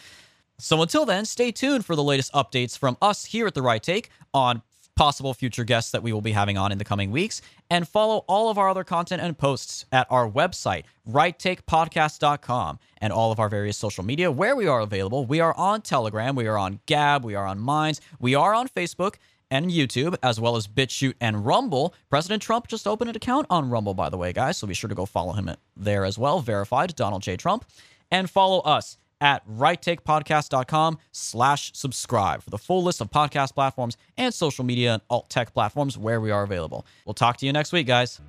So 0.57 0.81
until 0.81 1.05
then, 1.05 1.25
stay 1.25 1.51
tuned 1.51 1.85
for 1.85 1.95
the 1.95 2.03
latest 2.03 2.33
updates 2.33 2.75
from 2.75 2.97
us 3.03 3.25
here 3.25 3.45
at 3.45 3.53
The 3.53 3.61
Right 3.61 3.83
Take 3.83 4.09
on 4.33 4.63
possible 4.95 5.33
future 5.33 5.63
guests 5.63 5.91
that 5.91 6.03
we 6.03 6.13
will 6.13 6.21
be 6.21 6.31
having 6.31 6.57
on 6.57 6.71
in 6.71 6.77
the 6.77 6.85
coming 6.85 7.11
weeks, 7.11 7.41
and 7.69 7.87
follow 7.87 8.23
all 8.27 8.49
of 8.49 8.57
our 8.57 8.69
other 8.69 8.83
content 8.83 9.21
and 9.21 9.37
posts 9.37 9.85
at 9.91 10.07
our 10.09 10.29
website, 10.29 10.83
righttakepodcast.com, 11.09 12.79
and 12.99 13.13
all 13.13 13.31
of 13.31 13.39
our 13.39 13.49
various 13.49 13.77
social 13.77 14.03
media 14.03 14.31
where 14.31 14.55
we 14.55 14.67
are 14.67 14.81
available. 14.81 15.25
We 15.25 15.39
are 15.39 15.55
on 15.57 15.81
Telegram, 15.81 16.35
we 16.35 16.47
are 16.47 16.57
on 16.57 16.79
Gab, 16.85 17.23
we 17.23 17.35
are 17.35 17.45
on 17.45 17.59
Minds, 17.59 18.01
we 18.19 18.35
are 18.35 18.53
on 18.53 18.67
Facebook 18.67 19.15
and 19.49 19.69
YouTube, 19.69 20.15
as 20.23 20.39
well 20.39 20.55
as 20.55 20.67
BitChute 20.67 21.15
and 21.19 21.45
Rumble. 21.45 21.93
President 22.09 22.41
Trump 22.41 22.67
just 22.67 22.87
opened 22.87 23.09
an 23.09 23.15
account 23.15 23.45
on 23.49 23.69
Rumble, 23.69 23.93
by 23.93 24.09
the 24.09 24.17
way, 24.17 24.31
guys, 24.31 24.57
so 24.57 24.65
be 24.65 24.73
sure 24.73 24.87
to 24.87 24.95
go 24.95 25.05
follow 25.05 25.33
him 25.33 25.51
there 25.75 26.05
as 26.05 26.17
well, 26.17 26.39
verified, 26.39 26.95
Donald 26.95 27.21
J. 27.21 27.35
Trump, 27.35 27.65
and 28.09 28.29
follow 28.29 28.61
us 28.61 28.97
at 29.21 29.47
righttakepodcast.com 29.47 30.97
slash 31.11 31.71
subscribe 31.73 32.41
for 32.41 32.49
the 32.49 32.57
full 32.57 32.83
list 32.83 32.99
of 32.99 33.09
podcast 33.09 33.53
platforms 33.53 33.95
and 34.17 34.33
social 34.33 34.65
media 34.65 34.93
and 34.93 35.01
alt 35.09 35.29
tech 35.29 35.53
platforms 35.53 35.97
where 35.97 36.19
we 36.19 36.31
are 36.31 36.43
available. 36.43 36.85
We'll 37.05 37.13
talk 37.13 37.37
to 37.37 37.45
you 37.45 37.53
next 37.53 37.71
week, 37.71 37.87
guys. 37.87 38.19